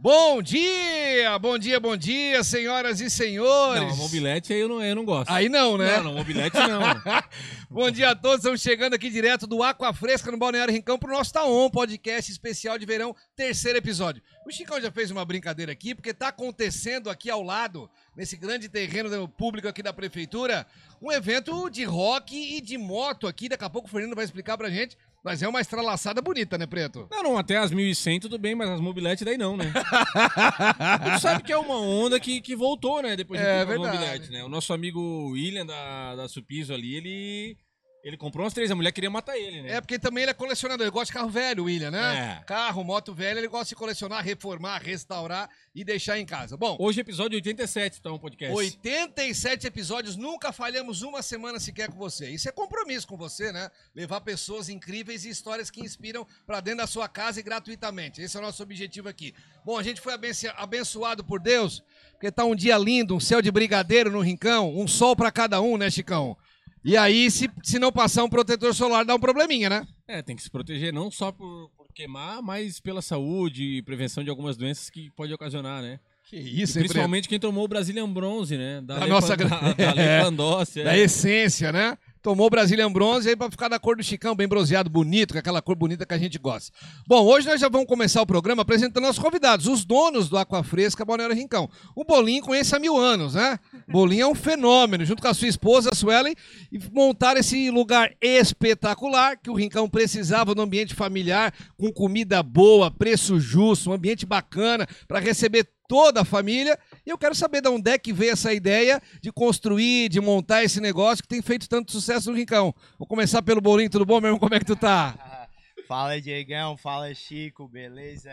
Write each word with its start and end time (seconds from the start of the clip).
Bom 0.00 0.40
dia, 0.40 1.36
bom 1.40 1.58
dia, 1.58 1.80
bom 1.80 1.96
dia, 1.96 2.44
senhoras 2.44 3.00
e 3.00 3.10
senhores. 3.10 3.82
Não, 3.82 3.96
mobilete 3.96 4.52
aí 4.52 4.60
eu 4.60 4.68
não, 4.68 4.80
eu 4.80 4.94
não 4.94 5.04
gosto. 5.04 5.28
Aí 5.28 5.48
não, 5.48 5.76
né? 5.76 5.96
Não, 5.96 6.04
não, 6.04 6.14
mobilete 6.14 6.56
não. 6.56 6.80
bom 7.68 7.90
dia 7.90 8.10
a 8.10 8.14
todos, 8.14 8.38
estamos 8.38 8.60
chegando 8.60 8.94
aqui 8.94 9.10
direto 9.10 9.44
do 9.44 9.60
Aqua 9.60 9.92
Fresca 9.92 10.30
no 10.30 10.38
Balneário 10.38 10.72
Rincão 10.72 11.00
para 11.00 11.10
o 11.10 11.12
nosso 11.12 11.32
Taon, 11.32 11.68
podcast 11.68 12.30
especial 12.30 12.78
de 12.78 12.86
verão, 12.86 13.12
terceiro 13.34 13.76
episódio. 13.76 14.22
O 14.46 14.52
Chicão 14.52 14.80
já 14.80 14.92
fez 14.92 15.10
uma 15.10 15.24
brincadeira 15.24 15.72
aqui, 15.72 15.96
porque 15.96 16.10
está 16.10 16.28
acontecendo 16.28 17.10
aqui 17.10 17.28
ao 17.28 17.42
lado, 17.42 17.90
nesse 18.16 18.36
grande 18.36 18.68
terreno 18.68 19.26
público 19.26 19.66
aqui 19.66 19.82
da 19.82 19.92
prefeitura, 19.92 20.64
um 21.02 21.10
evento 21.10 21.68
de 21.68 21.82
rock 21.82 22.36
e 22.36 22.60
de 22.60 22.78
moto 22.78 23.26
aqui. 23.26 23.48
Daqui 23.48 23.64
a 23.64 23.70
pouco 23.70 23.88
o 23.88 23.90
Fernando 23.90 24.14
vai 24.14 24.24
explicar 24.24 24.56
pra 24.56 24.70
gente. 24.70 24.96
Mas 25.24 25.42
é 25.42 25.48
uma 25.48 25.60
estralaçada 25.60 26.22
bonita, 26.22 26.56
né, 26.56 26.66
Preto? 26.66 27.08
Não, 27.10 27.22
não, 27.22 27.38
até 27.38 27.56
as 27.56 27.70
1100 27.70 28.20
tudo 28.20 28.38
bem, 28.38 28.54
mas 28.54 28.70
as 28.70 28.80
mobiletes 28.80 29.24
daí 29.24 29.36
não, 29.36 29.56
né? 29.56 29.72
tu 31.14 31.20
sabe 31.20 31.42
que 31.42 31.52
é 31.52 31.58
uma 31.58 31.76
onda 31.76 32.20
que, 32.20 32.40
que 32.40 32.54
voltou, 32.54 33.02
né, 33.02 33.16
depois 33.16 33.40
de 33.40 33.46
É 33.46 33.64
mobiletes, 33.64 34.30
né? 34.30 34.44
O 34.44 34.48
nosso 34.48 34.72
amigo 34.72 35.30
William 35.30 35.66
da, 35.66 36.14
da 36.14 36.28
Supiso 36.28 36.72
ali, 36.72 36.94
ele, 36.94 37.56
ele 38.04 38.16
comprou 38.16 38.44
umas 38.44 38.54
três, 38.54 38.70
a 38.70 38.74
mulher 38.74 38.92
queria 38.92 39.10
matar 39.10 39.36
ele, 39.36 39.62
né? 39.62 39.72
É, 39.74 39.80
porque 39.80 39.98
também 39.98 40.22
ele 40.22 40.30
é 40.30 40.34
colecionador. 40.34 40.84
Ele 40.84 40.90
gosta 40.90 41.06
de 41.06 41.12
carro 41.12 41.28
velho, 41.28 41.64
William, 41.64 41.90
né? 41.90 42.38
É. 42.40 42.44
Carro, 42.44 42.82
moto 42.84 43.12
velho, 43.12 43.38
ele 43.38 43.48
gosta 43.48 43.68
de 43.70 43.74
colecionar, 43.74 44.24
reformar, 44.24 44.78
restaurar 44.82 45.50
e 45.74 45.84
deixar 45.84 46.18
em 46.18 46.24
casa. 46.24 46.56
Bom, 46.56 46.76
Hoje 46.78 47.00
é 47.00 47.02
episódio 47.02 47.36
87, 47.36 48.00
tá 48.00 48.12
um 48.12 48.18
podcast. 48.18 48.54
87 48.54 49.66
episódios, 49.66 50.16
nunca 50.16 50.52
falhamos 50.52 51.02
uma 51.02 51.22
semana 51.22 51.58
sequer 51.58 51.88
com 51.90 51.98
você. 51.98 52.30
Isso 52.30 52.48
é 52.48 52.52
compromisso 52.52 53.06
com 53.06 53.16
você, 53.16 53.50
né? 53.52 53.70
Levar 53.94 54.20
pessoas 54.20 54.68
incríveis 54.68 55.24
e 55.24 55.30
histórias 55.30 55.70
que 55.70 55.80
inspiram 55.80 56.26
pra 56.46 56.60
dentro 56.60 56.78
da 56.78 56.86
sua 56.86 57.08
casa 57.08 57.40
e 57.40 57.42
gratuitamente. 57.42 58.22
Esse 58.22 58.36
é 58.36 58.40
o 58.40 58.42
nosso 58.42 58.62
objetivo 58.62 59.08
aqui. 59.08 59.34
Bom, 59.64 59.76
a 59.76 59.82
gente 59.82 60.00
foi 60.00 60.14
abenço- 60.14 60.48
abençoado 60.56 61.24
por 61.24 61.40
Deus, 61.40 61.82
porque 62.12 62.30
tá 62.30 62.44
um 62.44 62.54
dia 62.54 62.78
lindo, 62.78 63.14
um 63.16 63.20
céu 63.20 63.42
de 63.42 63.50
brigadeiro 63.50 64.10
no 64.10 64.20
rincão, 64.20 64.74
um 64.76 64.86
sol 64.86 65.14
pra 65.16 65.30
cada 65.30 65.60
um, 65.60 65.76
né, 65.76 65.90
Chicão? 65.90 66.36
E 66.84 66.96
aí, 66.96 67.30
se, 67.30 67.50
se 67.62 67.78
não 67.78 67.90
passar 67.92 68.24
um 68.24 68.28
protetor 68.28 68.74
solar, 68.74 69.04
dá 69.04 69.14
um 69.14 69.18
probleminha, 69.20 69.68
né? 69.68 69.86
É, 70.06 70.22
tem 70.22 70.34
que 70.36 70.42
se 70.42 70.50
proteger 70.50 70.92
não 70.92 71.10
só 71.10 71.30
por, 71.32 71.70
por 71.76 71.86
queimar, 71.94 72.40
mas 72.42 72.80
pela 72.80 73.02
saúde 73.02 73.62
e 73.78 73.82
prevenção 73.82 74.22
de 74.24 74.30
algumas 74.30 74.56
doenças 74.56 74.88
que 74.88 75.10
pode 75.16 75.32
ocasionar, 75.34 75.82
né? 75.82 75.98
Que 76.28 76.36
E 76.36 76.60
isso, 76.62 76.72
hein, 76.78 76.82
Preto? 76.82 76.92
principalmente 76.92 77.28
quem 77.28 77.38
tomou 77.40 77.64
o 77.64 77.68
Brazilian 77.68 78.08
Bronze, 78.08 78.56
né? 78.56 78.80
Da 78.82 78.98
Lei 79.00 79.08
nossa 79.08 79.36
Pan- 79.36 79.44
gra- 79.48 79.72
da, 79.74 79.92
da 79.94 80.02
É. 80.02 80.22
Pandolce, 80.22 80.80
é. 80.80 80.84
da 80.84 80.96
essência, 80.96 81.72
né? 81.72 81.96
Tomou 82.22 82.50
Brazilian 82.50 82.90
Bronze 82.90 83.28
aí 83.28 83.36
pra 83.36 83.50
ficar 83.50 83.68
da 83.68 83.78
cor 83.78 83.96
do 83.96 84.02
Chicão, 84.02 84.34
bem 84.34 84.48
bronzeado, 84.48 84.90
bonito, 84.90 85.32
com 85.32 85.38
aquela 85.38 85.62
cor 85.62 85.76
bonita 85.76 86.04
que 86.04 86.14
a 86.14 86.18
gente 86.18 86.38
gosta. 86.38 86.72
Bom, 87.06 87.24
hoje 87.24 87.46
nós 87.46 87.60
já 87.60 87.68
vamos 87.68 87.86
começar 87.86 88.20
o 88.20 88.26
programa 88.26 88.62
apresentando 88.62 89.04
nossos 89.04 89.22
convidados, 89.22 89.66
os 89.66 89.84
donos 89.84 90.28
do 90.28 90.36
Aqua 90.36 90.62
Fresca 90.62 91.04
Balneário 91.04 91.36
Rincão. 91.36 91.70
O 91.94 92.04
Bolinho 92.04 92.42
conhece 92.42 92.74
há 92.74 92.78
mil 92.78 92.96
anos, 92.96 93.34
né? 93.34 93.58
Bolinho 93.86 94.22
é 94.22 94.26
um 94.26 94.34
fenômeno, 94.34 95.04
junto 95.04 95.22
com 95.22 95.28
a 95.28 95.34
sua 95.34 95.48
esposa, 95.48 95.90
a 95.92 95.94
Suelen, 95.94 96.34
e 96.72 96.78
montaram 96.92 97.40
esse 97.40 97.70
lugar 97.70 98.12
espetacular 98.20 99.36
que 99.36 99.50
o 99.50 99.54
Rincão 99.54 99.88
precisava 99.88 100.54
no 100.54 100.62
ambiente 100.62 100.94
familiar, 100.94 101.54
com 101.76 101.92
comida 101.92 102.42
boa, 102.42 102.90
preço 102.90 103.38
justo, 103.38 103.90
um 103.90 103.92
ambiente 103.92 104.26
bacana 104.26 104.86
para 105.06 105.20
receber 105.20 105.68
toda 105.88 106.20
a 106.20 106.24
família. 106.24 106.78
E 107.04 107.10
eu 107.10 107.18
quero 107.18 107.34
saber 107.34 107.62
de 107.62 107.68
onde 107.68 107.90
é 107.90 107.98
que 107.98 108.12
veio 108.12 108.32
essa 108.32 108.52
ideia 108.52 109.02
de 109.20 109.32
construir, 109.32 110.10
de 110.10 110.20
montar 110.20 110.62
esse 110.62 110.80
negócio 110.80 111.22
que 111.22 111.28
tem 111.28 111.42
feito 111.42 111.68
tanto 111.68 111.90
sucesso 111.90 112.30
no 112.30 112.36
Rincão. 112.36 112.74
Vou 112.98 113.08
começar 113.08 113.42
pelo 113.42 113.60
Bolinho, 113.60 113.90
tudo 113.90 114.06
bom, 114.06 114.20
meu 114.20 114.28
irmão? 114.28 114.38
Como 114.38 114.54
é 114.54 114.58
que 114.58 114.66
tu 114.66 114.76
tá? 114.76 115.48
fala 115.88 116.20
Diegão, 116.20 116.76
fala 116.76 117.12
Chico, 117.14 117.66
beleza? 117.66 118.30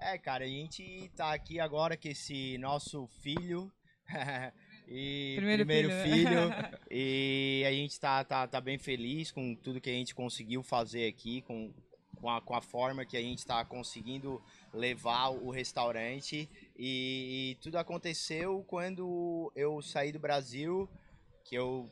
É, 0.00 0.18
cara, 0.18 0.44
a 0.44 0.48
gente 0.48 1.10
tá 1.16 1.32
aqui 1.32 1.60
agora 1.60 1.96
com 1.96 2.08
esse 2.08 2.58
nosso 2.58 3.06
filho. 3.20 3.70
e 4.88 5.34
Primeiro 5.36 5.64
primeiro, 5.64 5.90
filho. 6.02 6.28
filho. 6.28 6.78
e 6.90 7.64
a 7.66 7.70
gente 7.70 7.98
tá, 7.98 8.24
tá, 8.24 8.46
tá 8.46 8.60
bem 8.60 8.78
feliz 8.78 9.30
com 9.30 9.54
tudo 9.54 9.80
que 9.80 9.90
a 9.90 9.92
gente 9.92 10.14
conseguiu 10.14 10.62
fazer 10.62 11.06
aqui, 11.08 11.42
com, 11.42 11.72
com, 12.16 12.30
a, 12.30 12.40
com 12.40 12.54
a 12.54 12.60
forma 12.60 13.04
que 13.04 13.16
a 13.16 13.20
gente 13.20 13.44
tá 13.44 13.64
conseguindo 13.64 14.42
levar 14.72 15.28
o 15.30 15.50
restaurante. 15.50 16.48
E, 16.78 17.52
e 17.52 17.54
tudo 17.62 17.76
aconteceu 17.78 18.64
quando 18.68 19.52
eu 19.56 19.80
saí 19.82 20.12
do 20.12 20.18
Brasil, 20.18 20.88
que 21.44 21.54
eu 21.56 21.88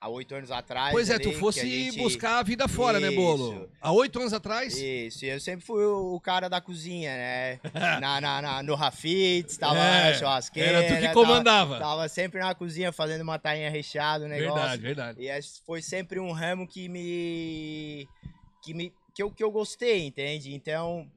há 0.00 0.08
oito 0.08 0.34
anos 0.34 0.50
atrás. 0.50 0.92
Pois 0.92 1.10
é, 1.10 1.14
ali, 1.14 1.24
tu 1.24 1.30
que 1.30 1.36
a 1.36 1.38
fosse 1.38 1.68
gente- 1.68 1.98
buscar 1.98 2.38
a 2.38 2.42
vida 2.42 2.66
fora, 2.68 2.98
né, 2.98 3.10
Bolo? 3.10 3.52
Isso. 3.54 3.68
Há 3.82 3.92
oito 3.92 4.18
anos 4.18 4.32
atrás? 4.32 4.74
Isso, 4.78 5.26
eu 5.26 5.38
sempre 5.40 5.64
fui 5.66 5.84
o 5.84 6.18
cara 6.20 6.48
da 6.48 6.58
cozinha, 6.60 7.10
né? 7.14 7.60
Na, 8.00 8.20
na, 8.20 8.40
na- 8.42 8.62
no 8.62 8.74
Rafitz, 8.74 9.56
tava 9.58 9.78
É, 9.78 10.10
na 10.12 10.14
churrasqueira. 10.18 10.78
Era 10.84 10.88
tu 10.88 10.94
que 10.94 11.00
tava- 11.02 11.14
comandava. 11.14 11.78
Tava, 11.78 12.08
sempre 12.08 12.40
na 12.40 12.54
cozinha 12.54 12.92
fazendo 12.92 13.22
uma 13.22 13.38
tainha 13.38 13.68
recheada, 13.68 14.24
o 14.24 14.28
negócio. 14.28 14.54
verdade, 14.54 14.82
verdade. 14.82 15.18
E 15.22 15.42
foi 15.66 15.82
sempre 15.82 16.18
um 16.18 16.32
ramo 16.32 16.66
que 16.66 16.88
me. 16.88 18.08
que, 18.62 18.72
me, 18.72 18.92
que, 19.14 19.22
eu, 19.22 19.30
que 19.30 19.42
eu 19.44 19.50
gostei, 19.50 20.06
entende? 20.06 20.54
Então, 20.54 21.10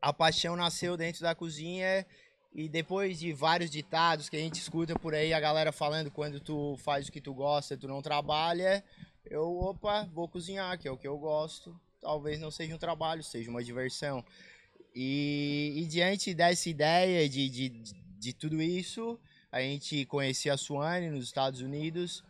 a 0.00 0.12
paixão 0.12 0.56
nasceu 0.56 0.96
dentro 0.96 1.22
da 1.22 1.34
cozinha. 1.34 2.06
E 2.52 2.68
depois 2.68 3.18
de 3.18 3.32
vários 3.32 3.70
ditados 3.70 4.28
que 4.28 4.36
a 4.36 4.40
gente 4.40 4.60
escuta 4.60 4.98
por 4.98 5.14
aí, 5.14 5.32
a 5.32 5.38
galera 5.38 5.70
falando 5.70 6.10
quando 6.10 6.40
tu 6.40 6.76
faz 6.78 7.06
o 7.06 7.12
que 7.12 7.20
tu 7.20 7.32
gosta, 7.32 7.76
tu 7.76 7.86
não 7.86 8.02
trabalha, 8.02 8.82
eu, 9.24 9.56
opa, 9.56 10.08
vou 10.12 10.26
cozinhar, 10.28 10.76
que 10.76 10.88
é 10.88 10.90
o 10.90 10.96
que 10.96 11.06
eu 11.06 11.16
gosto. 11.16 11.78
Talvez 12.00 12.40
não 12.40 12.50
seja 12.50 12.74
um 12.74 12.78
trabalho, 12.78 13.22
seja 13.22 13.50
uma 13.50 13.62
diversão. 13.62 14.24
E, 14.94 15.74
e 15.76 15.86
diante 15.86 16.34
dessa 16.34 16.68
ideia 16.68 17.28
de, 17.28 17.48
de, 17.48 17.68
de, 18.18 18.32
tudo 18.32 18.60
isso, 18.60 19.18
a 19.52 19.60
gente 19.60 20.04
conhecia 20.06 20.54
a 20.54 20.56
Suane 20.56 21.08
nos 21.08 21.26
Estados 21.26 21.60
Unidos 21.60 22.24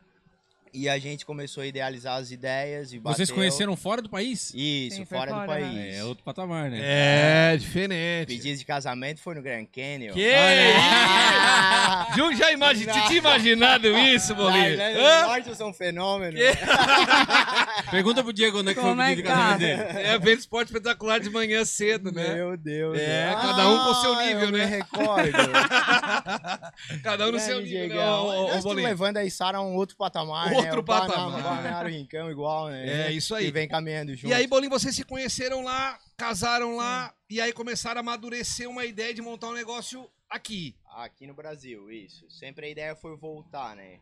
e 0.72 0.88
a 0.88 0.98
gente 0.98 1.24
começou 1.26 1.62
a 1.62 1.66
idealizar 1.66 2.16
as 2.18 2.30
ideias 2.30 2.92
e 2.92 2.98
Vocês 2.98 3.28
bateu. 3.28 3.34
conheceram 3.34 3.76
fora 3.76 4.00
do 4.02 4.08
país? 4.08 4.52
Isso, 4.54 4.96
Sim, 4.96 5.04
foi 5.04 5.18
fora, 5.18 5.30
do 5.30 5.36
fora, 5.36 5.46
país. 5.46 5.72
né? 5.74 5.96
É 5.98 6.04
outro 6.04 6.24
patamar, 6.24 6.70
né? 6.70 6.78
É, 6.82 7.56
diferente. 7.56 8.28
Pedido 8.28 8.58
de 8.58 8.64
casamento 8.64 9.20
foi 9.20 9.34
no 9.34 9.42
Grand 9.42 9.66
Canyon. 9.66 10.12
Que 10.14 10.32
Ah! 10.32 12.06
já 12.36 12.52
imagi... 12.52 12.86
tu 12.86 13.06
tinha 13.06 13.18
imaginado 13.18 13.88
isso, 13.98 14.30
Na 14.34 14.38
Bolinho? 14.42 14.66
Irlanda 14.66 14.98
Hã? 15.00 15.20
do 15.22 15.26
Norte 15.28 15.48
eu 15.48 15.54
sou 15.54 15.68
um 15.68 15.72
fenômeno. 15.72 16.38
Pergunta 17.90 18.22
pro 18.22 18.32
Diego 18.32 18.58
onde 18.60 18.70
é 18.70 18.74
que 18.74 18.80
foi 18.80 18.88
o 18.88 18.92
Como 18.92 19.02
é 19.02 19.08
pedido 19.10 19.22
de 19.26 19.28
que 19.28 19.34
tá? 19.34 19.44
casamento 19.52 19.92
dele. 19.92 20.06
É, 20.06 20.18
vendo 20.18 20.38
esporte 20.38 20.68
espetacular 20.68 21.20
de 21.20 21.30
manhã 21.30 21.64
cedo, 21.64 22.10
né? 22.12 22.34
Meu 22.34 22.56
Deus. 22.56 22.98
É, 22.98 23.26
né? 23.30 23.34
cada 23.40 23.68
um 23.68 23.78
com 23.84 23.90
o 23.90 23.94
seu 23.94 24.14
Ah, 24.14 24.22
nível, 24.26 24.44
eu 24.46 24.50
né? 24.52 24.64
Recordo. 24.64 25.38
Cada 27.02 27.26
um 27.28 27.32
no 27.32 27.38
seu 27.40 27.60
nível, 27.60 27.88
né, 27.88 28.04
Nós 28.04 28.56
estamos 28.56 28.82
levando 28.82 29.16
a 29.18 29.30
Sara 29.30 29.58
a 29.58 29.62
um 29.62 29.74
outro 29.74 29.96
patamar, 29.96 30.50
né? 30.50 30.56
Outro 30.56 30.80
O 30.80 30.82
Bana- 30.82 31.06
patamar. 31.06 31.42
Balneário 31.42 31.90
Rincão 31.90 32.30
igual, 32.30 32.68
né? 32.68 33.06
É, 33.08 33.12
isso 33.12 33.34
aí. 33.34 33.46
E 33.46 33.50
vem 33.50 33.68
caminhando 33.68 34.14
junto. 34.14 34.28
E 34.28 34.34
aí, 34.34 34.46
Bolinho, 34.46 34.70
vocês 34.70 34.94
se 34.94 35.04
conheceram 35.04 35.62
lá, 35.62 35.98
casaram 36.16 36.76
lá, 36.76 37.12
e 37.28 37.40
aí 37.40 37.52
começaram 37.52 37.98
a 37.98 38.00
amadurecer 38.00 38.68
uma 38.68 38.84
ideia 38.84 39.12
de 39.14 39.22
montar 39.22 39.48
um 39.48 39.54
negócio 39.54 40.08
aqui. 40.28 40.74
Aqui 40.96 41.26
no 41.26 41.34
Brasil, 41.34 41.90
isso. 41.90 42.28
Sempre 42.30 42.66
a 42.66 42.68
ideia 42.70 42.96
foi 42.96 43.16
voltar, 43.16 43.76
né? 43.76 43.98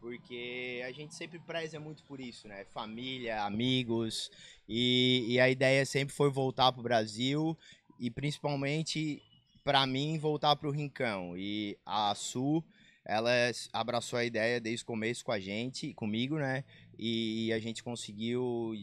Porque 0.00 0.82
a 0.86 0.92
gente 0.92 1.14
sempre 1.14 1.38
preza 1.38 1.80
muito 1.80 2.02
por 2.04 2.20
isso, 2.20 2.46
né? 2.46 2.64
Família, 2.66 3.42
amigos. 3.42 4.30
E, 4.68 5.24
e 5.28 5.40
a 5.40 5.48
ideia 5.48 5.84
sempre 5.84 6.14
foi 6.14 6.30
voltar 6.30 6.72
pro 6.72 6.82
Brasil 6.82 7.56
e 7.98 8.10
principalmente 8.10 9.22
para 9.64 9.86
mim 9.86 10.18
voltar 10.18 10.54
pro 10.56 10.70
Rincão. 10.70 11.36
E 11.36 11.76
a 11.84 12.14
Su, 12.14 12.62
ela 13.04 13.30
abraçou 13.72 14.18
a 14.18 14.24
ideia 14.24 14.60
desde 14.60 14.84
o 14.84 14.86
começo 14.86 15.24
com 15.24 15.32
a 15.32 15.40
gente, 15.40 15.92
comigo, 15.94 16.38
né? 16.38 16.64
E 16.98 17.52
a 17.52 17.58
gente 17.58 17.82
conseguiu 17.82 18.74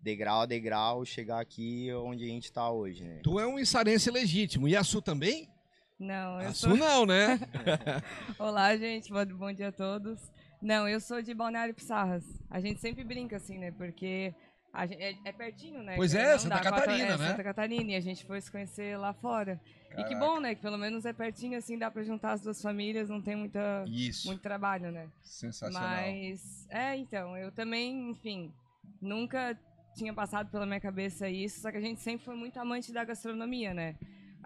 degrau 0.00 0.42
a 0.42 0.46
degrau 0.46 1.04
chegar 1.04 1.40
aqui 1.40 1.92
onde 1.92 2.24
a 2.24 2.28
gente 2.28 2.52
tá 2.52 2.70
hoje, 2.70 3.02
né? 3.02 3.20
Tu 3.24 3.40
é 3.40 3.46
um 3.46 3.58
içarense 3.58 4.10
legítimo. 4.10 4.68
E 4.68 4.76
a 4.76 4.84
Su 4.84 5.02
também? 5.02 5.48
Não, 5.98 6.40
eu 6.42 6.52
sou. 6.52 6.76
Não, 6.76 7.06
né? 7.06 7.40
Olá, 8.38 8.76
gente. 8.76 9.10
Bom, 9.10 9.52
dia 9.52 9.68
a 9.68 9.72
todos. 9.72 10.20
Não, 10.60 10.88
eu 10.88 11.00
sou 11.00 11.22
de 11.22 11.32
Balneário 11.32 11.74
Pissarras. 11.74 12.24
A 12.50 12.60
gente 12.60 12.80
sempre 12.80 13.02
brinca 13.02 13.36
assim, 13.36 13.58
né? 13.58 13.70
Porque 13.70 14.34
a 14.72 14.86
gen- 14.86 14.98
é, 15.00 15.14
é 15.24 15.32
pertinho, 15.32 15.82
né? 15.82 15.96
Pois 15.96 16.14
é, 16.14 16.36
Santa 16.36 16.60
Catarina, 16.60 17.14
é, 17.14 17.18
né? 17.18 17.28
Santa 17.30 17.44
Catarina. 17.44 17.92
E 17.92 17.94
a 17.94 18.00
gente 18.00 18.26
foi 18.26 18.40
se 18.40 18.50
conhecer 18.50 18.98
lá 18.98 19.14
fora. 19.14 19.58
E 19.96 20.04
que 20.04 20.14
bom, 20.14 20.38
né? 20.38 20.54
Que 20.54 20.60
pelo 20.60 20.76
menos 20.76 21.06
é 21.06 21.12
pertinho, 21.14 21.56
assim, 21.56 21.78
dá 21.78 21.90
pra 21.90 22.02
juntar 22.02 22.32
as 22.32 22.42
duas 22.42 22.60
famílias, 22.60 23.08
não 23.08 23.22
tem 23.22 23.34
muita, 23.34 23.82
Isso. 23.86 24.26
muito 24.26 24.42
trabalho, 24.42 24.92
né? 24.92 25.08
Sensacional. 25.22 25.88
Mas, 25.88 26.66
é, 26.68 26.94
então, 26.96 27.34
eu 27.38 27.50
também, 27.50 28.10
enfim, 28.10 28.52
nunca 29.00 29.58
tinha 29.94 30.12
passado 30.12 30.50
pela 30.50 30.66
minha 30.66 30.80
cabeça 30.80 31.26
isso, 31.30 31.60
só 31.60 31.70
que 31.70 31.78
a 31.78 31.80
gente 31.80 32.02
sempre 32.02 32.26
foi 32.26 32.36
muito 32.36 32.58
amante 32.60 32.92
da 32.92 33.02
gastronomia, 33.04 33.72
né? 33.72 33.96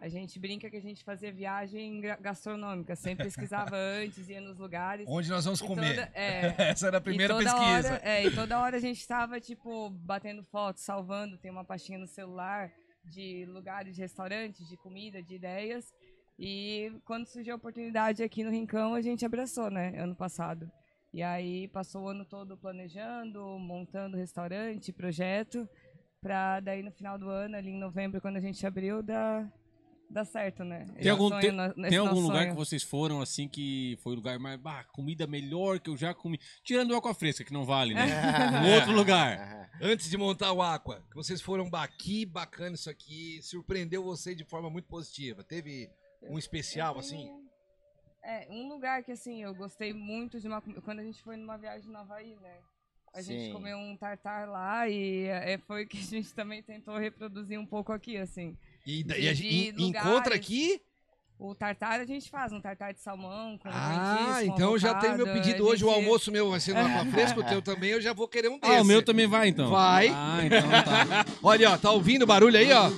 A 0.00 0.08
gente 0.08 0.38
brinca 0.38 0.70
que 0.70 0.76
a 0.76 0.80
gente 0.80 1.04
fazia 1.04 1.30
viagem 1.30 2.00
gastronômica, 2.20 2.96
sempre 2.96 3.24
pesquisava 3.24 3.76
antes, 3.76 4.28
ia 4.30 4.40
nos 4.40 4.58
lugares. 4.58 5.06
Onde 5.08 5.28
nós 5.28 5.44
vamos 5.44 5.60
comer? 5.60 5.94
toda- 5.96 6.10
é, 6.14 6.54
Essa 6.72 6.86
era 6.86 6.96
a 6.98 7.00
primeira 7.00 7.34
pesquisa. 7.36 7.58
Hora, 7.94 8.00
é, 8.02 8.24
e 8.26 8.34
toda 8.34 8.58
hora 8.60 8.76
a 8.78 8.80
gente 8.80 9.06
tava, 9.06 9.38
tipo, 9.38 9.90
batendo 9.90 10.42
foto, 10.44 10.78
salvando, 10.78 11.36
tem 11.36 11.50
uma 11.50 11.64
pastinha 11.64 11.98
no 11.98 12.06
celular, 12.06 12.72
de 13.04 13.44
lugares, 13.46 13.94
de 13.94 14.00
restaurantes, 14.00 14.66
de 14.68 14.76
comida, 14.78 15.22
de 15.22 15.34
ideias. 15.34 15.92
E 16.38 16.90
quando 17.04 17.26
surgiu 17.26 17.52
a 17.52 17.56
oportunidade 17.56 18.22
aqui 18.22 18.42
no 18.42 18.50
Rincão, 18.50 18.94
a 18.94 19.02
gente 19.02 19.26
abraçou, 19.26 19.70
né, 19.70 19.92
ano 19.98 20.16
passado. 20.16 20.70
E 21.12 21.22
aí 21.22 21.68
passou 21.68 22.04
o 22.04 22.08
ano 22.08 22.24
todo 22.24 22.56
planejando, 22.56 23.58
montando 23.58 24.16
restaurante, 24.16 24.92
projeto, 24.92 25.68
para 26.22 26.60
daí 26.60 26.82
no 26.82 26.90
final 26.92 27.18
do 27.18 27.28
ano, 27.28 27.56
ali 27.56 27.70
em 27.70 27.78
novembro, 27.78 28.20
quando 28.20 28.36
a 28.36 28.40
gente 28.40 28.64
abriu, 28.66 29.02
dar, 29.02 29.50
dar 30.10 30.24
certo, 30.24 30.64
né? 30.64 30.86
Tem 31.00 31.10
algum, 31.10 31.28
sonho, 31.28 31.40
tem, 31.40 31.88
tem 31.88 31.98
algum 31.98 32.20
lugar 32.20 32.42
sonho. 32.42 32.50
que 32.50 32.56
vocês 32.56 32.82
foram 32.82 33.20
assim 33.20 33.48
que 33.48 33.96
foi 34.02 34.12
o 34.12 34.16
lugar 34.16 34.38
mais. 34.38 34.58
Bah, 34.60 34.84
comida 34.84 35.26
melhor 35.26 35.78
que 35.78 35.88
eu 35.88 35.96
já 35.96 36.12
comi. 36.12 36.38
Tirando 36.64 36.90
o 36.90 36.96
Aqua 36.96 37.14
Fresca, 37.14 37.44
que 37.44 37.52
não 37.52 37.64
vale, 37.64 37.94
né? 37.94 38.04
um 38.66 38.74
outro 38.74 38.92
lugar. 38.92 39.70
Antes 39.80 40.10
de 40.10 40.16
montar 40.18 40.52
o 40.52 40.60
Aqua, 40.60 41.02
que 41.08 41.14
vocês 41.16 41.40
foram 41.40 41.70
"Bah, 41.70 41.86
que 41.88 42.26
bacana 42.26 42.74
isso 42.74 42.90
aqui, 42.90 43.40
surpreendeu 43.42 44.02
você 44.02 44.34
de 44.34 44.44
forma 44.44 44.68
muito 44.68 44.86
positiva. 44.88 45.42
Teve 45.44 45.88
um 46.28 46.36
especial, 46.38 46.94
Eu 46.94 47.00
assim? 47.00 47.16
tenho- 47.24 47.40
É, 48.22 48.46
um 48.50 48.68
lugar 48.68 49.02
que 49.02 49.12
assim, 49.12 49.42
eu 49.42 49.54
gostei 49.54 49.94
muito 49.94 50.38
de 50.38 50.46
uma. 50.46 50.60
Quando 50.60 50.98
a 50.98 51.04
gente 51.04 51.22
foi 51.22 51.36
numa 51.36 51.56
viagem 51.56 51.88
no 51.90 51.96
Havaí, 51.98 52.36
né? 52.42 52.58
A 53.12 53.22
gente 53.22 53.46
Sim. 53.46 53.52
comeu 53.52 53.76
um 53.76 53.96
tartar 53.96 54.46
lá 54.48 54.88
e 54.88 55.24
é, 55.24 55.58
foi 55.66 55.84
que 55.86 55.98
a 55.98 56.02
gente 56.02 56.32
também 56.34 56.62
tentou 56.62 56.96
reproduzir 56.98 57.58
um 57.58 57.66
pouco 57.66 57.92
aqui, 57.92 58.16
assim. 58.16 58.56
E, 58.86 59.02
De- 59.02 59.14
e 59.18 59.34
gente 59.34 59.82
encontra 59.82 60.34
aqui. 60.34 60.80
O 61.42 61.54
tartar 61.54 61.98
a 62.00 62.04
gente 62.04 62.28
faz, 62.30 62.52
um 62.52 62.60
tartar 62.60 62.92
de 62.92 63.00
salmão 63.00 63.56
com 63.56 63.70
Ah, 63.72 64.40
então 64.44 64.76
já 64.76 64.92
tem 64.96 65.14
meu 65.16 65.24
pedido 65.26 65.64
hoje. 65.64 65.82
O 65.82 65.88
gente- 65.88 65.96
almoço 65.96 66.30
meu 66.30 66.50
vai 66.50 66.60
ser 66.60 66.74
no 66.74 66.80
Aqua 66.80 67.06
Fresca, 67.10 67.40
o 67.40 67.42
teu 67.42 67.62
também. 67.62 67.92
Eu 67.92 68.00
já 68.02 68.12
vou 68.12 68.28
querer 68.28 68.48
um 68.50 68.58
desse. 68.58 68.74
Ah, 68.74 68.82
o 68.82 68.84
meu 68.84 69.02
também 69.02 69.26
vai 69.26 69.48
então. 69.48 69.70
Vai. 69.70 70.08
Ah, 70.14 70.38
então 70.44 70.60
tá. 70.70 71.24
Olha, 71.42 71.70
ó, 71.70 71.78
tá 71.78 71.90
ouvindo 71.92 72.24
o 72.24 72.26
barulho 72.26 72.58
aí, 72.58 72.70
ó? 72.70 72.90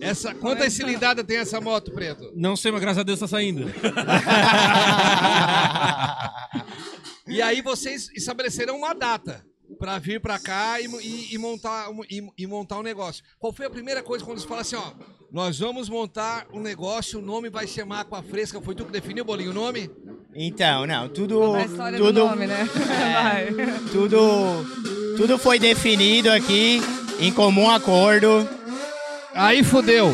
Essa, 0.00 0.32
quantas 0.36 0.72
cilindradas 0.72 1.26
tem 1.26 1.38
essa 1.38 1.60
moto, 1.60 1.90
Preto? 1.90 2.30
Não 2.36 2.54
sei, 2.54 2.70
mas 2.70 2.80
graças 2.80 3.00
a 3.00 3.02
Deus 3.02 3.18
tá 3.18 3.26
saindo. 3.26 3.66
E 7.26 7.40
aí 7.40 7.60
vocês 7.62 8.08
estabeleceram 8.16 8.76
uma 8.76 8.92
data 8.92 9.44
pra 9.78 9.98
vir 9.98 10.20
pra 10.20 10.38
cá 10.38 10.80
e, 10.80 10.86
e- 10.86 11.34
e 11.34 11.38
montar, 11.38 11.88
um- 11.90 12.04
e, 12.10 12.26
e 12.38 12.46
montar 12.46 12.78
um 12.78 12.82
negócio. 12.82 13.22
Qual 13.38 13.52
foi 13.52 13.66
a 13.66 13.70
primeira 13.70 14.02
coisa 14.02 14.24
quando 14.24 14.36
eles 14.38 14.44
falaram 14.44 14.62
assim, 14.62 14.76
ó, 14.76 14.92
nós 15.32 15.58
vamos 15.58 15.88
montar 15.88 16.46
um 16.52 16.60
negócio, 16.60 17.18
o 17.18 17.22
nome 17.22 17.48
vai 17.48 17.66
chamar 17.66 18.00
Aqua 18.00 18.22
Fresca, 18.22 18.60
foi 18.60 18.74
tu 18.74 18.84
que 18.84 18.92
definiu, 18.92 19.24
Bolinho, 19.24 19.50
o 19.52 19.54
nome? 19.54 19.90
Então, 20.34 20.86
não, 20.86 21.08
tudo. 21.08 21.40
Tudo, 21.96 22.12
do 22.12 22.26
nome, 22.26 22.46
né? 22.46 22.68
Vai. 23.12 23.46
tudo, 23.90 24.16
tudo 25.16 25.38
foi 25.38 25.58
definido 25.58 26.30
aqui 26.30 26.80
em 27.18 27.32
comum 27.32 27.68
acordo. 27.70 28.48
Aí 29.34 29.62
fudeu. 29.64 30.12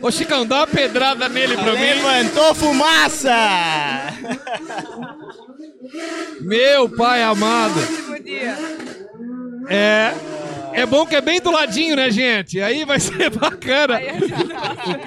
Ô 0.00 0.10
Chicão, 0.10 0.44
dá 0.44 0.56
uma 0.60 0.66
pedrada 0.66 1.28
nele 1.28 1.54
pra 1.54 1.74
mim. 1.74 1.80
Levantou 1.80 2.54
fumaça! 2.54 3.30
Meu 6.40 6.88
pai 6.88 7.22
amado. 7.22 7.80
É. 9.68 10.12
É 10.74 10.86
bom 10.86 11.04
que 11.04 11.14
é 11.14 11.20
bem 11.20 11.38
do 11.38 11.50
ladinho, 11.50 11.94
né, 11.94 12.10
gente? 12.10 12.58
Aí 12.58 12.82
vai 12.86 12.98
ser 12.98 13.28
bacana. 13.38 14.00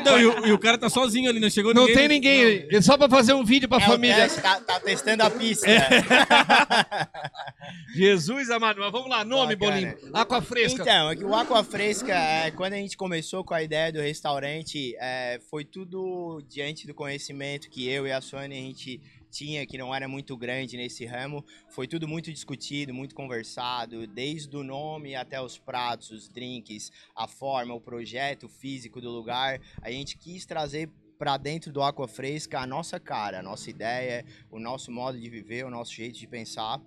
Não, 0.06 0.19
e, 0.19 0.25
o, 0.27 0.45
e 0.48 0.51
o 0.51 0.60
cara 0.60 0.77
tá 0.77 0.89
sozinho 0.92 1.27
ali, 1.27 1.39
não 1.39 1.50
chegou 1.50 1.74
Não 1.74 1.88
ninguém. 1.88 1.95
tem 1.98 2.07
ninguém. 2.07 2.68
É 2.72 2.81
só 2.81 2.95
pra 2.95 3.10
fazer 3.10 3.33
um 3.33 3.44
vídeo 3.44 3.68
pra 3.68 3.80
É 3.80 3.81
família. 3.81 4.16
teste, 4.16 4.42
tá, 4.42 4.62
tá 4.62 4.80
testando 4.80 5.24
a 5.24 5.30
pista. 5.31 5.66
Jesus 7.95 8.51
amado. 8.51 8.80
Mas 8.80 8.92
vamos 8.92 9.10
lá, 9.10 9.25
nome, 9.25 9.56
Bacana. 9.56 9.95
Bolinho. 9.95 10.12
Aqua 10.13 10.42
Fresca. 10.42 10.81
Então, 10.83 11.10
é 11.10 11.16
que 11.16 11.24
o 11.24 11.33
Aqua 11.33 11.63
Fresca, 11.63 12.13
é, 12.13 12.51
quando 12.51 12.74
a 12.74 12.78
gente 12.78 12.95
começou 12.95 13.44
com 13.44 13.54
a 13.56 13.63
ideia 13.63 13.92
do 13.92 14.00
restaurante, 14.00 14.95
é, 15.00 15.39
foi 15.50 15.66
tudo 15.66 16.44
diante 16.48 16.86
do 16.86 16.94
conhecimento 16.94 17.69
que 17.69 17.89
eu 17.89 18.06
e 18.06 18.12
a 18.12 18.21
Sônia 18.21 18.57
a 18.57 18.62
gente 18.62 19.01
tinha, 19.36 19.66
que 19.66 19.78
não 19.78 19.94
era 19.94 20.08
muito 20.08 20.38
grande 20.38 20.78
nesse 20.78 21.06
ramo. 21.06 21.44
Foi 21.70 21.88
tudo 21.88 22.08
muito 22.08 22.32
discutido, 22.32 22.94
muito 22.94 23.14
conversado, 23.14 24.08
desde 24.08 24.56
o 24.56 24.64
nome 24.64 25.14
até 25.14 25.42
os 25.42 25.58
pratos, 25.58 26.12
os 26.12 26.30
drinks, 26.30 26.92
a 27.14 27.28
forma, 27.28 27.74
o 27.74 27.82
projeto 27.82 28.48
físico 28.48 29.02
do 29.02 29.10
lugar. 29.10 29.60
A 29.82 29.92
gente 29.92 30.18
quis 30.18 30.46
trazer 30.46 30.90
para 31.18 31.38
dentro 31.38 31.72
do 31.72 31.82
Aqua 31.82 32.08
Fresca 32.08 32.60
a 32.60 32.68
nossa 32.68 33.00
cara, 33.00 33.40
a 33.40 33.44
nossa 33.44 33.70
ideia, 33.70 34.26
o 34.50 34.60
nosso 34.60 34.92
modo 34.92 35.20
de 35.20 35.30
viver, 35.30 35.66
o 35.66 35.70
nosso 35.70 35.94
jeito 35.94 36.18
de 36.18 36.28
pensar. 36.28 36.81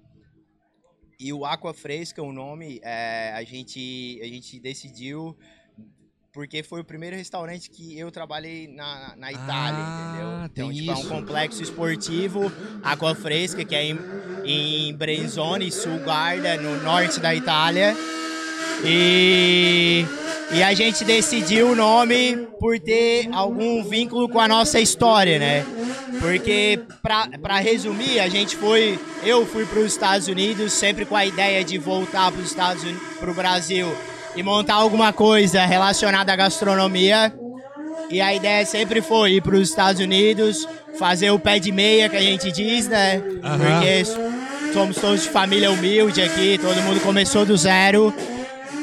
E 1.21 1.33
o 1.33 1.45
Aqua 1.45 1.75
Fresca, 1.75 2.23
o 2.23 2.33
nome, 2.33 2.81
é, 2.83 3.33
a, 3.35 3.43
gente, 3.43 4.21
a 4.23 4.27
gente 4.27 4.61
decidiu 4.61 5.37
porque 6.33 6.63
foi 6.63 6.81
o 6.81 6.85
primeiro 6.85 7.17
restaurante 7.17 7.71
que 7.71 7.99
eu 7.99 8.11
trabalhei 8.11 8.69
na, 8.69 9.15
na 9.17 9.33
Itália, 9.33 9.81
Ah, 9.81 10.13
entendeu? 10.13 10.29
Então, 10.45 10.69
tem 10.69 10.79
tipo, 10.81 10.91
é 10.91 10.95
isso. 10.95 11.07
um 11.07 11.09
complexo 11.09 11.63
esportivo, 11.63 12.53
Aqua 12.83 13.15
Fresca, 13.15 13.65
que 13.65 13.75
é 13.75 13.85
em, 13.85 13.99
em 14.45 14.95
Brenzone, 14.95 15.71
Sul 15.73 15.99
Garda, 16.01 16.57
no 16.57 16.83
norte 16.83 17.19
da 17.21 17.35
Itália. 17.35 17.97
E, 18.85 20.05
e 20.53 20.63
a 20.63 20.73
gente 20.75 21.05
decidiu 21.05 21.71
o 21.71 21.75
nome 21.75 22.47
por 22.61 22.79
ter 22.79 23.29
algum 23.33 23.83
vínculo 23.83 24.29
com 24.29 24.39
a 24.39 24.47
nossa 24.47 24.79
história, 24.79 25.39
né? 25.39 25.65
Porque, 26.21 26.81
pra, 27.03 27.29
pra 27.41 27.59
resumir, 27.59 28.21
a 28.21 28.29
gente 28.29 28.57
foi. 28.57 28.99
Eu 29.23 29.45
fui 29.47 29.65
para 29.67 29.81
os 29.81 29.87
Estados 29.93 30.29
Unidos 30.29 30.73
sempre 30.73 31.05
com 31.05 31.17
a 31.17 31.27
ideia 31.27 31.65
de 31.65 31.77
voltar 31.79 32.31
para 32.31 32.41
os 32.41 32.49
Estados 32.51 32.83
Unidos, 32.83 33.03
para 33.19 33.31
o 33.31 33.35
Brasil 33.35 33.87
e 34.37 34.43
montar 34.43 34.75
alguma 34.75 35.13
coisa 35.13 35.65
relacionada 35.65 36.33
à 36.33 36.37
gastronomia. 36.37 37.33
E 38.11 38.21
a 38.21 38.35
ideia 38.35 38.65
sempre 38.65 39.03
foi 39.03 39.35
ir 39.35 39.43
para 39.43 39.57
os 39.57 39.69
Estados 39.69 40.01
Unidos, 40.01 40.67
fazer 40.99 41.31
o 41.31 41.39
pé 41.39 41.59
de 41.59 41.71
meia 41.71 42.09
que 42.09 42.17
a 42.17 42.23
gente 42.23 42.51
diz, 42.51 42.89
né? 42.89 43.21
Porque 43.21 44.05
somos 44.73 44.97
todos 44.97 45.23
de 45.23 45.29
família 45.29 45.71
humilde 45.71 46.23
aqui, 46.23 46.59
todo 46.59 46.81
mundo 46.83 47.01
começou 47.01 47.45
do 47.45 47.57
zero. 47.57 48.15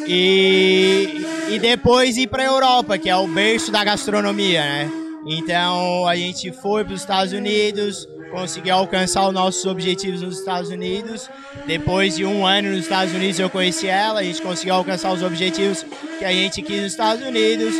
E, 0.08 1.26
e 1.50 1.60
depois 1.60 2.18
ir 2.18 2.28
para 2.28 2.44
a 2.44 2.46
Europa, 2.46 2.98
que 2.98 3.10
é 3.10 3.16
o 3.16 3.28
berço 3.28 3.72
da 3.72 3.84
gastronomia, 3.84 4.62
né? 4.62 4.92
Então 5.26 6.08
a 6.08 6.16
gente 6.16 6.52
foi 6.52 6.84
para 6.84 6.94
os 6.94 7.02
Estados 7.02 7.34
Unidos, 7.34 8.08
conseguiu 8.36 8.76
alcançar 8.76 9.26
os 9.26 9.34
nossos 9.34 9.66
objetivos 9.66 10.22
nos 10.22 10.40
Estados 10.40 10.70
Unidos. 10.70 11.30
Depois 11.66 12.18
de 12.18 12.26
um 12.26 12.46
ano 12.46 12.70
nos 12.70 12.80
Estados 12.80 13.14
Unidos 13.14 13.40
eu 13.40 13.50
conheci 13.50 13.88
ela, 13.88 14.20
a 14.20 14.24
gente 14.24 14.42
conseguiu 14.42 14.76
alcançar 14.76 15.14
os 15.14 15.24
objetivos 15.24 15.86
que 16.20 16.26
a 16.26 16.32
gente 16.34 16.62
quis 16.62 16.82
nos 16.82 16.92
Estados 16.92 17.26
Unidos. 17.26 17.74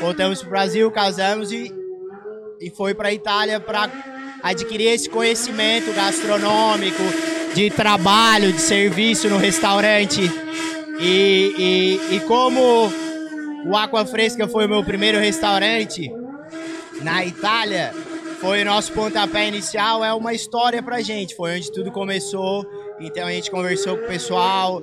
Voltamos 0.00 0.38
para 0.40 0.46
o 0.46 0.50
Brasil, 0.50 0.90
casamos 0.90 1.52
e, 1.52 1.70
e 2.58 2.70
foi 2.70 2.94
para 2.94 3.08
a 3.08 3.12
Itália 3.12 3.60
para 3.60 3.90
adquirir 4.42 4.86
esse 4.86 5.10
conhecimento 5.10 5.92
gastronômico, 5.92 7.02
de 7.54 7.68
trabalho, 7.70 8.50
de 8.50 8.62
serviço 8.62 9.28
no 9.28 9.36
restaurante. 9.36 10.22
E, 11.00 12.00
e, 12.10 12.16
e 12.16 12.20
como 12.20 12.90
o 13.66 13.76
Aqua 13.76 14.06
Fresca 14.06 14.48
foi 14.48 14.64
o 14.64 14.68
meu 14.70 14.82
primeiro 14.82 15.18
restaurante 15.18 16.10
na 17.02 17.24
Itália, 17.26 17.92
foi 18.40 18.62
o 18.62 18.64
nosso 18.64 18.92
pontapé 18.92 19.48
inicial, 19.48 20.04
é 20.04 20.12
uma 20.12 20.32
história 20.32 20.82
pra 20.82 21.00
gente, 21.00 21.34
foi 21.34 21.56
onde 21.56 21.70
tudo 21.72 21.90
começou. 21.90 22.64
Então 23.00 23.26
a 23.26 23.30
gente 23.32 23.50
conversou 23.50 23.96
com 23.96 24.04
o 24.04 24.08
pessoal, 24.08 24.82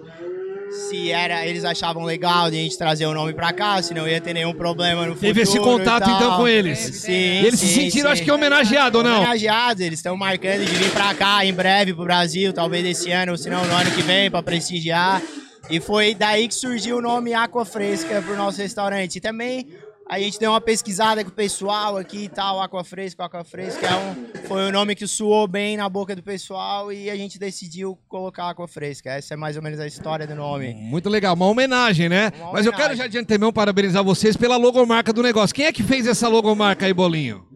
se 0.69 1.11
era, 1.11 1.45
eles 1.45 1.63
achavam 1.63 2.03
legal 2.03 2.49
de 2.49 2.57
a 2.57 2.59
gente 2.61 2.77
trazer 2.77 3.05
o 3.05 3.13
nome 3.13 3.33
pra 3.33 3.53
cá, 3.53 3.81
se 3.81 3.93
não 3.93 4.07
ia 4.07 4.19
ter 4.19 4.33
nenhum 4.33 4.53
problema 4.53 5.05
no 5.05 5.15
Teve 5.15 5.41
esse 5.41 5.53
futuro 5.57 5.75
e 5.75 5.77
contato 5.79 6.09
então 6.09 6.37
com 6.37 6.47
eles. 6.47 6.79
Sim, 6.79 7.11
Eles 7.13 7.59
se 7.59 7.67
sim, 7.67 7.73
sentiram, 7.81 8.09
sim. 8.09 8.13
acho 8.13 8.23
que 8.23 8.31
homenageado 8.31 8.97
ou 8.97 9.03
não? 9.03 9.19
Homenageados, 9.19 9.81
eles 9.81 9.99
estão 9.99 10.17
marcando 10.17 10.65
de 10.65 10.73
vir 10.73 10.91
pra 10.91 11.13
cá 11.13 11.45
em 11.45 11.53
breve 11.53 11.93
pro 11.93 12.03
Brasil, 12.03 12.51
talvez 12.51 12.85
esse 12.85 13.11
ano, 13.11 13.33
ou 13.33 13.37
se 13.37 13.49
não 13.49 13.63
no 13.65 13.73
ano 13.73 13.91
que 13.91 14.01
vem, 14.01 14.29
pra 14.29 14.43
prestigiar. 14.43 15.21
E 15.69 15.79
foi 15.79 16.13
daí 16.13 16.47
que 16.47 16.53
surgiu 16.53 16.97
o 16.97 17.01
nome 17.01 17.33
Aqua 17.33 17.65
Fresca 17.65 18.21
pro 18.21 18.35
nosso 18.35 18.59
restaurante. 18.59 19.15
E 19.15 19.21
também 19.21 19.67
a 20.07 20.19
gente 20.19 20.39
deu 20.39 20.51
uma 20.51 20.61
pesquisada 20.61 21.23
com 21.23 21.29
o 21.29 21.33
pessoal 21.33 21.97
aqui 21.97 22.25
e 22.25 22.29
tal, 22.29 22.61
Aqua 22.61 22.83
Fresca, 22.83 23.25
Aqua 23.25 23.43
Fresca, 23.43 23.87
é 23.87 23.95
um, 23.95 24.47
foi 24.47 24.67
um 24.67 24.71
nome 24.71 24.93
que 24.95 25.07
soou 25.07 25.47
bem 25.47 25.75
na 25.77 25.89
boca 25.89 26.15
do 26.15 26.21
pessoal 26.21 26.93
e 26.93 27.09
a 27.09 27.15
gente 27.15 27.39
decidiu 27.39 27.97
colocar 28.07 28.49
Aqua 28.49 28.67
Fresca. 28.67 29.11
Essa 29.11 29.33
é 29.33 29.37
mais 29.37 29.57
ou 29.57 29.63
menos 29.63 29.79
a 29.79 29.87
história 29.87 30.27
do 30.27 30.35
nome. 30.35 30.73
Muito 30.75 31.09
legal, 31.09 31.33
uma 31.33 31.47
homenagem, 31.47 32.07
né? 32.07 32.31
Uma 32.39 32.53
Mas 32.53 32.65
eu 32.65 32.73
quero 32.73 32.95
já 32.95 33.07
de 33.07 33.17
antemão 33.17 33.51
parabenizar 33.51 34.03
vocês 34.03 34.37
pela 34.37 34.57
logomarca 34.57 35.11
do 35.11 35.23
negócio. 35.23 35.55
Quem 35.55 35.65
é 35.65 35.73
que 35.73 35.81
fez 35.81 36.05
essa 36.05 36.27
logomarca 36.27 36.85
aí, 36.85 36.93
Bolinho? 36.93 37.54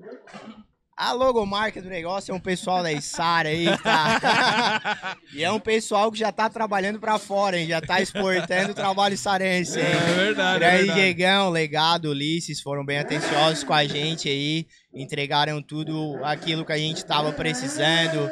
A 0.99 1.13
logomarca 1.13 1.81
do 1.81 1.87
negócio 1.87 2.33
é 2.33 2.35
um 2.35 2.41
pessoal 2.41 2.83
da 2.83 2.91
Isara 2.91 3.47
aí, 3.47 3.65
tá? 3.77 5.15
e 5.33 5.41
é 5.41 5.49
um 5.49 5.57
pessoal 5.59 6.11
que 6.11 6.19
já 6.19 6.29
tá 6.29 6.49
trabalhando 6.49 6.99
pra 6.99 7.17
fora, 7.17 7.57
hein? 7.57 7.69
Já 7.69 7.79
tá 7.79 8.01
exportando 8.01 8.71
o 8.71 8.75
trabalho 8.75 9.17
sarense, 9.17 9.79
hein? 9.79 9.85
É 9.85 10.13
verdade, 10.13 10.59
Grande 10.59 10.93
Diegão, 10.93 11.51
Legado, 11.51 12.09
Ulisses 12.09 12.59
foram 12.59 12.85
bem 12.85 12.99
atenciosos 12.99 13.63
com 13.63 13.73
a 13.73 13.85
gente 13.85 14.27
aí, 14.27 14.67
entregaram 14.93 15.61
tudo 15.61 16.19
aquilo 16.21 16.65
que 16.65 16.73
a 16.73 16.77
gente 16.77 17.05
tava 17.05 17.31
precisando, 17.31 18.29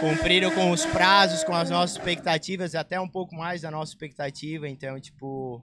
cumpriram 0.00 0.50
com 0.52 0.70
os 0.70 0.86
prazos, 0.86 1.44
com 1.44 1.54
as 1.54 1.68
nossas 1.68 1.98
expectativas, 1.98 2.74
até 2.74 2.98
um 2.98 3.08
pouco 3.08 3.34
mais 3.34 3.60
da 3.60 3.70
nossa 3.70 3.92
expectativa, 3.92 4.66
então, 4.66 4.98
tipo, 4.98 5.62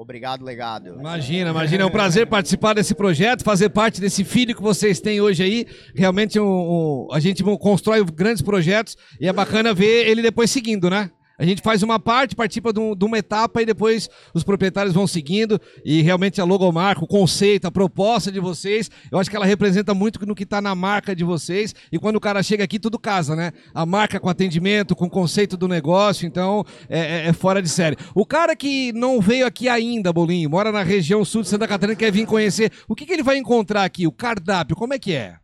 Obrigado, 0.00 0.44
legado. 0.44 0.94
Imagina, 0.96 1.50
imagina. 1.50 1.82
É 1.82 1.86
um 1.86 1.90
prazer 1.90 2.24
participar 2.28 2.72
desse 2.72 2.94
projeto, 2.94 3.42
fazer 3.42 3.68
parte 3.68 4.00
desse 4.00 4.22
filho 4.22 4.54
que 4.54 4.62
vocês 4.62 5.00
têm 5.00 5.20
hoje 5.20 5.42
aí. 5.42 5.66
Realmente 5.92 6.38
um, 6.38 6.44
um- 6.46 7.08
a 7.12 7.18
gente 7.18 7.42
constrói 7.42 8.04
grandes 8.04 8.40
projetos 8.40 8.96
e 9.20 9.26
é 9.26 9.32
bacana 9.32 9.74
ver 9.74 10.06
ele 10.08 10.22
depois 10.22 10.52
seguindo, 10.52 10.88
né? 10.88 11.10
A 11.38 11.44
gente 11.44 11.62
faz 11.62 11.82
uma 11.84 12.00
parte, 12.00 12.34
participa 12.34 12.72
de, 12.72 12.80
um- 12.80 12.96
de 12.96 13.04
uma 13.04 13.16
etapa 13.16 13.62
e 13.62 13.66
depois 13.66 14.10
os 14.34 14.42
proprietários 14.42 14.92
vão 14.92 15.06
seguindo. 15.06 15.60
E 15.84 16.02
realmente 16.02 16.40
a 16.40 16.44
logomarca, 16.44 17.04
o 17.04 17.06
conceito, 17.06 17.66
a 17.66 17.70
proposta 17.70 18.32
de 18.32 18.40
vocês, 18.40 18.90
eu 19.12 19.18
acho 19.18 19.30
que 19.30 19.36
ela 19.36 19.46
representa 19.46 19.94
muito 19.94 20.24
no 20.26 20.34
que 20.34 20.42
está 20.42 20.60
na 20.60 20.74
marca 20.74 21.14
de 21.14 21.22
vocês. 21.22 21.74
E 21.92 21.98
quando 21.98 22.16
o 22.16 22.20
cara 22.20 22.42
chega 22.42 22.64
aqui, 22.64 22.78
tudo 22.78 22.98
casa, 22.98 23.36
né? 23.36 23.52
A 23.72 23.86
marca 23.86 24.18
com 24.18 24.28
atendimento, 24.28 24.96
com 24.96 25.04
o 25.06 25.10
conceito 25.10 25.56
do 25.56 25.68
negócio, 25.68 26.26
então 26.26 26.64
é, 26.88 26.98
é- 26.98 27.28
é 27.28 27.32
fora 27.32 27.62
de 27.62 27.68
série. 27.68 27.96
O 28.14 28.26
cara 28.26 28.56
que 28.56 28.92
não 28.92 29.20
veio 29.20 29.46
aqui 29.46 29.68
ainda, 29.68 30.12
Bolinho, 30.12 30.50
mora 30.50 30.72
na 30.72 30.82
região 30.82 31.24
sul 31.24 31.42
de 31.42 31.48
Santa 31.48 31.68
Catarina, 31.68 31.96
quer 31.96 32.10
vir 32.10 32.26
conhecer, 32.26 32.72
o 32.88 32.94
que, 32.94 33.06
que 33.06 33.12
ele 33.12 33.22
vai 33.22 33.36
encontrar 33.38 33.84
aqui? 33.84 34.06
O 34.06 34.12
cardápio, 34.12 34.74
como 34.74 34.92
é 34.92 34.98
que 34.98 35.12
é? 35.14 35.36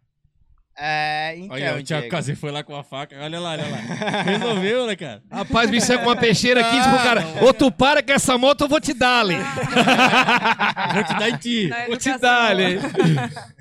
É, 0.76 1.36
então, 1.36 1.54
Olha, 1.54 1.76
o 1.76 1.82
Thiago. 1.84 2.08
Casei 2.08 2.34
foi 2.34 2.50
lá 2.50 2.64
com 2.64 2.74
a 2.74 2.82
faca. 2.82 3.16
Olha 3.22 3.38
lá, 3.38 3.52
olha 3.52 3.62
lá. 3.68 4.22
Resolveu, 4.22 4.86
né, 4.86 4.96
cara? 4.96 5.22
Rapaz, 5.30 5.70
me 5.70 5.80
saiu 5.80 6.00
com 6.00 6.06
uma 6.06 6.16
peixeira 6.16 6.60
aqui 6.60 6.74
e 6.74 6.78
disse 6.78 6.88
pro 6.90 6.98
cara: 6.98 7.22
Ô, 7.44 7.54
tu 7.54 7.70
para 7.70 8.02
com 8.02 8.12
essa 8.12 8.36
moto, 8.36 8.62
eu 8.62 8.68
vou 8.68 8.80
te 8.80 8.92
dar 8.92 9.20
ali. 9.20 9.36
Vou 10.94 11.04
te 11.04 11.14
dar 11.18 11.30
em 11.30 11.36
ti. 11.36 11.68
Na 11.68 11.86
Vou 11.86 11.96
te 11.96 12.18
dar 12.18 12.50
ali. 12.50 12.76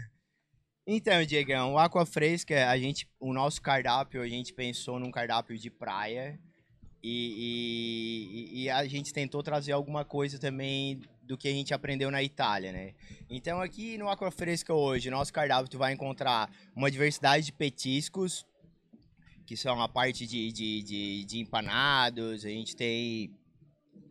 Então, 0.85 1.23
Diegão, 1.25 1.73
o 1.73 1.79
Aqua 1.79 2.05
Fresca, 2.05 2.69
a 2.69 2.77
gente, 2.77 3.07
o 3.17 3.31
nosso 3.31 3.61
cardápio, 3.61 4.21
a 4.21 4.27
gente 4.27 4.53
pensou 4.53 4.99
num 4.99 5.11
cardápio 5.11 5.57
de 5.57 5.69
praia 5.69 6.37
e, 7.01 8.49
e- 8.53 8.63
e 8.63 8.69
a 8.69 8.85
gente 8.85 9.13
tentou 9.13 9.41
trazer 9.41 9.71
alguma 9.71 10.03
coisa 10.03 10.37
também 10.37 10.99
do 11.33 11.37
que 11.37 11.47
a 11.47 11.51
gente 11.51 11.73
aprendeu 11.73 12.11
na 12.11 12.21
Itália, 12.21 12.71
né? 12.71 12.93
Então, 13.27 13.59
aqui 13.59 13.97
no 13.97 14.07
Aqua 14.07 14.29
Fresca 14.29 14.71
hoje, 14.71 15.09
nosso 15.09 15.33
cardápio, 15.33 15.67
tu 15.67 15.79
vai 15.79 15.91
encontrar 15.91 16.47
uma 16.75 16.91
diversidade 16.91 17.47
de 17.47 17.51
petiscos, 17.51 18.45
que 19.43 19.57
são 19.57 19.81
a 19.81 19.89
parte 19.89 20.27
de, 20.27 20.51
de, 20.51 20.83
de, 20.83 21.25
de 21.25 21.39
empanados, 21.39 22.45
a 22.45 22.49
gente 22.49 22.75
tem 22.75 23.31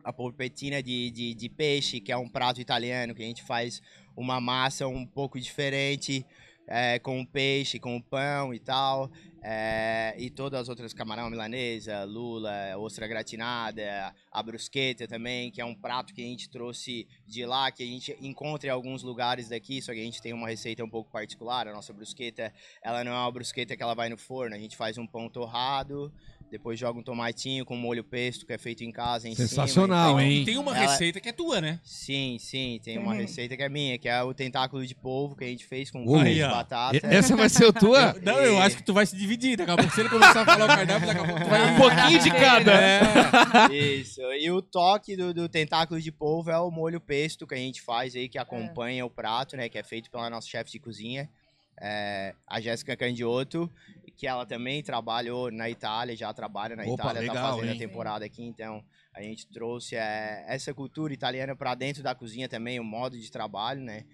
a 0.03 0.11
polpetina 0.11 0.83
de, 0.83 1.09
de, 1.11 1.33
de 1.33 1.49
peixe, 1.49 2.01
que 2.01 2.11
é 2.11 2.17
um 2.17 2.27
prato 2.27 2.59
italiano, 2.59 3.15
que 3.15 3.23
a 3.23 3.25
gente 3.25 3.41
faz 3.41 3.81
uma 4.17 4.41
massa 4.41 4.85
um 4.85 5.05
pouco 5.05 5.39
diferente, 5.39 6.25
é, 6.67 6.99
com 6.99 7.21
o 7.21 7.25
peixe, 7.25 7.79
com 7.79 7.95
o 7.95 8.03
pão 8.03 8.53
e 8.53 8.59
tal. 8.59 9.09
É, 9.45 10.15
e 10.17 10.29
todas 10.29 10.61
as 10.61 10.69
outras 10.69 10.93
camarão 10.93 11.29
milanesa, 11.29 12.05
lula, 12.05 12.77
ostra 12.77 13.05
gratinada, 13.07 14.15
a 14.31 14.41
brusqueta 14.41 15.05
também, 15.05 15.51
que 15.51 15.59
é 15.59 15.65
um 15.65 15.75
prato 15.75 16.13
que 16.13 16.21
a 16.21 16.25
gente 16.25 16.49
trouxe 16.49 17.05
de 17.27 17.45
lá, 17.45 17.69
que 17.69 17.83
a 17.83 17.85
gente 17.85 18.15
encontra 18.21 18.69
em 18.69 18.71
alguns 18.71 19.03
lugares 19.03 19.49
daqui, 19.49 19.81
só 19.81 19.91
que 19.91 19.99
a 19.99 20.03
gente 20.03 20.21
tem 20.21 20.31
uma 20.31 20.47
receita 20.47 20.81
um 20.81 20.89
pouco 20.89 21.11
particular. 21.11 21.67
A 21.67 21.73
nossa 21.73 21.91
brusqueta, 21.91 22.53
ela 22.81 23.03
não 23.03 23.11
é 23.11 23.15
uma 23.15 23.31
brusqueta 23.31 23.75
que 23.75 23.83
ela 23.83 23.93
vai 23.93 24.07
no 24.07 24.17
forno, 24.17 24.55
a 24.55 24.59
gente 24.59 24.77
faz 24.77 24.97
um 24.97 25.05
pão 25.05 25.27
torrado, 25.27 26.13
depois 26.53 26.77
joga 26.79 26.99
um 26.99 27.03
tomatinho 27.03 27.65
com 27.65 27.75
molho 27.75 28.03
pesto, 28.03 28.45
que 28.45 28.53
é 28.53 28.57
feito 28.59 28.83
em 28.83 28.91
casa 28.91 29.27
em 29.27 29.33
Sensacional, 29.33 30.09
cima. 30.09 30.23
hein? 30.23 30.41
E 30.43 30.45
tem 30.45 30.57
uma 30.57 30.77
Ela- 30.77 30.91
receita 30.91 31.19
que 31.19 31.29
é 31.29 31.31
tua, 31.31 31.59
né? 31.59 31.79
Sim, 31.83 32.37
sim, 32.39 32.79
tem 32.83 32.99
uma 32.99 33.11
Uhum. 33.13 33.17
receita 33.17 33.57
que 33.57 33.63
é 33.63 33.67
minha, 33.69 33.97
que 33.97 34.07
é 34.07 34.21
o 34.21 34.35
tentáculo 34.35 34.85
de 34.85 34.93
polvo 34.93 35.35
que 35.35 35.43
a 35.43 35.47
gente 35.47 35.65
fez 35.65 35.89
com 35.89 35.99
Aí, 36.19 36.35
de 36.35 36.41
batata. 36.41 36.99
Essa 37.07 37.35
vai 37.35 37.49
ser 37.49 37.65
a 37.69 37.73
tua? 37.73 38.13
Não, 38.21 38.37
eu 38.39 38.59
acho 38.61 38.77
que 38.77 38.83
tu 38.83 38.93
vai 38.93 39.03
se 39.07 39.17
dividir. 39.17 39.57
Daqui 39.57 39.71
a 39.71 39.75
pouco, 39.75 39.91
se 39.91 39.99
ele 40.01 40.09
começar 40.09 40.41
a 40.41 40.45
falar 40.45 40.65
o 40.65 40.67
cardápio, 40.67 41.07
daqui 41.07 41.19
a 41.21 41.25
pouco 41.25 41.41
tu 41.41 41.49
vai... 41.49 41.63
Um 41.73 41.77
pouquinho 41.77 42.19
de 42.21 42.29
cada. 42.29 42.71
É. 42.71 43.01
Isso. 43.73 44.21
E 44.21 44.51
o 44.51 44.61
toque 44.61 45.15
do, 45.15 45.33
do 45.33 45.49
tentáculo 45.49 45.99
de 45.99 46.11
polvo 46.11 46.51
é 46.51 46.57
o 46.59 46.69
molho 46.69 47.01
pesto 47.01 47.47
que 47.47 47.55
a 47.55 47.57
gente 47.57 47.81
faz 47.81 48.15
aí, 48.15 48.29
que 48.29 48.37
acompanha 48.37 49.03
o 49.05 49.09
prato, 49.09 49.57
né? 49.57 49.67
Que 49.69 49.79
é 49.79 49.83
feito 49.83 50.11
pela 50.11 50.29
nossa 50.29 50.47
chefe 50.47 50.71
de 50.71 50.79
cozinha, 50.79 51.27
é, 51.81 52.35
a 52.47 52.61
Jéssica 52.61 52.95
Candiotto, 52.95 53.69
que 54.15 54.27
ela 54.27 54.45
também 54.45 54.83
trabalhou 54.83 55.51
na 55.51 55.69
Itália, 55.69 56.15
já 56.15 56.31
trabalha 56.33 56.75
na 56.75 56.83
Opa, 56.83 57.03
Itália, 57.03 57.21
legal, 57.21 57.35
tá 57.35 57.49
fazendo 57.49 57.69
hein? 57.69 57.75
a 57.75 57.79
temporada 57.79 58.25
aqui, 58.25 58.43
então 58.43 58.83
a 59.13 59.21
gente 59.21 59.47
trouxe 59.47 59.95
é, 59.95 60.45
essa 60.47 60.73
cultura 60.73 61.13
italiana 61.13 61.55
para 61.55 61.75
dentro 61.75 62.03
da 62.03 62.15
cozinha 62.15 62.47
também, 62.47 62.79
o 62.79 62.83
modo 62.83 63.17
de 63.17 63.31
trabalho, 63.31 63.81
né? 63.81 64.05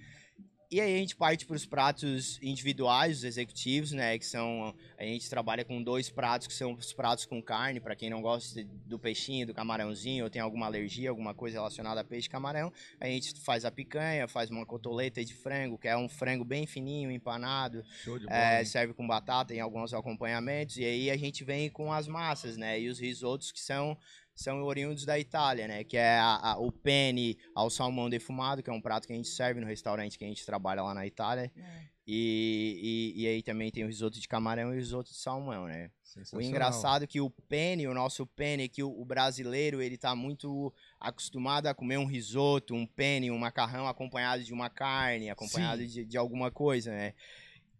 E 0.71 0.79
aí 0.79 0.95
a 0.95 0.97
gente 0.99 1.15
parte 1.15 1.47
para 1.47 1.55
os 1.55 1.65
pratos 1.65 2.37
individuais, 2.43 3.17
os 3.17 3.23
executivos, 3.23 3.91
né? 3.91 4.19
Que 4.19 4.25
são. 4.25 4.75
A 4.99 5.03
gente 5.03 5.27
trabalha 5.27 5.65
com 5.65 5.81
dois 5.81 6.11
pratos 6.11 6.45
que 6.45 6.53
são 6.53 6.73
os 6.73 6.93
pratos 6.93 7.25
com 7.25 7.41
carne, 7.41 7.79
para 7.79 7.95
quem 7.95 8.07
não 8.07 8.21
gosta 8.21 8.63
do 8.85 8.99
peixinho, 8.99 9.47
do 9.47 9.53
camarãozinho, 9.53 10.25
ou 10.25 10.29
tem 10.29 10.39
alguma 10.39 10.67
alergia, 10.67 11.09
alguma 11.09 11.33
coisa 11.33 11.57
relacionada 11.57 12.01
a 12.01 12.03
peixe 12.03 12.29
camarão. 12.29 12.71
A 12.99 13.07
gente 13.07 13.33
faz 13.41 13.65
a 13.65 13.71
picanha, 13.71 14.27
faz 14.27 14.51
uma 14.51 14.63
cotoleta 14.63 15.25
de 15.25 15.33
frango, 15.33 15.75
que 15.75 15.87
é 15.87 15.97
um 15.97 16.07
frango 16.07 16.45
bem 16.45 16.67
fininho, 16.67 17.09
empanado. 17.09 17.83
Show 18.03 18.19
de 18.19 18.27
É, 18.29 18.63
serve 18.63 18.93
com 18.93 19.07
batata 19.07 19.55
em 19.55 19.59
alguns 19.59 19.91
acompanhamentos. 19.91 20.77
E 20.77 20.85
aí 20.85 21.09
a 21.09 21.17
gente 21.17 21.43
vem 21.43 21.67
com 21.67 21.91
as 21.91 22.07
massas, 22.07 22.57
né? 22.57 22.79
E 22.79 22.89
os 22.89 22.99
risotos 22.99 23.51
que 23.51 23.59
são, 23.59 23.97
são 24.39 24.63
oriundos 24.63 25.05
da 25.05 25.19
Itália, 25.19 25.67
né? 25.67 25.83
Que 25.83 25.97
é 25.97 26.17
a- 26.17 26.51
a- 26.53 26.57
o 26.59 26.71
penne 26.71 27.37
ao 27.53 27.69
salmão 27.69 28.09
defumado, 28.09 28.63
que 28.63 28.69
é 28.69 28.73
um 28.73 28.79
prato 28.81 29.05
que 29.05 29.11
a 29.11 29.15
gente 29.15 29.27
serve 29.27 29.59
no 29.59 29.67
restaurante 29.67 30.17
que 30.17 30.23
a 30.23 30.27
gente 30.27 30.45
trabalha 30.45 30.81
lá 30.81 30.93
na 30.93 31.05
Itália. 31.05 31.51
É. 31.57 31.89
E, 32.11 33.13
e, 33.15 33.21
e 33.23 33.27
aí 33.27 33.43
também 33.43 33.69
tem 33.69 33.83
o 33.83 33.87
risoto 33.87 34.19
de 34.19 34.27
camarão 34.27 34.69
e 34.71 34.77
o 34.77 34.79
risoto 34.79 35.11
de 35.11 35.17
salmão, 35.17 35.67
né? 35.67 35.91
O 36.37 36.41
engraçado 36.49 37.03
é 37.03 37.07
que 37.07 37.21
o 37.21 37.29
penne, 37.29 37.85
o 37.87 37.93
nosso 37.93 38.25
penne, 38.25 38.67
que 38.69 38.81
o, 38.81 38.89
o 38.89 39.05
brasileiro, 39.05 39.79
ele 39.81 39.95
tá 39.97 40.15
muito 40.15 40.73
acostumado 40.99 41.67
a 41.67 41.75
comer 41.75 41.97
um 41.97 42.05
risoto, 42.07 42.73
um 42.73 42.87
penne, 42.87 43.29
um 43.29 43.37
macarrão 43.37 43.87
acompanhado 43.87 44.43
de 44.43 44.53
uma 44.53 44.69
carne, 44.71 45.29
acompanhado 45.29 45.85
de, 45.85 46.03
de 46.05 46.17
alguma 46.17 46.49
coisa, 46.49 46.89
né? 46.91 47.13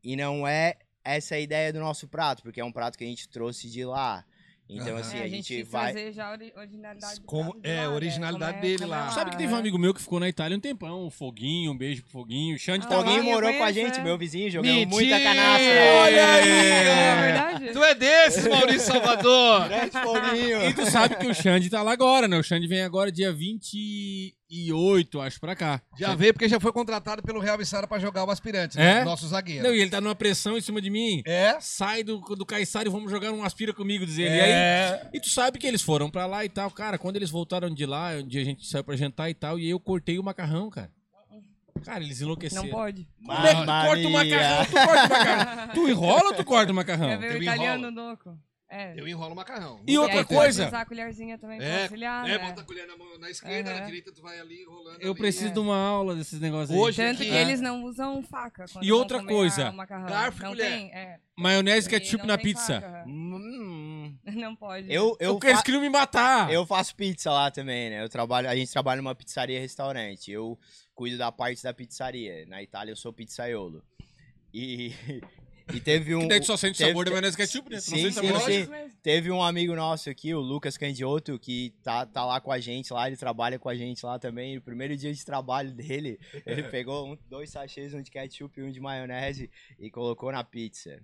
E 0.04 0.16
não 0.16 0.48
é 0.48 0.78
essa 1.04 1.36
a 1.36 1.40
ideia 1.40 1.74
do 1.74 1.80
nosso 1.80 2.08
prato, 2.08 2.44
porque 2.44 2.60
é 2.62 2.66
um 2.66 2.72
prato 2.72 2.98
que 2.98 3.04
a 3.04 3.08
gente 3.08 3.28
trouxe 3.30 3.68
de 3.70 3.84
lá. 3.84 4.24
Então, 4.72 4.96
assim, 4.98 5.18
É, 5.18 5.24
a 5.24 5.28
gente 5.28 5.48
quis 5.62 5.68
vai... 5.68 5.92
trazer 5.92 6.12
já 6.14 6.28
a 6.28 6.32
ori- 6.32 6.54
originalidade 6.56 7.22
Como- 7.26 7.56
é, 7.64 7.78
lá, 7.78 7.86
a 7.86 7.90
originalidade 7.90 8.54
Como 8.54 8.66
é- 8.66 8.70
dele 8.70 8.86
lá. 8.86 9.08
é 9.08 9.12
Sabe 9.12 9.32
que 9.32 9.38
teve 9.38 9.52
um 9.52 9.56
amigo 9.58 9.80
meu 9.80 9.96
que 9.96 10.02
ficou 10.02 10.20
na 10.20 10.30
Itália 10.30 10.56
um 10.56 10.60
tempão. 10.60 11.08
O 11.08 11.10
Foguinho, 11.10 11.72
um 11.72 11.78
beijo 11.78 12.04
pro 12.04 12.12
Foguinho. 12.12 12.56
O 12.56 12.60
Xande 12.60 12.86
Ah, 12.86 12.90
tá 12.90 12.96
lá. 12.98 13.02
Alguém 13.02 13.18
eu 13.18 13.24
morou 13.24 13.52
com 13.52 13.64
a 13.64 13.72
gente, 13.72 14.00
é. 14.00 14.04
meu 14.04 14.16
vizinho, 14.16 14.50
jogamos 14.52 14.86
muita 14.86 15.16
Mentira! 15.18 15.20
canastra. 15.24 15.84
Olha 16.02 16.34
aí! 16.34 16.50
É 16.50 17.22
verdade? 17.22 17.74
Tu 17.74 17.84
é 17.84 17.96
desses, 17.96 18.48
Maurício 18.48 18.82
Salvador! 18.92 19.68
Grande 19.70 19.92
foguinho. 19.92 20.70
E 20.70 20.74
tu 20.76 20.86
sabe 20.86 21.16
que 21.16 21.26
o 21.28 21.34
Xande 21.34 21.68
tá 21.70 21.82
lá 21.82 21.92
agora, 21.92 22.28
né? 22.28 22.38
O 22.38 22.44
Xande 22.44 22.68
vem 22.68 22.84
agora 22.84 23.12
dia 23.12 23.34
28, 24.50 25.22
acho, 25.22 25.40
pra 25.40 25.56
cá. 25.56 25.82
Já 25.98 26.16
veio 26.16 26.34
porque 26.34 26.50
já 26.50 26.60
foi 26.60 26.72
contratado 26.72 27.22
pelo 27.22 27.40
Real 27.40 27.58
Vissara 27.58 27.88
pra 27.88 28.00
jogar 28.00 28.26
o 28.26 28.32
aspirante, 28.32 28.78
né? 28.78 29.02
É? 29.02 29.04
Nosso 29.06 29.28
zagueiro. 29.28 29.64
Não, 29.68 29.76
e 29.76 29.80
ele 29.80 29.92
tá 29.92 30.02
numa 30.02 30.16
pressão 30.16 30.58
em 30.58 30.62
cima 30.62 30.82
de 30.82 30.90
mim. 30.90 31.22
É? 31.26 31.58
Sai 31.60 32.04
do, 32.04 32.18
do 32.20 32.46
Caiçara 32.46 32.88
e 32.88 32.92
vamos 32.92 33.12
jogar 33.12 33.32
um 33.32 33.44
aspira 33.44 33.74
comigo, 33.74 34.06
diz 34.06 34.18
ele. 34.18 34.36
E 34.36 34.40
aí, 34.40 34.52
É. 34.52 35.10
E 35.14 35.20
tu 35.20 35.30
sabe 35.30 35.60
que 35.60 35.68
eles 35.68 35.82
foram 35.82 36.10
pra 36.10 36.26
lá 36.26 36.44
e 36.44 36.50
tal, 36.50 36.72
cara. 36.72 36.98
Quando 36.98 37.16
eles 37.18 37.30
voltaram 37.30 37.70
de 37.70 37.86
lá, 37.86 38.14
um 38.14 38.28
dia 38.28 38.42
a 38.42 38.46
gente 38.46 38.66
saiu 38.66 38.84
pra 38.84 38.96
jantar 38.96 39.30
e 39.30 39.34
tal, 39.34 39.60
e 39.60 39.70
eu 39.70 39.80
cortei 39.80 40.18
o 40.18 40.24
macarrão, 40.24 40.70
cara. 40.70 40.92
Cara, 41.86 42.04
eles 42.04 42.20
enlouqueceram. 42.20 42.64
Não 42.64 42.72
pode. 42.72 43.08
Como 43.26 43.48
é 43.48 43.56
que 43.56 43.62
tu 43.62 43.66
corta 43.66 44.08
o 44.08 44.12
macarrão? 44.12 44.66
Tu 44.66 44.72
corta 44.72 45.06
o 45.06 45.10
macarrão. 45.10 45.68
tu 45.74 45.90
enrola 45.90 46.24
ou 46.26 46.34
tu 46.34 46.44
corta 46.44 46.72
o 46.72 46.76
macarrão? 46.76 47.08
Quer 47.08 47.20
ver 47.20 47.40
o 47.40 47.44
italiano 47.44 47.90
louco? 47.90 48.38
É. 48.72 48.94
Eu 48.96 49.08
enrolo 49.08 49.34
o 49.34 49.36
macarrão. 49.36 49.82
E 49.88 49.98
outra 49.98 50.20
aí 50.20 50.26
pode 50.26 50.40
coisa- 50.40 50.68
usar 50.68 50.82
a 50.82 50.86
colherzinha 50.86 51.40
também 51.40 51.58
pra 51.58 51.66
É, 51.68 51.82
auxiliar, 51.84 52.30
é, 52.30 52.38
né? 52.38 52.48
bota 52.50 52.62
a 52.62 52.64
colher 52.64 52.86
na, 52.88 52.96
mão, 52.96 53.18
na 53.18 53.30
esquerda, 53.32 53.72
Aham. 53.72 53.80
na 53.80 53.86
direita 53.88 54.12
tu 54.14 54.22
vai 54.22 54.40
ali 54.40 54.62
enrolando. 54.62 55.02
Eu 55.02 55.12
ali. 55.12 55.20
preciso 55.20 55.48
É. 55.48 55.50
de 55.50 55.60
uma 55.60 55.76
aula 55.76 56.16
desses 56.16 56.40
negócios 56.40 56.70
aí. 56.70 56.78
Hoje- 56.78 56.98
Tanto 57.02 57.18
que 57.18 57.26
que 57.26 57.32
é- 57.36 57.42
eles 57.42 57.60
não 57.62 57.84
usam 57.84 58.22
faca. 58.22 58.66
E 58.82 58.92
outra 58.92 59.24
coisa, 59.24 59.72
garfo 60.08 60.40
e 60.40 60.44
não 60.44 60.50
colher. 60.52 60.70
tem, 60.72 60.94
é. 60.94 61.20
Maionese 61.36 61.90
ketchup 61.90 62.20
não 62.20 62.28
na 62.28 62.38
tem 62.38 62.46
pizza. 62.46 62.80
faca. 62.80 63.06
Hum, 63.08 64.16
Não 64.26 64.56
pode. 64.56 64.94
eu, 64.94 65.18
eu, 65.20 65.40
Eu, 65.42 65.50
eles 65.50 65.62
queriam 65.64 65.82
me 65.82 65.90
matar. 65.90 66.52
eu 66.54 66.64
faço 66.66 66.96
pizza 66.96 67.32
lá 67.32 67.50
também, 67.50 67.90
né? 67.90 68.04
Eu 68.04 68.10
trabalho, 68.10 68.48
a 68.50 68.56
gente 68.56 68.72
trabalha 68.72 69.02
numa 69.02 69.16
pizzaria 69.16 69.60
restaurante. 69.60 70.32
Eu 70.32 70.60
cuido 70.94 71.18
da 71.18 71.32
parte 71.32 71.64
da 71.64 71.74
pizzaria. 71.74 72.46
Na 72.46 72.62
Itália 72.62 72.92
eu 72.92 72.96
sou 72.96 73.12
pizzaiolo. 73.14 73.82
E, 74.54 74.92
e 75.74 75.80
teve 75.80 76.16
um. 76.16 76.22
Que 76.22 76.28
daí 76.28 76.40
tu 76.40 76.46
só 76.48 76.58
sente 76.58 76.78
teve- 76.78 76.90
sabor 76.92 77.06
da 77.06 77.12
maionese 77.12 77.38
ketchup, 77.38 77.70
né? 77.70 77.80
Sim, 77.80 77.96
sente 78.12 78.14
sim, 78.14 78.28
sabor. 78.28 78.42
sim. 78.42 78.68
mesmo. 78.68 78.90
Teve 79.02 79.32
um 79.32 79.42
amigo 79.42 79.76
nosso 79.76 80.10
aqui, 80.10 80.34
o 80.34 80.40
Lucas 80.40 80.78
Candiotto, 80.78 81.38
que 81.40 81.74
tá, 81.84 82.06
tá 82.06 82.26
lá 82.26 82.42
com 82.42 82.52
a 82.52 82.60
gente 82.60 82.92
lá, 82.92 83.08
ele 83.08 83.16
trabalha 83.18 83.58
com 83.60 83.70
a 83.70 83.76
gente 83.76 84.06
lá 84.06 84.18
também. 84.20 84.56
No 84.56 84.62
primeiro 84.62 84.96
dia 84.98 85.14
de 85.14 85.24
trabalho 85.26 85.72
dele, 85.72 86.20
ele 86.46 86.64
pegou 86.70 87.12
um- 87.14 87.18
dois 87.30 87.50
sachês, 87.50 87.94
um 87.94 88.02
de 88.02 88.12
ketchup 88.12 88.60
e 88.60 88.64
um 88.64 88.72
de 88.72 88.80
maionese 88.80 89.50
e 89.80 89.90
colocou 89.90 90.32
na 90.32 90.44
pizza. 90.44 91.02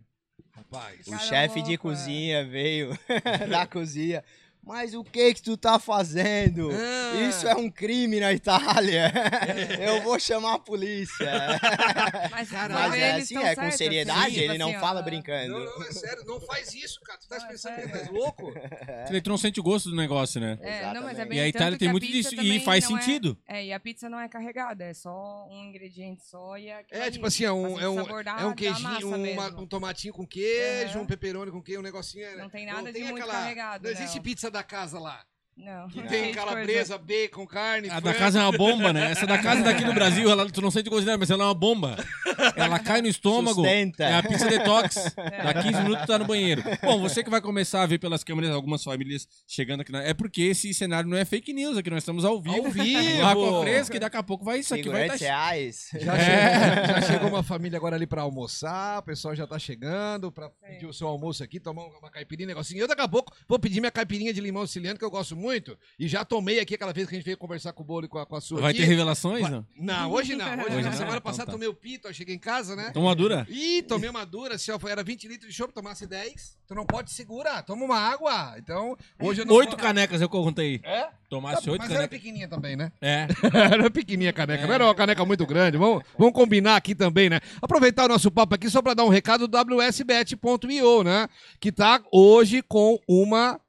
Rapaz. 0.51 1.07
O 1.07 1.17
chefe 1.19 1.61
de 1.61 1.77
cozinha 1.77 2.43
veio 2.45 2.89
da 3.49 3.65
cozinha. 3.65 4.23
Mas 4.65 4.93
o 4.93 5.03
que 5.03 5.33
que 5.35 5.41
tu 5.41 5.55
tá 5.55 5.77
fazendo? 5.79 6.69
Ah. 6.71 7.21
Isso 7.21 7.47
é 7.47 7.55
um 7.55 7.69
crime 7.69 8.19
na 8.19 8.33
Itália. 8.33 9.11
Eu 9.79 10.01
vou 10.01 10.19
chamar 10.19 10.55
a 10.55 10.59
polícia. 10.59 11.31
Mas, 12.31 12.49
Caralho, 12.49 12.89
Mas 12.89 13.01
é 13.01 13.11
assim, 13.13 13.37
é 13.37 13.55
com 13.55 13.61
certos, 13.61 13.77
seriedade, 13.77 14.31
tipo 14.31 14.43
ele 14.51 14.57
não 14.57 14.67
assim, 14.69 14.77
ó, 14.77 14.79
fala 14.79 14.99
ah, 14.99 15.03
brincando. 15.03 15.51
Não, 15.59 15.65
não, 15.65 15.83
é 15.83 15.91
sério, 15.91 16.23
não 16.25 16.41
faz 16.41 16.73
isso, 16.73 16.99
cara. 17.01 17.19
Tu 17.19 17.27
tá 17.27 17.37
Não, 17.37 17.45
é 17.45 17.47
pensando 17.49 17.75
que 17.81 17.87
tu 17.87 17.95
és 17.97 18.09
louco? 18.09 18.53
Ele 19.09 19.21
não 19.25 19.37
sente 19.37 19.59
o 19.59 19.63
gosto 19.63 19.89
do 19.89 19.95
negócio, 19.95 20.41
né? 20.41 20.57
É, 20.61 20.93
não, 20.93 21.03
mas 21.03 21.19
é 21.19 21.25
bem 21.25 21.37
E 21.37 21.41
a 21.41 21.47
Itália 21.47 21.77
tem 21.77 21.87
a 21.87 21.91
muito 21.91 22.07
disso 22.07 22.33
e 22.35 22.59
faz 22.61 22.83
é- 22.83 22.87
sentido. 22.87 23.37
É, 23.47 23.65
e 23.65 23.73
a 23.73 23.79
pizza 23.79 24.09
não 24.09 24.19
é 24.19 24.27
carregada, 24.27 24.83
é 24.83 24.93
só 24.93 25.47
um 25.49 25.63
ingrediente 25.65 26.25
só 26.25 26.57
e 26.57 26.69
é 26.69 26.83
É, 26.89 27.11
tipo 27.11 27.25
assim, 27.27 27.45
é 27.45 27.51
um, 27.51 27.75
Assim, 27.75 27.83
é 27.85 27.89
um, 27.89 28.19
é 28.19 28.45
um 28.45 28.53
queijinho, 28.53 29.15
um 29.57 29.67
tomatinho 29.67 30.13
com 30.13 30.25
queijo, 30.25 30.99
um 30.99 31.05
pepperoni 31.05 31.51
com 31.51 31.61
queijo, 31.61 31.79
um 31.81 31.83
negocinho. 31.83 32.25
é- 32.25 32.35
Não 32.35 32.49
tem 32.49 32.65
nada 32.65 32.91
de 32.91 32.99
muito 33.03 33.25
carregado, 33.27 33.83
Não 33.83 33.91
existe 33.91 34.19
pizza 34.19 34.49
da 34.55 34.63
casa 34.63 34.97
lá. 34.97 35.25
Não. 35.57 35.87
Que 35.87 36.01
Não. 36.01 36.07
tem 36.07 36.33
calabresa, 36.33 36.97
bacon, 36.97 37.47
carne. 37.47 37.89
A 37.89 37.95
da 37.95 38.01
frango. 38.01 38.19
casa 38.19 38.39
é 38.39 38.41
uma 38.41 38.51
bomba, 38.51 38.91
né? 38.91 39.11
Essa 39.11 39.25
da 39.25 39.37
casa 39.37 39.63
daqui 39.63 39.85
no 39.85 39.93
Brasil, 39.95 40.29
ela, 40.29 40.49
tu 40.51 40.61
não 40.61 40.69
sente 40.69 40.89
gosto 40.89 41.05
dela, 41.05 41.17
mas 41.17 41.29
ela 41.29 41.43
é 41.43 41.47
uma 41.47 41.53
bomba. 41.53 41.95
Ela 42.57 42.77
cai 42.77 43.01
no 43.01 43.07
estômago. 43.07 43.61
Sustenta. 43.61 44.03
É 44.03 44.15
a 44.15 44.23
pizza 44.23 44.47
detox. 44.47 45.13
É. 45.17 45.43
Dá 45.43 45.53
15 45.53 45.81
minutos 45.81 46.01
tu 46.01 46.07
tá 46.07 46.19
no 46.19 46.25
banheiro. 46.25 46.61
Bom, 46.81 46.99
você 46.99 47.23
que 47.23 47.29
vai 47.29 47.39
começar 47.39 47.83
a 47.83 47.85
ver 47.85 47.99
pelas 47.99 48.21
câmeras 48.21 48.51
algumas 48.51 48.83
famílias 48.83 49.27
chegando 49.47 49.79
aqui. 49.79 49.93
Na... 49.93 50.03
É 50.03 50.13
porque 50.13 50.41
esse 50.41 50.73
cenário 50.73 51.09
não 51.09 51.17
é 51.17 51.23
fake 51.23 51.53
news, 51.53 51.77
aqui 51.77 51.89
nós 51.89 51.99
estamos 51.99 52.25
ao 52.25 52.41
vivo. 52.41 52.57
Ao 52.57 52.71
vivo! 52.71 53.25
Água 53.25 53.61
Fresca 53.61 53.95
e 53.95 53.99
daqui 53.99 54.17
a 54.17 54.23
pouco 54.23 54.43
vai 54.43 54.59
isso 54.59 54.73
aqui. 54.75 54.89
Vai 54.89 55.07
tá... 55.07 55.15
reais. 55.15 55.89
Já, 55.93 56.17
chegou, 56.19 56.87
já 56.87 57.01
chegou 57.01 57.29
uma 57.29 57.43
família 57.43 57.77
agora 57.77 57.95
ali 57.95 58.05
pra 58.05 58.23
almoçar, 58.23 58.99
o 58.99 59.03
pessoal 59.03 59.33
já 59.33 59.47
tá 59.47 59.57
chegando 59.57 60.31
pra 60.33 60.49
pedir 60.49 60.85
o 60.85 60.93
seu 60.93 61.07
almoço 61.07 61.41
aqui, 61.43 61.61
tomar 61.61 61.85
uma 61.85 62.11
caipirinha, 62.11 62.47
negocinho. 62.47 62.81
Eu 62.81 62.87
daqui 62.87 63.01
a 63.01 63.07
pouco 63.07 63.33
vou 63.47 63.57
pedir 63.57 63.79
minha 63.79 63.91
caipirinha 63.91 64.33
de 64.33 64.41
limão 64.41 64.67
siciliano, 64.67 64.99
que 64.99 65.05
eu 65.05 65.09
gosto 65.09 65.35
muito, 65.35 65.44
e 65.99 66.07
já 66.07 66.23
tomei 66.25 66.59
aqui 66.59 66.75
aquela 66.75 66.93
vez 66.93 67.07
que 67.07 67.15
a 67.15 67.17
gente 67.17 67.25
veio 67.25 67.37
conversar 67.37 67.73
com 67.73 67.83
o 67.83 67.85
Bolo 67.85 68.05
e 68.05 68.07
com 68.07 68.17
a, 68.19 68.25
com 68.25 68.35
a 68.35 68.41
sua 68.41 68.61
Vai 68.61 68.71
aqui. 68.71 68.81
ter 68.81 68.85
revelações, 68.85 69.41
Vai- 69.41 69.51
não? 69.51 69.65
Não, 69.75 70.11
hoje 70.11 70.35
não. 70.35 70.45
Hoje, 70.45 70.75
Hoje 70.75 70.81
não. 70.83 70.91
Semana 70.93 71.09
Então 71.17 71.21
passada 71.21 71.45
tá. 71.47 71.51
tomei 71.51 71.67
o 71.67 71.73
pito, 71.73 72.07
eu 72.07 72.13
cheguei 72.13 72.35
em 72.35 72.39
casa, 72.39 72.75
né? 72.75 72.91
Toma 72.93 73.13
dura? 73.15 73.45
Ih, 73.49 73.81
tomei 73.83 74.09
uma 74.09 74.25
dura, 74.25 74.55
assim, 74.55 74.71
ó, 74.71 74.79
foi- 74.79 74.91
era 74.91 75.03
20 75.03 75.27
litros 75.27 75.49
de 75.49 75.55
chopp, 75.55 75.73
tomasse 75.73 76.05
10, 76.07 76.57
tu 76.67 76.73
não 76.75 76.85
pode 76.85 77.11
segurar, 77.11 77.63
toma 77.63 77.83
uma 77.85 77.97
água. 77.97 78.55
Então, 78.57 78.95
hoje 79.21 79.41
eu 79.41 79.45
não 79.45 79.55
Oito 79.55 79.71
vou- 79.71 79.79
canecas 79.79 80.21
eu 80.21 80.29
contei. 80.29 80.79
É? 80.83 81.07
Tomasse 81.29 81.65
Tá, 81.65 81.71
oito 81.71 81.81
mas 81.81 81.89
era 81.89 81.99
canecas. 81.99 82.17
pequenininha 82.19 82.47
também, 82.47 82.75
né? 82.75 82.91
É. 83.01 83.27
era 83.79 83.89
pequenininha 83.89 84.29
a 84.29 84.33
caneca, 84.33 84.65
não 84.67 84.73
era 84.73 84.85
uma 84.85 84.95
caneca 84.95 85.25
muito 85.25 85.45
grande. 85.45 85.77
Vamos, 85.77 86.03
vamos 86.17 86.33
combinar 86.33 86.75
aqui 86.75 86.93
também, 86.95 87.29
né? 87.29 87.39
Aproveitar 87.61 88.05
o 88.05 88.07
nosso 88.07 88.29
papo 88.31 88.53
aqui 88.55 88.69
só 88.69 88.81
para 88.81 88.93
dar 88.93 89.03
um 89.03 89.09
recado 89.09 89.47
do 89.47 89.57
WSBet.io, 89.57 91.03
né? 91.03 91.27
Que 91.59 91.71
tá 91.71 92.01
hoje 92.11 92.61
com 92.61 92.99
uma 93.07 93.59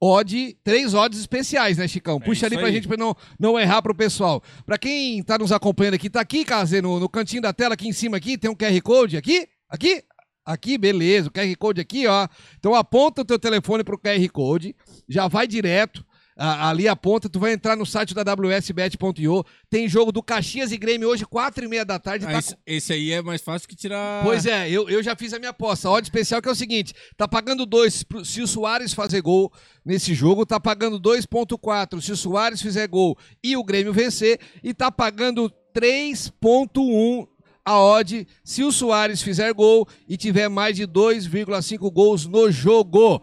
odd, 0.00 0.56
três 0.64 0.94
odds 0.94 1.20
especiais, 1.20 1.76
né, 1.78 1.86
Chicão? 1.86 2.16
É 2.16 2.24
Puxa 2.24 2.46
ali 2.46 2.56
pra 2.56 2.66
aí. 2.66 2.72
gente 2.72 2.88
pra 2.88 2.96
não, 2.96 3.14
não 3.38 3.58
errar 3.58 3.82
pro 3.82 3.94
pessoal. 3.94 4.42
Pra 4.64 4.78
quem 4.78 5.22
tá 5.22 5.38
nos 5.38 5.52
acompanhando 5.52 5.94
aqui, 5.94 6.08
tá 6.08 6.20
aqui, 6.20 6.44
Cazê, 6.44 6.80
no, 6.80 6.98
no 6.98 7.08
cantinho 7.08 7.42
da 7.42 7.52
tela, 7.52 7.74
aqui 7.74 7.88
em 7.88 7.92
cima 7.92 8.16
aqui, 8.16 8.38
tem 8.38 8.50
um 8.50 8.54
QR 8.56 8.80
Code 8.82 9.16
aqui, 9.16 9.46
aqui, 9.68 10.02
Aqui, 10.44 10.78
beleza, 10.78 11.28
o 11.28 11.30
QR 11.30 11.54
Code 11.56 11.80
aqui, 11.80 12.06
ó. 12.06 12.26
Então 12.58 12.74
aponta 12.74 13.22
o 13.22 13.24
teu 13.24 13.38
telefone 13.38 13.84
pro 13.84 13.98
QR 13.98 14.28
Code, 14.32 14.74
já 15.08 15.28
vai 15.28 15.46
direto. 15.46 16.04
A- 16.42 16.68
ali 16.70 16.88
aponta, 16.88 17.28
tu 17.28 17.38
vai 17.38 17.52
entrar 17.52 17.76
no 17.76 17.84
site 17.84 18.14
da 18.14 18.22
WSBet.io. 18.22 19.44
Tem 19.68 19.88
jogo 19.88 20.10
do 20.10 20.22
Caxias 20.22 20.72
e 20.72 20.76
Grêmio 20.78 21.08
hoje, 21.08 21.26
quatro 21.26 21.64
e 21.64 21.68
meia 21.68 21.84
da 21.84 21.98
tarde. 21.98 22.24
Ah, 22.26 22.32
tá 22.32 22.38
esse, 22.38 22.56
esse 22.66 22.92
aí 22.92 23.12
é 23.12 23.20
mais 23.22 23.42
fácil 23.42 23.68
que 23.68 23.76
tirar. 23.76 24.24
Pois 24.24 24.46
é, 24.46 24.70
eu, 24.70 24.88
eu 24.88 25.02
já 25.02 25.14
fiz 25.14 25.32
a 25.34 25.38
minha 25.38 25.50
aposta. 25.50 25.88
A 25.88 25.90
odd 25.92 26.04
especial 26.06 26.40
que 26.40 26.48
é 26.48 26.52
o 26.52 26.54
seguinte: 26.54 26.94
tá 27.16 27.28
pagando 27.28 27.66
2 27.66 28.04
se 28.24 28.40
o 28.40 28.46
Soares 28.46 28.92
fazer 28.94 29.20
gol 29.20 29.52
nesse 29.84 30.14
jogo, 30.14 30.46
tá 30.46 30.58
pagando 30.58 30.98
2,4 30.98 32.00
se 32.00 32.12
o 32.12 32.16
Soares 32.16 32.62
fizer 32.62 32.86
gol 32.88 33.16
e 33.44 33.56
o 33.56 33.62
Grêmio 33.64 33.92
vencer, 33.92 34.38
e 34.62 34.72
tá 34.74 34.90
pagando 34.90 35.50
3,1 35.74 37.26
a 37.64 37.78
odd 37.78 38.26
se 38.42 38.64
o 38.64 38.72
Soares 38.72 39.22
fizer 39.22 39.52
gol 39.52 39.86
e 40.08 40.16
tiver 40.16 40.48
mais 40.48 40.76
de 40.76 40.86
2,5 40.86 41.90
gols 41.92 42.26
no 42.26 42.50
jogo. 42.50 43.20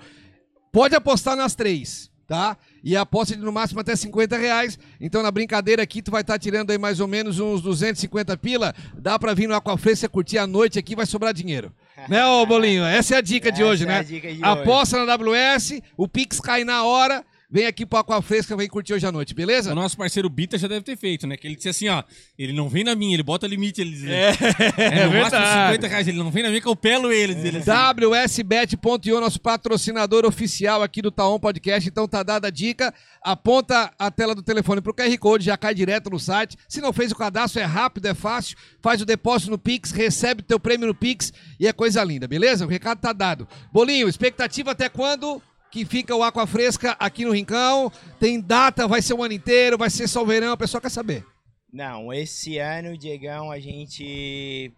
Pode 0.71 0.95
apostar 0.95 1.35
nas 1.35 1.55
três, 1.55 2.11
tá? 2.27 2.57
E 2.87 2.95
a 2.95 3.01
aposta 3.01 3.35
de 3.35 3.41
no 3.41 3.51
máximo 3.51 3.81
até 3.81 3.93
50 3.97 4.37
reais. 4.37 4.79
Então, 5.01 5.21
na 5.21 5.29
brincadeira 5.29 5.83
aqui, 5.83 6.01
tu 6.01 6.09
vai 6.09 6.21
estar 6.21 6.39
tirando 6.39 6.71
aí 6.71 6.77
mais 6.77 7.01
ou 7.01 7.07
menos 7.07 7.37
uns 7.37 7.61
250 7.61 8.37
pila. 8.37 8.73
Dá 8.97 9.19
pra 9.19 9.33
vir 9.33 9.45
no 9.45 9.53
Aquafresca 9.53 10.07
curtir 10.07 10.37
a 10.37 10.47
noite 10.47 10.79
aqui, 10.79 10.95
vai 10.95 11.05
sobrar 11.05 11.33
dinheiro. 11.33 11.69
né, 12.07 12.25
ô 12.25 12.45
Bolinho? 12.45 12.85
Essa 12.85 13.15
é 13.15 13.17
a 13.17 13.21
dica 13.21 13.51
de 13.51 13.61
Essa 13.61 13.71
hoje, 13.71 13.83
é 13.83 13.87
né? 13.87 13.99
a 13.99 14.03
dica 14.03 14.29
de 14.29 14.35
hoje. 14.35 14.41
Aposta 14.41 15.05
na 15.05 15.15
WS, 15.17 15.81
o 15.97 16.07
Pix 16.07 16.39
cai 16.39 16.63
na 16.63 16.85
hora. 16.85 17.25
Vem 17.49 17.65
aqui 17.65 17.85
pro 17.85 17.99
Aquafresca, 17.99 18.57
vem 18.57 18.67
curtir 18.67 18.93
hoje 18.93 19.05
à 19.05 19.11
noite, 19.11 19.33
beleza? 19.33 19.71
O 19.71 19.75
nosso 19.75 19.95
parceiro 19.95 20.29
Bita 20.29 20.57
já 20.57 20.67
deve 20.67 20.81
ter 20.81 20.97
feito, 20.97 21.25
né? 21.25 21.37
Que 21.37 21.47
ele 21.47 21.55
disse 21.55 21.69
assim, 21.69 21.87
ó, 21.87 22.03
ele 22.37 22.51
não 22.51 22.67
vem 22.67 22.83
na 22.83 22.93
minha, 22.93 23.13
ele 23.13 23.23
bota 23.23 23.47
limite, 23.47 23.79
ele 23.79 23.91
diz. 23.91 24.03
É, 24.03 24.31
no 25.07 25.13
máximo 25.13 25.39
verdade. 25.39 25.75
50 25.75 25.87
reais, 25.87 26.07
ele 26.09 26.17
não 26.17 26.29
vem 26.29 26.43
na 26.43 26.49
minha 26.49 26.59
que 26.59 26.67
eu 26.67 26.75
pelo 26.75 27.09
ele, 27.09 27.33
diz 27.33 27.45
ele 27.45 27.57
assim. 27.59 27.71
WSBet.io, 27.71 29.21
nosso 29.21 29.39
patrocinador 29.39 30.25
oficial 30.25 30.83
aqui 30.83 31.01
do 31.01 31.09
Taon 31.09 31.39
Podcast. 31.39 31.87
Então 31.87 32.05
tá 32.05 32.21
dada 32.21 32.49
a 32.49 32.51
dica. 32.51 32.93
Aponta 33.21 33.93
a 33.97 34.11
tela 34.11 34.35
do 34.35 34.43
telefone 34.43 34.81
pro 34.81 34.93
QR 34.93 35.17
Code, 35.17 35.45
já 35.45 35.55
cai 35.55 35.73
direto 35.73 36.09
no 36.09 36.19
site. 36.19 36.57
Se 36.67 36.81
não 36.81 36.91
fez 36.91 37.13
o 37.13 37.15
cadastro, 37.15 37.61
é 37.61 37.65
rápido, 37.65 38.07
é 38.07 38.13
fácil. 38.13 38.57
Faz 38.81 39.01
o 39.01 39.05
depósito 39.05 39.51
no 39.51 39.57
Pix, 39.57 39.91
recebe 39.91 40.41
o 40.41 40.45
teu 40.45 40.59
prêmio 40.59 40.87
no 40.87 40.93
Pix 40.93 41.31
e 41.57 41.65
é 41.65 41.71
coisa 41.71 42.03
linda, 42.03 42.27
beleza? 42.27 42.65
O 42.65 42.69
recado 42.69 42.99
tá 42.99 43.13
dado. 43.13 43.47
Bolinho, 43.71 44.09
expectativa 44.09 44.71
até 44.71 44.89
quando? 44.89 45.41
Que 45.71 45.85
fica 45.85 46.15
o 46.15 46.23
Aqua 46.23 46.47
Fresca 46.47 46.95
aqui 46.99 47.25
no 47.25 47.31
Rincão. 47.31 47.91
Tem 48.19 48.39
data, 48.39 48.87
vai 48.87 49.01
ser 49.01 49.13
o 49.13 49.23
ano 49.23 49.33
inteiro, 49.33 49.77
vai 49.77 49.89
ser 49.89 50.07
só 50.07 50.23
o 50.23 50.25
verão, 50.25 50.53
o 50.53 50.57
pessoal 50.57 50.81
quer 50.81 50.89
saber. 50.89 51.25
Não, 51.71 52.13
esse 52.13 52.57
ano, 52.57 52.97
Diegão, 52.97 53.51
a 53.51 53.59
gente. 53.59 54.71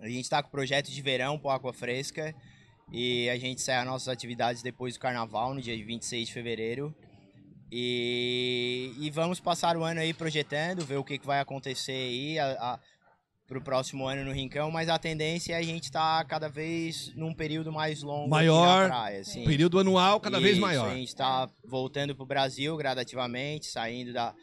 A 0.00 0.08
gente 0.08 0.28
tá 0.28 0.42
com 0.42 0.48
o 0.48 0.52
projeto 0.52 0.90
de 0.90 1.02
verão 1.02 1.38
pro 1.38 1.50
Água 1.50 1.72
Fresca. 1.72 2.34
E 2.92 3.28
a 3.28 3.36
gente 3.36 3.60
encerra 3.60 3.84
nossas 3.84 4.08
atividades 4.08 4.62
depois 4.62 4.94
do 4.94 5.00
carnaval, 5.00 5.52
no 5.52 5.60
dia 5.60 5.76
26 5.76 6.28
de 6.28 6.32
fevereiro. 6.32 6.94
E, 7.70 8.94
e 8.98 9.10
vamos 9.10 9.40
passar 9.40 9.76
o 9.76 9.82
ano 9.82 10.00
aí 10.00 10.14
projetando, 10.14 10.86
ver 10.86 10.96
o 10.96 11.04
que, 11.04 11.18
que 11.18 11.26
vai 11.26 11.40
acontecer 11.40 11.92
aí 11.92 12.38
a, 12.38 12.52
a, 12.52 12.80
pro 13.46 13.60
próximo 13.60 14.06
ano 14.06 14.24
no 14.24 14.32
Rincão, 14.32 14.70
mas 14.70 14.88
a 14.88 14.98
tendência 14.98 15.54
é 15.54 15.58
a 15.58 15.62
gente 15.62 15.90
tá 15.90 16.24
cada 16.24 16.48
vez 16.48 17.12
num 17.14 17.32
período 17.32 17.70
mais 17.72 18.02
longo 18.02 18.28
Maior, 18.28 18.82
na 18.82 18.88
praia. 18.88 19.20
Assim. 19.20 19.44
Período 19.44 19.78
anual 19.78 20.18
cada 20.20 20.40
vez 20.40 20.52
Isso, 20.54 20.60
maior. 20.60 20.90
A 20.90 20.94
gente 20.94 21.08
está 21.08 21.48
voltando 21.64 22.14
para 22.14 22.22
o 22.24 22.26
Brasil 22.26 22.76
gradativamente, 22.76 23.66
saindo 23.66 24.12
da. 24.12 24.34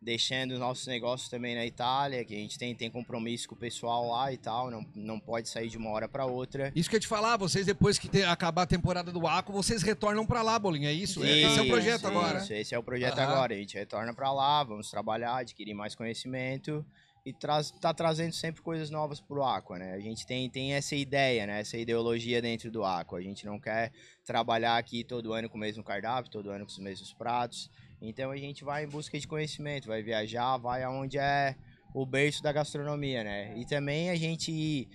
deixando 0.00 0.52
os 0.52 0.58
nossos 0.60 0.86
negócios 0.86 1.28
também 1.30 1.54
na 1.54 1.64
Itália, 1.66 2.24
que 2.24 2.34
a 2.34 2.38
gente 2.38 2.58
tem, 2.58 2.74
tem 2.74 2.90
compromisso 2.90 3.48
com 3.48 3.54
o 3.54 3.58
pessoal 3.58 4.08
lá 4.08 4.32
e 4.32 4.36
tal, 4.36 4.70
não, 4.70 4.84
não 4.94 5.18
pode 5.20 5.48
sair 5.48 5.68
de 5.68 5.76
uma 5.76 5.90
hora 5.90 6.08
para 6.08 6.24
outra. 6.26 6.72
Isso 6.74 6.88
que 6.88 6.94
eu 6.94 6.98
ia 6.98 7.00
te 7.02 7.06
falar, 7.08 7.36
vocês 7.36 7.66
depois 7.66 7.98
que 7.98 8.08
te- 8.08 8.22
acabar 8.24 8.62
a 8.62 8.66
temporada 8.66 9.10
do 9.12 9.26
Aqua, 9.26 9.52
vocês 9.54 9.82
retornam 9.82 10.24
pra 10.26 10.42
lá, 10.42 10.58
Bolinho, 10.58 10.88
é 10.88 10.92
isso? 10.92 11.24
Esse 11.24 11.58
é 11.58 11.62
o 11.62 11.68
projeto 11.68 11.98
Isso, 11.98 12.06
agora. 12.08 12.38
isso, 12.38 12.52
esse 12.52 12.74
é 12.74 12.78
o 12.78 12.82
projeto 12.82 13.18
Aham. 13.18 13.32
agora. 13.32 13.54
A 13.54 13.56
gente 13.56 13.76
retorna 13.76 14.12
para 14.14 14.32
lá, 14.32 14.62
vamos 14.64 14.88
trabalhar, 14.90 15.36
adquirir 15.36 15.74
mais 15.74 15.94
conhecimento 15.94 16.84
e 17.24 17.32
traz, 17.32 17.70
tá 17.70 17.94
trazendo 17.94 18.32
sempre 18.32 18.62
coisas 18.62 18.90
novas 18.90 19.20
pro 19.20 19.44
Aqua, 19.44 19.78
né? 19.78 19.92
A 19.92 20.00
gente 20.00 20.26
tem, 20.26 20.50
tem 20.50 20.74
essa 20.74 20.96
ideia, 20.96 21.46
né? 21.46 21.60
Essa 21.60 21.78
ideologia 21.78 22.42
dentro 22.42 22.70
do 22.70 22.84
Aqua. 22.84 23.18
A 23.18 23.22
gente 23.22 23.46
não 23.46 23.60
quer 23.60 23.92
trabalhar 24.24 24.76
aqui 24.76 25.04
todo 25.04 25.32
ano 25.32 25.48
com 25.48 25.56
o 25.56 25.60
mesmo 25.60 25.84
cardápio, 25.84 26.30
todo 26.30 26.50
ano 26.50 26.64
com 26.64 26.70
os 26.70 26.78
mesmos 26.78 27.12
pratos. 27.12 27.70
Então 28.00 28.32
a 28.32 28.36
gente 28.36 28.64
vai 28.64 28.84
em 28.84 28.88
busca 28.88 29.18
de 29.18 29.28
conhecimento, 29.28 29.86
vai 29.86 30.02
viajar, 30.02 30.56
vai 30.56 30.82
aonde 30.82 31.18
é 31.18 31.54
o 31.94 32.04
berço 32.04 32.42
da 32.42 32.50
gastronomia, 32.50 33.22
né? 33.22 33.56
E 33.56 33.64
também 33.64 34.10
a 34.10 34.16
gente 34.16 34.88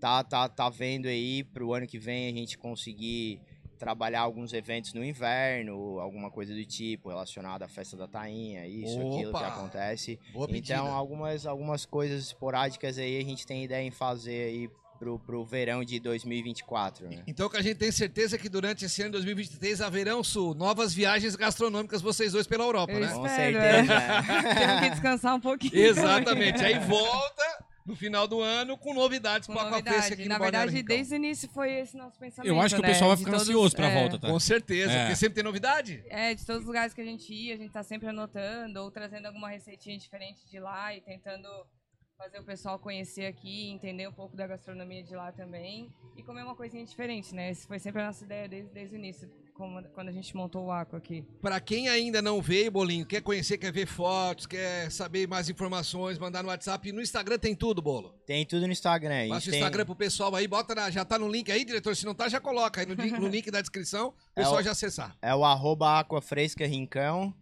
tá, 0.00 0.24
tá, 0.24 0.48
tá 0.48 0.68
vendo 0.68 1.06
aí 1.06 1.44
pro 1.44 1.72
ano 1.72 1.86
que 1.86 1.98
vem 1.98 2.28
a 2.28 2.32
gente 2.32 2.58
conseguir 2.58 3.40
trabalhar 3.82 4.20
alguns 4.20 4.52
eventos 4.52 4.94
no 4.94 5.04
inverno, 5.04 5.98
alguma 5.98 6.30
coisa 6.30 6.54
do 6.54 6.64
tipo 6.64 7.08
relacionada 7.08 7.64
à 7.64 7.68
festa 7.68 7.96
da 7.96 8.06
tainha, 8.06 8.64
isso, 8.64 8.94
aquilo 8.94 9.18
que 9.18 9.26
Opa! 9.26 9.48
acontece. 9.48 10.20
Boa 10.32 10.46
pedida. 10.46 10.74
Então, 10.74 10.94
algumas, 10.94 11.46
algumas 11.46 11.84
coisas 11.84 12.26
esporádicas 12.26 12.96
aí 12.96 13.18
a 13.18 13.24
gente 13.24 13.44
tem 13.44 13.64
ideia 13.64 13.84
em 13.84 13.90
fazer 13.90 14.44
aí 14.44 14.70
pro, 15.00 15.18
pro 15.18 15.44
verão 15.44 15.82
de 15.82 15.98
2024, 15.98 17.08
né? 17.08 17.24
Então 17.26 17.48
que 17.48 17.56
a 17.56 17.62
gente 17.62 17.78
tem 17.78 17.90
certeza 17.90 18.38
que 18.38 18.48
durante 18.48 18.84
esse 18.84 19.02
ano 19.02 19.10
de 19.10 19.16
2023 19.16 19.80
haverão 19.80 20.22
Sul, 20.22 20.54
novas 20.54 20.94
viagens 20.94 21.34
gastronômicas 21.34 22.00
vocês 22.00 22.30
dois 22.30 22.46
pela 22.46 22.62
Europa, 22.62 22.92
Eu 22.92 23.00
né? 23.00 23.08
Com 23.08 23.26
espero, 23.26 23.60
certeza. 23.60 23.94
é. 23.94 24.54
Temos 24.54 24.80
que 24.80 24.90
descansar 24.90 25.34
um 25.34 25.40
pouquinho. 25.40 25.74
Exatamente. 25.74 26.64
Aí 26.64 26.78
volta 26.86 27.64
no 27.84 27.96
final 27.96 28.28
do 28.28 28.40
ano 28.40 28.76
com 28.78 28.94
novidades 28.94 29.46
Com 29.46 29.54
para 29.54 29.62
a 29.62 29.70
novidade. 29.70 29.88
Aquafresca 29.96 30.20
aqui 30.20 30.28
Na 30.28 30.38
no 30.38 30.44
verdade, 30.44 30.72
Rincão. 30.72 30.96
desde 30.96 31.14
o 31.14 31.16
início 31.16 31.48
foi 31.48 31.72
esse 31.72 31.96
nosso 31.96 32.18
pensamento. 32.18 32.48
Eu 32.48 32.60
acho 32.60 32.74
que 32.74 32.80
o 32.80 32.82
né? 32.82 32.88
pessoal 32.88 33.08
vai 33.10 33.16
De 33.16 33.24
ficar 33.24 33.32
todos- 33.32 33.48
ansioso 33.48 33.76
pra 33.76 33.88
é, 33.88 33.94
volta, 34.00 34.18
tá? 34.18 34.28
Com 34.28 34.38
certeza, 34.40 34.92
É. 34.92 35.00
porque 35.02 35.16
sempre 35.16 35.34
tem 35.34 35.44
novidade. 35.44 36.04
É, 36.08 36.34
de 36.34 36.44
todos 36.46 36.62
os 36.62 36.66
lugares 36.66 36.94
que 36.94 37.00
a 37.00 37.04
gente 37.04 37.32
ia, 37.32 37.54
a 37.54 37.56
gente 37.56 37.72
tá 37.72 37.82
sempre 37.82 38.08
anotando 38.08 38.80
ou 38.80 38.90
trazendo 38.90 39.26
alguma 39.26 39.48
receitinha 39.50 39.96
diferente 39.98 40.48
de 40.48 40.58
lá 40.60 40.94
e 40.94 41.00
tentando 41.00 41.48
fazer 42.16 42.38
o 42.38 42.44
pessoal 42.44 42.78
conhecer 42.78 43.26
aqui, 43.26 43.70
entender 43.70 44.06
um 44.08 44.12
pouco 44.12 44.36
da 44.36 44.46
gastronomia 44.46 45.02
de 45.02 45.14
lá 45.16 45.32
também 45.32 45.92
e 46.16 46.22
comer 46.22 46.44
uma 46.44 46.54
coisinha 46.54 46.84
diferente, 46.84 47.34
né? 47.34 47.50
Essa 47.50 47.66
foi 47.66 47.80
sempre 47.80 48.00
a 48.00 48.06
nossa 48.06 48.24
ideia 48.24 48.48
desde, 48.48 48.70
desde 48.72 48.94
o 48.94 48.98
início. 48.98 49.28
Como- 49.54 49.82
quando 49.94 50.08
a 50.08 50.12
gente 50.12 50.34
montou 50.36 50.66
o 50.66 50.70
Aqua 50.72 50.98
aqui. 50.98 51.24
Pra 51.40 51.60
quem 51.60 51.88
ainda 51.88 52.20
não 52.22 52.40
veio, 52.42 52.70
Bolinho, 52.70 53.06
quer 53.06 53.20
conhecer, 53.22 53.58
quer 53.58 53.72
ver 53.72 53.86
fotos, 53.86 54.46
quer 54.46 54.90
saber 54.90 55.28
mais 55.28 55.48
informações, 55.48 56.18
mandar 56.18 56.42
no 56.42 56.48
WhatsApp. 56.48 56.90
No 56.92 57.00
Instagram 57.00 57.38
tem 57.38 57.54
tudo, 57.54 57.80
Bolo. 57.82 58.14
Tem 58.26 58.44
tudo 58.46 58.66
no 58.66 58.72
Instagram. 58.72 59.14
a 59.14 59.20
gente 59.22 59.28
Passa 59.30 59.48
o 59.48 59.50
tem- 59.50 59.60
Instagram 59.60 59.84
pro 59.86 59.96
pessoal 59.96 60.34
aí, 60.34 60.48
bota 60.48 60.74
na- 60.74 60.90
já 60.90 61.04
tá 61.04 61.18
no 61.18 61.28
link 61.28 61.50
aí, 61.52 61.64
diretor. 61.64 61.94
Se 61.94 62.04
não 62.06 62.14
tá, 62.14 62.28
já 62.28 62.40
coloca 62.40 62.80
aí 62.80 62.86
no, 62.86 62.94
link- 62.94 63.18
no 63.18 63.28
link 63.28 63.50
da 63.50 63.60
descrição, 63.60 64.08
o 64.08 64.34
pessoal 64.34 64.58
É 64.58 64.60
o- 64.60 64.64
já 64.64 64.70
acessar. 64.72 65.16
É 65.22 65.34
o 65.34 65.44
arroba 65.44 66.00
Aqua 66.00 66.20
Fresca 66.22 66.66
Rincão. 66.66 67.34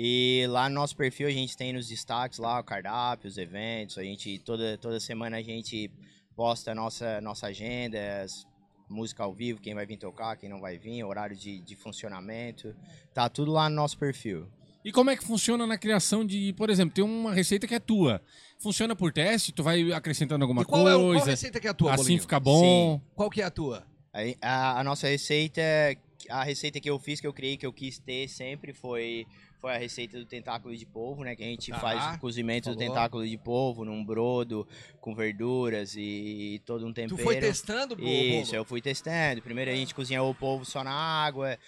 E 0.00 0.46
lá 0.48 0.68
no 0.68 0.76
nosso 0.76 0.96
perfil 0.96 1.26
a 1.26 1.30
gente 1.32 1.56
tem 1.56 1.72
nos 1.72 1.88
destaques 1.88 2.38
lá 2.38 2.60
o 2.60 2.64
cardápio, 2.64 3.28
os 3.28 3.36
eventos. 3.36 3.98
A 3.98 4.04
gente 4.04 4.38
toda, 4.38 4.78
toda 4.78 5.00
semana 5.00 5.38
a 5.38 5.42
gente 5.42 5.90
posta 6.36 6.70
a 6.70 6.74
nossa, 6.74 7.20
nossa 7.20 7.48
agenda, 7.48 7.98
as- 8.22 8.46
música 8.88 9.22
ao 9.22 9.32
vivo, 9.34 9.60
quem 9.60 9.74
vai 9.74 9.84
vir 9.86 9.96
tocar, 9.96 10.36
quem 10.36 10.48
não 10.48 10.60
vai 10.60 10.78
vir, 10.78 11.02
horário 11.04 11.36
de, 11.36 11.60
de 11.60 11.76
funcionamento. 11.76 12.74
Tá 13.14 13.28
tudo 13.28 13.52
lá 13.52 13.68
no 13.68 13.76
nosso 13.76 13.98
perfil. 13.98 14.46
E 14.84 14.92
como 14.92 15.10
é 15.10 15.16
que 15.16 15.24
funciona 15.24 15.66
na 15.66 15.76
criação 15.76 16.24
de, 16.24 16.52
por 16.54 16.70
exemplo, 16.70 16.94
tem 16.94 17.04
uma 17.04 17.32
receita 17.34 17.66
que 17.66 17.74
é 17.74 17.80
tua. 17.80 18.22
Funciona 18.58 18.94
por 18.96 19.12
teste? 19.12 19.52
Tu 19.52 19.62
vai 19.62 19.92
acrescentando 19.92 20.44
alguma 20.44 20.62
e 20.62 20.64
qual 20.64 20.88
é 20.88 20.94
o- 20.94 20.98
qual 21.00 21.12
coisa? 21.12 21.30
receita 21.32 21.60
que 21.60 21.66
é 21.66 21.70
a 21.70 21.74
tua, 21.74 21.92
assim 21.94 22.02
Bolinho? 22.04 22.20
fica 22.22 22.40
bom. 22.40 23.00
Qual 23.14 23.28
que 23.28 23.42
é 23.42 23.44
a 23.44 23.50
tua? 23.50 23.86
Aí, 24.12 24.36
A, 24.40 24.80
a 24.80 24.84
nossa 24.84 25.06
receita, 25.08 25.60
a 26.30 26.42
receita 26.42 26.80
que 26.80 26.88
eu 26.88 26.98
fiz, 26.98 27.20
que 27.20 27.26
eu 27.26 27.32
criei, 27.32 27.56
que 27.56 27.66
eu 27.66 27.72
quis 27.72 27.98
ter 27.98 28.28
sempre 28.28 28.72
foi, 28.72 29.26
foi 29.60 29.74
a 29.74 29.78
receita 29.78 30.18
do 30.18 30.24
tentáculo 30.24 30.76
de 30.76 30.86
polvo, 30.86 31.24
né? 31.24 31.34
Que 31.36 31.42
a 31.42 31.46
gente 31.46 31.70
Tá, 31.70 31.78
faz 31.78 32.16
o 32.16 32.20
cozimento 32.20 32.70
do 32.70 32.74
falou. 32.74 32.88
tentáculo 32.88 33.26
de 33.26 33.36
polvo 33.36 33.84
num 33.84 34.04
brodo 34.04 34.66
com 35.00 35.14
verduras 35.14 35.94
e 35.96 36.60
todo 36.64 36.86
um 36.86 36.92
tempero. 36.92 37.16
Tu 37.16 37.22
foi 37.22 37.36
testando, 37.36 37.96
Bo- 37.96 38.02
Isso, 38.02 38.54
eu 38.54 38.64
fui 38.64 38.80
testando. 38.80 39.42
Primeiro 39.42 39.70
a 39.70 39.74
gente 39.74 39.94
cozinha 39.94 40.22
o 40.22 40.34
polvo 40.34 40.64
só 40.64 40.82
na 40.84 40.92
água, 40.92 41.58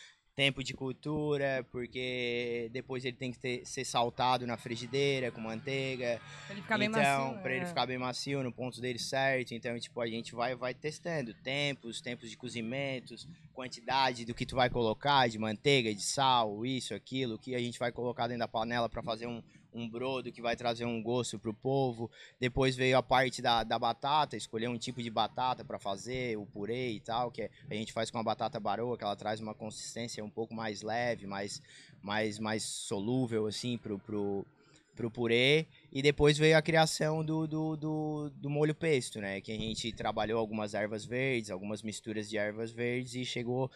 tempo 0.40 0.64
de 0.64 0.72
cultura, 0.72 1.66
porque 1.70 2.70
depois 2.72 3.04
ele 3.04 3.14
tem 3.14 3.30
que 3.30 3.38
ter- 3.38 3.66
ser 3.66 3.84
saltado 3.84 4.46
na 4.46 4.56
frigideira 4.56 5.30
com 5.30 5.38
manteiga. 5.38 6.18
Pra 6.46 6.54
ele 6.54 6.62
ficar 6.62 6.78
bem 6.78 6.88
então, 6.88 7.26
macio. 7.26 7.42
pra 7.42 7.52
ele 7.54 7.64
é. 7.64 7.68
ficar 7.68 7.84
bem 7.84 7.98
macio 7.98 8.42
no 8.42 8.50
ponto 8.50 8.80
dele 8.80 8.98
certo. 8.98 9.52
Então, 9.52 9.78
tipo, 9.78 10.00
a 10.00 10.06
gente 10.06 10.34
vai 10.34 10.54
vai 10.54 10.72
testando 10.72 11.34
tempos, 11.34 12.00
tempos 12.00 12.30
de 12.30 12.38
cozimentos, 12.38 13.28
quantidade 13.52 14.24
do 14.24 14.32
que 14.32 14.46
tu 14.46 14.56
vai 14.56 14.70
colocar 14.70 15.28
de 15.28 15.38
manteiga, 15.38 15.94
de 15.94 16.02
sal, 16.02 16.64
isso, 16.64 16.94
aquilo, 16.94 17.38
que 17.38 17.54
a 17.54 17.58
gente 17.58 17.78
vai 17.78 17.92
colocar 17.92 18.26
dentro 18.26 18.40
da 18.40 18.48
panela 18.48 18.88
para 18.88 19.02
fazer 19.02 19.26
um 19.26 19.42
um 19.72 19.88
brodo 19.88 20.32
que 20.32 20.42
vai 20.42 20.56
trazer 20.56 20.84
um 20.84 21.02
gosto 21.02 21.38
pro 21.38 21.54
povo. 21.54 22.10
Depois 22.38 22.76
veio 22.76 22.96
a 22.96 23.02
parte 23.02 23.40
da, 23.40 23.64
da 23.64 23.78
batata, 23.78 24.36
escolher 24.36 24.68
um 24.68 24.78
tipo 24.78 25.02
de 25.02 25.10
batata 25.10 25.64
para 25.64 25.78
fazer, 25.78 26.36
o 26.36 26.46
purê 26.46 26.90
e 26.92 27.00
tal, 27.00 27.30
que 27.30 27.50
a 27.70 27.74
gente 27.74 27.92
faz 27.92 28.10
com 28.10 28.18
a 28.18 28.22
batata 28.22 28.58
baroa, 28.60 28.96
que 28.96 29.04
ela 29.04 29.16
traz 29.16 29.40
uma 29.40 29.54
consistência 29.54 30.24
um 30.24 30.30
pouco 30.30 30.54
mais 30.54 30.82
leve, 30.82 31.26
mais, 31.26 31.62
mais, 32.02 32.38
mais 32.38 32.62
solúvel, 32.62 33.46
assim, 33.46 33.78
pro, 33.78 33.98
pro 33.98 35.10
purê. 35.10 35.66
E 35.92 36.02
depois 36.02 36.38
veio 36.38 36.56
a 36.56 36.62
criação 36.62 37.24
do, 37.24 37.48
do, 37.48 37.76
do, 37.76 38.30
do 38.30 38.48
molho 38.48 38.74
pesto, 38.74 39.20
né? 39.20 39.40
Que 39.40 39.50
a 39.50 39.58
gente 39.58 39.92
trabalhou 39.92 40.38
algumas 40.38 40.72
ervas 40.72 41.04
verdes, 41.04 41.50
algumas 41.50 41.82
misturas 41.82 42.28
de 42.28 42.38
ervas 42.38 42.70
verdes 42.70 43.14
e 43.14 43.24
chegou 43.24 43.70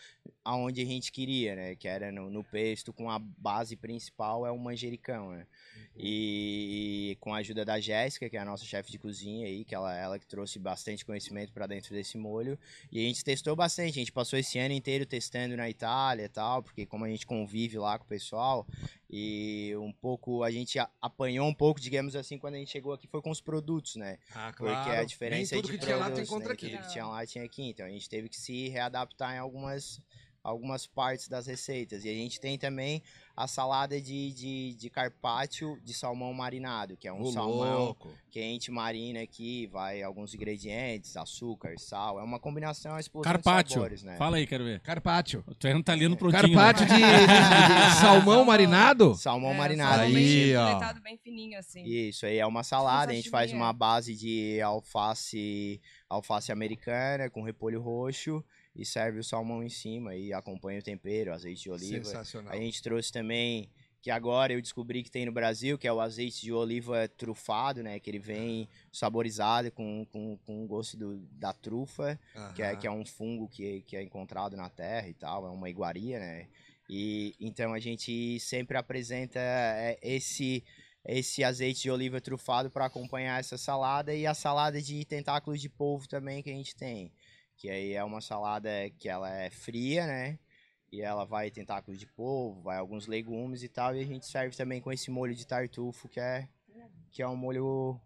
aonde 0.45 0.81
a 0.81 0.85
gente 0.85 1.11
queria, 1.11 1.57
né? 1.57 1.75
Que 1.75 1.89
era 1.89 2.13
no, 2.13 2.31
no 2.31 2.45
pesto, 2.45 2.93
com 2.93 3.11
a 3.11 3.19
base 3.19 3.75
principal 3.75 4.47
é 4.47 4.51
o 4.53 4.59
manjericão, 4.59 5.33
né? 5.33 5.47
E 5.97 7.17
com 7.21 7.33
a 7.33 7.39
ajuda 7.39 7.65
da 7.65 7.81
Jéssica, 7.81 8.29
que 8.29 8.37
é 8.37 8.41
a 8.41 8.45
nossa 8.45 8.65
chefe 8.65 8.91
de 8.91 8.99
cozinha 8.99 9.47
aí, 9.47 9.65
que 9.65 9.75
ela, 9.75 9.97
ela 9.97 10.19
que 10.19 10.27
trouxe 10.27 10.59
bastante 10.59 11.05
conhecimento 11.05 11.53
para 11.53 11.67
dentro 11.67 11.95
desse 11.95 12.19
molho. 12.19 12.59
E 12.93 12.99
a 12.99 13.03
gente 13.03 13.25
testou 13.25 13.57
bastante, 13.57 13.91
a 13.91 14.03
gente 14.03 14.13
passou 14.13 14.39
esse 14.39 14.59
ano 14.59 14.75
inteiro 14.75 15.07
testando 15.07 15.57
na 15.57 15.69
Itália 15.71 16.25
e 16.25 16.29
tal, 16.29 16.63
porque 16.63 16.85
como 16.87 17.05
a 17.05 17.09
gente 17.09 17.27
convive 17.27 17.79
lá 17.79 17.99
com 17.99 18.05
o 18.05 18.09
pessoal, 18.09 18.67
e 19.09 19.73
um 19.77 19.93
pouco, 19.93 20.43
a 20.43 20.51
gente 20.51 20.77
apanhou 21.01 21.47
um 21.47 21.55
pouco, 21.55 21.81
digamos 21.81 22.04
assim, 22.15 22.39
quando 22.39 22.55
a 22.55 22.59
gente 22.59 22.71
chegou 22.71 22.93
aqui, 22.93 23.07
foi 23.07 23.23
com 23.23 23.31
os 23.31 23.41
produtos, 23.41 23.97
né? 23.97 24.19
Ah, 24.35 24.53
Porque 24.57 24.71
a 24.91 25.05
diferença 25.05 25.55
Nem 25.55 25.63
tudo 25.63 25.73
de 25.73 25.79
que 25.79 25.85
tinha 25.85 25.97
lá 25.97 26.07
tu 26.07 26.15
produtos, 26.15 26.29
encontra 26.31 26.49
né? 26.49 26.55
aqui. 26.55 26.71
Tudo 26.71 26.83
que 26.83 26.93
tinha 26.93 27.07
lá 27.07 27.27
tinha 27.27 27.45
aqui. 27.45 27.63
Então 27.69 27.87
a 27.87 27.91
gente 27.91 28.09
teve 28.09 28.29
que 28.29 28.37
se 28.37 28.69
readaptar 28.69 29.35
em 29.35 29.39
algumas, 29.39 30.01
algumas 30.45 30.87
partes 30.87 31.27
das 31.27 31.47
receitas. 31.47 32.05
E 32.05 32.09
a 32.11 32.13
gente 32.13 32.39
tem 32.39 32.59
também 32.59 33.03
a 33.37 33.49
salada 33.49 34.01
de, 34.01 34.31
de, 34.33 34.75
de 34.75 34.91
carpaccio 34.91 35.77
de 35.83 35.93
salmão 35.95 36.33
marinado, 36.33 36.97
que 36.97 37.09
é 37.09 37.13
um 37.13 37.23
Ô, 37.23 37.33
salmão 37.33 37.79
louco. 37.87 38.11
que 38.31 38.39
a 38.39 38.43
gente 38.43 38.71
marina 38.71 39.23
aqui, 39.23 39.67
vai 39.69 40.03
alguns 40.03 40.35
ingredientes, 40.35 41.17
açúcar, 41.17 41.75
sal. 41.79 42.21
É 42.21 42.23
uma 42.23 42.39
combinação, 42.39 42.93
uma 42.93 43.01
explosão 43.01 43.33
de 43.33 43.43
Carpaccio. 43.43 43.75
sabores, 43.75 44.03
né? 44.05 44.17
Fala 44.19 44.37
aí, 44.37 44.47
quero 44.47 44.63
ver. 44.65 44.79
Carpaccio. 44.81 45.43
Tu 45.59 45.67
é 45.67 45.75
um 45.75 45.79
italiano 45.81 46.17
prontinho. 46.17 46.55
Carpaccio 46.55 46.87
de, 46.87 46.95
de- 46.95 47.01
de 47.01 47.97
salmão 48.01 48.45
marinado? 48.45 49.15
Salmão 49.17 49.51
É, 49.53 49.57
marinado. 49.57 49.97
salmão 50.03 50.17
Aí, 50.17 50.53
bem 50.53 50.57
ó. 50.57 50.93
bem 51.01 51.17
fininho, 51.17 51.59
assim. 51.59 51.83
Isso 51.85 52.27
aí 52.27 52.37
é 52.39 52.47
uma 52.47 52.63
salada, 52.63 53.11
a 53.11 53.15
gente 53.15 53.31
faz 53.31 53.51
uma 53.53 53.71
é. 53.71 53.73
base 53.73 54.15
de 54.15 54.61
alface, 54.61 55.81
alface 56.09 56.53
americana 56.53 57.29
com 57.31 57.43
repolho 57.43 57.81
roxo 57.81 58.45
e 58.75 58.85
serve 58.85 59.21
o 59.21 59.25
salmão 59.25 59.63
em 59.63 59.69
cima 59.69 60.15
e 60.15 60.33
acompanha 60.33 60.81
o 60.81 60.83
tempero, 60.83 61.33
azeite 61.33 61.63
de 61.63 61.71
oliva. 61.71 62.05
Sensacional. 62.05 62.53
A 62.53 62.57
gente 62.57 62.83
trouxe 62.83 63.13
também 63.13 63.71
que 64.05 64.11
agora 64.11 64.53
eu 64.53 64.61
descobri 64.61 65.03
que 65.03 65.11
tem 65.11 65.25
no 65.25 65.33
Brasil, 65.33 65.79
que 65.79 65.89
é 65.89 65.93
o 65.93 65.99
azeite 65.99 66.43
de 66.43 66.53
oliva 66.53 67.09
trufado, 67.09 67.83
né, 67.83 67.99
que 67.99 68.11
ele 68.11 68.19
vem 68.19 68.69
saborizado 68.93 69.73
com, 69.73 70.05
com, 70.13 70.37
com 70.45 70.63
o 70.63 70.67
gosto 70.67 70.95
do, 70.95 71.17
da 71.33 71.55
trufa, 71.55 72.21
que 72.55 72.63
é, 72.63 72.77
que 72.77 72.87
é 72.87 72.91
um 72.91 73.07
fungo 73.07 73.49
que, 73.49 73.81
que 73.81 73.97
é 73.97 74.03
encontrado 74.03 74.59
na 74.59 74.69
terra 74.69 75.09
e 75.09 75.15
tal, 75.15 75.47
é 75.47 75.51
uma 75.51 75.71
iguaria, 75.71 76.19
né? 76.19 76.49
E 76.87 77.35
então 77.41 77.73
a 77.73 77.79
gente 77.79 78.39
sempre 78.41 78.77
apresenta 78.77 79.41
é, 79.41 79.99
esse 80.03 80.63
esse 81.07 81.45
azeite 81.45 81.83
de 81.83 81.91
oliva 81.91 82.21
trufado 82.21 82.71
para 82.71 82.87
acompanhar 82.87 83.39
essa 83.39 83.59
salada 83.59 84.15
e 84.15 84.27
a 84.27 84.33
salada 84.33 84.81
de 84.81 85.05
tentáculos 85.05 85.61
de 85.61 85.69
polvo 85.69 86.09
também 86.09 86.43
que 86.43 86.51
a 86.51 86.55
gente 86.55 86.75
tem, 86.75 87.13
que 87.57 87.69
aí 87.71 87.93
é 87.93 88.03
uma 88.05 88.21
salada 88.21 88.71
que 88.99 89.09
ela 89.09 89.31
é 89.35 89.51
fria, 89.51 90.07
né? 90.07 90.39
E 90.93 91.01
ela 91.03 91.25
vai 91.25 91.51
tentáculos 91.51 91.99
de 91.99 92.07
polvo, 92.07 92.61
vai 92.63 92.77
alguns 92.79 93.07
legumes 93.07 93.63
e 93.63 93.69
tal, 93.69 93.97
e 93.97 94.01
a 94.01 94.05
gente 94.07 94.27
serve 94.27 94.57
também 94.57 94.81
com 94.81 94.93
esse 94.93 95.11
molho 95.11 95.35
de 95.35 95.47
tartufo 95.47 96.09
que 96.09 96.21
é 96.21 96.49
que 97.11 97.23
é 97.23 97.29
um 97.29 97.37
molho 97.37 98.01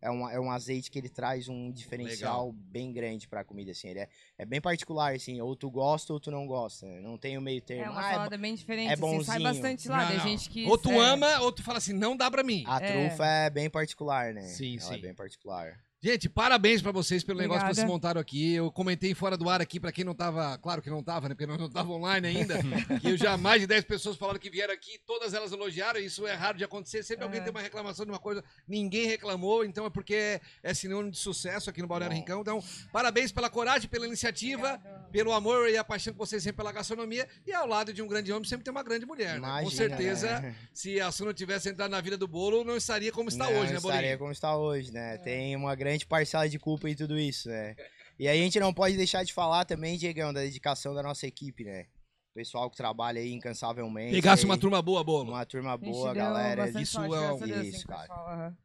é 0.00 0.10
um, 0.10 0.28
é 0.28 0.38
um 0.38 0.50
azeite 0.50 0.90
que 0.90 0.98
ele 0.98 1.08
traz 1.08 1.48
um 1.48 1.70
diferencial 1.72 2.52
bem 2.52 2.92
grande 2.92 3.26
pra 3.26 3.42
comida, 3.42 3.70
assim. 3.72 3.88
Ele 3.88 4.00
é, 4.00 4.08
é 4.38 4.44
bem 4.44 4.60
particular, 4.60 5.14
assim. 5.14 5.40
Ou 5.40 5.56
tu 5.56 5.70
gosta 5.70 6.12
ou 6.12 6.20
tu 6.20 6.30
não 6.30 6.46
gosta. 6.46 6.86
né? 6.86 7.00
Não 7.00 7.16
tem 7.18 7.36
o 7.36 7.40
meio 7.40 7.60
termo. 7.62 7.84
É 7.84 7.90
uma 7.90 8.00
Ah, 8.06 8.10
é 8.10 8.14
salada 8.14 8.38
bem 8.38 8.54
diferente, 8.54 8.90
é 8.90 8.92
assim, 8.92 9.00
sai 9.24 9.38
bonzinho. 9.38 9.42
bastante 9.42 9.88
lá. 9.88 10.04
Não, 10.08 10.16
não. 10.16 10.20
gente 10.20 10.48
que... 10.50 10.66
Ou 10.66 10.78
tu 10.78 10.90
é, 10.92 10.98
ama, 10.98 11.40
ou 11.40 11.50
tu 11.50 11.62
fala 11.62 11.78
assim, 11.78 11.92
não 11.94 12.16
dá 12.16 12.30
pra 12.30 12.42
mim. 12.44 12.62
A 12.66 12.76
É. 12.78 12.92
trufa 13.08 13.26
é 13.26 13.50
bem 13.50 13.68
particular, 13.70 14.32
né? 14.32 14.42
Sim, 14.42 14.74
Ela 14.78 14.80
sim. 14.88 14.94
é 14.94 14.98
bem 14.98 15.14
particular. 15.14 15.80
Gente, 16.02 16.28
parabéns 16.28 16.82
pra 16.82 16.92
vocês 16.92 17.24
pelo 17.24 17.38
negócio 17.38 17.60
que 17.60 17.64
Obrigada. 17.64 17.74
vocês 17.74 17.90
montaram 17.90 18.20
aqui. 18.20 18.52
Eu 18.52 18.70
comentei 18.70 19.14
fora 19.14 19.34
do 19.36 19.48
ar 19.48 19.62
aqui, 19.62 19.80
pra 19.80 19.90
quem 19.90 20.04
não 20.04 20.14
tava, 20.14 20.56
claro 20.58 20.82
que 20.82 20.90
não 20.90 21.02
tava, 21.02 21.26
né? 21.26 21.34
Porque 21.34 21.46
nós 21.46 21.58
não 21.58 21.70
tava 21.70 21.90
online 21.90 22.28
ainda, 22.28 22.58
que 23.00 23.08
eu 23.08 23.16
já 23.16 23.36
mais 23.38 23.62
de 23.62 23.66
10 23.66 23.84
pessoas 23.86 24.14
falaram 24.16 24.38
que 24.38 24.50
vieram 24.50 24.74
aqui, 24.74 25.00
todas 25.06 25.32
elas 25.32 25.52
elogiaram, 25.52 25.98
isso 25.98 26.26
é 26.26 26.34
raro 26.34 26.58
de 26.58 26.64
acontecer. 26.64 27.02
Sempre 27.02 27.24
alguém 27.24 27.40
Aham. 27.40 27.46
tem 27.46 27.50
uma 27.54 27.62
reclamação 27.62 28.04
de 28.04 28.12
uma 28.12 28.18
coisa, 28.18 28.44
ninguém 28.68 29.06
reclamou, 29.06 29.64
então 29.64 29.86
é 29.86 29.90
porque 29.90 30.38
é 30.62 30.74
sinônimo 30.74 31.10
de 31.10 31.16
sucesso 31.16 31.70
aqui 31.70 31.80
no 31.80 31.88
Balneário 31.88 32.14
Bom. 32.14 32.20
Rincão. 32.20 32.40
Então, 32.42 32.62
parabéns 32.92 33.32
pela 33.32 33.48
coragem, 33.48 33.88
pela 33.88 34.06
iniciativa, 34.06 34.74
Obrigada. 34.74 35.08
pelo 35.10 35.32
amor 35.32 35.70
e 35.70 35.78
a 35.78 35.82
paixão 35.82 36.12
que 36.12 36.18
vocês 36.18 36.44
têm 36.44 36.52
pela 36.52 36.70
gastronomia. 36.72 37.26
E 37.46 37.54
ao 37.54 37.66
lado 37.66 37.92
de 37.94 38.02
um 38.02 38.06
grande 38.06 38.30
homem 38.32 38.44
sempre 38.46 38.64
tem 38.64 38.70
uma 38.70 38.82
grande 38.82 39.06
mulher, 39.06 39.40
né? 39.40 39.48
Com 39.48 39.60
Imagina, 39.62 39.70
certeza, 39.88 40.40
né? 40.40 40.54
se 40.74 41.00
a 41.00 41.10
Su 41.10 41.24
não 41.24 41.32
tivesse 41.32 41.70
entrado 41.70 41.90
na 41.90 42.02
vida 42.02 42.18
do 42.18 42.28
bolo, 42.28 42.62
não 42.62 42.76
estaria 42.76 43.10
como 43.10 43.30
está 43.30 43.44
Não 43.50 43.60
hoje, 43.60 43.70
né, 43.72 43.78
estaria 43.78 44.00
Bolinho? 44.02 44.18
como 44.18 44.30
está 44.30 44.56
hoje, 44.56 44.92
né? 44.92 45.16
Tem 45.18 45.56
uma 45.56 45.74
grande 45.74 45.85
parcela 46.06 46.48
de 46.48 46.58
culpa 46.58 46.88
em 46.90 46.94
tudo 46.96 47.18
isso, 47.18 47.48
né? 47.48 47.76
E 48.18 48.26
aí 48.26 48.40
a 48.40 48.42
gente 48.42 48.58
não 48.58 48.72
pode 48.72 48.96
deixar 48.96 49.22
de 49.24 49.32
falar 49.32 49.64
também, 49.64 49.96
Diegão, 49.98 50.32
da 50.32 50.40
dedicação 50.40 50.94
da 50.94 51.02
nossa 51.02 51.26
equipe, 51.26 51.64
né? 51.64 51.86
O 52.32 52.34
pessoal 52.34 52.70
que 52.70 52.76
trabalha 52.76 53.20
aí 53.20 53.32
incansavelmente. 53.32 54.12
Pegasse 54.12 54.42
aí, 54.44 54.50
uma 54.50 54.58
turma 54.58 54.82
boa, 54.82 55.04
bolo. 55.04 55.30
uma 55.32 55.46
turma 55.46 55.76
boa, 55.76 56.12
galera. 56.14 56.68
isso 56.80 56.98
é 56.98 57.32
um- 57.32 57.62
isso, 57.62 57.86
cara. 57.86 58.00
pessoal, 58.00 58.28
aham. 58.28 58.56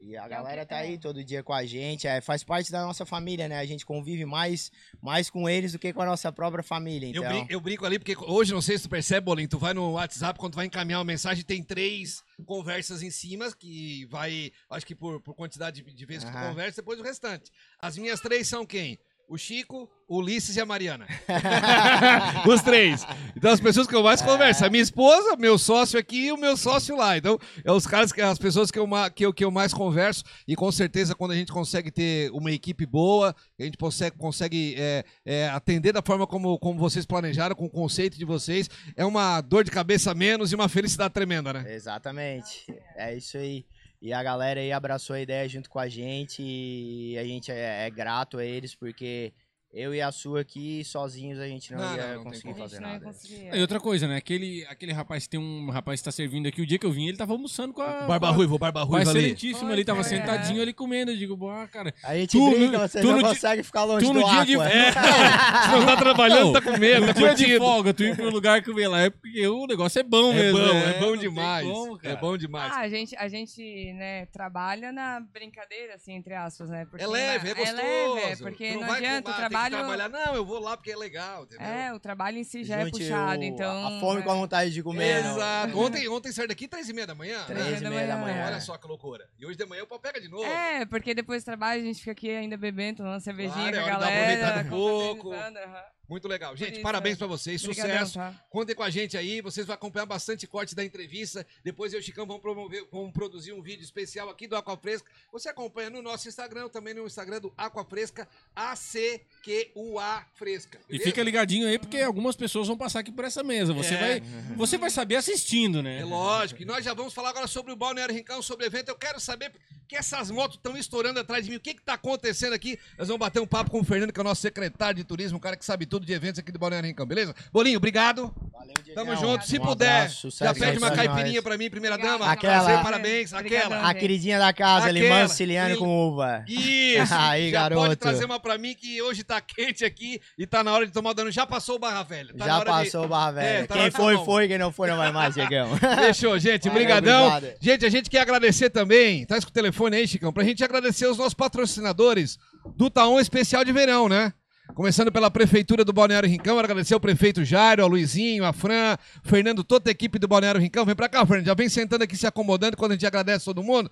E 0.00 0.16
a 0.16 0.28
galera 0.28 0.64
tá 0.64 0.76
aí 0.76 0.96
todo 0.96 1.24
dia 1.24 1.42
com 1.42 1.52
a 1.52 1.64
gente, 1.66 2.06
é, 2.06 2.20
faz 2.20 2.44
parte 2.44 2.70
da 2.70 2.82
nossa 2.82 3.04
família, 3.04 3.48
né? 3.48 3.58
A 3.58 3.66
gente 3.66 3.84
convive 3.84 4.24
mais, 4.24 4.70
mais 5.02 5.28
com 5.28 5.48
eles 5.48 5.72
do 5.72 5.78
que 5.78 5.92
com 5.92 6.00
a 6.00 6.06
nossa 6.06 6.30
própria 6.30 6.62
família, 6.62 7.08
Eu, 7.08 7.22
então... 7.22 7.28
brinco, 7.28 7.52
eu 7.52 7.60
brinco 7.60 7.84
ali, 7.84 7.98
porque 7.98 8.16
hoje, 8.16 8.52
não 8.52 8.62
sei 8.62 8.78
se 8.78 8.84
tu 8.84 8.90
percebe, 8.90 9.24
Bolinho, 9.24 9.48
tu 9.48 9.58
vai 9.58 9.74
no 9.74 9.92
WhatsApp, 9.92 10.38
quando 10.38 10.52
tu 10.52 10.56
vai 10.56 10.66
encaminhar 10.66 10.98
uma 10.98 11.04
mensagem, 11.04 11.44
tem 11.44 11.62
três 11.62 12.22
conversas 12.46 13.02
em 13.02 13.10
cima, 13.10 13.50
que 13.52 14.06
vai, 14.06 14.52
acho 14.70 14.86
que 14.86 14.94
por, 14.94 15.20
por 15.20 15.34
quantidade 15.34 15.82
de, 15.82 15.92
de 15.92 16.06
vezes 16.06 16.24
que 16.24 16.30
tu 16.30 16.38
conversa, 16.38 16.80
depois 16.80 17.00
o 17.00 17.02
restante. 17.02 17.50
As 17.80 17.98
minhas 17.98 18.20
três 18.20 18.46
são 18.46 18.64
quem? 18.64 18.98
O 19.28 19.36
Chico, 19.36 19.88
o 20.08 20.18
Ulisses 20.18 20.56
e 20.56 20.60
a 20.60 20.64
Mariana. 20.64 21.06
Os 22.48 22.62
três. 22.62 23.06
Então, 23.36 23.52
as 23.52 23.60
pessoas 23.60 23.86
que 23.86 23.94
eu 23.94 24.02
mais 24.02 24.22
converso. 24.22 24.64
A 24.64 24.70
minha 24.70 24.82
esposa, 24.82 25.36
meu 25.36 25.58
sócio 25.58 25.98
aqui 25.98 26.26
e 26.26 26.32
o 26.32 26.38
meu 26.38 26.56
sócio 26.56 26.96
lá. 26.96 27.18
Então, 27.18 27.38
é 27.62 27.70
os 27.70 27.86
caras, 27.86 28.10
que 28.10 28.22
as 28.22 28.38
pessoas 28.38 28.70
que 28.70 28.78
eu, 28.78 28.88
que, 29.14 29.26
eu, 29.26 29.34
que 29.34 29.44
eu 29.44 29.50
mais 29.50 29.74
converso. 29.74 30.24
E 30.46 30.56
com 30.56 30.72
certeza, 30.72 31.14
quando 31.14 31.32
a 31.32 31.36
gente 31.36 31.52
consegue 31.52 31.90
ter 31.90 32.30
uma 32.32 32.50
equipe 32.50 32.86
boa, 32.86 33.36
a 33.60 33.62
gente 33.62 33.76
consegue, 33.76 34.16
consegue 34.16 34.74
é, 34.78 35.04
é, 35.26 35.48
atender 35.50 35.92
da 35.92 36.00
forma 36.00 36.26
como, 36.26 36.58
como 36.58 36.78
vocês 36.78 37.04
planejaram, 37.04 37.54
com 37.54 37.66
o 37.66 37.70
conceito 37.70 38.16
de 38.16 38.24
vocês, 38.24 38.70
é 38.96 39.04
uma 39.04 39.42
dor 39.42 39.62
de 39.62 39.70
cabeça 39.70 40.14
menos 40.14 40.52
e 40.52 40.54
uma 40.54 40.70
felicidade 40.70 41.12
tremenda, 41.12 41.52
né? 41.52 41.74
Exatamente. 41.74 42.64
É 42.96 43.14
isso 43.14 43.36
aí. 43.36 43.66
E 44.00 44.12
a 44.12 44.22
galera 44.22 44.60
aí 44.60 44.72
abraçou 44.72 45.16
a 45.16 45.20
ideia 45.20 45.48
junto 45.48 45.68
com 45.68 45.78
a 45.78 45.88
gente 45.88 46.40
e 46.40 47.18
a 47.18 47.24
gente 47.24 47.50
é, 47.50 47.86
é 47.86 47.90
grato 47.90 48.38
a 48.38 48.44
eles 48.44 48.74
porque 48.74 49.32
eu 49.72 49.94
e 49.94 50.00
a 50.00 50.10
sua 50.10 50.40
aqui 50.40 50.82
sozinhos 50.82 51.38
a 51.38 51.46
gente 51.46 51.72
não, 51.72 51.78
Não, 51.78 51.96
ia 51.96 52.06
não, 52.08 52.14
não 52.16 52.24
conseguir 52.24 52.54
fazer 52.54 52.80
nada. 52.80 53.04
conseguir. 53.04 53.50
E 53.54 53.60
outra 53.60 53.78
coisa, 53.78 54.08
né? 54.08 54.16
Aquele, 54.16 54.64
aquele 54.66 54.92
rapaz 54.92 55.26
tem 55.26 55.38
um 55.38 55.68
rapaz 55.70 56.00
que 56.00 56.04
tá 56.04 56.10
servindo 56.12 56.46
aqui. 56.48 56.62
O 56.62 56.66
dia 56.66 56.78
que 56.78 56.86
eu 56.86 56.90
vim, 56.90 57.06
ele 57.06 57.18
tava 57.18 57.32
almoçando 57.32 57.74
com 57.74 57.82
a. 57.82 58.06
Barba 58.06 58.30
Ruivo, 58.30 58.58
Barba 58.58 58.82
Ruivo 58.82 59.10
ali. 59.10 59.18
excelentíssimo 59.20 59.70
ali, 59.70 59.84
tava 59.84 60.02
foi, 60.02 60.10
sentadinho 60.16 60.58
é. 60.60 60.62
ali 60.62 60.72
comendo. 60.72 61.10
Eu 61.10 61.16
digo, 61.18 61.36
boa, 61.36 61.68
cara. 61.68 61.92
A 62.02 62.14
gente 62.16 62.30
Tu 62.32 62.50
brinca, 62.50 62.78
você 62.88 63.00
tu 63.00 63.12
não 63.12 63.20
consegue 63.20 63.62
ficar 63.62 63.84
longe 63.84 64.06
tu 64.06 64.12
do 64.12 64.20
no 64.20 64.28
dia 64.30 64.44
de-. 64.44 64.56
É, 64.58 64.92
Se 64.92 65.70
não 65.72 65.86
tá 65.86 65.96
trabalhando, 65.96 66.52
tá 66.52 66.62
comendo, 66.62 67.06
tá 67.06 67.12
dia 67.12 67.34
de 67.34 67.58
folga, 67.58 67.92
tu 67.92 68.02
ir 68.04 68.16
pro 68.16 68.30
lugar 68.30 68.62
comer 68.64 68.88
lá, 68.88 69.02
é 69.02 69.10
porque 69.10 69.46
o 69.46 69.66
negócio 69.66 69.98
é 69.98 70.02
bom 70.02 70.32
É 70.32 70.34
mesmo. 70.34 70.58
bom, 70.58 70.64
né? 70.74 70.90
é 70.96 70.98
bom 71.00 71.06
Não 71.06 71.10
tem 71.12 71.20
demais. 71.20 71.66
como, 71.68 72.00
é 72.02 72.16
bom 72.16 72.36
demais. 72.38 72.72
Ah, 72.72 72.80
a 72.80 72.88
gente, 72.88 73.16
a 73.16 73.28
gente 73.28 73.92
né, 73.94 74.26
trabalha 74.26 74.92
na 74.92 75.20
brincadeira, 75.20 75.94
assim, 75.94 76.14
entre 76.14 76.34
aspas, 76.34 76.68
né? 76.70 76.86
Porque 76.90 77.04
é 77.04 77.06
leve, 77.06 77.50
é 77.50 77.54
gostoso. 77.54 77.80
É 77.82 78.14
leve, 78.14 78.42
porque 78.42 78.72
Tu 78.72 78.80
não, 78.80 78.86
vai 78.86 78.96
adianta, 78.98 79.32
que 79.32 79.40
trabalho... 79.66 79.96
trabalhar. 79.96 80.08
Não, 80.08 80.34
eu 80.34 80.44
vou 80.44 80.60
lá 80.60 80.76
porque 80.76 80.92
é 80.92 80.96
legal, 80.96 81.44
entendeu? 81.44 81.66
É, 81.66 81.92
o 81.92 81.98
trabalho 81.98 82.38
em 82.38 82.44
si 82.44 82.64
já 82.64 82.76
é 82.76 82.84
Junte 82.84 82.98
puxado, 82.98 83.40
o- 83.40 83.44
então... 83.44 83.86
A 83.86 84.00
fome 84.00 84.22
com 84.22 84.30
a 84.30 84.34
é. 84.34 84.38
vontade 84.38 84.70
de 84.70 84.82
comer. 84.82 85.24
Exato. 85.24 85.78
Ontem, 85.78 86.08
ontem 86.08 86.32
saiu 86.32 86.48
daqui 86.48 86.68
três 86.68 86.88
e 86.88 86.92
meia 86.92 87.06
da 87.06 87.14
manhã. 87.14 87.44
Três 87.46 87.80
né? 87.80 87.86
e 87.86 87.90
meia 87.90 88.06
da 88.06 88.16
manhã. 88.16 88.46
Olha 88.46 88.60
só 88.60 88.76
que 88.76 88.86
loucura. 88.86 89.28
E 89.38 89.46
hoje 89.46 89.56
de 89.56 89.64
manhã 89.66 89.82
o 89.82 89.86
pau 89.86 89.98
pega 89.98 90.20
de 90.20 90.28
novo. 90.28 90.44
É, 90.44 90.84
porque 90.86 91.14
depois 91.14 91.42
do 91.42 91.46
trabalho 91.46 91.82
a 91.82 91.84
gente 91.84 91.98
fica 91.98 92.12
aqui 92.12 92.30
ainda 92.30 92.56
bebendo, 92.56 92.98
tomando 92.98 93.20
cervejinha 93.20 93.72
Claro, 93.72 93.76
é 93.76 93.80
com 93.82 93.88
a 93.88 93.90
uma 93.92 93.98
galera. 94.00 94.22
aproveitada 94.22 94.66
um 94.66 94.70
pouco. 94.70 95.32
aham. 95.32 95.97
Muito 96.08 96.26
legal. 96.26 96.56
Gente, 96.56 96.80
parabéns 96.80 97.16
é. 97.16 97.18
pra 97.18 97.26
vocês. 97.26 97.62
Obrigadão, 97.62 97.92
Sucesso. 98.06 98.14
tá? 98.14 98.34
Contem 98.48 98.74
com 98.74 98.82
a 98.82 98.88
gente 98.90 99.16
aí. 99.16 99.40
Vocês 99.42 99.66
vão 99.66 99.74
acompanhar 99.74 100.06
bastante 100.06 100.46
corte 100.46 100.74
da 100.74 100.82
entrevista. 100.84 101.46
Depois 101.62 101.92
eu 101.92 101.98
e 101.98 102.02
o 102.02 102.04
Chicão 102.04 102.26
vamos, 102.26 102.40
promover, 102.40 102.86
vamos 102.90 103.12
produzir 103.12 103.52
um 103.52 103.60
vídeo 103.60 103.82
especial 103.84 104.30
aqui 104.30 104.46
do 104.46 104.56
Aqua 104.56 104.76
Fresca. 104.76 105.10
Você 105.30 105.48
acompanha 105.50 105.90
no 105.90 106.00
nosso 106.00 106.26
Instagram, 106.28 106.68
também 106.70 106.94
no 106.94 107.06
Instagram 107.06 107.40
do 107.40 107.52
Aqua 107.58 107.84
Fresca, 107.84 108.26
A-C-Q-U-A 108.56 110.26
Fresca. 110.34 110.78
E 110.88 110.92
beleza? 110.92 111.04
fica 111.10 111.22
ligadinho 111.22 111.66
aí, 111.68 111.78
porque 111.78 111.98
algumas 112.00 112.36
pessoas 112.36 112.66
vão 112.68 112.76
passar 112.76 113.00
aqui 113.00 113.12
por 113.12 113.24
essa 113.24 113.42
mesa. 113.42 113.72
Você, 113.74 113.94
É. 113.94 113.98
vai, 113.98 114.20
você 114.56 114.78
vai 114.78 114.90
saber 114.90 115.16
assistindo, 115.16 115.82
né? 115.82 116.00
É 116.00 116.04
lógico. 116.04 116.62
E 116.62 116.64
nós 116.64 116.84
já 116.84 116.94
vamos 116.94 117.12
falar 117.14 117.30
agora 117.30 117.46
sobre 117.46 117.72
o 117.72 117.76
Balneário 117.76 118.14
Rincão, 118.14 118.40
sobre 118.42 118.64
o 118.64 118.68
evento. 118.68 118.88
Eu 118.88 118.96
quero 118.96 119.20
saber 119.20 119.52
que 119.86 119.96
essas 119.96 120.30
motos 120.30 120.56
estão 120.56 120.76
estourando 120.76 121.18
atrás 121.20 121.44
de 121.44 121.50
mim. 121.50 121.56
O 121.56 121.60
que 121.60 121.70
está 121.70 121.94
acontecendo 121.94 122.52
aqui? 122.52 122.78
Nós 122.98 123.08
vamos 123.08 123.20
bater 123.20 123.40
um 123.40 123.46
papo 123.46 123.70
com 123.70 123.80
o 123.80 123.84
Fernando, 123.84 124.12
que 124.12 124.20
é 124.20 124.22
o 124.22 124.24
nosso 124.24 124.42
secretário 124.42 124.96
de 124.96 125.04
turismo, 125.04 125.38
um 125.38 125.40
cara 125.40 125.56
que 125.56 125.64
sabe 125.64 125.86
tudo 125.86 125.97
de 126.06 126.12
eventos 126.12 126.38
aqui 126.38 126.50
do 126.52 126.58
Balneário 126.58 126.88
Rincão, 126.88 127.06
beleza? 127.06 127.34
Bolinho, 127.52 127.76
obrigado. 127.78 128.32
Valeu, 128.52 128.74
Tamo 128.94 129.14
Diegão. 129.14 129.16
junto. 129.32 129.46
Se 129.46 129.58
Um 129.58 129.62
puder, 129.62 129.88
abraço, 130.02 130.30
já 130.30 130.54
pede 130.54 130.78
uma 130.78 130.90
pra 130.90 130.96
caipirinha 131.06 131.42
pra 131.42 131.56
mim, 131.58 131.70
primeira 131.70 131.96
dama. 131.96 132.30
Aquela. 132.30 132.64
Prazer, 132.64 132.82
parabéns. 132.82 133.32
Obrigadão. 133.32 133.66
Aquela. 133.76 133.88
A 133.90 133.94
queridinha 133.94 134.38
da 134.38 134.52
casa, 134.52 134.90
limão 134.90 135.28
siciliano 135.28 135.74
Il- 135.74 135.78
com 135.78 136.08
uva. 136.08 136.44
Isso. 136.48 137.14
Aí, 137.14 137.50
já 137.50 137.62
pode 137.68 137.74
garoto. 137.74 137.96
trazer 137.96 138.24
uma 138.24 138.40
pra 138.40 138.58
mim 138.58 138.74
que 138.74 139.00
hoje 139.02 139.22
tá 139.24 139.40
quente 139.40 139.84
aqui 139.84 140.20
e 140.36 140.46
tá 140.46 140.62
na 140.64 140.72
hora 140.72 140.86
de 140.86 140.92
tomar 140.92 141.10
o 141.10 141.14
dano. 141.14 141.30
Já 141.30 141.46
passou 141.46 141.76
o 141.76 141.78
Barra 141.78 142.02
Velha. 142.02 142.32
Tá 142.32 142.38
na 142.38 142.46
Já 142.46 142.54
hora 142.58 142.64
de- 142.72 142.84
passou 142.84 143.04
o 143.04 143.08
barra 143.08 143.30
velha. 143.32 143.46
É, 143.46 143.66
tá 143.66 143.74
quem 143.74 143.84
de 143.84 143.90
foi, 143.96 144.16
foi. 144.24 144.48
Quem 144.48 144.58
não 144.58 144.72
foi, 144.72 144.88
não 144.88 144.96
vai 144.96 145.12
mais, 145.12 145.34
Diegão. 145.34 145.68
Fechou, 145.98 146.38
gente. 146.38 146.68
Valeu, 146.68 146.74
Brigadão. 146.84 147.28
obrigado. 147.28 147.54
Gente, 147.60 147.86
a 147.86 147.88
gente 147.90 148.10
quer 148.10 148.20
agradecer 148.20 148.70
também. 148.70 149.24
Tá 149.26 149.40
com 149.40 149.48
o 149.48 149.50
telefone 149.50 149.96
aí, 149.96 150.08
Chicão, 150.08 150.32
pra 150.32 150.44
gente 150.44 150.62
agradecer 150.64 151.06
os 151.06 151.16
nossos 151.18 151.34
patrocinadores 151.34 152.38
do 152.76 152.90
Taon 152.90 153.18
Especial 153.20 153.64
de 153.64 153.72
Verão, 153.72 154.08
né? 154.08 154.32
Começando 154.74 155.10
pela 155.10 155.30
Prefeitura 155.30 155.84
do 155.84 155.92
Balneário 155.92 156.28
Rincão, 156.28 156.58
agradecer 156.58 156.94
ao 156.94 157.00
prefeito 157.00 157.44
Jairo, 157.44 157.82
ao 157.82 157.88
Luizinho, 157.88 158.44
a 158.44 158.52
Fran, 158.52 158.96
Fernando, 159.24 159.64
toda 159.64 159.90
a 159.90 159.92
equipe 159.92 160.18
do 160.18 160.28
Balneário 160.28 160.60
Rincão. 160.60 160.84
Vem 160.84 160.94
pra 160.94 161.08
cá, 161.08 161.26
Fernando. 161.26 161.46
Já 161.46 161.54
vem 161.54 161.68
sentando 161.68 162.04
aqui, 162.04 162.16
se 162.16 162.26
acomodando 162.26 162.76
quando 162.76 162.92
a 162.92 162.94
gente 162.94 163.06
agradece 163.06 163.44
todo 163.44 163.62
mundo. 163.62 163.90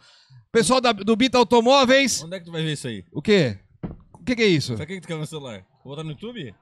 Pessoal 0.52 0.80
da- 0.80 0.92
do 0.92 1.16
Bita 1.16 1.38
Automóveis. 1.38 2.22
Onde 2.22 2.36
é 2.36 2.38
que 2.38 2.44
tu 2.44 2.52
vai 2.52 2.62
ver 2.62 2.72
isso 2.74 2.86
aí? 2.86 3.04
O 3.12 3.20
quê? 3.20 3.58
O 4.12 4.22
que, 4.24 4.36
que 4.36 4.42
é 4.42 4.46
isso? 4.46 4.74
Pra 4.76 4.86
que 4.86 4.94
que 4.94 5.00
tu 5.00 5.08
quer 5.08 5.16
meu 5.16 5.26
celular? 5.26 5.64
Vou 5.84 5.94
botar 5.94 6.04
no 6.04 6.10
YouTube? 6.10 6.54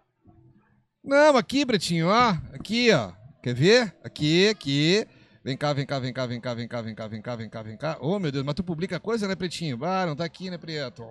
Não, 1.04 1.36
aqui, 1.36 1.64
Bretinho, 1.64 2.08
ó. 2.08 2.30
Aqui, 2.54 2.90
ó. 2.92 3.12
Quer 3.42 3.54
ver? 3.54 3.94
Aqui, 4.02 4.48
aqui. 4.48 5.06
Vem 5.44 5.56
cá, 5.56 5.74
vem 5.74 5.84
cá, 5.84 5.98
vem 5.98 6.12
cá, 6.14 6.24
vem 6.26 6.40
cá, 6.40 6.54
vem 6.54 6.66
cá, 6.66 6.80
vem 6.80 6.94
cá, 6.94 7.06
vem 7.06 7.20
cá, 7.20 7.36
vem 7.36 7.50
cá, 7.50 7.62
vem 7.62 7.76
cá. 7.76 7.98
Ô, 8.00 8.18
meu 8.18 8.32
Deus, 8.32 8.42
mas 8.44 8.54
tu 8.54 8.64
publica 8.64 8.98
coisa, 8.98 9.28
né, 9.28 9.34
Pretinho? 9.34 9.78
Ah, 9.84 10.06
não 10.06 10.16
tá 10.16 10.24
aqui, 10.24 10.48
né, 10.48 10.56
Preto? 10.56 11.04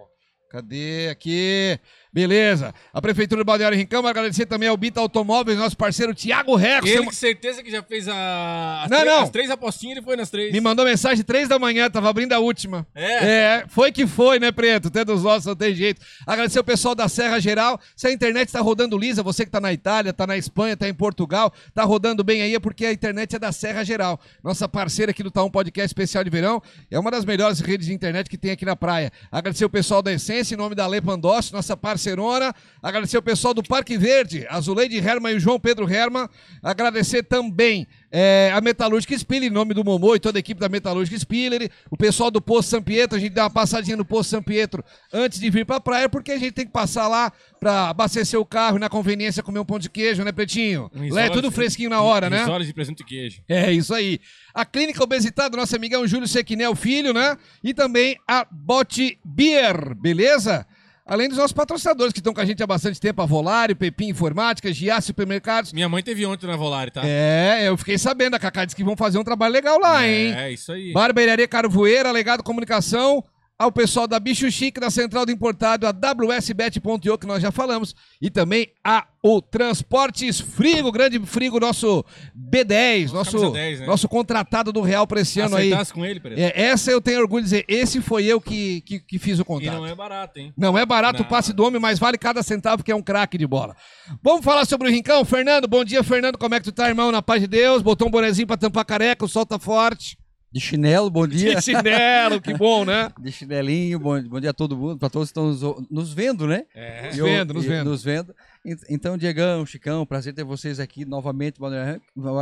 Cadê? 0.54 1.08
Aqui. 1.10 1.80
Beleza. 2.14 2.76
A 2.94 3.02
Prefeitura 3.02 3.42
do 3.42 3.46
Balneário 3.46 3.76
Rincão, 3.76 4.06
agradecer 4.06 4.46
também 4.46 4.70
ao 4.70 4.78
Bita 4.78 5.00
Automóveis, 5.00 5.58
nosso 5.58 5.76
parceiro 5.76 6.14
Tiago 6.14 6.56
Reco. 6.56 6.88
Ele 6.88 7.04
com 7.06 7.12
certeza 7.12 7.64
que 7.64 7.72
já 7.72 7.82
fez 7.82 8.08
a, 8.08 8.84
as, 8.84 8.90
Não, 8.92 9.00
três, 9.00 9.16
não. 9.16 9.24
as 9.24 9.30
três 9.32 9.50
apostinhas, 9.50 9.98
ele 9.98 10.06
foi 10.06 10.16
nas 10.16 10.30
três. 10.30 10.54
Me 10.54 10.62
mandou 10.62 10.86
mensagem 10.86 11.24
três 11.24 11.48
da 11.50 11.58
manhã, 11.58 11.90
tava 11.90 12.08
abrindo 12.08 12.34
a 12.34 12.38
última. 12.38 12.86
É? 12.94 13.14
É, 13.14 13.66
foi 13.68 13.92
que 13.92 14.06
foi, 14.06 14.40
né, 14.40 14.52
Preto? 14.52 14.90
Até 14.90 15.04
dos 15.04 15.24
nossos 15.24 15.48
não 15.48 15.56
tem 15.56 15.74
jeito. 15.74 16.02
Agradecer 16.28 16.60
o 16.60 16.64
pessoal 16.64 16.94
da 16.94 17.10
Serra 17.10 17.40
Geral. 17.40 17.82
Se 17.96 18.06
a 18.06 18.12
internet 18.12 18.50
está 18.50 18.62
rodando 18.62 18.96
lisa, 18.96 19.24
você 19.24 19.44
que 19.44 19.50
tá 19.52 19.60
na 19.60 19.74
Itália, 19.74 20.14
tá 20.14 20.28
na 20.28 20.38
Espanha, 20.38 20.78
tá 20.78 20.88
em 20.88 20.94
Portugal, 20.94 21.52
tá 21.74 21.84
rodando 21.84 22.24
bem 22.24 22.44
aí, 22.44 22.54
é 22.54 22.60
porque 22.60 22.86
a 22.86 22.94
internet 22.94 23.38
é 23.38 23.40
da 23.40 23.52
Serra 23.52 23.84
Geral. 23.84 24.22
Nossa 24.44 24.70
parceira 24.70 25.10
aqui 25.10 25.24
do 25.24 25.32
Taum 25.32 25.50
Podcast 25.50 25.88
Especial 25.88 26.24
de 26.24 26.30
Verão. 26.30 26.62
É 26.92 27.00
uma 27.00 27.10
das 27.10 27.26
melhores 27.26 27.60
redes 27.60 27.88
de 27.88 27.94
internet 27.94 28.30
que 28.30 28.38
tem 28.38 28.52
aqui 28.52 28.66
na 28.66 28.76
praia. 28.76 29.12
Agradecer 29.32 29.66
o 29.66 29.70
pessoal 29.70 30.04
da 30.04 30.14
Essência, 30.14 30.43
em 30.52 30.58
nome 30.58 30.76
da 30.76 30.88
Lê 30.88 31.00
Pandossi, 31.00 31.54
nossa 31.54 31.78
parceirona. 31.78 32.54
Agradecer 32.82 33.18
o 33.18 33.22
pessoal 33.22 33.54
do 33.54 33.64
Parque 33.64 33.98
Verde, 33.98 34.46
a 34.50 34.60
Zuleide 34.60 34.98
Herman 34.98 35.34
e 35.34 35.38
o 35.38 35.40
João 35.40 35.60
Pedro 35.60 35.92
Herman. 35.92 36.28
Agradecer 36.62 37.24
também 37.24 37.88
é, 38.16 38.52
a 38.54 38.62
Metalúrgica 38.62 39.18
Spiller, 39.18 39.50
em 39.50 39.52
nome 39.52 39.74
do 39.74 39.84
Momô 39.84 40.14
e 40.14 40.20
toda 40.20 40.38
a 40.38 40.40
equipe 40.40 40.62
da 40.62 40.70
Metalúrgica 40.70 41.18
Spiller. 41.18 41.72
O 41.90 41.98
pessoal 41.98 42.30
do 42.30 42.40
Poço 42.40 42.70
São 42.70 42.80
Pietro, 42.80 43.18
a 43.18 43.20
gente 43.20 43.34
dá 43.34 43.46
uma 43.46 43.50
passadinha 43.50 43.98
no 43.98 44.06
Poço 44.06 44.30
São 44.30 44.44
Pietro 44.44 44.84
antes 45.12 45.40
de 45.40 45.50
vir 45.50 45.66
pra 45.66 45.80
praia, 45.80 46.08
porque 46.08 46.32
a 46.32 46.38
gente 46.38 46.52
tem 46.52 46.64
que 46.64 46.72
passar 46.72 47.08
lá 47.08 47.34
pra 47.60 47.90
abastecer 47.90 48.40
o 48.40 48.46
carro 48.46 48.78
e 48.78 48.80
na 48.80 48.88
conveniência 48.88 49.42
comer 49.42 49.58
um 49.58 49.66
pão 49.66 49.80
de 49.80 49.90
queijo, 49.90 50.24
né, 50.24 50.32
Pretinho? 50.32 50.92
Lá 51.10 51.24
é 51.24 51.30
tudo 51.32 51.50
fresquinho 51.50 51.90
na 51.90 52.04
hora, 52.04 52.30
né? 52.30 52.42
Risole 52.42 52.68
de 52.68 52.74
presunto 52.74 53.02
e 53.02 53.06
queijo. 53.06 53.42
É 53.50 53.72
isso 53.72 53.96
aí. 53.96 54.20
A 54.54 54.64
Clínica 54.64 55.04
Obesidade, 55.04 55.58
nosso 55.58 55.76
amigão 55.76 56.06
Júlio 56.06 56.28
Sequinel 56.28 56.76
Filho, 56.76 57.14
né? 57.14 57.36
E 57.64 57.74
também 57.74 58.20
a 58.28 58.46
Bote 58.52 59.18
Beer, 59.26 59.96
beleza? 59.96 60.68
Além 61.06 61.28
dos 61.28 61.38
nossos 61.38 61.52
patrocinadores 61.52 62.14
que 62.14 62.20
estão 62.20 62.34
com 62.34 62.40
a 62.40 62.46
gente 62.46 62.64
há 62.64 62.68
bastante 62.68 62.98
tempo, 62.98 63.22
a 63.22 63.26
Volare, 63.26 63.76
Pepim 63.76 64.08
Informática, 64.08 64.72
Giasse 64.72 65.08
Supermercados. 65.08 65.74
Minha 65.74 65.90
mãe 65.90 66.02
teve 66.02 66.26
ontem 66.26 66.48
na 66.48 66.56
Volare, 66.56 66.92
tá? 66.92 67.02
É, 67.04 67.68
eu 67.68 67.78
fiquei 67.78 67.98
sabendo, 67.98 68.36
a 68.36 68.40
Cacá 68.40 68.64
disse 68.64 68.76
que 68.76 68.86
vão 68.86 68.96
fazer 68.96 69.18
um 69.18 69.24
trabalho 69.24 69.54
legal 69.54 69.78
lá, 69.80 70.08
hein? 70.08 70.34
É, 70.34 70.52
isso 70.54 70.72
aí. 70.72 70.94
Barbearia 70.94 71.46
Carvoeira, 71.46 72.10
Legado 72.10 72.42
Comunicação, 72.42 73.22
ao 73.58 73.72
pessoal 73.72 74.08
da 74.08 74.20
Bicho 74.20 74.50
Chique, 74.52 74.80
da 74.80 74.90
Central 74.90 75.26
do 75.26 75.32
Importado, 75.32 75.86
a 75.88 75.92
WSBet.io, 75.92 77.18
que 77.18 77.28
nós 77.28 77.42
já 77.42 77.52
falamos, 77.52 77.96
e 78.22 78.30
também 78.30 78.68
a 78.84 79.08
o 79.26 79.42
Transportes 79.42 80.42
Frigo, 80.42 80.92
grande 80.92 81.18
Frigo, 81.26 81.58
nosso 81.58 82.04
B10, 82.38 83.12
nosso, 83.14 83.32
camisa 83.32 83.52
10, 83.54 83.80
né? 83.80 83.86
nosso 83.86 84.10
contratado 84.10 84.74
do 84.74 84.82
Real 84.82 85.08
para 85.08 85.22
esse 85.22 85.40
ano 85.40 85.56
aí. 85.56 85.68
Acertasse 85.68 85.94
com 85.94 86.06
ele, 86.06 86.20
Pereira? 86.20 86.52
É, 86.54 86.62
essa 86.64 86.92
eu 86.92 87.00
tenho 87.00 87.22
orgulho 87.22 87.42
de 87.42 87.50
dizer, 87.50 87.66
esse 87.70 88.02
foi 88.02 88.26
eu 88.26 88.42
que, 88.42 88.82
que, 88.82 89.00
que 89.00 89.18
fiz 89.18 89.40
o 89.40 89.44
E 89.44 89.46
contrato. 89.46 89.78
não 89.78 89.86
é 89.86 89.96
barato, 89.96 90.40
hein? 90.40 90.54
Não 90.58 90.78
é 90.78 90.86
barato 90.86 91.22
o 91.22 91.24
Não. 91.24 91.30
passe 91.30 91.54
do 91.54 91.64
homem, 91.64 91.80
mas 91.80 92.00
vale 92.00 92.18
cada 92.18 92.44
centavo, 92.44 92.84
que 92.84 92.92
é 92.92 92.96
um 92.96 93.02
craque 93.02 93.38
de 93.38 93.48
bola. 93.48 93.78
Vamos 94.22 94.44
falar 94.44 94.66
sobre 94.66 94.90
o 94.90 94.92
Rincão? 94.92 95.24
Fernando, 95.24 95.68
bom 95.70 95.86
dia, 95.86 96.04
Fernando. 96.04 96.38
Como 96.38 96.54
é 96.54 96.60
que 96.60 96.66
tu 96.66 96.74
tá, 96.74 96.90
irmão? 96.90 97.10
Na 97.10 97.22
paz 97.22 97.40
de 97.40 97.48
Deus. 97.48 97.82
Botou 97.82 98.10
um 98.10 98.12
bonezinho 98.12 98.46
pra 98.48 98.58
tampar 98.58 98.84
careca, 98.84 99.24
o 99.24 99.30
sol 99.30 99.46
tá 99.46 99.58
forte. 99.58 100.18
De 100.54 100.60
chinelo, 100.60 101.10
bom 101.10 101.26
dia. 101.28 101.56
De 101.56 101.62
chinelo, 101.66 102.40
que 102.40 102.54
bom, 102.54 102.86
né? 102.86 103.10
De 103.20 103.32
chinelinho, 103.32 103.98
bom, 104.00 104.22
bom 104.22 104.40
dia 104.40 104.52
a 104.52 104.54
todo 104.54 104.78
mundo, 104.78 105.00
para 105.00 105.10
todos 105.10 105.30
que 105.32 105.40
estão 105.40 105.48
nos, 105.48 105.90
nos 105.90 106.14
vendo, 106.14 106.46
né? 106.46 106.66
É. 106.76 107.08
Nos 107.08 107.16
vendo, 107.18 107.54
nos 107.56 107.66
vendo. 107.66 107.90
Nos 107.90 108.04
vendo. 108.04 108.36
En- 108.64 108.78
Então, 108.88 109.18
Diegão, 109.18 109.66
Chicão, 109.66 110.06
prazer 110.06 110.32
ter 110.34 110.44
vocês 110.44 110.80
aqui 110.80 111.06
novamente, 111.06 111.60
Balneário, 111.60 112.00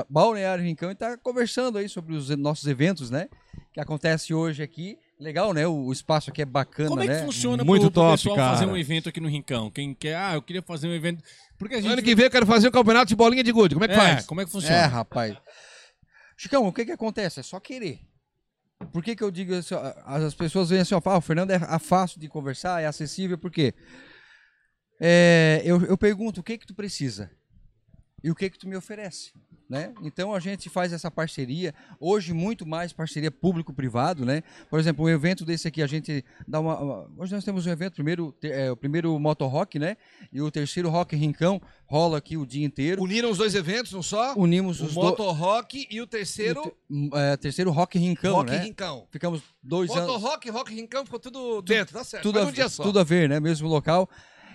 Balneário 0.10 0.64
Rincão, 0.64 0.92
e 0.92 0.96
tá 0.96 1.18
conversando 1.18 1.78
aí 1.78 1.88
sobre 1.88 2.14
os 2.14 2.30
nossos 2.36 2.68
eventos, 2.68 3.10
né? 3.10 3.30
Que 3.74 3.80
acontece 3.80 4.34
hoje 4.34 4.62
aqui. 4.62 4.98
Legal, 5.18 5.54
né? 5.54 5.66
O, 5.68 5.86
o 5.86 5.94
espaço 5.94 6.32
aqui 6.32 6.42
é 6.42 6.46
bacana, 6.46 6.90
Como 6.90 7.02
é 7.02 7.06
que 7.08 7.14
né? 7.14 7.24
funciona 7.24 7.64
Muito 7.64 7.84
pro, 7.84 7.92
pro 7.92 8.02
top, 8.02 8.18
pessoal 8.18 8.36
cara. 8.36 8.54
fazer 8.58 8.66
um 8.66 8.76
evento 8.76 9.08
aqui 9.08 9.22
no 9.22 9.30
Rincão? 9.30 9.70
Quem 9.70 9.94
quer, 9.94 10.16
ah, 10.18 10.34
eu 10.34 10.42
queria 10.42 10.64
fazer 10.64 10.88
um 10.88 10.94
evento. 10.94 11.24
Porque 11.60 11.76
a 11.76 11.82
gente. 11.82 11.92
Ano 11.94 12.02
que 12.02 12.16
vem 12.16 12.26
eu 12.26 12.32
quero 12.32 12.46
fazer 12.48 12.68
um 12.70 12.72
campeonato 12.72 13.06
de 13.06 13.16
bolinha 13.16 13.44
de 13.44 13.52
gude. 13.52 13.76
Como 13.76 13.86
é 13.86 13.88
que 13.88 13.94
é, 13.94 13.98
faz? 13.98 14.26
como 14.26 14.42
é 14.42 14.44
que 14.46 14.50
É, 14.50 14.52
funciona? 14.52 14.88
rapaz. 14.88 15.38
Chicão, 16.42 16.66
o 16.66 16.74
que 16.74 16.86
que 16.86 16.92
acontece? 16.92 17.40
É 17.40 17.44
só 17.44 17.60
querer. 17.60 18.00
Por 18.92 19.04
que 19.04 19.16
que 19.16 19.24
eu 19.24 19.30
digo 19.30 19.54
assim, 19.54 19.76
as 20.04 20.34
pessoas 20.34 20.70
veem 20.72 20.82
assim, 20.82 20.96
ó, 20.96 21.02
"Ah, 21.06 21.18
o 21.20 21.22
Fernando 21.22 21.52
é 21.52 21.60
fácil 21.78 22.20
de 22.20 22.28
conversar, 22.28 22.82
é 22.82 22.88
acessível, 22.88 23.38
por 23.38 23.52
quê? 23.52 23.76
é, 25.00 25.62
eu, 25.64 25.86
eu 25.86 25.96
pergunto 25.96 26.42
o 26.42 26.44
que 26.44 26.58
que 26.58 26.66
tu 26.66 26.74
precisa 26.74 27.30
e 28.24 28.32
o 28.32 28.36
que 28.36 28.50
que 28.50 28.58
tu 28.58 28.68
me 28.68 28.76
oferece. 28.76 29.32
Né? 29.72 29.94
Então 30.04 30.34
a 30.36 30.40
gente 30.42 30.70
faz 30.70 30.92
essa 30.92 31.10
parceria, 31.10 31.74
hoje 31.98 32.34
muito 32.34 32.66
mais 32.66 32.92
parceria 32.92 33.32
público-privado, 33.32 34.26
né? 34.26 34.44
Por 34.70 34.78
exemplo, 34.82 35.06
um 35.06 35.10
evento 35.10 35.46
desse 35.46 35.66
aqui, 35.66 35.82
a 35.82 35.88
gente 35.88 36.26
dá 36.46 36.60
uma. 36.60 37.08
hoje 37.18 37.34
nós 37.34 37.46
temos 37.46 37.66
um 37.66 37.70
evento, 37.72 37.94
primeiro, 37.94 38.34
te- 38.34 38.52
é, 38.52 38.70
o 38.70 38.76
primeiro 38.76 39.18
Moto 39.18 39.46
Rock, 39.48 39.80
né? 39.80 39.96
E 40.30 40.42
o 40.42 40.52
terceiro 40.52 40.90
Rock 40.90 41.16
Rincão, 41.16 41.62
rola 41.86 42.18
aqui 42.18 42.36
o 42.36 42.46
dia 42.46 42.66
inteiro. 42.66 43.02
Uniram 43.02 43.32
os 43.32 43.38
dois 43.38 43.56
eventos, 43.56 43.94
não 43.94 44.04
só? 44.04 44.34
Unimos 44.36 44.82
O 44.82 44.86
os 44.88 44.94
Moto 44.94 45.24
dois. 45.24 45.38
Rock 45.38 45.88
e 45.90 46.02
o 46.02 46.06
terceiro 46.08 46.76
É, 47.14 47.38
terceiro 47.38 47.72
Rock 47.72 47.98
Rincão, 47.98 48.36
Rock 48.36 48.52
né? 48.52 48.58
Rincão. 48.64 49.08
Ficamos 49.10 49.42
dois 49.64 49.90
Moto 49.90 50.00
anos. 50.00 50.22
Rock, 50.22 50.50
Rock 50.50 50.74
Rincão, 50.76 51.06
ficou 51.06 51.20
tudo 51.20 51.62
dentro, 51.62 51.94
tá 51.94 52.04
certo. 52.04 52.24
tudo, 52.24 52.36
Mas 52.36 52.44
a, 52.44 52.46
num 52.48 52.52
dia 52.52 52.68
só. 52.68 52.84
tudo 52.84 53.00
a 53.00 53.04
ver, 53.06 53.30
né? 53.30 53.40
Mesmo 53.40 53.70
local. 53.70 54.10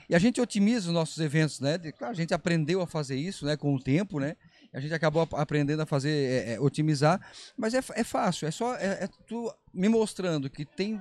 E 0.08 0.14
a 0.14 0.18
gente 0.20 0.40
otimiza 0.40 0.86
os 0.88 0.94
nossos 0.94 1.18
eventos, 1.18 1.58
né? 1.58 1.78
De- 1.78 1.90
Claro, 1.90 2.12
a 2.12 2.16
gente 2.16 2.32
aprendeu 2.32 2.80
a 2.80 2.86
fazer 2.86 3.16
isso, 3.16 3.44
né? 3.46 3.56
Com 3.56 3.74
o 3.74 3.80
tempo, 3.82 4.20
né? 4.20 4.36
A 4.76 4.80
gente 4.80 4.92
acabou 4.92 5.22
ap- 5.22 5.34
aprendendo 5.34 5.80
a 5.80 5.86
fazer, 5.86 6.10
é, 6.10 6.52
é, 6.54 6.60
otimizar. 6.60 7.18
Mas 7.56 7.72
é, 7.72 7.80
é 7.94 8.04
fácil, 8.04 8.46
é 8.46 8.50
só 8.50 8.74
é, 8.76 9.04
é 9.04 9.08
tu 9.26 9.50
me 9.72 9.88
mostrando 9.88 10.50
que 10.50 10.66
tem 10.66 11.00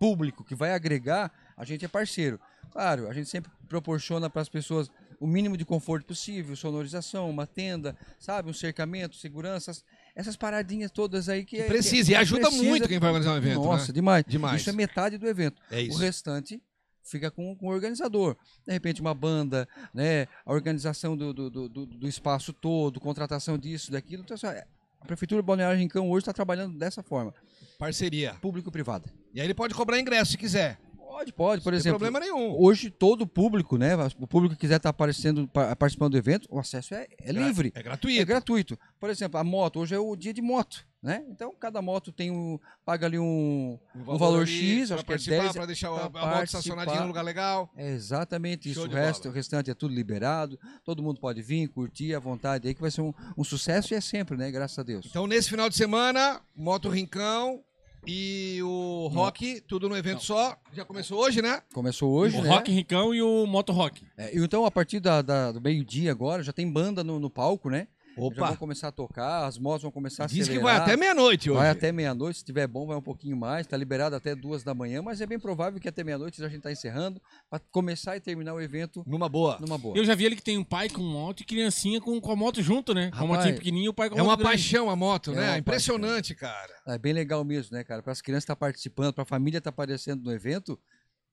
público 0.00 0.42
que 0.44 0.54
vai 0.54 0.72
agregar, 0.72 1.30
a 1.56 1.64
gente 1.64 1.84
é 1.84 1.88
parceiro. 1.88 2.40
Claro, 2.72 3.08
a 3.08 3.12
gente 3.14 3.28
sempre 3.30 3.50
proporciona 3.68 4.28
para 4.28 4.42
as 4.42 4.48
pessoas 4.48 4.90
o 5.20 5.26
mínimo 5.28 5.56
de 5.56 5.64
conforto 5.64 6.04
possível, 6.06 6.56
sonorização, 6.56 7.30
uma 7.30 7.46
tenda, 7.46 7.96
sabe, 8.18 8.50
um 8.50 8.52
cercamento, 8.52 9.14
seguranças, 9.16 9.84
essas 10.14 10.36
paradinhas 10.36 10.90
todas 10.90 11.28
aí 11.28 11.44
que, 11.44 11.56
Que 11.56 11.62
é- 11.62 11.66
precisa, 11.66 12.08
que- 12.08 12.12
e 12.12 12.16
ajuda 12.16 12.42
precisa- 12.48 12.64
muito 12.68 12.88
quem 12.88 12.98
vai 12.98 13.10
organizar 13.10 13.32
um 13.32 13.36
evento, 13.36 13.62
Nossa, 13.62 13.86
né? 13.86 13.92
demais. 13.94 14.24
Demais. 14.26 14.60
Isso 14.60 14.70
é 14.70 14.72
metade 14.72 15.16
do 15.16 15.28
evento. 15.28 15.62
É 15.70 15.80
isso. 15.80 15.96
O 15.96 16.00
restante 16.00 16.60
fica 17.04 17.30
com, 17.30 17.54
com 17.56 17.66
o 17.66 17.70
organizador. 17.70 18.36
De 18.66 18.72
repente, 18.72 19.00
uma 19.00 19.14
banda, 19.14 19.68
né? 19.92 20.26
A 20.44 20.52
organização 20.52 21.16
do, 21.16 21.32
do, 21.32 21.50
do, 21.50 21.68
do- 21.68 22.08
espaço 22.08 22.52
todo, 22.52 23.00
contratação 23.00 23.58
disso, 23.58 23.92
daquilo. 23.92 24.22
Então, 24.22 24.34
assim, 24.34 24.46
a 24.46 25.06
Prefeitura 25.06 25.42
de 25.42 25.46
Balneário 25.46 25.78
Rincão 25.78 26.10
hoje 26.10 26.22
está 26.22 26.32
trabalhando 26.32 26.78
dessa 26.78 27.02
forma, 27.02 27.34
Parceria. 27.78 28.34
público-privada. 28.40 29.10
E 29.34 29.40
aí 29.40 29.46
ele 29.46 29.54
pode 29.54 29.74
cobrar 29.74 29.98
ingresso 30.00 30.32
se 30.32 30.38
quiser. 30.38 30.78
Pode, 31.14 31.32
pode, 31.32 31.62
por 31.62 31.70
tem 31.70 31.78
exemplo. 31.78 31.98
problema 32.00 32.18
nenhum. 32.18 32.60
Hoje 32.60 32.90
todo 32.90 33.20
o 33.22 33.26
público, 33.26 33.78
né? 33.78 33.90
O 34.18 34.26
público 34.26 34.54
que 34.56 34.60
quiser 34.62 34.76
estar 34.78 34.88
aparecendo, 34.88 35.46
pa- 35.46 35.76
participando 35.76 36.10
do 36.12 36.18
evento, 36.18 36.48
o 36.50 36.58
acesso 36.58 36.92
é, 36.92 37.06
é 37.22 37.30
livre. 37.30 37.72
É 37.74 37.82
gratuito. 37.82 38.20
É 38.20 38.24
gratuito. 38.24 38.78
Por 38.98 39.08
exemplo, 39.10 39.38
a 39.38 39.44
moto, 39.44 39.78
hoje 39.78 39.94
é 39.94 39.98
o 39.98 40.16
dia 40.16 40.34
de 40.34 40.42
moto, 40.42 40.84
né? 41.00 41.24
Então, 41.28 41.54
cada 41.54 41.80
moto 41.80 42.10
tem 42.10 42.32
um. 42.32 42.58
paga 42.84 43.06
ali 43.06 43.16
um, 43.18 43.78
um 43.94 44.18
valor, 44.18 44.42
ali 44.42 44.50
X, 44.50 44.88
pra 44.88 44.96
acho 44.96 45.04
que 45.04 45.12
é 45.12 45.14
participar, 45.14 45.42
10. 45.42 45.52
Pra 45.52 45.66
deixar 45.66 45.88
a, 45.90 46.04
a 46.06 46.08
moto 46.08 46.44
estacionadinha 46.44 47.00
num 47.02 47.06
lugar 47.06 47.22
legal. 47.22 47.70
É 47.76 47.90
exatamente 47.92 48.68
isso. 48.68 48.82
O, 48.84 48.88
resto, 48.88 49.28
o 49.28 49.32
restante 49.32 49.70
é 49.70 49.74
tudo 49.74 49.94
liberado. 49.94 50.58
Todo 50.84 51.00
mundo 51.00 51.20
pode 51.20 51.40
vir, 51.42 51.68
curtir 51.68 52.12
à 52.14 52.18
vontade 52.18 52.66
aí, 52.66 52.74
que 52.74 52.80
vai 52.80 52.90
ser 52.90 53.02
um, 53.02 53.14
um 53.38 53.44
sucesso 53.44 53.94
e 53.94 53.96
é 53.96 54.00
sempre, 54.00 54.36
né? 54.36 54.50
Graças 54.50 54.78
a 54.78 54.82
Deus. 54.82 55.06
Então, 55.08 55.28
nesse 55.28 55.48
final 55.48 55.68
de 55.68 55.76
semana, 55.76 56.40
Moto 56.56 56.88
Rincão 56.88 57.62
e 58.06 58.60
o 58.62 59.08
Rock, 59.12 59.60
tudo 59.62 59.88
no 59.88 59.96
evento 59.96 60.22
só. 60.22 60.56
Já 60.72 60.84
começou 60.84 61.18
hoje, 61.20 61.40
né? 61.40 61.62
Começou 61.72 62.10
hoje, 62.12 62.36
o 62.38 62.42
né? 62.42 62.48
Rock 62.48 62.70
Rincão 62.70 63.14
e 63.14 63.22
o 63.22 63.46
Moto 63.46 63.72
Rock. 63.72 64.02
É, 64.16 64.30
então, 64.38 64.64
a 64.64 64.70
partir 64.70 65.00
da, 65.00 65.22
da- 65.22 65.52
do 65.52 65.60
meio-dia 65.60 66.10
agora, 66.10 66.42
já 66.42 66.52
tem 66.52 66.70
banda 66.70 67.02
no, 67.02 67.18
no 67.18 67.30
palco, 67.30 67.70
né? 67.70 67.86
Já 68.16 68.46
vão 68.46 68.56
começar 68.56 68.88
a 68.88 68.92
tocar, 68.92 69.46
as 69.46 69.58
motos 69.58 69.82
vão 69.82 69.90
começar 69.90 70.24
a 70.24 70.26
Diz 70.26 70.36
que 70.48 70.54
acelerar. 70.54 70.62
vai 70.64 70.76
até 70.76 70.96
meia-noite 70.96 71.50
hoje. 71.50 71.58
Vai 71.58 71.68
até 71.70 71.90
meia-noite, 71.92 72.38
se 72.38 72.44
tiver 72.44 72.66
bom, 72.66 72.86
vai 72.86 72.96
um 72.96 73.02
pouquinho 73.02 73.36
mais. 73.36 73.66
Tá 73.66 73.76
liberado 73.76 74.14
até 74.16 74.34
duas 74.34 74.62
da 74.62 74.74
manhã, 74.74 75.02
mas 75.02 75.20
é 75.20 75.26
bem 75.26 75.38
provável 75.38 75.80
que 75.80 75.88
até 75.88 76.04
meia-noite 76.04 76.42
a 76.44 76.48
gente 76.48 76.62
tá 76.62 76.70
encerrando 76.70 77.20
para 77.50 77.58
começar 77.70 78.16
e 78.16 78.20
terminar 78.20 78.54
o 78.54 78.60
evento 78.60 79.02
Numa 79.06 79.28
boa. 79.28 79.58
numa 79.60 79.76
boa. 79.78 79.96
Eu 79.96 80.04
já 80.04 80.14
vi 80.14 80.24
ele 80.24 80.36
que 80.36 80.42
tem 80.42 80.56
um 80.58 80.64
pai 80.64 80.88
com 80.88 81.02
moto 81.02 81.40
e 81.40 81.44
criancinha 81.44 82.00
com, 82.00 82.20
com 82.20 82.30
a 82.32 82.36
moto 82.36 82.62
junto, 82.62 82.94
né? 82.94 83.10
Com 83.10 83.16
a 83.16 83.20
Rapaz, 83.20 83.36
motinha 83.38 83.54
pequenininha 83.54 83.86
e 83.86 83.88
o 83.88 83.94
pai 83.94 84.08
com 84.08 84.14
a 84.16 84.18
É 84.18 84.22
moto 84.22 84.30
uma 84.30 84.36
grande. 84.36 84.50
paixão 84.50 84.88
a 84.90 84.96
moto, 84.96 85.32
É 85.32 85.34
né? 85.36 85.58
Impressionante, 85.58 86.34
cara. 86.34 86.72
É 86.86 86.98
bem 86.98 87.12
legal 87.12 87.44
mesmo, 87.44 87.76
né, 87.76 87.82
cara? 87.84 88.02
Para 88.02 88.12
as 88.12 88.20
crianças 88.20 88.44
estar 88.44 88.56
participando, 88.56 89.12
para 89.12 89.22
a 89.22 89.26
família 89.26 89.58
estar 89.58 89.70
aparecendo 89.70 90.22
no 90.22 90.32
evento, 90.32 90.78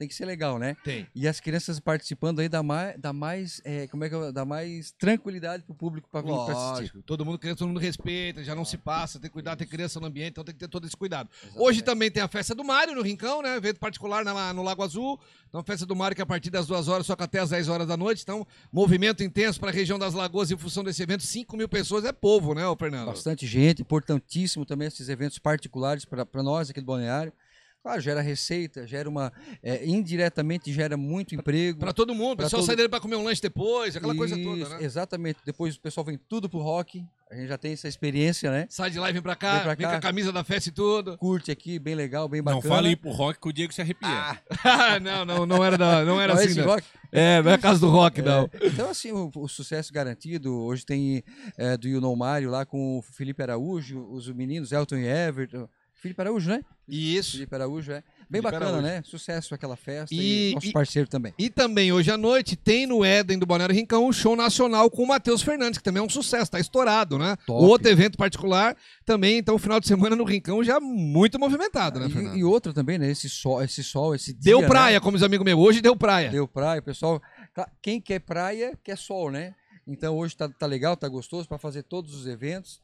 tem 0.02 0.08
que 0.08 0.16
ser 0.16 0.26
legal, 0.26 0.58
né? 0.58 0.76
Tem. 0.84 1.06
E 1.14 1.28
as 1.28 1.40
crianças 1.40 1.80
participando 1.80 2.40
aí 2.40 2.50
dá 2.50 2.64
mais, 2.64 2.96
dá 3.00 3.14
mais, 3.14 3.62
é, 3.64 3.86
como 3.86 4.04
é 4.04 4.10
que 4.10 4.16
eu- 4.16 4.34
dá 4.34 4.44
mais 4.44 4.92
tranquilidade 4.94 5.62
pro 5.64 5.76
público 5.76 6.10
para 6.12 6.22
vir 6.22 6.34
para 6.34 6.72
assistir. 6.74 7.04
Todo 7.04 7.24
mundo 7.24 7.38
criança, 7.38 7.60
todo 7.60 7.68
mundo 7.68 7.80
respeita, 7.80 8.44
já 8.44 8.56
não 8.56 8.66
se 8.66 8.78
passa, 8.80 9.20
tem 9.20 9.30
que 9.30 9.34
cuidar, 9.34 9.56
tem 9.56 9.68
criança 9.68 10.00
no 10.00 10.08
ambiente, 10.08 10.32
então 10.32 10.44
tem 10.44 10.56
que 10.56 10.60
ter 10.60 10.68
todo 10.68 10.88
esse 10.88 10.98
cuidado. 10.98 11.30
Exatamente. 11.44 11.64
Hoje 11.64 11.82
também 11.84 12.10
tem 12.10 12.24
a 12.24 12.28
festa 12.28 12.56
do 12.56 12.64
Mário 12.64 12.96
no 12.96 13.04
Rincão, 13.04 13.44
né? 13.44 13.56
Evento 13.56 13.80
particular 13.80 14.26
na- 14.26 14.52
no 14.54 14.64
Lago 14.64 14.82
Azul. 14.82 15.20
Então, 15.50 15.64
festa 15.64 15.86
do 15.86 15.96
Mário 15.96 16.16
que 16.16 16.22
é 16.22 16.24
a 16.24 16.26
partir 16.26 16.50
das 16.50 16.66
duas 16.66 16.88
horas, 16.88 17.06
só 17.06 17.16
que 17.16 17.22
até 17.24 17.38
às 17.40 17.50
10 17.52 17.68
horas 17.70 17.86
da 17.86 17.96
noite. 17.96 18.24
Então, 18.24 18.48
movimento 18.72 19.22
intenso 19.24 19.60
para 19.60 19.70
a 19.70 19.74
região 19.74 20.00
das 20.00 20.14
Lagoas 20.16 20.50
em 20.50 20.58
função 20.58 20.84
desse 20.84 21.04
evento. 21.04 21.22
5 21.24 21.56
mil 21.56 21.70
pessoas 21.70 22.06
é 22.06 22.12
povo, 22.12 22.56
né, 22.56 22.62
Fernando? 22.80 23.08
Bastante 23.08 23.46
gente, 23.46 23.82
importantíssimo 23.84 24.66
também 24.66 24.88
esses 24.88 25.10
eventos 25.10 25.38
particulares 25.38 26.06
para 26.06 26.42
nós 26.42 26.70
aqui 26.72 26.80
do 26.80 26.86
Balneário. 26.88 27.32
Claro, 27.84 28.00
gera 28.00 28.22
receita, 28.22 28.86
gera 28.86 29.10
uma. 29.10 29.34
é, 29.64 29.84
indiretamente 29.88 30.72
gera 30.72 30.96
muito 30.96 31.34
emprego. 31.34 31.80
Para 31.80 31.92
todo 31.94 32.14
mundo. 32.14 32.34
O 32.34 32.44
pessoal 32.44 32.60
todo- 32.62 32.68
sai 32.68 32.76
dele 32.76 32.90
para 32.90 33.00
comer 33.00 33.16
um 33.16 33.24
lanche 33.24 33.42
depois, 33.42 33.96
aquela 33.96 34.14
coisa 34.16 34.38
Isso, 34.38 34.48
toda, 34.50 34.70
né? 34.70 34.84
Exatamente. 34.86 35.40
Depois 35.44 35.76
o 35.76 35.82
pessoal 35.82 36.06
vem 36.06 36.20
tudo 36.30 36.48
pro 36.48 36.60
rock. 36.60 37.04
A 37.32 37.34
gente 37.36 37.48
já 37.48 37.58
tem 37.58 37.72
essa 37.72 37.88
experiência, 37.88 38.52
né? 38.52 38.68
Sai 38.70 38.92
de 38.92 39.00
lá 39.00 39.10
e 39.10 39.14
vem 39.14 39.22
pra 39.22 39.36
cá, 39.36 39.54
Vem 39.54 39.62
pra 39.64 39.74
vem 39.76 39.86
cá. 39.88 39.92
com 39.94 39.98
a 39.98 40.02
camisa 40.02 40.32
da 40.32 40.44
festa 40.44 40.70
e 40.70 40.72
tudo. 40.72 41.18
Curte 41.18 41.50
aqui, 41.50 41.80
bem 41.80 41.96
legal, 41.96 42.28
bem 42.30 42.42
Não 42.42 42.56
bacana. 42.56 42.76
fale 42.76 42.88
aí 42.90 42.96
pro 42.96 43.10
Rock 43.10 43.40
que 43.40 43.48
o 43.50 43.54
Diego 43.54 43.74
se 43.74 43.82
arrepia. 43.82 44.10
Ah, 44.64 45.00
não, 45.02 45.26
não, 45.26 45.46
não 45.48 45.64
era, 45.66 45.78
da- 45.78 46.04
não 46.06 46.22
era 46.22 46.34
Não 46.36 46.42
é 46.42 46.46
assim, 46.46 46.60
não. 46.60 46.68
rock? 46.68 46.84
É, 47.12 47.42
não 47.42 47.50
é 47.52 47.54
a 47.56 47.58
casa 47.58 47.80
do 47.80 47.90
rock, 47.90 48.22
não. 48.22 48.48
Então, 48.62 48.90
assim, 48.90 49.12
o, 49.12 49.32
o 49.36 49.48
sucesso 49.48 49.92
garantido. 49.92 50.54
Hoje 50.56 50.86
tem 50.86 51.24
é, 51.58 51.76
do 51.78 51.88
You 51.88 52.00
Know 52.02 52.16
Mário 52.16 52.50
lá 52.52 52.64
com 52.66 53.00
o 53.00 53.02
Felipe 53.02 53.42
Araújo, 53.42 54.06
os 54.12 54.28
meninos, 54.30 54.72
Elton 54.72 54.98
e 54.98 55.08
Everton. 55.08 55.68
Felipe 56.02 56.20
Araújo, 56.20 56.50
né? 56.50 56.62
Isso. 56.88 57.34
Felipe 57.34 57.54
Araújo, 57.56 57.92
é. 57.92 58.04
Bem 58.30 58.42
Felipe 58.42 58.44
bacana, 58.54 58.66
Araújo. 58.78 58.82
né? 58.88 59.02
Sucesso 59.06 59.54
aquela 59.54 59.76
festa 59.76 60.14
E- 60.16 60.50
e, 60.50 60.54
nosso 60.56 60.68
e- 60.68 60.72
parceiro 60.72 61.08
também. 61.08 61.32
E 61.38 61.50
também 61.50 61.92
hoje 61.92 62.10
à 62.10 62.18
noite 62.18 62.56
tem 62.56 62.88
no 62.88 63.06
Éden 63.06 63.38
do 63.38 63.46
Balneário 63.46 63.76
Rincão 63.76 64.08
um 64.08 64.12
show 64.12 64.36
nacional 64.36 64.90
com 64.90 65.04
o 65.04 65.08
Matheus 65.08 65.42
Fernandes, 65.44 65.78
que 65.78 65.84
também 65.84 66.02
é 66.02 66.06
um 66.06 66.10
sucesso, 66.10 66.50
tá 66.50 66.60
estourado, 66.60 67.20
né? 67.20 67.38
Top. 67.46 67.64
Outro 67.64 67.88
evento 67.88 68.18
particular 68.18 68.76
também, 69.06 69.38
então 69.38 69.60
final 69.60 69.80
de 69.80 69.88
semana 69.88 70.16
no 70.16 70.24
Rincão 70.24 70.64
já 70.64 70.80
muito 70.80 71.38
movimentado, 71.38 72.00
né, 72.00 72.10
Fernando? 72.10 72.36
E, 72.36 72.40
e 72.40 72.44
outra 72.44 72.74
também, 72.74 72.98
né? 72.98 73.12
Esse 73.12 73.30
sol, 73.30 73.62
esse 73.62 73.84
sol, 73.84 74.16
esse 74.16 74.34
dia. 74.34 74.42
Deu 74.42 74.62
né? 74.62 74.68
praia, 74.68 75.00
como 75.00 75.16
os 75.18 75.24
amigos 75.24 75.46
meus, 75.46 75.60
hoje 75.60 75.82
deu 75.82 75.96
praia. 75.96 76.30
Deu 76.32 76.48
praia, 76.48 76.82
pessoal. 76.82 77.22
Cla- 77.54 77.70
Quem 77.82 78.02
quer 78.02 78.20
praia, 78.22 78.76
quer 78.84 78.98
sol, 78.98 79.30
né? 79.30 79.54
Então 79.88 80.18
hoje 80.18 80.36
tá, 80.36 80.48
tá 80.50 80.66
legal, 80.66 80.96
tá 80.98 81.08
gostoso 81.08 81.48
para 81.48 81.58
fazer 81.58 81.84
todos 81.84 82.16
os 82.16 82.26
eventos. 82.26 82.80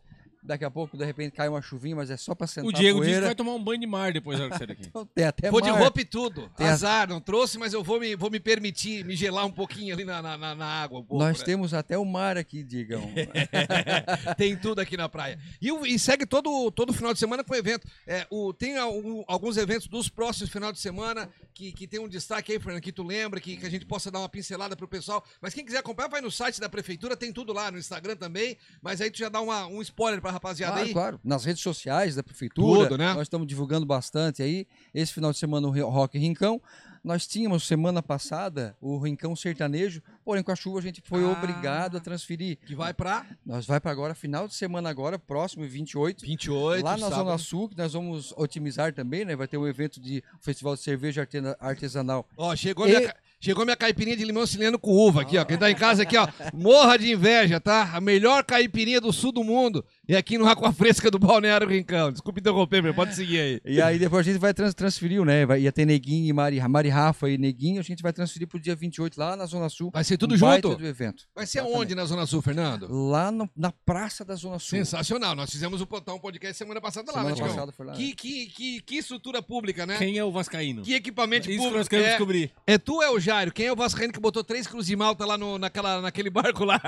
Daqui 0.47 0.63
a 0.63 0.71
pouco, 0.71 0.95
de 0.97 1.03
repente, 1.03 1.33
cai 1.33 1.49
uma 1.49 1.61
chuvinha, 1.61 1.93
mas 1.95 2.09
é 2.09 2.15
só 2.15 2.33
para 2.33 2.47
sentar 2.47 2.69
O 2.69 2.71
Diego 2.71 3.01
a 3.01 3.05
disse 3.05 3.19
que 3.19 3.25
vai 3.25 3.35
tomar 3.35 3.53
um 3.53 3.61
banho 3.63 3.81
de 3.81 3.85
mar 3.85 4.13
depois 4.13 4.37
da 4.39 4.45
hora 4.45 4.53
que 4.53 4.57
sair 4.57 4.67
daqui. 4.67 4.83
Então, 4.87 5.05
Tem 5.05 5.25
até 5.25 5.51
Vou 5.51 5.59
de 5.59 5.69
mar. 5.69 5.81
roupa 5.81 5.99
e 5.99 6.05
tudo. 6.05 6.49
Tem 6.55 6.67
a- 6.67 6.71
Azar, 6.71 7.09
não 7.09 7.19
trouxe, 7.19 7.57
mas 7.57 7.73
eu 7.73 7.83
vou 7.83 7.99
me, 7.99 8.15
vou 8.15 8.31
me 8.31 8.39
permitir 8.39 9.03
me 9.03 9.13
gelar 9.15 9.45
um 9.45 9.51
pouquinho 9.51 9.93
ali 9.93 10.05
na, 10.05 10.21
na, 10.21 10.37
na- 10.37 10.55
na 10.55 10.65
água. 10.65 10.99
um 10.99 11.03
pouco, 11.03 11.21
Nós 11.23 11.39
né? 11.39 11.45
temos 11.45 11.73
até 11.73 11.97
o 11.97 12.05
mar 12.05 12.37
aqui, 12.37 12.63
digam. 12.63 13.01
tem 14.37 14.55
tudo 14.55 14.79
aqui 14.79 14.95
na 14.97 15.09
praia. 15.09 15.37
E, 15.61 15.69
e 15.93 15.99
segue 15.99 16.25
todo, 16.25 16.71
todo 16.71 16.93
final 16.93 17.13
de 17.13 17.19
semana 17.19 17.43
com 17.43 17.53
evento. 17.55 17.87
É, 18.05 18.25
o, 18.29 18.53
tem 18.53 18.77
algum- 18.77 19.23
alguns 19.27 19.57
eventos 19.57 19.87
dos 19.87 20.09
próximos 20.09 20.49
final 20.49 20.71
de 20.71 20.79
semana 20.79 21.29
que, 21.53 21.71
que 21.71 21.87
tem 21.87 21.99
um 21.99 22.07
destaque 22.07 22.53
aí, 22.53 22.59
Fernando, 22.59 22.81
que 22.81 22.91
tu 22.91 23.03
lembra, 23.03 23.39
que, 23.39 23.57
que 23.57 23.65
a 23.65 23.69
gente 23.69 23.85
possa 23.85 24.09
dar 24.11 24.19
uma 24.19 24.29
pincelada 24.29 24.75
pro 24.75 24.87
pessoal. 24.87 25.23
Mas 25.41 25.53
quem 25.53 25.65
quiser 25.65 25.79
acompanhar, 25.79 26.07
vai 26.09 26.21
no 26.21 26.31
site 26.31 26.59
da 26.59 26.69
prefeitura, 26.69 27.17
tem 27.17 27.33
tudo 27.33 27.51
lá, 27.53 27.71
no 27.71 27.77
Instagram 27.77 28.15
também. 28.15 28.57
Mas 28.81 29.01
aí 29.01 29.09
tu 29.11 29.17
já 29.17 29.29
dá 29.29 29.41
uma, 29.41 29.65
um 29.67 29.81
spoiler 29.81 30.21
pra 30.21 30.31
rapaziada 30.37 30.73
Claro, 30.73 30.87
aí. 30.87 30.93
claro. 30.93 31.19
Nas 31.23 31.43
redes 31.45 31.61
sociais 31.61 32.15
da 32.15 32.23
prefeitura. 32.23 32.83
Tudo, 32.89 32.97
né? 32.97 33.13
Nós 33.13 33.23
estamos 33.23 33.45
divulgando 33.47 33.85
bastante 33.85 34.41
aí. 34.41 34.65
Esse 34.93 35.13
final 35.13 35.31
de 35.31 35.37
semana 35.37 35.67
o 35.67 35.89
Rock 35.89 36.17
Rincão. 36.17 36.61
Nós 37.03 37.25
tínhamos 37.25 37.65
semana 37.65 38.03
passada 38.03 38.75
o 38.81 38.97
Rincão 38.97 39.33
Sertanejo, 39.33 40.01
porém 40.25 40.43
com 40.43 40.51
a 40.51 40.55
chuva 40.55 40.79
a 40.79 40.81
gente 40.81 41.01
foi 41.05 41.23
Ah. 41.23 41.29
obrigado 41.29 41.95
a 41.95 41.99
transferir. 42.01 42.57
Que 42.65 42.75
vai 42.75 42.93
pra 42.93 43.25
Nós 43.45 43.65
vai 43.65 43.79
para 43.79 43.91
agora, 43.91 44.13
final 44.13 44.45
de 44.47 44.55
semana 44.55 44.89
agora, 44.89 45.17
próximo, 45.17 45.65
28. 45.65 46.25
28, 46.25 46.83
Lá 46.83 46.97
na 46.97 47.09
sábado. 47.09 47.25
Zona 47.25 47.37
Sul, 47.37 47.69
que 47.69 47.77
nós 47.77 47.93
vamos 47.93 48.33
otimizar 48.35 48.93
também, 48.93 49.23
né? 49.23 49.35
Vai 49.37 49.47
ter 49.47 49.57
um 49.57 49.65
evento 49.67 50.01
de 50.01 50.21
Festival 50.41 50.75
de 50.75 50.81
Cerveja 50.81 51.25
Artesanal. 51.61 52.27
Ó, 52.35 52.53
chegou, 52.55 52.87
E- 52.87 52.97
minha, 52.97 53.15
chegou 53.39 53.63
minha 53.63 53.77
caipirinha 53.77 54.17
de 54.17 54.25
limão 54.25 54.45
cileno 54.45 54.77
com 54.77 54.91
uva 54.91 55.21
aqui, 55.21 55.37
ó. 55.37 55.45
Quem 55.45 55.57
tá 55.57 55.69
em 55.71 55.75
casa 55.75 56.03
aqui, 56.03 56.17
ó, 56.17 56.27
morra 56.53 56.97
de 56.97 57.11
inveja, 57.13 57.59
tá? 57.61 57.91
A 57.93 58.01
melhor 58.01 58.43
caipirinha 58.43 58.99
do 58.99 59.13
sul 59.13 59.31
do 59.31 59.43
mundo. 59.43 59.85
E 60.07 60.15
aqui 60.15 60.37
no 60.37 60.47
Aqua 60.47 60.71
Fresca 60.71 61.11
do 61.11 61.19
Balneário 61.19 61.67
Rincão. 61.67 62.11
Desculpa 62.13 62.39
interromper, 62.39 62.81
meu, 62.81 62.93
pode 62.93 63.13
seguir 63.13 63.39
aí. 63.39 63.61
E 63.65 63.81
aí 63.81 63.99
depois 63.99 64.25
a 64.25 64.31
gente 64.31 64.39
vai 64.39 64.53
trans, 64.53 64.73
transferir, 64.73 65.21
né? 65.25 65.45
Vai, 65.45 65.61
ia 65.61 65.71
ter 65.71 65.85
Neguinho 65.85 66.29
e 66.29 66.33
Mari, 66.33 66.61
Mari 66.61 66.87
Rafa 66.87 67.29
e 67.29 67.37
Neguinho. 67.37 67.79
A 67.79 67.83
gente 67.83 68.01
vai 68.01 68.13
transferir 68.13 68.47
pro 68.47 68.57
dia 68.57 68.73
28 68.73 69.17
lá 69.19 69.35
na 69.35 69.45
Zona 69.45 69.67
Sul. 69.67 69.91
Vai 69.93 70.05
ser 70.05 70.17
tudo 70.17 70.33
um 70.35 70.37
junto? 70.37 70.75
do 70.77 70.87
evento. 70.87 71.25
Vai 71.35 71.45
ser 71.45 71.57
Exatamente. 71.57 71.77
aonde 71.77 71.95
na 71.95 72.05
Zona 72.05 72.25
Sul, 72.25 72.41
Fernando? 72.41 72.87
Lá 72.89 73.29
no- 73.31 73.49
na 73.53 73.71
Praça 73.71 74.23
da 74.23 74.35
Zona 74.35 74.59
Sul. 74.59 74.77
Sensacional. 74.77 75.35
Nós 75.35 75.49
fizemos 75.49 75.81
o 75.81 75.83
um 75.83 76.19
podcast 76.19 76.57
semana 76.57 76.79
passada 76.79 77.11
lá, 77.11 77.17
Semana 77.17 77.29
né, 77.29 77.35
Tiagão? 77.35 77.53
passada 77.55 77.71
foi 77.73 77.85
lá. 77.85 77.93
Que, 77.93 78.15
que, 78.15 78.45
que, 78.47 78.81
que 78.81 78.95
estrutura 78.95 79.41
pública, 79.41 79.85
né? 79.85 79.97
Quem 79.97 80.17
é 80.17 80.23
o 80.23 80.31
Vascaíno? 80.31 80.83
Que 80.83 80.93
equipamento 80.93 81.49
Isso 81.49 81.57
que 81.57 81.63
nós 81.63 81.71
público. 81.71 81.89
queremos 81.89 82.07
É, 82.07 82.11
descobrir. 82.11 82.51
é 82.65 82.77
tu, 82.77 83.01
é 83.01 83.09
o 83.11 83.19
Jairo? 83.19 83.51
Quem 83.51 83.65
é 83.65 83.73
o 83.73 83.75
Vascaíno 83.75 84.13
que 84.13 84.19
botou 84.21 84.41
três 84.43 84.67
cruzes 84.67 84.87
de 84.87 84.95
malta 84.95 85.25
lá 85.25 85.37
no, 85.37 85.57
naquela, 85.57 86.01
naquele 86.01 86.29
barco 86.29 86.63
lá? 86.63 86.79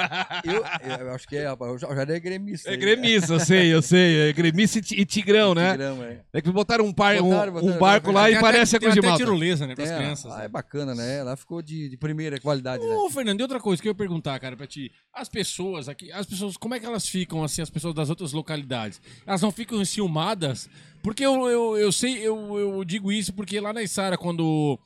Eu, 0.45 0.63
eu 1.05 1.11
acho 1.11 1.27
que 1.27 1.35
é, 1.35 1.47
eu 1.47 1.77
já 1.77 1.89
é 2.01 2.19
gremista. 2.19 2.69
É 2.69 2.73
aí. 2.73 2.77
Gremista, 3.09 3.33
eu 3.33 3.39
sei, 3.39 3.73
eu 3.73 3.81
sei. 3.81 4.29
É 4.29 4.33
gremista 4.33 4.79
e, 4.79 4.81
ti- 4.81 4.95
e 4.99 5.05
tigrão, 5.05 5.53
né? 5.55 5.71
Tigrão, 5.71 6.03
é. 6.03 6.21
É 6.33 6.41
que 6.41 6.51
botaram 6.51 6.85
um, 6.85 6.93
par, 6.93 7.15
um- 7.21 7.29
Botaram, 7.29 7.51
um 7.51 7.55
botaram, 7.55 7.79
barco 7.79 8.11
lá 8.11 8.29
e 8.29 8.33
até- 8.33 8.41
parece 8.41 8.75
a 8.75 8.79
cruz 8.79 8.93
de 8.93 9.01
malta. 9.01 9.17
tirolesa, 9.17 9.65
né, 9.67 9.75
pras 9.75 9.89
É, 9.89 9.97
crianças. 9.97 10.25
lá 10.31 10.39
né? 10.39 10.45
é 10.45 10.47
bacana, 10.47 10.93
né? 10.95 11.23
Lá 11.23 11.35
ficou 11.35 11.61
de, 11.61 11.89
de 11.89 11.97
primeira 11.97 12.39
qualidade, 12.39 12.83
né? 12.85 12.95
Ô, 12.95 13.09
Fernando, 13.09 13.39
e 13.39 13.43
outra 13.43 13.59
coisa 13.59 13.81
que 13.81 13.87
eu 13.87 13.91
ia 13.91 13.95
perguntar, 13.95 14.39
cara, 14.39 14.55
pra 14.55 14.67
ti. 14.67 14.91
As 15.13 15.27
pessoas 15.29 15.89
aqui, 15.89 16.11
as 16.11 16.25
pessoas, 16.25 16.55
como 16.57 16.75
é 16.75 16.79
que 16.79 16.85
elas 16.85 17.07
ficam, 17.07 17.43
assim, 17.43 17.61
as 17.61 17.69
pessoas 17.69 17.93
das 17.93 18.09
outras 18.09 18.31
localidades? 18.33 19.01
Elas 19.25 19.41
não 19.41 19.51
ficam 19.51 19.81
enciumadas? 19.81 20.69
Porque 21.01 21.25
eu, 21.25 21.47
eu, 21.47 21.77
eu 21.77 21.91
sei, 21.91 22.17
eu, 22.19 22.59
eu 22.59 22.83
digo 22.83 23.11
isso 23.11 23.31
porque 23.33 23.59
lá 23.59 23.71
na 23.71 23.81
Isara, 23.81 24.17
quando 24.17 24.77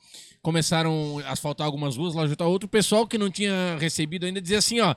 começaram 0.42 1.20
a 1.26 1.32
asfaltar 1.32 1.66
algumas 1.66 1.96
ruas, 1.96 2.14
lá 2.14 2.26
junto 2.26 2.42
a 2.44 2.46
outro, 2.46 2.66
o 2.66 2.70
pessoal 2.70 3.06
que 3.06 3.16
não 3.18 3.30
tinha 3.30 3.76
recebido 3.80 4.26
ainda 4.26 4.40
dizia 4.40 4.58
assim, 4.58 4.80
ó. 4.80 4.94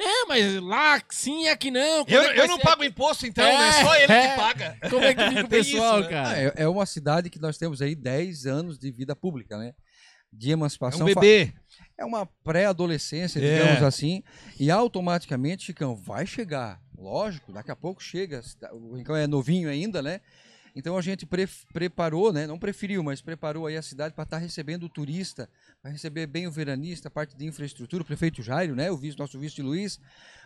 É, 0.00 0.24
mas 0.26 0.54
lá 0.62 1.02
sim, 1.10 1.48
aqui 1.48 1.70
não. 1.70 2.04
Quando 2.04 2.12
Eu, 2.14 2.22
é 2.22 2.34
que 2.34 2.40
eu 2.40 2.46
não 2.48 2.56
ser 2.56 2.62
pago 2.62 2.84
imposto, 2.84 3.26
então, 3.26 3.44
É, 3.44 3.58
né? 3.58 3.72
Só 3.84 3.96
ele 3.96 4.12
é. 4.12 4.28
que 4.30 4.36
paga. 4.36 4.78
Como 4.88 5.04
é 5.04 5.14
que 5.14 5.22
fica 5.28 5.44
o 5.44 5.48
Tem 5.48 5.60
isso, 5.60 5.70
pessoal, 5.72 6.00
né? 6.00 6.08
cara? 6.08 6.28
Ah, 6.28 6.38
é, 6.38 6.52
é 6.56 6.68
uma 6.68 6.86
cidade 6.86 7.28
que 7.30 7.38
nós 7.40 7.58
temos 7.58 7.82
aí 7.82 7.94
10 7.94 8.46
anos 8.46 8.78
de 8.78 8.90
vida 8.92 9.16
pública, 9.16 9.58
né? 9.58 9.72
De 10.32 10.50
É 10.50 10.52
emancipação. 10.52 11.06
um 11.06 11.12
Fa- 11.12 11.20
bebê. 11.20 11.52
É 11.96 12.04
uma 12.04 12.26
pré-adolescência, 12.44 13.40
É. 13.40 13.58
digamos 13.62 13.82
assim. 13.82 14.22
E 14.60 14.70
automaticamente, 14.70 15.64
Chicão, 15.64 15.96
vai 15.96 16.26
chegar. 16.26 16.80
Lógico, 16.96 17.52
daqui 17.52 17.70
a 17.70 17.76
pouco 17.76 18.02
chega. 18.02 18.40
O 18.72 18.94
Rincão 18.96 19.16
é 19.16 19.26
novinho 19.26 19.68
ainda, 19.70 20.02
né? 20.02 20.20
Então 20.78 20.96
a 20.96 21.02
gente 21.02 21.26
pre- 21.26 21.48
preparou, 21.72 22.32
né? 22.32 22.46
Não 22.46 22.56
preferiu, 22.56 23.02
mas 23.02 23.20
preparou 23.20 23.66
aí 23.66 23.76
a 23.76 23.82
cidade 23.82 24.14
para 24.14 24.22
estar 24.22 24.38
recebendo 24.38 24.84
o 24.84 24.88
turista, 24.88 25.50
para 25.82 25.90
receber 25.90 26.24
bem 26.28 26.46
o 26.46 26.52
veranista, 26.52 27.08
a 27.08 27.10
parte 27.10 27.36
de 27.36 27.44
infraestrutura, 27.44 28.00
o 28.04 28.06
prefeito 28.06 28.40
Jairo, 28.44 28.76
né? 28.76 28.88
O 28.88 28.96
vice, 28.96 29.18
nosso 29.18 29.36
vice 29.40 29.60
Luiz, 29.60 29.98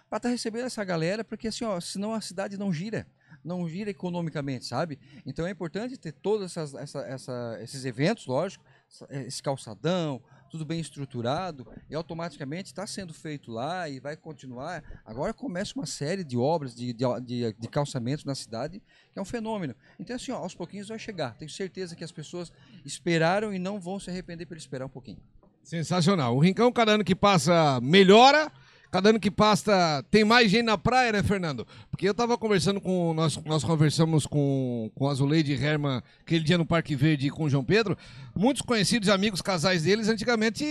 para 0.08 0.16
estar 0.16 0.28
recebendo 0.30 0.64
essa 0.64 0.82
galera, 0.84 1.22
porque 1.22 1.48
assim, 1.48 1.64
ó, 1.66 1.78
senão 1.80 2.14
a 2.14 2.20
cidade 2.22 2.56
não 2.56 2.72
gira. 2.72 3.06
Não 3.44 3.68
gira 3.68 3.90
economicamente, 3.90 4.64
sabe? 4.64 4.98
Então 5.26 5.46
é 5.46 5.50
importante 5.50 5.98
ter 5.98 6.12
todos 6.12 6.56
essa- 6.56 6.80
essa- 7.06 7.58
esses 7.60 7.84
eventos, 7.84 8.24
lógico, 8.26 8.64
esse 9.10 9.42
calçadão, 9.42 10.22
tudo 10.52 10.66
bem 10.66 10.78
estruturado, 10.78 11.66
e 11.88 11.94
automaticamente 11.94 12.66
está 12.66 12.86
sendo 12.86 13.14
feito 13.14 13.50
lá 13.50 13.88
e 13.88 13.98
vai 13.98 14.14
continuar. 14.14 14.84
Agora 15.02 15.32
começa 15.32 15.72
uma 15.74 15.86
série 15.86 16.22
de 16.22 16.36
obras 16.36 16.74
de, 16.74 16.92
de, 16.92 17.04
de, 17.22 17.52
de 17.58 17.68
calçamentos 17.68 18.26
na 18.26 18.34
cidade, 18.34 18.82
que 19.10 19.18
é 19.18 19.22
um 19.22 19.24
fenômeno. 19.24 19.74
Então, 19.98 20.14
assim, 20.14 20.30
ó, 20.30 20.36
aos 20.36 20.54
pouquinhos 20.54 20.88
vai 20.88 20.98
chegar. 20.98 21.34
Tenho 21.38 21.50
certeza 21.50 21.96
que 21.96 22.04
as 22.04 22.12
pessoas 22.12 22.52
esperaram 22.84 23.54
e 23.54 23.58
não 23.58 23.80
vão 23.80 23.98
se 23.98 24.10
arrepender 24.10 24.44
por 24.44 24.58
esperar 24.58 24.84
um 24.84 24.90
pouquinho. 24.90 25.22
Sensacional. 25.64 26.36
O 26.36 26.40
Rincão, 26.40 26.70
cada 26.70 26.92
ano 26.92 27.04
que 27.04 27.14
passa, 27.14 27.80
melhora. 27.80 28.52
Cada 28.92 29.08
ano 29.08 29.18
que 29.18 29.30
passa, 29.30 30.04
tem 30.10 30.22
mais 30.22 30.50
gente 30.50 30.66
na 30.66 30.76
praia, 30.76 31.12
né, 31.12 31.22
Fernando? 31.22 31.66
Porque 31.90 32.06
eu 32.06 32.12
tava 32.12 32.36
conversando 32.36 32.78
com. 32.78 33.14
Nós, 33.14 33.38
nós 33.46 33.64
conversamos 33.64 34.26
com, 34.26 34.90
com 34.94 35.08
a 35.08 35.14
Zuleide 35.14 35.54
Herman 35.54 36.02
aquele 36.20 36.44
dia 36.44 36.58
no 36.58 36.66
Parque 36.66 36.94
Verde 36.94 37.30
com 37.30 37.44
o 37.44 37.48
João 37.48 37.64
Pedro. 37.64 37.96
Muitos 38.36 38.60
conhecidos 38.60 39.08
amigos, 39.08 39.40
casais 39.40 39.84
deles, 39.84 40.10
antigamente 40.10 40.62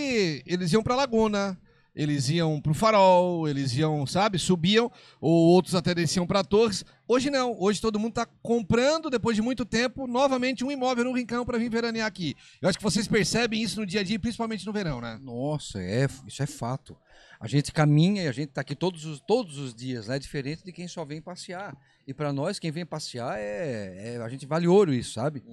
eles 0.46 0.72
iam 0.72 0.84
pra 0.84 0.96
Laguna. 0.96 1.58
Eles 1.94 2.30
iam 2.30 2.62
pro 2.62 2.74
farol, 2.74 3.48
eles 3.48 3.76
iam, 3.76 4.06
sabe, 4.08 4.40
subiam, 4.40 4.90
ou 5.20 5.50
outros 5.50 5.76
até 5.76 5.94
desciam 5.94 6.26
pra 6.26 6.44
Torres. 6.44 6.86
Hoje 7.06 7.30
não, 7.30 7.56
hoje 7.60 7.82
todo 7.82 8.00
mundo 8.00 8.14
tá 8.14 8.26
comprando, 8.42 9.10
depois 9.10 9.36
de 9.36 9.42
muito 9.42 9.66
tempo, 9.66 10.08
novamente 10.08 10.64
um 10.64 10.72
imóvel 10.72 11.04
no 11.04 11.14
Rincão 11.14 11.46
para 11.46 11.58
vir 11.58 11.70
veranear 11.70 12.08
aqui. 12.08 12.34
Eu 12.62 12.70
acho 12.70 12.78
que 12.78 12.84
vocês 12.84 13.08
percebem 13.08 13.62
isso 13.62 13.80
no 13.80 13.86
dia 13.86 14.00
a 14.00 14.04
dia, 14.04 14.18
principalmente 14.18 14.66
no 14.66 14.72
verão, 14.72 15.02
né? 15.02 15.20
Nossa, 15.22 15.82
é, 15.82 16.08
isso 16.26 16.42
é 16.42 16.46
fato. 16.46 16.96
A 17.40 17.48
gente 17.48 17.72
caminha 17.74 18.24
e 18.24 18.28
a 18.28 18.32
gente 18.32 18.50
está 18.50 18.62
aqui 18.62 18.76
todos 18.76 19.04
os, 19.04 19.20
todos 19.20 19.58
os 19.58 19.76
dias, 19.76 20.08
né? 20.08 20.18
Diferente 20.18 20.64
de 20.64 20.72
quem 20.72 20.88
só 20.88 21.04
vem 21.04 21.22
passear. 21.22 21.76
E 22.08 22.14
para 22.14 22.32
nós, 22.32 22.58
quem 22.60 22.72
vem 22.72 22.86
passear, 22.86 23.38
é, 23.38 24.16
é- 24.16 24.22
a 24.22 24.30
gente 24.30 24.46
vale 24.46 24.68
ouro 24.68 24.94
isso, 24.94 25.14
sabe? 25.14 25.44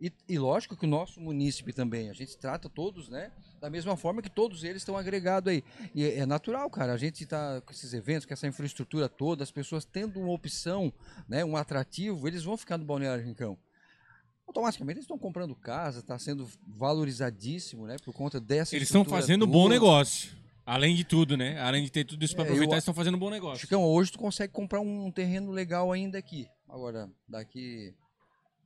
E, 0.00 0.12
e 0.28 0.38
lógico 0.38 0.76
que 0.76 0.84
o 0.84 0.88
nosso 0.88 1.20
munícipe 1.20 1.72
também, 1.72 2.10
a 2.10 2.12
gente 2.12 2.36
trata 2.36 2.68
todos, 2.68 3.08
né? 3.08 3.30
Da 3.60 3.70
mesma 3.70 3.96
forma 3.96 4.20
que 4.20 4.28
todos 4.28 4.64
eles 4.64 4.82
estão 4.82 4.96
agregados 4.98 5.50
aí. 5.50 5.62
E 5.94 6.02
é, 6.04 6.18
é 6.18 6.26
natural, 6.26 6.68
cara. 6.68 6.92
A 6.92 6.96
gente 6.96 7.22
está 7.22 7.60
com 7.60 7.72
esses 7.72 7.94
eventos, 7.94 8.26
com 8.26 8.34
essa 8.34 8.46
infraestrutura 8.46 9.08
toda, 9.08 9.42
as 9.44 9.50
pessoas 9.50 9.84
tendo 9.84 10.20
uma 10.20 10.32
opção, 10.32 10.92
né? 11.28 11.44
Um 11.44 11.56
atrativo, 11.56 12.26
eles 12.26 12.42
vão 12.44 12.56
ficar 12.56 12.76
no 12.76 12.84
Balneário 12.84 13.24
Rincão. 13.24 13.56
Automaticamente 14.46 14.98
eles 14.98 15.04
estão 15.04 15.18
comprando 15.18 15.54
casa, 15.54 16.00
está 16.00 16.18
sendo 16.18 16.46
valorizadíssimo, 16.66 17.86
né? 17.86 17.96
Por 18.04 18.12
conta 18.12 18.40
dessa 18.40 18.76
Eles 18.76 18.88
estão 18.88 19.04
fazendo 19.04 19.46
um 19.46 19.50
bom 19.50 19.68
negócio. 19.68 20.36
Além 20.66 20.94
de 20.96 21.04
tudo, 21.04 21.36
né? 21.36 21.58
Além 21.60 21.84
de 21.84 21.90
ter 21.90 22.04
tudo 22.04 22.24
isso 22.24 22.34
pra 22.34 22.42
É, 22.44 22.46
aproveitar, 22.46 22.72
eu- 22.72 22.74
eles 22.76 22.82
estão 22.82 22.94
fazendo 22.94 23.14
um 23.14 23.20
bom 23.20 23.30
negócio. 23.30 23.60
Chicão, 23.60 23.82
hoje 23.84 24.12
tu 24.12 24.18
consegue 24.18 24.52
comprar 24.52 24.80
um 24.80 25.10
terreno 25.10 25.50
legal 25.50 25.92
ainda 25.92 26.18
aqui. 26.18 26.46
Agora, 26.68 27.10
daqui 27.28 27.94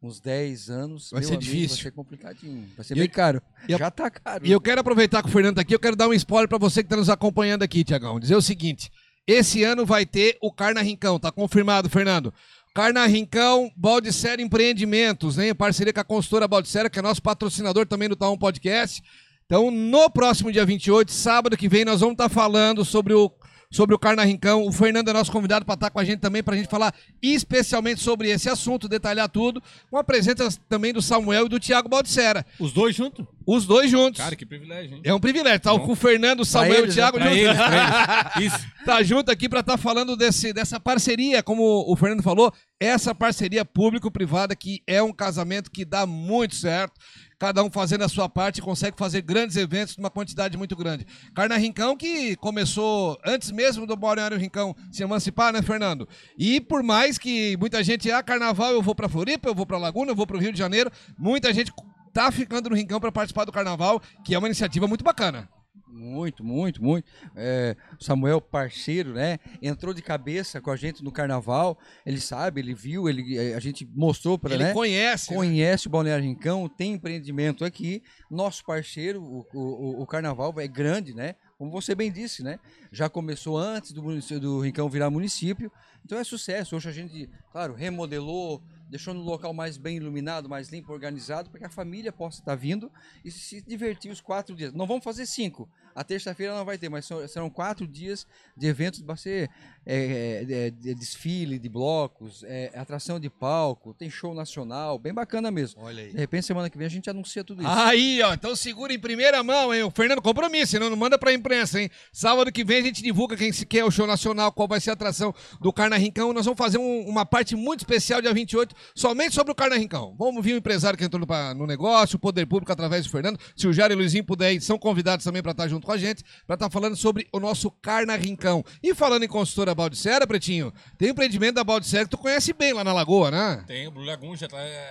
uns 0.03 0.21
10 0.21 0.71
anos, 0.71 1.11
Vai 1.11 1.23
ser 1.23 1.29
amigo, 1.35 1.43
difícil. 1.43 1.77
Vai 1.77 1.83
ser 1.85 1.91
complicadinho. 1.93 2.69
Vai 2.77 2.85
ser 2.85 2.93
E 2.95 2.97
bem 2.97 3.05
eu- 3.07 3.11
caro. 3.11 3.43
eu- 3.69 3.79
Já 3.79 3.91
tá 3.91 4.09
caro. 4.11 4.47
E 4.47 4.53
eu 4.53 4.61
quero 4.61 4.81
aproveitar 4.81 5.23
que 5.23 5.29
o 5.29 5.33
Fernando 5.33 5.57
tá 5.57 5.63
aqui, 5.63 5.75
eu 5.75 5.81
quero 5.81 5.97
dar 5.97 6.09
um 6.09 6.13
spoiler 6.15 6.49
para 6.49 6.59
você 6.59 6.83
que 6.83 6.89
tá 6.89 6.97
nos 6.97 7.11
acompanhando 7.11 7.63
aqui, 7.63 7.83
Tiagão. 7.85 8.21
Dizer 8.21 8.37
o 8.37 8.43
seguinte: 8.43 8.91
esse 9.27 9.63
ano 9.65 9.85
vai 9.85 10.07
ter 10.07 10.37
o 10.41 10.53
Carna 10.53 10.81
Rincão, 10.83 11.19
tá 11.19 11.31
confirmado, 11.33 11.89
Fernando. 11.91 12.33
Carna 12.75 13.05
Rincão, 13.07 13.73
Baldissera 13.77 14.41
Empreendimentos, 14.41 15.37
né? 15.37 15.49
Em 15.49 15.55
parceria 15.55 15.93
com 15.93 16.01
a 16.01 16.05
consultora 16.05 16.47
Baldissera, 16.47 16.89
que 16.89 16.99
é 16.99 17.03
nosso 17.03 17.21
patrocinador 17.21 17.87
também 17.87 18.09
do 18.09 18.15
Taon 18.15 18.37
Podcast. 18.37 19.03
Então, 19.47 19.71
no 19.71 20.11
próximo 20.11 20.53
dia 20.53 20.65
28, 20.65 21.11
sábado 21.11 21.57
que 21.57 21.69
vem, 21.69 21.85
nós 21.85 22.01
vamos 22.01 22.13
estar 22.13 22.29
falando 22.29 22.85
sobre 22.85 23.15
o, 23.15 23.31
sobre 23.71 23.95
o 23.95 23.99
Carna 23.99 24.25
Rincão. 24.25 24.67
O 24.67 24.73
Fernando 24.73 25.09
é 25.09 25.13
nosso 25.13 25.31
convidado 25.31 25.65
para 25.65 25.75
estar 25.75 25.91
com 25.91 25.99
a 25.99 26.05
gente 26.05 26.21
também, 26.21 26.43
para 26.43 26.55
a 26.55 26.57
gente 26.57 26.69
falar 26.69 26.95
especialmente 27.23 28.01
sobre 28.01 28.31
esse 28.31 28.49
assunto, 28.49 28.89
detalhar 28.89 29.29
tudo, 29.29 29.63
com 29.91 29.97
a 29.97 30.05
presença 30.05 30.49
também 30.69 30.93
do 30.93 31.03
Samuel 31.03 31.47
e 31.47 31.49
do 31.49 31.61
Tiago 31.61 31.89
Baldissera. 31.89 32.45
Os 32.59 32.73
dois 32.73 32.95
juntos? 32.95 33.27
Os 33.47 33.67
dois 33.67 33.91
juntos. 33.91 34.21
Cara, 34.21 34.37
que 34.37 34.45
privilégio, 34.45 34.97
hein? 34.97 35.01
É 35.05 35.15
um 35.15 35.21
privilégio. 35.21 35.61
Tá 35.61 35.79
com 35.79 35.93
o 35.93 35.97
Fernando, 35.97 36.41
o 36.41 36.45
Samuel 36.45 36.75
e 36.75 36.81
o 36.81 36.85
eles, 36.85 36.95
Thiago 36.95 37.19
Pra 37.19 37.27
junto. 37.29 37.39
eles. 37.39 37.59
Isso. 38.55 38.67
tá 38.85 39.03
junto 39.03 39.31
aqui 39.31 39.49
para 39.49 39.61
estar 39.61 39.77
falando 39.79 40.17
desse, 40.17 40.53
dessa 40.53 40.79
parceria, 40.79 41.43
como 41.43 41.85
o 41.91 41.97
Fernando 41.97 42.23
falou, 42.23 42.53
essa 42.81 43.15
parceria 43.15 43.65
público-privada 43.65 44.55
que 44.55 44.83
é 44.87 45.03
um 45.03 45.13
casamento 45.13 45.71
que 45.71 45.85
dá 45.85 46.07
muito 46.07 46.55
certo. 46.55 46.95
Cada 47.39 47.63
um 47.63 47.71
fazendo 47.71 48.03
a 48.03 48.09
sua 48.09 48.29
parte 48.29 48.61
consegue 48.61 48.97
fazer 48.99 49.23
grandes 49.23 49.57
eventos 49.57 49.97
numa 49.97 50.11
quantidade 50.11 50.57
muito 50.57 50.75
grande. 50.75 51.07
Carna 51.33 51.57
Rincão 51.57 51.97
que 51.97 52.35
começou 52.37 53.17
antes 53.25 53.53
mesmo 53.53 53.87
do 53.87 53.97
Balneário 53.97 54.37
Rincão 54.37 54.75
se 54.91 55.05
emancipar, 55.05 55.53
né, 55.53 55.63
Fernando? 55.63 56.09
E 56.37 56.61
por 56.61 56.83
mais 56.83 57.17
que 57.17 57.57
muita 57.57 57.83
gente, 57.85 58.11
ah, 58.11 58.23
carnaval 58.23 58.73
eu 58.73 58.83
vou 58.83 58.95
para 58.95 59.09
Floripa, 59.09 59.49
eu 59.49 59.55
vou 59.55 59.65
para 59.65 59.79
Laguna, 59.79 60.11
eu 60.11 60.17
vou 60.17 60.27
para 60.27 60.37
o 60.37 60.41
Rio 60.41 60.53
de 60.53 60.59
Janeiro, 60.59 60.91
muita 61.17 61.55
gente 61.55 61.73
tá 62.13 62.33
ficando 62.33 62.71
no 62.71 62.77
Rincão 62.77 62.99
para 62.99 63.13
participar 63.13 63.45
do 63.45 63.53
carnaval, 63.53 64.03
que 64.25 64.35
é 64.35 64.39
uma 64.39 64.49
iniciativa 64.49 64.89
muito 64.89 65.05
bacana. 65.05 65.49
Muito, 65.91 66.45
muito, 66.45 66.83
muito. 66.83 67.11
É, 67.35 67.77
Samuel, 67.99 68.41
parceiro, 68.41 69.13
né? 69.13 69.39
Entrou 69.61 69.95
de 69.95 70.03
cabeça 70.03 70.61
com 70.61 70.71
a 70.71 70.77
gente 70.77 71.03
no 71.03 71.11
carnaval. 71.11 71.79
Ele 72.05 72.21
sabe, 72.21 72.61
ele 72.61 72.75
viu, 72.75 73.09
ele, 73.09 73.39
a 73.55 73.61
gente 73.61 73.89
mostrou 73.95 74.39
para 74.39 74.55
Ele 74.55 74.65
né? 74.65 74.73
conhece. 74.73 75.31
né? 75.31 75.37
Conhece 75.37 75.87
o 75.87 75.91
Balneário 75.91 76.25
Rincão, 76.25 76.69
tem 76.69 76.93
empreendimento 76.93 77.65
aqui. 77.65 78.03
Nosso 78.31 78.65
parceiro, 78.65 79.23
o, 79.23 79.47
o, 79.55 80.03
o 80.03 80.07
carnaval 80.07 80.55
é 80.59 80.69
grande, 80.69 81.15
né? 81.15 81.35
Como 81.57 81.71
você 81.71 81.95
bem 81.95 82.13
disse, 82.13 82.43
né? 82.43 82.61
Já 82.93 83.09
começou 83.09 83.59
antes 83.59 83.93
do, 83.93 84.01
do 84.41 84.61
Rincão 84.61 84.89
virar 84.89 85.11
município. 85.11 85.73
Então 86.05 86.19
é 86.19 86.25
sucesso. 86.25 86.77
Hoje 86.77 86.89
a 86.89 86.93
gente, 86.93 87.29
claro, 87.51 87.75
remodelou, 87.75 88.63
deixou 88.89 89.13
no 89.15 89.21
local 89.21 89.53
mais 89.53 89.77
bem 89.77 89.97
iluminado, 89.97 90.49
mais 90.49 90.69
limpo, 90.69 90.93
organizado, 90.93 91.51
para 91.51 91.61
que 91.61 91.67
a 91.67 91.71
família 91.71 92.13
possa 92.13 92.41
estar 92.41 92.55
vindo 92.55 92.91
e 93.25 93.31
se 93.31 93.61
divertir 93.63 94.11
os 94.11 94.21
quatro 94.21 94.55
dias. 94.55 94.73
Não 94.73 94.87
vamos 94.87 95.05
fazer 95.05 95.27
cinco. 95.27 95.69
A 95.99 96.05
terça-feira 96.05 96.55
não 96.55 96.65
vai 96.65 96.79
ter, 96.79 96.89
mas 96.89 97.05
são- 97.05 97.27
serão 97.27 97.51
quatro 97.51 97.87
dias 97.87 98.27
de 98.57 98.67
eventos, 98.67 99.01
vai 99.01 99.17
ser 99.17 99.51
é, 99.91 100.45
é, 100.49 100.53
é, 100.67 100.71
de 100.71 100.95
desfile 100.95 101.59
de 101.59 101.69
blocos, 101.69 102.45
é, 102.45 102.71
atração 102.75 103.19
de 103.19 103.31
palco, 103.31 103.95
tem 103.95 104.11
show 104.11 104.35
nacional, 104.35 104.99
bem 104.99 105.15
bacana 105.15 105.51
mesmo. 105.51 105.81
Olha 105.83 106.03
aí. 106.03 106.11
De 106.13 106.19
repente, 106.19 106.45
semana 106.45 106.69
que 106.69 106.77
vem 106.77 106.87
a 106.87 106.91
gente 106.91 107.09
anuncia 107.09 107.43
tudo 107.43 107.63
isso. 107.63 107.71
Aí, 107.71 108.21
ó, 108.23 108.35
então 108.35 108.55
segura 108.55 108.93
em 108.93 108.99
primeira 108.99 109.43
mão, 109.43 109.73
hein? 109.75 109.83
O 109.85 109.91
Fernando, 109.91 110.21
compromisso, 110.21 110.73
senão 110.73 110.91
não 110.91 110.97
manda 110.97 111.19
pra 111.19 111.33
imprensa, 111.33 111.81
hein? 111.81 111.91
Sábado 112.13 112.53
que 112.53 112.63
vem 112.65 112.79
a 112.81 112.83
gente 112.83 113.03
divulga 113.03 113.35
quem 113.37 113.51
se 113.51 113.65
quer 113.65 113.83
o 113.85 113.91
show 113.91 114.07
nacional, 114.07 114.53
qual 114.53 114.69
vai 114.69 114.79
ser 114.79 114.91
a 114.91 114.93
atração 114.93 115.35
do 115.61 115.73
Carna 115.73 115.97
Rincão. 115.97 116.33
Nós 116.35 116.45
vamos 116.45 116.59
fazer 116.59 116.77
um- 116.79 117.09
uma 117.09 117.25
parte 117.25 117.57
muito 117.57 117.81
especial 117.81 118.21
dia 118.21 118.35
28, 118.35 118.75
somente 118.95 119.35
sobre 119.35 119.53
o 119.53 119.55
Carna 119.55 119.77
Rincão. 119.77 120.15
Vamos 120.19 120.45
vir 120.45 120.53
o 120.53 120.59
empresário 120.59 120.99
que 120.99 121.05
entrou 121.05 121.25
no, 121.27 121.55
no 121.55 121.67
negócio, 121.67 122.17
o 122.17 122.19
poder 122.21 122.45
público 122.47 122.71
através 122.71 123.07
do 123.07 123.11
Fernando. 123.11 123.39
Se 123.57 123.67
o 123.67 123.73
Jair 123.73 123.93
e 123.93 123.95
o 123.95 123.99
Luizinho 123.99 124.23
puderem, 124.25 124.61
são 124.61 124.79
convidados 124.79 125.25
também 125.25 125.43
pra 125.43 125.53
estar 125.53 125.67
junto 125.67 125.87
com 125.89 125.93
a 125.93 125.97
gente, 125.99 126.23
pra 126.47 126.53
estar 126.53 126.69
falando 126.69 126.95
sobre 126.97 127.27
o 127.33 127.41
nosso 127.41 127.71
Carna 127.71 128.15
Rincão. 128.15 128.63
E 128.83 128.95
falando 128.95 129.23
em 129.23 129.29
consultora 129.29 129.75
Baldissera, 129.75 130.27
Pretinho, 130.27 130.71
tem 130.99 131.09
um 131.09 131.13
empreendimento 131.13 131.55
da 131.55 131.65
Baldissera 131.65 132.05
que 132.05 132.11
tu 132.11 132.19
conhece 132.19 132.53
bem 132.53 132.75
lá 132.75 132.85
na 132.85 132.93
Lagoa, 132.93 133.31
né? 133.31 133.65
Tem, 133.67 133.89
o 133.89 133.91
Blue 133.91 134.05
Lagoon 134.05 134.37
já 134.37 134.47
tá. 134.47 134.59
é, 134.61 134.87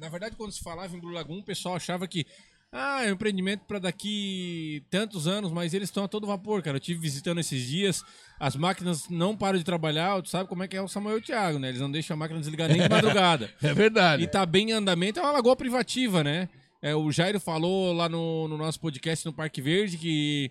Na 0.00 0.08
verdade, 0.08 0.34
quando 0.34 0.50
se 0.50 0.60
falava 0.60 0.96
em 0.96 0.98
Blue 0.98 1.12
Lagoon, 1.12 1.38
o 1.38 1.44
pessoal 1.44 1.76
achava 1.76 2.08
que. 2.08 2.26
Ah, 2.72 3.04
é 3.04 3.10
um 3.10 3.14
empreendimento 3.14 3.62
para 3.64 3.78
daqui 3.78 4.82
tantos 4.90 5.26
anos, 5.28 5.52
mas 5.52 5.72
eles 5.72 5.88
estão 5.88 6.02
a 6.04 6.08
todo 6.08 6.26
vapor, 6.26 6.62
cara. 6.62 6.76
Eu 6.76 6.80
tive 6.80 7.00
visitando 7.00 7.38
esses 7.38 7.64
dias, 7.64 8.02
as 8.40 8.54
máquinas 8.56 9.08
não 9.08 9.36
param 9.36 9.58
de 9.58 9.64
trabalhar, 9.64 10.20
tu 10.22 10.28
sabe 10.28 10.48
como 10.48 10.62
é 10.64 10.68
que 10.68 10.76
é 10.76 10.82
o 10.82 10.86
Samuel 10.88 11.16
e 11.16 11.20
o 11.20 11.22
Thiago, 11.22 11.58
né? 11.60 11.68
Eles 11.68 11.80
não 11.80 11.90
deixam 11.90 12.14
a 12.14 12.18
máquina 12.18 12.40
desligar 12.40 12.68
nem 12.68 12.82
de 12.82 12.88
madrugada. 12.90 13.50
É 13.62 13.72
verdade. 13.72 14.22
E 14.24 14.26
tá 14.26 14.44
bem 14.46 14.70
em 14.70 14.72
andamento, 14.72 15.18
é 15.18 15.22
uma 15.22 15.32
lagoa 15.32 15.54
privativa, 15.56 16.22
né? 16.24 16.48
É, 16.82 16.94
o 16.94 17.10
Jairo 17.12 17.38
falou 17.38 17.92
lá 17.92 18.08
no, 18.08 18.48
no 18.48 18.56
nosso 18.56 18.80
podcast 18.80 19.24
no 19.26 19.32
Parque 19.32 19.60
Verde 19.60 19.98
que, 19.98 20.50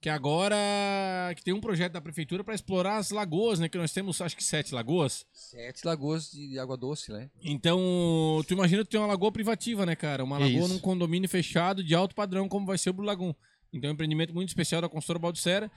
que 0.00 0.08
agora 0.08 0.54
que 1.34 1.42
tem 1.42 1.52
um 1.52 1.60
projeto 1.60 1.92
da 1.92 2.00
prefeitura 2.00 2.44
para 2.44 2.54
explorar 2.54 2.98
as 2.98 3.10
lagoas, 3.10 3.58
né? 3.58 3.68
Que 3.68 3.76
nós 3.76 3.92
temos 3.92 4.20
acho 4.20 4.36
que 4.36 4.44
sete 4.44 4.72
lagoas. 4.72 5.26
Sete 5.32 5.84
lagoas 5.84 6.30
de 6.30 6.58
água 6.58 6.76
doce, 6.76 7.10
né? 7.10 7.28
Então, 7.42 7.80
tu 8.46 8.54
imagina 8.54 8.84
tu 8.84 8.88
ter 8.90 8.98
uma 8.98 9.08
lagoa 9.08 9.32
privativa, 9.32 9.84
né, 9.84 9.96
cara? 9.96 10.22
Uma 10.22 10.36
Que 10.36 10.44
lagoa 10.44 10.60
isso. 10.60 10.74
num 10.74 10.78
condomínio 10.78 11.28
fechado 11.28 11.82
de 11.82 11.94
alto 11.94 12.14
padrão, 12.14 12.48
como 12.48 12.66
vai 12.66 12.78
ser 12.78 12.90
o 12.90 12.92
Blue 12.92 13.06
Lagoon. 13.06 13.34
Então, 13.72 13.88
é 13.88 13.90
um 13.90 13.94
empreendimento 13.94 14.32
muito 14.32 14.50
especial 14.50 14.80
da 14.80 14.88
construtora 14.88 15.18
Baldissera. 15.18 15.70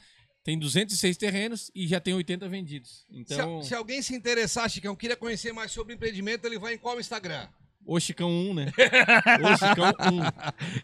Tem 0.43 0.57
206 0.57 1.17
terrenos 1.17 1.71
e 1.73 1.87
já 1.87 1.99
tem 1.99 2.13
80 2.13 2.47
vendidos. 2.47 2.89
Se, 2.89 3.05
Então, 3.09 3.63
se 3.63 3.73
alguém 3.73 4.01
se 4.01 4.15
interessar, 4.15 4.69
Chicão, 4.69 4.95
queria 4.95 5.17
conhecer 5.17 5.51
mais 5.51 5.71
sobre 5.71 5.93
o 5.93 5.95
empreendimento, 5.95 6.45
ele 6.45 6.59
vai 6.59 6.75
em 6.75 6.77
qual 6.77 6.99
Instagram? 6.99 7.49
O 7.87 7.99
Chicão 7.99 8.29
1, 8.29 8.53
né? 8.53 8.65
o 9.41 9.57
Chicão 9.57 9.91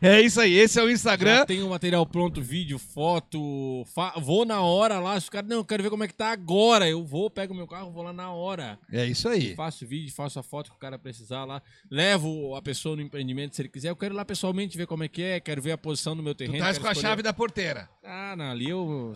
1. 0.01 0.07
É 0.07 0.21
isso 0.21 0.39
aí, 0.41 0.53
esse 0.53 0.79
é 0.79 0.83
o 0.83 0.87
Já 0.87 0.93
Instagram. 0.93 1.45
tem 1.45 1.61
o 1.61 1.69
material 1.69 2.05
pronto, 2.05 2.41
vídeo, 2.41 2.79
foto. 2.79 3.83
fa- 3.93 4.13
Vou 4.19 4.45
na 4.45 4.61
hora 4.61 4.99
lá. 4.99 5.15
Os 5.15 5.29
caras, 5.29 5.49
não, 5.49 5.57
eu 5.57 5.65
quero 5.65 5.83
ver 5.83 5.89
como 5.89 6.03
é 6.03 6.07
que 6.07 6.13
tá 6.13 6.31
agora. 6.31 6.87
Eu 6.89 7.03
vou, 7.03 7.29
pego 7.29 7.53
meu 7.53 7.67
carro, 7.67 7.91
vou 7.91 8.03
lá 8.03 8.13
na 8.13 8.31
hora. 8.31 8.79
É 8.91 9.05
isso 9.05 9.27
aí. 9.27 9.53
Faço 9.55 9.85
vídeo, 9.85 10.13
faço 10.13 10.39
a 10.39 10.43
foto 10.43 10.71
que 10.71 10.77
o 10.77 10.79
cara 10.79 10.97
precisar 10.97 11.45
lá. 11.45 11.61
Levo 11.91 12.55
a 12.55 12.61
pessoa 12.61 12.95
no 12.95 13.01
empreendimento 13.01 13.55
se 13.55 13.61
ele 13.61 13.69
quiser. 13.69 13.89
Eu 13.89 13.95
quero 13.95 14.13
ir 14.13 14.17
lá 14.17 14.25
pessoalmente 14.25 14.77
ver 14.77 14.87
como 14.87 15.03
é 15.03 15.07
que 15.07 15.21
é. 15.21 15.39
Quero 15.39 15.61
ver 15.61 15.73
a 15.73 15.77
posição 15.77 16.15
do 16.15 16.23
meu 16.23 16.33
Tu 16.33 16.39
terreno. 16.39 16.57
traz 16.59 16.77
quero 16.77 16.83
com 16.83 16.89
a 16.89 16.91
escolher- 16.93 17.07
chave 17.09 17.21
da 17.21 17.33
porteira. 17.33 17.89
Ah, 18.03 18.35
não, 18.37 18.45
ali 18.51 18.69
eu. 18.69 19.13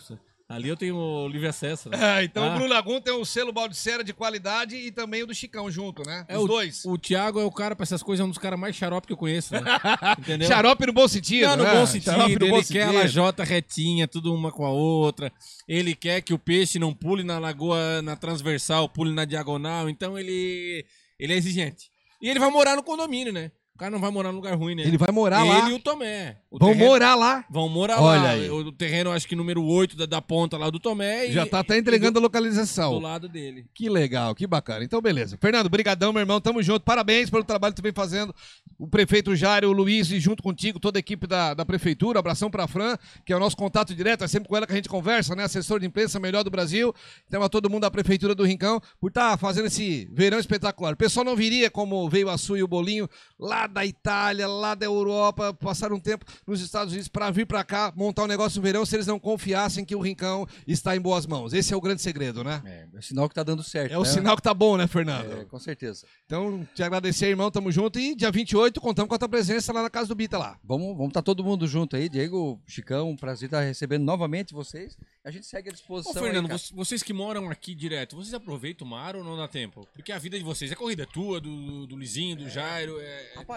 Ali 0.49 0.69
eu 0.69 0.77
tenho 0.77 1.27
livre 1.27 1.45
acesso. 1.47 1.89
né? 1.89 1.97
Ah, 2.01 2.23
então 2.23 2.41
Ah. 2.45 2.53
o 2.55 2.57
Blue 2.57 2.67
Lagoon 2.69 3.01
tem 3.01 3.11
o 3.13 3.25
selo 3.25 3.51
Baldissera 3.51 4.01
de 4.01 4.13
qualidade 4.13 4.77
e 4.77 4.91
também 4.93 5.21
o 5.23 5.27
do 5.27 5.35
Chicão 5.35 5.69
junto, 5.69 6.03
né? 6.07 6.23
É 6.29 6.37
Os 6.37 6.45
o, 6.45 6.47
dois. 6.47 6.85
O 6.85 6.97
Thiago 6.97 7.39
é 7.41 7.43
o 7.43 7.51
cara 7.51 7.75
pra 7.75 7.83
essas 7.83 8.01
coisas, 8.01 8.21
é 8.23 8.25
um 8.25 8.29
dos 8.29 8.37
caras 8.37 8.57
mais 8.57 8.73
xarope 8.73 9.07
que 9.07 9.11
eu 9.13 9.17
conheço, 9.17 9.53
né? 9.53 9.59
Entendeu? 10.17 10.47
Xarope 10.47 10.85
no 10.85 10.93
bom 10.93 11.05
sentido, 11.05 11.47
Não, 11.47 11.57
no 11.57 11.63
né? 11.63 11.69
bom 11.71 11.85
Xarope 11.85 11.91
sentido, 12.23 12.45
no 12.45 12.51
bom 12.51 12.57
ele 12.59 12.65
quer 12.65 12.83
a 12.83 12.85
sentido. 12.85 12.99
lajota 13.01 13.43
retinha, 13.43 14.07
tudo 14.07 14.33
uma 14.33 14.49
com 14.49 14.65
a 14.65 14.69
outra. 14.69 15.29
Ele 15.67 15.93
quer 15.93 16.21
que 16.21 16.33
o 16.33 16.39
peixe 16.39 16.79
não 16.79 16.93
pule 16.93 17.23
na 17.25 17.39
lagoa 17.39 18.01
na 18.01 18.15
transversal, 18.15 18.87
pule 18.87 19.13
na 19.13 19.25
diagonal. 19.25 19.89
Então 19.89 20.17
ele, 20.17 20.85
ele 21.19 21.33
é 21.33 21.35
exigente. 21.35 21.89
E 22.21 22.29
ele 22.29 22.39
vai 22.39 22.49
morar 22.49 22.77
no 22.77 22.83
condomínio, 22.83 23.33
né? 23.33 23.51
O 23.77 23.79
cara 23.79 23.91
não 23.91 23.99
vai 23.99 24.09
morar 24.09 24.31
num 24.31 24.37
lugar 24.37 24.55
ruim, 24.55 24.73
né? 24.73 24.81
Ele 24.81 24.97
vai 24.97 25.11
morar 25.11 25.41
ele 25.45 25.49
lá. 25.53 25.69
e 25.69 25.73
o 25.73 25.77
Tomé. 25.79 26.37
O 26.49 26.57
Vão 26.57 26.69
terreno- 26.69 26.89
morar 26.89 27.13
lá. 27.13 27.45
Vão 27.47 27.69
morar 27.69 28.01
Olha 28.01 28.21
lá. 28.23 28.29
aí. 28.31 28.49
O 28.49 28.71
terreno, 28.71 29.11
acho 29.11 29.27
que 29.27 29.35
número 29.35 29.63
8 29.63 29.95
da, 29.95 30.07
da 30.07 30.19
ponta 30.19 30.57
lá 30.57 30.71
do 30.71 30.79
Tomé. 30.79 31.27
e- 31.27 31.31
Já 31.31 31.45
tá 31.45 31.59
até 31.59 31.77
entregando 31.77 32.17
a 32.17 32.19
do, 32.19 32.23
localização. 32.23 32.93
do 32.93 32.99
lado 32.99 33.29
dele. 33.29 33.67
Que 33.75 33.87
legal, 33.87 34.33
que 34.33 34.47
bacana. 34.47 34.83
Então, 34.83 34.99
beleza. 34.99 35.37
Fernando, 35.39 35.69
brigadão, 35.69 36.11
meu 36.11 36.21
irmão. 36.21 36.41
Tamo 36.41 36.63
junto. 36.63 36.81
Parabéns 36.83 37.29
pelo 37.29 37.43
trabalho 37.43 37.75
que 37.75 37.79
tu 37.79 37.83
vem 37.83 37.93
fazendo. 37.93 38.33
O 38.79 38.87
prefeito 38.87 39.35
Jário, 39.35 39.69
o 39.69 39.73
Luiz 39.73 40.09
e 40.09 40.19
junto 40.19 40.41
contigo, 40.41 40.79
toda 40.79 40.97
a 40.97 41.01
equipe 41.01 41.27
da, 41.27 41.53
da 41.53 41.63
prefeitura. 41.63 42.17
Abração 42.17 42.49
pra 42.49 42.67
Fran, 42.67 42.97
que 43.23 43.31
é 43.31 43.35
o 43.37 43.39
nosso 43.39 43.55
contato 43.55 43.93
direto. 43.93 44.23
É 44.23 44.27
sempre 44.27 44.49
com 44.49 44.57
ela 44.57 44.65
que 44.65 44.73
a 44.73 44.75
gente 44.75 44.89
conversa, 44.89 45.35
né? 45.35 45.43
Assessor 45.43 45.79
de 45.79 45.85
imprensa 45.85 46.19
melhor 46.19 46.43
do 46.43 46.49
Brasil. 46.49 46.91
Então, 47.27 47.43
a 47.43 47.49
todo 47.49 47.69
mundo 47.69 47.81
da 47.83 47.91
prefeitura 47.91 48.33
do 48.33 48.43
Rincão 48.43 48.81
por 48.99 49.09
estar 49.09 49.37
fazendo 49.37 49.67
esse 49.67 50.09
verão 50.11 50.39
espetacular. 50.39 50.93
O 50.93 50.97
pessoal 50.97 51.23
não 51.23 51.35
viria 51.35 51.69
como 51.69 52.09
veio 52.09 52.27
a 52.27 52.39
Su 52.39 52.57
e 52.57 52.63
o 52.63 52.67
Bolinho 52.67 53.07
lá 53.39 53.66
da 53.67 53.85
Itália, 53.85 54.47
lá 54.47 54.75
da 54.75 54.85
Europa, 54.85 55.53
passaram 55.53 55.95
um 55.95 55.99
tempo 55.99 56.25
nos 56.45 56.61
Estados 56.61 56.93
Unidos 56.93 57.07
pra 57.07 57.29
vir 57.31 57.45
pra 57.45 57.63
cá 57.63 57.93
montar 57.95 58.23
um 58.23 58.27
negócio 58.27 58.57
no 58.57 58.63
verão 58.63 58.85
se 58.85 58.95
eles 58.95 59.07
não 59.07 59.19
confiassem 59.19 59.85
que 59.85 59.95
o 59.95 59.99
Rincão 59.99 60.47
está 60.67 60.95
em 60.95 60.99
boas 60.99 61.25
mãos. 61.25 61.53
Esse 61.53 61.73
é 61.73 61.77
o 61.77 61.81
grande 61.81 62.01
segredo, 62.01 62.43
né? 62.43 62.61
É, 62.65 62.87
é 62.97 63.01
sinal 63.01 63.29
que 63.29 63.35
tá 63.35 63.43
dando 63.43 63.63
certo. 63.63 63.91
É 63.91 63.97
o 63.97 64.03
né? 64.03 64.09
sinal 64.09 64.35
que 64.35 64.41
tá 64.41 64.53
bom, 64.53 64.77
né, 64.77 64.87
Fernando? 64.87 65.41
É, 65.41 65.45
com 65.45 65.59
certeza. 65.59 66.05
Então, 66.25 66.67
te 66.73 66.83
agradecer, 66.83 67.27
irmão, 67.27 67.51
tamo 67.51 67.71
junto. 67.71 67.99
E 67.99 68.15
dia 68.15 68.31
28, 68.31 68.81
contamos 68.81 69.09
com 69.09 69.15
a 69.15 69.19
tua 69.19 69.29
presença 69.29 69.71
lá 69.71 69.83
na 69.83 69.89
casa 69.89 70.07
do 70.07 70.15
Bita 70.15 70.37
lá. 70.37 70.57
Vamos 70.63 70.95
vamos 70.95 71.09
estar 71.09 71.21
todo 71.21 71.43
mundo 71.43 71.67
junto 71.67 71.95
aí, 71.95 72.09
Diego, 72.09 72.59
Chicão, 72.65 73.09
um 73.09 73.15
prazer 73.15 73.47
estar 73.47 73.61
recebendo 73.61 74.03
novamente 74.03 74.53
vocês. 74.53 74.97
A 75.23 75.31
gente 75.31 75.45
segue 75.45 75.69
à 75.69 75.71
Ô, 75.71 75.75
disposição. 75.75 76.23
Fernando, 76.23 76.51
aí, 76.51 76.59
vocês 76.73 77.03
que 77.03 77.13
moram 77.13 77.49
aqui 77.49 77.75
direto, 77.75 78.15
vocês 78.15 78.33
aproveitam 78.33 78.87
o 78.87 78.89
mar 78.89 79.15
ou 79.15 79.23
não 79.23 79.35
dá 79.35 79.47
tempo? 79.47 79.87
Porque 79.93 80.11
a 80.11 80.17
vida 80.17 80.37
de 80.37 80.43
vocês 80.43 80.71
é 80.71 80.75
corrida 80.75 81.05
tua, 81.05 81.39
do, 81.39 81.85
do 81.85 81.97
Lizinho, 81.97 82.35
do 82.35 82.49
Jairo. 82.49 82.99
É, 82.99 83.33
Rapaz, 83.35 83.56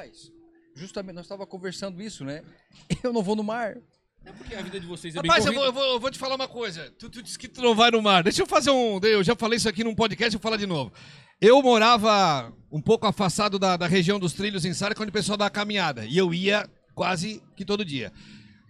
justamente 0.74 1.14
nós 1.14 1.24
estávamos 1.24 1.50
conversando 1.50 2.00
isso, 2.02 2.24
né? 2.24 2.42
Eu 3.02 3.12
não 3.12 3.22
vou 3.22 3.36
no 3.36 3.42
mar. 3.44 3.76
é 4.24 4.32
porque 4.32 4.54
a 4.54 4.62
vida 4.62 4.78
de 4.78 4.86
vocês 4.86 5.14
é 5.14 5.18
Rapaz, 5.18 5.44
eu 5.46 5.52
bem 5.52 5.60
vou, 5.60 5.72
corrida. 5.72 5.80
eu, 5.80 5.84
vou, 5.86 5.94
eu 5.94 6.00
vou 6.00 6.10
te 6.10 6.18
falar 6.18 6.34
uma 6.34 6.48
coisa. 6.48 6.90
Tu, 6.98 7.08
tu 7.08 7.22
disse 7.22 7.38
que 7.38 7.48
tu 7.48 7.62
não 7.62 7.74
vai 7.74 7.90
no 7.90 8.02
mar. 8.02 8.22
Deixa 8.22 8.42
eu 8.42 8.46
fazer 8.46 8.70
um. 8.70 8.98
Eu 9.02 9.24
já 9.24 9.34
falei 9.34 9.56
isso 9.56 9.68
aqui 9.68 9.82
num 9.82 9.94
podcast, 9.94 10.34
eu 10.34 10.38
vou 10.38 10.42
falar 10.42 10.56
de 10.56 10.66
novo. 10.66 10.92
Eu 11.40 11.62
morava 11.62 12.52
um 12.70 12.82
pouco 12.82 13.06
afastado 13.06 13.58
da, 13.58 13.76
da 13.76 13.86
região 13.86 14.18
dos 14.18 14.34
trilhos 14.34 14.64
em 14.64 14.74
Sara, 14.74 14.94
onde 14.98 15.08
o 15.08 15.12
pessoal 15.12 15.38
dá 15.38 15.46
a 15.46 15.50
caminhada. 15.50 16.04
E 16.04 16.16
eu 16.18 16.34
ia 16.34 16.68
quase 16.94 17.42
que 17.56 17.64
todo 17.64 17.84
dia. 17.84 18.12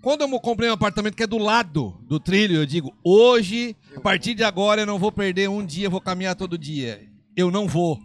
Quando 0.01 0.22
eu 0.22 0.41
comprei 0.41 0.70
um 0.70 0.74
apartamento 0.74 1.16
que 1.16 1.22
é 1.22 1.26
do 1.26 1.37
lado 1.37 1.99
do 2.09 2.18
trilho, 2.18 2.57
eu 2.57 2.64
digo, 2.64 2.97
hoje, 3.05 3.76
a 3.95 4.01
partir 4.01 4.35
de 4.35 4.43
agora, 4.43 4.83
eu 4.83 4.87
não 4.87 4.99
vou 4.99 5.12
perder 5.12 5.49
um 5.51 5.66
dia, 5.66 5.87
eu 5.87 5.91
vou 5.91 6.01
caminhar 6.01 6.35
todo 6.35 6.57
dia. 6.57 7.07
Eu 7.37 7.51
não 7.51 7.66
vou. 7.66 8.01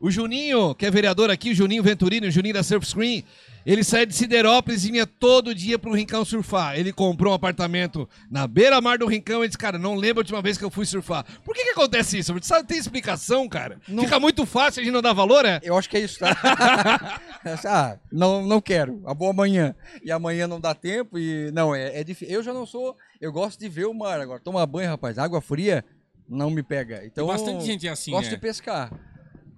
O 0.00 0.10
Juninho, 0.10 0.74
que 0.74 0.86
é 0.86 0.90
vereador 0.90 1.30
aqui, 1.30 1.50
o 1.50 1.54
Juninho 1.54 1.82
Venturini, 1.82 2.26
o 2.26 2.30
Juninho 2.30 2.54
da 2.54 2.62
Surf 2.62 2.86
Screen, 2.86 3.22
ele 3.66 3.84
saía 3.84 4.06
de 4.06 4.14
Siderópolis 4.14 4.84
e 4.84 4.90
vinha 4.90 5.06
todo 5.06 5.54
dia 5.54 5.78
pro 5.78 5.92
Rincão 5.92 6.24
surfar. 6.24 6.78
Ele 6.78 6.90
comprou 6.90 7.32
um 7.32 7.36
apartamento 7.36 8.08
na 8.30 8.46
beira-mar 8.46 8.96
do 8.96 9.06
Rincão 9.06 9.44
e 9.44 9.48
disse, 9.48 9.58
cara, 9.58 9.78
não 9.78 9.94
lembro 9.94 10.20
a 10.20 10.22
última 10.22 10.40
vez 10.40 10.56
que 10.56 10.64
eu 10.64 10.70
fui 10.70 10.86
surfar. 10.86 11.26
Por 11.44 11.54
que 11.54 11.64
que 11.64 11.70
acontece 11.70 12.18
isso? 12.18 12.34
Sabe, 12.40 12.66
tem 12.66 12.78
explicação, 12.78 13.46
cara? 13.46 13.78
Fica 13.84 14.18
muito 14.18 14.46
fácil, 14.46 14.80
a 14.80 14.84
gente 14.84 14.94
não 14.94 15.02
dá 15.02 15.12
valor, 15.12 15.44
é? 15.44 15.60
Eu 15.62 15.76
acho 15.76 15.90
que 15.90 15.98
é 15.98 16.00
isso, 16.00 16.18
tá? 16.18 16.34
ah, 17.66 17.98
não, 18.10 18.46
não 18.46 18.60
quero. 18.60 19.02
A 19.04 19.12
boa 19.12 19.34
manhã. 19.34 19.74
E 20.02 20.10
amanhã 20.10 20.48
não 20.48 20.58
dá 20.58 20.74
tempo 20.74 21.18
e. 21.18 21.50
Não, 21.52 21.74
é, 21.74 22.00
é 22.00 22.04
difícil. 22.04 22.34
Eu 22.34 22.42
já 22.42 22.54
não 22.54 22.64
sou. 22.64 22.96
Eu 23.20 23.30
gosto 23.30 23.60
de 23.60 23.68
ver 23.68 23.84
o 23.84 23.92
mar 23.92 24.18
agora. 24.18 24.40
Tomar 24.40 24.64
banho, 24.64 24.88
rapaz. 24.88 25.18
Água 25.18 25.42
fria 25.42 25.84
não 26.26 26.48
me 26.48 26.62
pega. 26.62 27.04
Então. 27.04 27.26
Bastante 27.26 27.64
gente 27.66 27.86
é 27.86 27.90
assim, 27.90 28.12
Gosto 28.12 28.30
né? 28.30 28.36
de 28.36 28.40
pescar. 28.40 28.90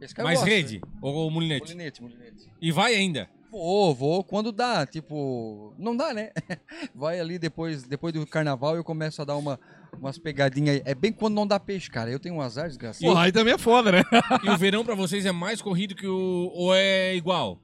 Pescar 0.02 0.26
eu 0.26 0.30
gosto. 0.32 0.44
rede 0.44 0.80
ou, 1.00 1.14
ou 1.14 1.30
mulinete? 1.30 1.62
Mulinete, 1.72 2.02
mulinete. 2.02 2.48
E 2.60 2.72
vai 2.72 2.94
ainda. 2.94 3.28
Vou, 3.50 3.94
vou 3.94 4.24
quando 4.24 4.50
dá, 4.50 4.84
tipo, 4.86 5.74
não 5.78 5.94
dá, 5.96 6.12
né? 6.14 6.30
Vai 6.94 7.20
ali 7.20 7.38
depois, 7.38 7.82
depois 7.82 8.14
do 8.14 8.26
carnaval 8.26 8.76
eu 8.76 8.82
começo 8.82 9.20
a 9.20 9.26
dar 9.26 9.36
uma, 9.36 9.60
umas 10.00 10.16
pegadinhas. 10.16 10.76
aí. 10.76 10.82
É 10.86 10.94
bem 10.94 11.12
quando 11.12 11.34
não 11.34 11.46
dá 11.46 11.60
peixe, 11.60 11.90
cara. 11.90 12.10
Eu 12.10 12.18
tenho 12.18 12.34
um 12.36 12.40
azar 12.40 12.66
desgraçado. 12.68 13.04
Porra, 13.04 13.24
aí 13.24 13.32
também 13.32 13.52
é 13.52 13.58
foda, 13.58 13.92
né? 13.92 14.02
E 14.42 14.48
o 14.48 14.56
verão 14.56 14.82
pra 14.82 14.94
vocês 14.94 15.26
é 15.26 15.32
mais 15.32 15.60
corrido 15.60 15.94
que 15.94 16.06
o. 16.06 16.50
ou 16.54 16.74
é 16.74 17.14
igual? 17.14 17.58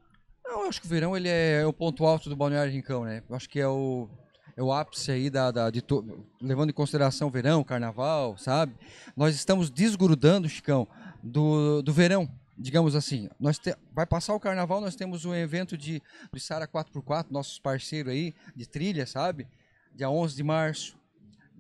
Não, 0.45 0.63
eu 0.65 0.69
acho 0.69 0.79
que 0.81 0.87
o 0.87 0.91
verão 0.91 1.17
ele 1.17 1.29
é 1.31 1.65
o 1.67 1.73
ponto 1.73 2.05
alto 2.05 2.29
do 2.29 2.37
Balneário 2.37 2.71
Rincão, 2.71 3.05
né? 3.05 3.23
Eu 3.29 3.35
acho 3.35 3.49
que 3.49 3.59
é 3.59 3.67
o, 3.67 4.11
é 4.59 4.63
o 4.63 4.71
ápice 4.71 5.11
aí 5.11 5.31
da, 5.31 5.51
da- 5.51 5.71
de 5.71 5.81
to- 5.81 6.05
levando 6.41 6.69
em 6.69 6.75
consideração 6.75 7.29
o 7.29 7.31
verão, 7.31 7.65
carnaval, 7.65 8.37
sabe? 8.37 8.75
Nós 9.17 9.35
estamos 9.35 9.71
desgrudando, 9.71 10.49
Chicão, 10.51 10.87
do, 11.23 11.83
do 11.83 11.93
verão, 11.93 12.29
digamos 12.57 12.95
assim. 12.95 13.29
Nós 13.39 13.59
te- 13.59 13.77
vai 13.93 14.07
passar 14.07 14.35
o 14.35 14.41
carnaval, 14.41 14.81
nós 14.81 14.95
temos 14.97 15.25
um 15.25 15.35
evento 15.35 15.77
de 15.77 16.03
do 16.33 16.39
Sara 16.41 16.67
4x4, 16.67 17.27
nossos 17.31 17.59
parceiros 17.59 18.13
aí 18.13 18.35
de 18.55 18.67
trilha, 18.67 19.07
sabe? 19.07 19.47
Dia 19.95 20.09
11 20.11 20.37
de 20.37 20.43
março, 20.43 20.97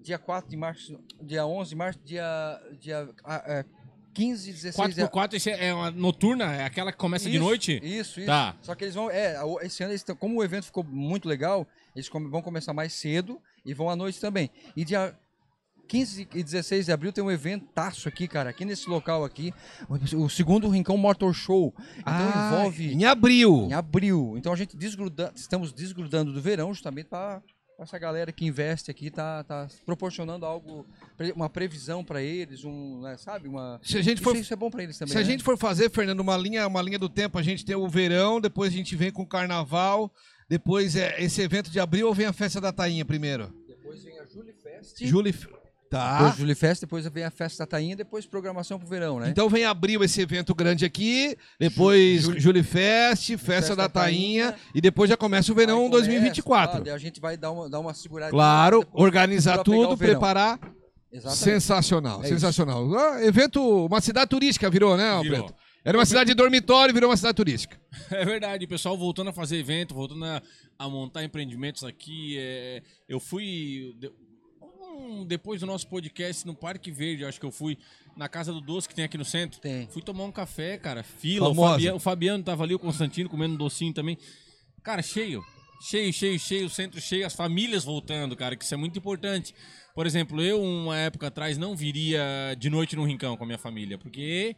dia 0.02 0.18
4 0.18 0.50
de 0.50 0.56
março, 0.56 0.98
dia 1.20 1.46
11 1.46 1.70
de 1.70 1.76
março, 1.76 1.98
dia 2.04 2.60
dia 2.80 3.08
ah, 3.24 3.42
é, 3.46 3.64
15 4.14 4.50
e 4.50 4.52
16 4.52 4.94
de 4.94 5.02
4x4 5.02 5.34
esse 5.34 5.50
é 5.50 5.72
uma 5.74 5.90
noturna? 5.90 6.52
É 6.54 6.64
aquela 6.64 6.90
que 6.90 6.98
começa 6.98 7.28
de 7.28 7.36
Isso, 7.36 7.44
noite? 7.44 7.80
Isso, 7.82 8.18
isso. 8.20 8.26
Tá. 8.26 8.56
Só 8.62 8.74
que 8.74 8.84
eles 8.84 8.94
vão. 8.94 9.10
É, 9.10 9.36
esse 9.62 9.82
ano, 9.82 9.92
eles 9.92 10.02
tão- 10.02 10.16
como 10.16 10.38
o 10.38 10.44
evento 10.44 10.64
ficou 10.66 10.82
muito 10.84 11.28
legal, 11.28 11.66
eles 11.94 12.08
vão 12.08 12.42
começar 12.42 12.72
mais 12.72 12.92
cedo 12.92 13.40
e 13.64 13.72
vão 13.74 13.88
à 13.90 13.94
noite 13.96 14.20
também. 14.20 14.50
E 14.76 14.84
dia 14.84 15.16
15 15.88 16.28
e 16.34 16.42
16 16.42 16.86
de 16.86 16.92
abril 16.92 17.12
tem 17.12 17.24
um 17.24 17.30
eventaço 17.30 18.08
aqui, 18.08 18.28
cara. 18.28 18.50
Aqui 18.50 18.64
nesse 18.64 18.88
local 18.88 19.24
aqui. 19.24 19.52
O, 20.14 20.28
segundo 20.28 20.68
Rincão 20.68 20.96
Motor 20.96 21.32
Show. 21.32 21.74
Então 21.98 22.12
Ah, 22.12 22.52
envolve. 22.52 22.92
Em 22.92 23.04
abril. 23.04 23.66
Em 23.70 23.72
abril. 23.72 24.34
Então 24.36 24.52
a 24.52 24.56
gente 24.56 24.76
desgruda, 24.76 25.32
estamos 25.34 25.72
desgrudando 25.72 26.32
do 26.32 26.40
verão 26.40 26.72
justamente 26.74 27.08
para 27.08 27.42
essa 27.80 27.96
galera 27.96 28.32
que 28.32 28.44
investe 28.44 28.90
aqui 28.90 29.08
tá, 29.08 29.44
tá 29.44 29.68
proporcionando 29.86 30.44
algo, 30.44 30.84
uma 31.36 31.48
previsão 31.48 32.04
para 32.04 32.20
eles, 32.20 32.64
um, 32.64 33.00
né, 33.00 33.16
sabe, 33.16 33.46
uma 33.46 33.80
Se 33.84 33.96
a 33.96 34.02
gente 34.02 34.16
isso, 34.16 34.24
for 34.24 34.36
isso 34.36 34.52
é 34.52 34.56
bom 34.56 34.68
para 34.68 34.82
eles 34.82 34.98
também. 34.98 35.12
Se 35.12 35.18
a 35.18 35.20
né? 35.20 35.26
gente 35.26 35.44
for 35.44 35.56
fazer, 35.56 35.88
Fernando, 35.88 36.18
uma 36.18 36.36
linha, 36.36 36.66
uma 36.66 36.82
linha 36.82 36.98
do 36.98 37.08
tempo, 37.08 37.38
a 37.38 37.42
gente 37.42 37.64
tem 37.64 37.76
o 37.76 37.88
verão, 37.88 38.40
depois 38.40 38.72
a 38.72 38.76
gente 38.76 38.96
vem 38.96 39.12
com 39.12 39.22
o 39.22 39.26
carnaval, 39.26 40.12
depois 40.48 40.96
é 40.96 41.22
esse 41.22 41.40
evento 41.40 41.70
de 41.70 41.78
abril 41.78 42.08
ou 42.08 42.14
vem 42.14 42.26
a 42.26 42.32
festa 42.32 42.60
da 42.60 42.72
Tainha 42.72 43.04
primeiro? 43.04 43.54
depois 43.88 44.02
vem 44.02 44.18
a 44.18 44.24
Julie 44.26 45.32
Fest. 45.32 45.57
Tá. 45.90 46.18
Depois 46.18 46.36
Julie 46.36 46.54
Fest, 46.54 46.80
depois 46.82 47.06
vem 47.08 47.24
a 47.24 47.30
festa 47.30 47.62
da 47.62 47.66
Tainha, 47.66 47.96
depois 47.96 48.26
programação 48.26 48.78
pro 48.78 48.86
verão, 48.88 49.18
né? 49.18 49.30
Então 49.30 49.48
vem 49.48 49.64
abril 49.64 50.04
esse 50.04 50.20
evento 50.20 50.54
grande 50.54 50.84
aqui, 50.84 51.36
depois 51.58 52.22
Ju- 52.22 52.32
Ju- 52.34 52.40
Júlio 52.40 52.62
Fest, 52.64 53.36
festa, 53.38 53.74
da 53.74 53.88
Tainha, 53.88 54.54
e 54.74 54.80
depois 54.80 55.08
já 55.08 55.16
começa 55.16 55.50
o 55.50 55.54
verão 55.54 55.76
começa, 55.88 55.90
2024. 55.92 56.84
tá, 56.84 56.92
a 56.94 56.98
gente 56.98 57.20
vai 57.20 57.36
dar 57.36 57.50
uma, 57.52 57.70
dar 57.70 57.80
uma 57.80 57.94
segurada. 57.94 58.30
Claro, 58.30 58.80
depois 58.80 59.02
organizar 59.04 59.58
tudo, 59.64 59.96
preparar. 59.96 60.58
Exatamente. 61.10 61.42
Sensacional, 61.42 62.22
É 62.22 62.26
sensacional. 62.28 62.94
Ah, 62.94 63.24
evento, 63.24 63.86
uma 63.86 64.00
cidade 64.02 64.28
turística 64.28 64.68
virou, 64.68 64.94
né. 64.96 65.18
Preto? 65.20 65.54
Era 65.84 65.96
uma 65.96 66.04
cidade 66.04 66.28
de 66.28 66.34
dormitório, 66.34 66.92
virou 66.92 67.08
uma 67.08 67.16
cidade 67.16 67.34
turística. 67.34 67.80
É 68.10 68.24
verdade, 68.26 68.66
o 68.66 68.68
pessoal 68.68 68.96
voltando 68.98 69.30
a 69.30 69.32
fazer 69.32 69.56
evento, 69.56 69.94
voltando 69.94 70.22
a, 70.26 70.42
a 70.78 70.86
montar 70.88 71.24
empreendimentos 71.24 71.82
aqui. 71.82 72.36
é, 72.38 72.82
eu 73.08 73.18
fui. 73.18 73.94
De- 74.98 75.04
um- 75.04 75.24
depois 75.24 75.60
do 75.60 75.66
nosso 75.66 75.86
podcast 75.88 76.46
no 76.46 76.54
Parque 76.54 76.90
Verde, 76.90 77.24
acho 77.24 77.38
que 77.40 77.46
eu 77.46 77.50
fui 77.52 77.78
na 78.16 78.28
Casa 78.28 78.52
do 78.52 78.60
Doce 78.60 78.88
que 78.88 78.94
tem 78.94 79.04
aqui 79.04 79.16
no 79.18 79.24
centro. 79.24 79.60
Tem. 79.60 79.86
Fui 79.88 80.02
tomar 80.02 80.24
um 80.24 80.32
café, 80.32 80.76
cara. 80.78 81.02
Fila. 81.02 81.48
O 81.48 81.96
o 81.96 81.98
Fabiano 82.00 82.42
tava 82.42 82.64
ali, 82.64 82.74
o 82.74 82.78
Constantino 82.78 83.28
comendo 83.28 83.54
um 83.54 83.58
docinho 83.58 83.92
também. 83.92 84.18
Cara, 84.82 85.02
cheio. 85.02 85.42
Cheio, 85.80 86.12
cheio, 86.12 86.38
cheio, 86.40 86.66
o 86.66 86.70
centro 86.70 87.00
cheio, 87.00 87.24
as 87.24 87.34
famílias 87.34 87.84
voltando, 87.84 88.34
cara, 88.34 88.56
que 88.56 88.64
isso 88.64 88.74
é 88.74 88.76
muito 88.76 88.98
importante. 88.98 89.54
Por 89.94 90.06
exemplo, 90.06 90.42
eu, 90.42 90.60
uma 90.60 90.96
época 90.96 91.28
atrás, 91.28 91.56
não 91.56 91.76
viria 91.76 92.20
de 92.58 92.68
noite 92.68 92.96
no 92.96 93.04
Rincão 93.04 93.36
com 93.36 93.44
a 93.44 93.46
minha 93.46 93.58
família, 93.58 93.96
porque 93.96 94.56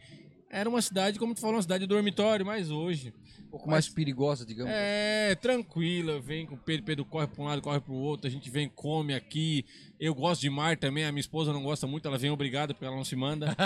era 0.50 0.68
uma 0.68 0.82
cidade, 0.82 1.18
como 1.18 1.34
tu 1.34 1.40
falou, 1.40 1.56
uma 1.56 1.62
cidade 1.62 1.84
de 1.84 1.86
dormitório, 1.86 2.44
mas 2.44 2.70
hoje. 2.70 3.14
Um 3.46 3.50
pouco 3.50 3.70
mais 3.70 3.88
perigosa, 3.88 4.44
digamos. 4.44 4.72
É, 4.74 5.34
tranquila, 5.36 6.20
vem 6.20 6.44
com 6.44 6.54
o 6.54 6.58
Pedro, 6.58 6.84
Pedro 6.84 7.04
corre 7.04 7.26
pra 7.26 7.42
um 7.42 7.46
lado, 7.46 7.62
corre 7.62 7.80
pro 7.80 7.94
outro, 7.94 8.26
a 8.26 8.30
gente 8.30 8.50
vem, 8.50 8.68
come 8.68 9.14
aqui. 9.14 9.64
Eu 9.98 10.14
gosto 10.14 10.40
de 10.40 10.50
mar 10.50 10.76
também, 10.76 11.04
a 11.04 11.12
minha 11.12 11.20
esposa 11.20 11.52
não 11.52 11.62
gosta 11.62 11.86
muito, 11.86 12.06
ela 12.06 12.18
vem 12.18 12.30
obrigada 12.30 12.74
porque 12.74 12.84
ela 12.84 12.96
não 12.96 13.04
se 13.04 13.16
manda. 13.16 13.56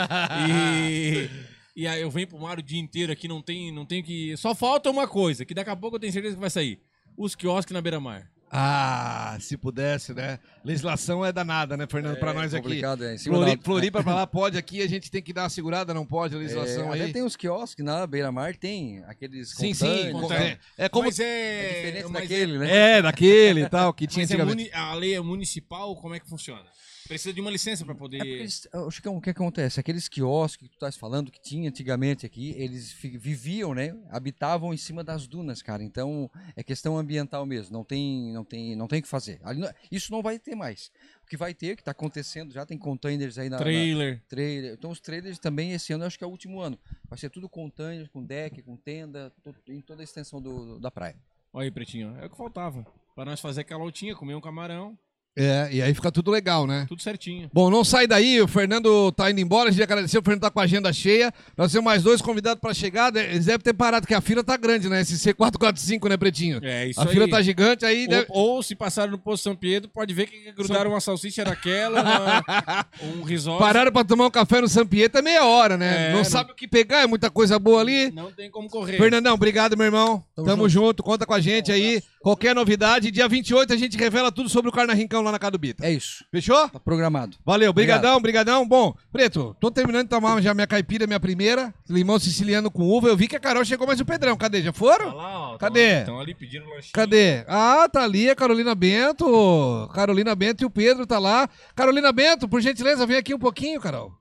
E, 1.76 1.82
e 1.82 1.86
aí 1.86 2.00
eu 2.02 2.10
venho 2.10 2.28
pro 2.28 2.38
mar 2.38 2.58
o 2.58 2.62
dia 2.62 2.80
inteiro 2.80 3.12
aqui, 3.12 3.26
não 3.26 3.42
tem, 3.42 3.72
não 3.72 3.84
tem 3.84 4.02
que. 4.02 4.36
Só 4.36 4.54
falta 4.54 4.90
uma 4.90 5.08
coisa, 5.08 5.44
que 5.44 5.54
daqui 5.54 5.70
a 5.70 5.76
pouco 5.76 5.96
eu 5.96 6.00
tenho 6.00 6.12
certeza 6.12 6.34
que 6.34 6.40
vai 6.40 6.50
sair. 6.50 6.80
Os 7.16 7.34
quiosques 7.34 7.72
na 7.72 7.80
beira-mar. 7.80 8.30
Ah, 8.56 9.36
se 9.40 9.56
pudesse, 9.56 10.14
né? 10.14 10.38
Legislação 10.64 11.24
é 11.26 11.32
danada, 11.32 11.76
né, 11.76 11.88
Fernando, 11.90 12.16
pra 12.20 12.32
nós 12.32 12.54
aqui. 12.54 12.62
complicado, 12.62 13.04
é, 13.04 13.14
em 13.14 13.18
cima 13.18 13.34
Flori- 13.34 13.56
da- 13.56 13.62
Floripa 13.64 14.02
pra 14.04 14.14
lá 14.14 14.26
pode 14.28 14.56
aqui, 14.56 14.80
a 14.80 14.86
gente 14.88 15.10
tem 15.10 15.20
que 15.20 15.32
dar 15.32 15.42
uma 15.42 15.48
segurada, 15.50 15.92
não 15.92 16.06
pode, 16.06 16.36
a 16.36 16.38
legislação 16.38 16.90
É, 16.90 16.94
aí. 16.94 17.02
até 17.02 17.12
tem 17.14 17.22
os 17.24 17.34
quiosques 17.34 17.84
na 17.84 18.06
beira-mar, 18.06 18.54
tem 18.56 19.02
aqueles 19.08 19.50
Sim, 19.50 19.74
sim, 19.74 19.86
é, 20.32 20.58
é 20.78 20.88
como 20.88 21.06
Mas 21.06 21.18
é. 21.18 21.24
É 21.24 21.68
diferente 21.74 22.04
mas 22.04 22.22
daquele, 22.22 22.58
né? 22.58 22.76
é 22.98 23.02
daquele 23.02 23.62
e 23.62 23.68
tal 23.68 23.92
que 23.92 24.06
tinha 24.06 24.22
Mas 24.24 24.30
é 24.70 24.74
a 24.76 24.94
lei 24.94 25.14
é 25.14 25.20
municipal, 25.20 25.96
como 25.96 26.14
é 26.14 26.20
que 26.20 26.28
funciona? 26.28 26.62
Precisa 27.06 27.34
de 27.34 27.40
uma 27.42 27.50
licença 27.50 27.84
pra 27.84 27.94
poder. 27.94 28.22
É 28.22 28.26
eles- 28.26 28.66
ô, 28.72 28.90
Chicão, 28.90 29.14
o 29.14 29.20
que 29.20 29.28
acontece? 29.28 29.78
Aqueles 29.78 30.08
quiosques 30.08 30.66
que 30.66 30.70
tu 30.70 30.76
estás 30.76 30.96
falando 30.96 31.30
que 31.30 31.38
tinha 31.38 31.68
antigamente 31.68 32.24
aqui, 32.24 32.54
eles 32.56 32.92
viviam, 32.94 33.74
né? 33.74 33.94
Habitavam 34.10 34.72
em 34.72 34.76
cima 34.78 35.04
das 35.04 35.26
dunas, 35.26 35.60
cara. 35.60 35.82
Então 35.82 36.30
é 36.56 36.62
questão 36.62 36.96
ambiental 36.96 37.44
mesmo. 37.44 37.74
Não 37.76 37.84
tem, 37.84 38.32
não 38.32 38.42
tem, 38.44 38.76
não 38.76 38.86
tem 38.86 39.00
o 39.00 39.02
que 39.02 39.08
fazer. 39.08 39.40
Não- 39.42 39.72
isso 39.90 40.12
não 40.12 40.22
vai 40.22 40.38
ter 40.38 40.54
mais. 40.54 40.90
O 41.22 41.26
que 41.26 41.36
vai 41.36 41.54
ter, 41.54 41.74
que 41.76 41.82
está 41.82 41.90
acontecendo, 41.92 42.52
já 42.52 42.64
tem 42.66 42.76
containers 42.78 43.38
aí 43.38 43.48
na, 43.48 43.56
na 43.56 43.62
Trailer. 43.62 44.22
trailer. 44.28 44.74
Então 44.74 44.90
os 44.90 45.00
trailers 45.00 45.38
também 45.38 45.72
esse 45.72 45.92
ano 45.92 46.04
acho 46.04 46.18
que 46.18 46.24
é 46.24 46.26
o 46.26 46.30
último 46.30 46.60
ano. 46.60 46.78
Vai 47.08 47.18
ser 47.18 47.30
tudo 47.30 47.48
container, 47.48 48.08
com 48.10 48.22
deck, 48.24 48.62
com 48.62 48.76
tenda, 48.76 49.32
em 49.68 49.80
toda 49.80 50.02
a 50.02 50.04
extensão 50.04 50.40
do- 50.40 50.78
da 50.78 50.90
praia. 50.90 51.16
Olha 51.52 51.64
aí, 51.64 51.70
pretinho. 51.70 52.16
É 52.20 52.26
o 52.26 52.30
que 52.30 52.36
faltava. 52.36 52.86
Pra 53.14 53.24
nós 53.24 53.40
fazer 53.40 53.60
aquela 53.62 53.82
altinha, 53.82 54.14
comer 54.14 54.34
um 54.34 54.40
camarão, 54.40 54.98
É, 55.36 55.68
e 55.72 55.82
aí 55.82 55.92
fica 55.92 56.12
tudo 56.12 56.30
legal, 56.30 56.64
né? 56.66 56.84
tudo 56.88 57.02
certinho. 57.02 57.50
Bom, 57.52 57.68
não 57.68 57.82
sai 57.82 58.06
daí, 58.06 58.40
o 58.40 58.46
Fernando 58.46 59.10
tá 59.10 59.28
indo 59.30 59.40
embora, 59.40 59.68
a 59.68 59.72
gente 59.72 59.82
agradecer, 59.82 60.16
o 60.16 60.22
Fernando 60.22 60.42
tá 60.42 60.50
com 60.50 60.60
a 60.60 60.62
agenda 60.62 60.92
cheia. 60.92 61.32
Nós 61.56 61.72
temos 61.72 61.84
mais 61.84 62.02
dois 62.04 62.22
convidados 62.22 62.60
pra 62.60 62.72
chegar, 62.72 63.14
eles 63.16 63.46
devem 63.46 63.60
ter 63.60 63.72
parado, 63.74 64.02
porque 64.02 64.14
a 64.14 64.20
fila 64.20 64.44
tá 64.44 64.56
grande, 64.56 64.88
né? 64.88 65.00
Esse 65.00 65.14
C445, 65.16 66.08
né, 66.08 66.16
Pretinho? 66.16 66.60
É 66.62 66.86
isso 66.88 67.00
a 67.00 67.04
aí. 67.04 67.08
fila 67.08 67.28
tá 67.28 67.42
gigante, 67.42 67.84
aí... 67.84 68.06
deve- 68.06 68.26
Ou, 68.28 68.54
ou 68.56 68.62
se 68.62 68.76
passaram 68.76 69.10
no 69.10 69.18
posto 69.18 69.42
São 69.42 69.56
Pedro, 69.56 69.90
pode 69.92 70.14
ver 70.14 70.26
que 70.26 70.52
grudaram 70.52 70.90
uma 70.92 71.00
salsicha 71.00 71.44
daquela, 71.44 72.00
uma- 72.02 72.86
um 73.20 73.22
risório. 73.24 73.58
Pararam 73.58 73.90
pra 73.90 74.04
tomar 74.04 74.26
um 74.26 74.30
café 74.30 74.60
no 74.60 74.68
San 74.68 74.86
Pietro 74.86 75.18
é 75.18 75.22
meia 75.22 75.44
hora, 75.44 75.76
né? 75.76 76.10
É, 76.10 76.10
não, 76.10 76.18
não- 76.18 76.24
sabe 76.24 76.52
o 76.52 76.54
que 76.54 76.68
pegar, 76.68 77.00
é 77.02 77.06
muita 77.08 77.28
coisa 77.28 77.58
boa 77.58 77.80
ali. 77.80 78.12
Não 78.12 78.30
tem 78.30 78.48
como 78.50 78.68
correr. 78.68 78.96
Fernandão, 78.98 79.34
obrigado, 79.34 79.76
meu 79.76 79.86
irmão. 79.86 80.22
Tamo, 80.36 80.46
Tamo 80.46 80.68
junto. 80.68 81.02
conta 81.02 81.26
com 81.26 81.34
a 81.34 81.40
gente 81.40 81.72
aí. 81.72 82.00
Qualquer 82.20 82.54
novidade, 82.54 83.10
dia 83.10 83.28
28 83.28 83.72
a 83.72 83.76
gente 83.76 83.98
revela 83.98 84.32
tudo 84.32 84.48
sobre 84.48 84.70
o 84.70 84.72
Carna 84.72 84.94
Rincão 84.94 85.23
lá 85.24 85.32
na 85.32 85.38
Casa 85.38 85.52
do 85.52 85.58
Bita. 85.58 85.84
É 85.86 85.90
isso. 85.90 86.24
Fechou? 86.30 86.68
Tá 86.68 86.78
programado. 86.78 87.36
Valeu, 87.44 87.72
brigadão, 87.72 88.20
brigadão. 88.20 88.66
Bom, 88.66 88.94
Preto, 89.12 89.56
tô 89.60 89.70
terminando 89.70 90.04
de 90.04 90.10
tomar 90.10 90.40
já 90.42 90.52
minha 90.54 90.66
caipira, 90.66 91.06
minha 91.06 91.20
primeira. 91.20 91.72
Limão 91.88 92.18
siciliano 92.18 92.70
com 92.70 92.82
uva. 92.82 93.08
Eu 93.08 93.16
vi 93.16 93.26
que 93.28 93.36
a 93.36 93.40
Carol 93.40 93.64
chegou 93.64 93.86
mais 93.86 94.00
o 94.00 94.04
Pedrão. 94.04 94.36
Cadê? 94.36 94.62
Já 94.62 94.72
foram? 94.72 95.06
Tá 95.10 95.14
lá, 95.14 95.52
ó. 95.52 95.58
Cadê? 95.58 96.00
Estão 96.00 96.20
ali 96.20 96.34
pedindo 96.34 96.64
lanchinho. 96.66 96.92
Cadê? 96.92 97.44
Ah, 97.48 97.88
tá 97.90 98.02
ali 98.02 98.28
a 98.28 98.34
Carolina 98.36 98.74
Bento. 98.74 99.88
Carolina 99.94 100.34
Bento 100.34 100.62
e 100.62 100.66
o 100.66 100.70
Pedro 100.70 101.06
tá 101.06 101.18
lá. 101.18 101.48
Carolina 101.74 102.12
Bento, 102.12 102.48
por 102.48 102.60
gentileza, 102.60 103.06
vem 103.06 103.16
aqui 103.16 103.34
um 103.34 103.38
pouquinho, 103.38 103.80
Carol. 103.80 104.12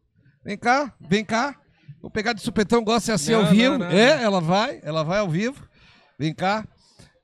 Vem 0.43 0.57
cá, 0.57 0.93
vem 0.99 1.23
cá. 1.25 1.55
Vou 2.01 2.11
pegar 2.11 2.33
de 2.33 2.41
supetão, 2.41 2.83
gosta 2.83 2.99
de 2.99 3.05
ser 3.05 3.11
assim 3.13 3.31
Não, 3.31 3.39
ao 3.39 3.45
não, 3.45 3.51
vivo. 3.51 3.77
não, 3.77 3.85
é, 3.87 4.15
não. 4.17 4.23
ela 4.23 4.41
vai, 4.41 4.79
ela 4.83 5.03
vai 5.03 5.19
ao 5.19 5.29
vivo. 5.29 5.63
Vem 6.19 6.33
cá. 6.33 6.65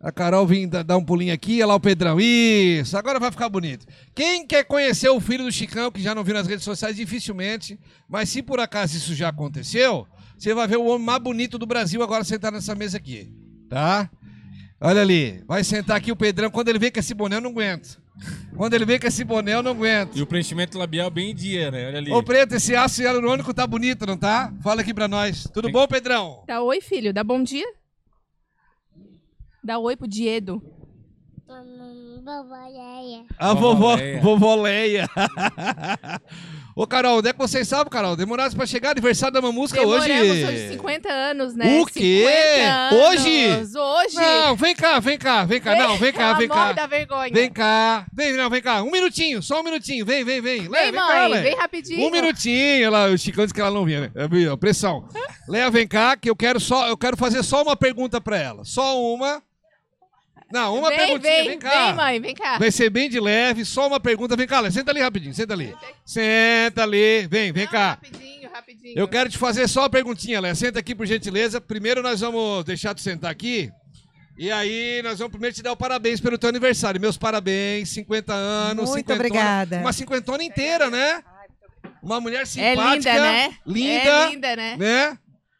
A 0.01 0.13
Carol 0.13 0.47
vem 0.47 0.65
da- 0.67 0.81
dar 0.81 0.95
um 0.97 1.03
pulinho 1.03 1.33
aqui, 1.33 1.57
olha 1.57 1.65
lá 1.67 1.75
o 1.75 1.79
Pedrão. 1.79 2.17
Isso, 2.21 2.97
agora 2.97 3.19
vai 3.19 3.29
ficar 3.31 3.49
bonito. 3.49 3.85
Quem 4.15 4.47
quer 4.47 4.63
conhecer 4.63 5.09
o 5.09 5.19
filho 5.19 5.43
do 5.43 5.51
Chicão, 5.51 5.91
que 5.91 6.01
já 6.01 6.15
não 6.15 6.23
viu 6.23 6.33
nas 6.33 6.47
redes 6.47 6.63
sociais, 6.63 6.95
dificilmente, 6.95 7.77
mas 8.07 8.29
se 8.29 8.41
por 8.41 8.61
acaso 8.61 8.95
isso 8.95 9.13
já 9.13 9.27
aconteceu, 9.27 10.07
você 10.37 10.53
vai 10.53 10.67
ver 10.69 10.77
o 10.77 10.85
homem 10.85 11.05
mais 11.05 11.21
bonito 11.21 11.57
do 11.57 11.65
Brasil 11.65 12.01
agora 12.01 12.23
sentado 12.23 12.53
nessa 12.53 12.73
mesa 12.75 12.95
aqui. 12.95 13.29
Tá? 13.69 14.09
Olha 14.79 15.01
ali, 15.01 15.43
vai 15.45 15.65
sentar 15.65 15.97
aqui 15.97 16.13
o 16.13 16.15
Pedrão. 16.15 16.49
Quando 16.49 16.69
ele 16.69 16.79
vem 16.79 16.89
com 16.91 16.99
esse 17.01 17.13
boné, 17.13 17.35
eu 17.35 17.41
não 17.41 17.49
aguento. 17.51 18.01
Quando 18.55 18.73
ele 18.73 18.85
vem 18.85 18.97
com 18.99 19.07
esse 19.07 19.25
boné, 19.25 19.53
eu 19.55 19.61
não 19.63 19.71
aguento. 19.71 20.17
E 20.17 20.21
o 20.21 20.25
preenchimento 20.25 20.77
labial 20.77 21.11
bem 21.11 21.31
em 21.31 21.35
dia, 21.35 21.69
né? 21.71 21.87
Olha 21.87 21.97
ali. 21.97 22.11
Ô, 22.11 22.23
Preto, 22.23 22.55
esse 22.55 22.73
ácido 22.73 23.03
hialurônico 23.03 23.53
tá 23.53 23.67
bonito, 23.67 24.05
não 24.05 24.15
tá? 24.17 24.53
Fala 24.63 24.79
aqui 24.79 24.93
pra 24.93 25.09
nós. 25.09 25.45
Tudo 25.53 25.69
bom, 25.69 25.85
Pedrão? 25.87 26.43
Dá 26.47 26.61
oi, 26.61 26.79
filho. 26.79 27.13
Dá 27.13 27.21
bom 27.21 27.43
dia. 27.43 27.65
Dá 29.63 29.77
oi 29.77 29.95
pro 29.95 30.07
Diedo. 30.07 30.61
Vovóia. 32.23 33.25
A 33.39 33.53
Vovó 33.53 33.97
vovó, 34.21 34.55
Leia. 34.55 35.09
Ô, 36.75 36.85
Carol, 36.85 37.17
onde 37.17 37.29
é 37.29 37.33
que 37.33 37.39
vocês 37.39 37.67
sabem, 37.67 37.89
Carol? 37.89 38.15
Demoraram 38.15 38.53
pra 38.53 38.67
chegar, 38.67 38.91
aniversário 38.91 39.33
da 39.33 39.41
Mamusca 39.41 39.81
hoje. 39.81 40.07
Demoramos 40.07 40.49
hoje 40.49 40.69
50 40.69 41.09
anos, 41.11 41.55
né? 41.55 41.79
O 41.81 41.85
quê? 41.87 42.25
50 42.27 42.71
anos. 42.71 43.75
Hoje? 43.75 43.77
Hoje? 43.79 44.15
Não, 44.15 44.55
vem 44.55 44.75
cá, 44.75 44.99
vem 44.99 45.17
cá, 45.17 45.43
vem 45.45 45.59
cá. 45.59 45.75
Não, 45.75 45.97
vem 45.97 46.13
cá, 46.13 46.33
vem 46.33 46.47
cá. 46.47 46.71
da 46.73 46.85
vergonha. 46.85 47.31
Vem 47.33 47.49
cá. 47.51 48.05
Vem, 48.13 48.33
não, 48.33 48.49
vem 48.49 48.61
cá. 48.61 48.83
Um 48.83 48.91
minutinho, 48.91 49.41
só 49.41 49.61
um 49.61 49.63
minutinho. 49.63 50.05
Vem, 50.05 50.23
vem, 50.23 50.41
vem. 50.41 50.67
Leia, 50.67 50.83
Vem, 50.83 50.91
vem 50.91 51.01
cá, 51.01 51.07
mãe. 51.07 51.29
Leia. 51.29 51.43
Vem 51.43 51.55
rapidinho. 51.55 52.07
Um 52.07 52.11
minutinho, 52.11 52.91
lá, 52.91 53.05
o 53.07 53.17
Chicão 53.17 53.43
disse 53.43 53.53
que 53.55 53.61
ela 53.61 53.71
não 53.71 53.85
vinha, 53.85 54.01
né? 54.01 54.11
Pressão. 54.59 55.07
Leia, 55.49 55.71
vem 55.71 55.87
cá, 55.87 56.15
que 56.15 56.29
eu 56.29 56.35
quero 56.35 56.59
só, 56.59 56.87
eu 56.87 56.97
quero 56.97 57.17
fazer 57.17 57.41
só 57.43 57.63
uma 57.63 57.75
pergunta 57.75 58.21
pra 58.21 58.37
ela. 58.37 58.63
Só 58.63 59.01
uma. 59.01 59.41
Não, 60.51 60.79
uma 60.79 60.89
vem, 60.89 60.97
perguntinha, 60.97 61.33
vem, 61.35 61.47
vem, 61.49 61.59
cá. 61.59 61.85
Vem, 61.87 61.95
mãe. 61.95 62.19
Vem 62.19 62.33
cá. 62.33 62.57
Vai 62.57 62.71
ser 62.71 62.89
bem 62.89 63.07
de 63.09 63.19
leve, 63.19 63.63
só 63.63 63.87
uma 63.87 63.99
pergunta. 63.99 64.35
Vem 64.35 64.47
cá, 64.47 64.59
Léa, 64.59 64.71
senta 64.71 64.91
ali 64.91 64.99
rapidinho, 64.99 65.33
senta 65.33 65.53
ali. 65.53 65.75
Senta 66.05 66.83
ali, 66.83 67.27
vem, 67.27 67.51
vem 67.51 67.65
Não, 67.65 67.71
cá. 67.71 67.89
Rapidinho, 67.89 68.49
rapidinho. 68.51 68.93
Eu 68.97 69.07
quero 69.07 69.29
te 69.29 69.37
fazer 69.37 69.67
só 69.67 69.81
uma 69.81 69.89
perguntinha, 69.89 70.39
Léa. 70.41 70.55
Senta 70.55 70.79
aqui, 70.79 70.95
por 70.95 71.05
gentileza. 71.05 71.61
Primeiro 71.61 72.01
nós 72.01 72.21
vamos 72.21 72.63
deixar 72.65 72.95
tu 72.95 73.01
sentar 73.01 73.29
aqui. 73.29 73.69
E 74.37 74.49
aí 74.51 75.01
nós 75.03 75.19
vamos 75.19 75.31
primeiro 75.31 75.53
te 75.55 75.61
dar 75.61 75.73
o 75.73 75.77
parabéns 75.77 76.19
pelo 76.21 76.37
teu 76.37 76.49
aniversário. 76.49 76.99
Meus 76.99 77.17
parabéns, 77.17 77.89
50 77.89 78.33
anos. 78.33 78.89
Muito 78.89 78.95
cinquentona. 78.99 79.15
obrigada. 79.19 79.77
Uma 79.79 79.93
cinquentona 79.93 80.43
inteira, 80.43 80.89
né? 80.89 81.21
Uma 82.01 82.19
mulher 82.21 82.43
É 82.43 82.45
simpática. 82.45 82.95
linda, 82.95 83.13
né? 83.13 83.53
Linda, 83.67 84.09
É 84.09 84.29
linda, 84.29 84.55
né? 84.55 84.75
né? 84.77 85.17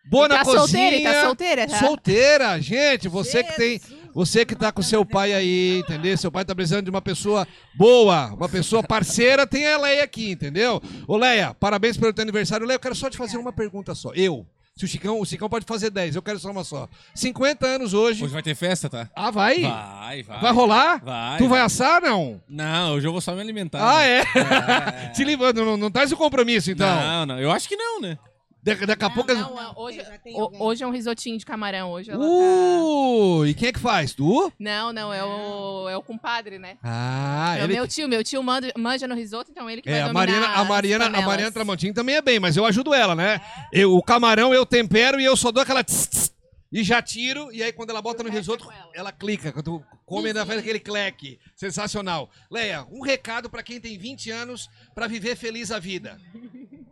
Boa 0.09 0.25
E 0.25 0.29
na 0.29 0.37
tá 0.39 0.45
cozinha. 0.45 0.59
solteira, 0.67 0.95
e 0.95 1.03
tá 1.03 1.21
solteira, 1.25 1.67
tá? 1.67 1.77
Solteira, 1.79 2.61
gente, 2.61 3.07
você 3.07 3.43
que 3.43 3.53
tem, 3.55 3.81
você 4.13 4.45
que 4.45 4.55
tá 4.55 4.71
com 4.71 4.81
seu 4.81 5.05
pai 5.05 5.33
aí, 5.33 5.79
entendeu? 5.79 6.17
Seu 6.17 6.31
pai 6.31 6.45
tá 6.45 6.55
precisando 6.55 6.85
de 6.85 6.89
uma 6.89 7.01
pessoa 7.01 7.47
boa, 7.75 8.33
uma 8.33 8.49
pessoa 8.49 8.83
parceira, 8.83 9.47
tem 9.47 9.67
a 9.67 9.77
Leia 9.77 10.03
aqui, 10.03 10.31
entendeu? 10.31 10.81
Ô 11.07 11.17
Leia, 11.17 11.53
parabéns 11.53 11.97
pelo 11.97 12.13
teu 12.13 12.23
aniversário. 12.23 12.65
Leia, 12.65 12.75
eu 12.75 12.79
quero 12.79 12.95
só 12.95 13.09
te 13.09 13.17
fazer 13.17 13.37
uma 13.37 13.53
pergunta 13.53 13.93
só. 13.95 14.11
Eu, 14.13 14.45
se 14.79 14.85
o 14.85 14.87
Chicão, 14.87 15.19
o 15.19 15.25
Chicão 15.25 15.49
pode 15.49 15.65
fazer 15.65 15.89
10, 15.89 16.15
eu 16.15 16.21
quero 16.21 16.39
só 16.39 16.51
uma 16.51 16.63
só. 16.63 16.87
50 17.13 17.67
anos 17.67 17.93
hoje. 17.93 18.23
Hoje 18.23 18.31
vai 18.31 18.41
ter 18.41 18.55
festa, 18.55 18.89
tá? 18.89 19.09
Ah, 19.13 19.29
vai? 19.29 19.61
Vai, 19.61 20.23
vai. 20.23 20.39
Vai 20.39 20.53
rolar? 20.53 21.03
Vai. 21.03 21.37
Tu 21.37 21.49
vai 21.49 21.59
assar, 21.59 22.01
não? 22.01 22.41
Não, 22.47 22.93
hoje 22.93 23.05
eu 23.05 23.11
vou 23.11 23.19
só 23.19 23.35
me 23.35 23.41
alimentar. 23.41 23.79
Ah, 23.81 23.99
né? 23.99 24.19
é? 24.21 25.09
Te 25.11 25.25
livra, 25.25 25.51
não, 25.51 25.75
não 25.75 25.91
traz 25.91 26.13
o 26.13 26.17
compromisso, 26.17 26.71
então. 26.71 26.87
Não, 26.87 27.25
não. 27.25 27.39
Eu 27.39 27.51
acho 27.51 27.67
que 27.67 27.75
não, 27.75 27.99
né? 27.99 28.17
Da- 28.61 28.73
daqui 28.85 29.05
a 29.05 29.09
pouco. 29.09 29.33
Não, 29.33 29.55
não, 29.55 29.73
hoje, 29.77 30.01
ho- 30.35 30.51
hoje 30.65 30.83
é 30.83 30.87
um 30.87 30.91
risotinho 30.91 31.37
de 31.37 31.45
camarão. 31.45 31.91
Hoje 31.91 32.11
ela 32.11 32.19
tá... 32.25 32.31
Uh, 32.31 33.45
e 33.45 33.53
quem 33.53 33.69
é 33.69 33.71
que 33.71 33.79
faz? 33.79 34.13
Tu? 34.13 34.51
Não, 34.59 34.91
não, 34.91 35.13
é 35.13 35.23
o, 35.23 35.87
é 35.89 35.95
o 35.95 36.01
compadre, 36.03 36.59
né? 36.59 36.77
Ah, 36.83 37.55
é 37.57 37.61
o 37.61 37.63
ele. 37.65 37.73
meu 37.73 37.87
tio. 37.87 38.07
Meu 38.09 38.23
tio 38.23 38.43
manda, 38.43 38.69
manja 38.77 39.07
no 39.07 39.15
risoto, 39.15 39.49
então 39.51 39.69
ele 39.69 39.81
que 39.81 39.89
É, 39.89 40.01
vai 40.01 40.09
a 40.09 40.13
Mariana, 40.13 40.47
a 40.47 40.61
as 40.61 40.67
Mariana, 40.67 41.05
a. 41.05 41.21
Mariana 41.21 41.51
Tramontim 41.53 41.93
também 41.93 42.15
é 42.15 42.21
bem, 42.21 42.39
mas 42.39 42.57
eu 42.57 42.65
ajudo 42.65 42.93
ela, 42.93 43.15
né? 43.15 43.39
Eu, 43.71 43.93
o 43.95 44.03
camarão 44.03 44.53
eu 44.53 44.65
tempero 44.65 45.19
e 45.21 45.25
eu 45.25 45.37
só 45.37 45.51
dou 45.51 45.63
aquela 45.63 45.83
tss, 45.83 46.07
tss, 46.09 46.31
e 46.71 46.83
já 46.83 47.01
tiro, 47.01 47.51
e 47.53 47.63
aí 47.63 47.71
quando 47.71 47.91
ela 47.91 48.01
bota 48.01 48.23
no 48.23 48.29
o 48.29 48.31
é 48.31 48.35
risoto, 48.35 48.65
ela. 48.69 48.89
ela 48.93 49.11
clica, 49.13 49.51
quando 49.53 49.65
tu 49.65 49.83
come 50.05 50.27
ainda 50.27 50.45
faz 50.45 50.59
aquele 50.59 50.79
cleque. 50.79 51.39
Sensacional. 51.55 52.29
Leia, 52.51 52.85
um 52.91 53.01
recado 53.01 53.49
pra 53.49 53.63
quem 53.63 53.79
tem 53.79 53.97
20 53.97 54.29
anos 54.31 54.69
pra 54.93 55.07
viver 55.07 55.35
feliz 55.37 55.71
a 55.71 55.79
vida. 55.79 56.19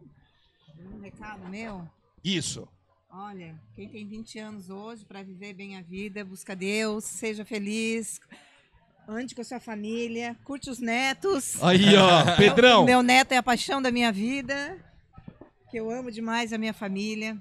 Recado 1.07 1.47
meu? 1.47 1.87
Isso. 2.21 2.67
Olha, 3.09 3.55
quem 3.75 3.87
tem 3.87 4.05
20 4.05 4.39
anos 4.39 4.69
hoje 4.69 5.05
para 5.05 5.23
viver 5.23 5.53
bem 5.53 5.77
a 5.77 5.81
vida, 5.81 6.25
busca 6.25 6.53
Deus, 6.53 7.05
seja 7.05 7.45
feliz, 7.45 8.19
ande 9.07 9.33
com 9.33 9.39
a 9.39 9.45
sua 9.45 9.59
família, 9.61 10.35
curte 10.43 10.69
os 10.69 10.79
netos. 10.79 11.63
Aí, 11.63 11.95
ó, 11.95 12.25
Pedrão. 12.35 12.83
Meu 12.83 13.01
neto 13.01 13.31
é 13.31 13.37
a 13.37 13.43
paixão 13.43 13.81
da 13.81 13.89
minha 13.89 14.11
vida, 14.11 14.77
que 15.71 15.77
eu 15.77 15.89
amo 15.89 16.11
demais 16.11 16.51
a 16.51 16.57
minha 16.57 16.73
família. 16.73 17.37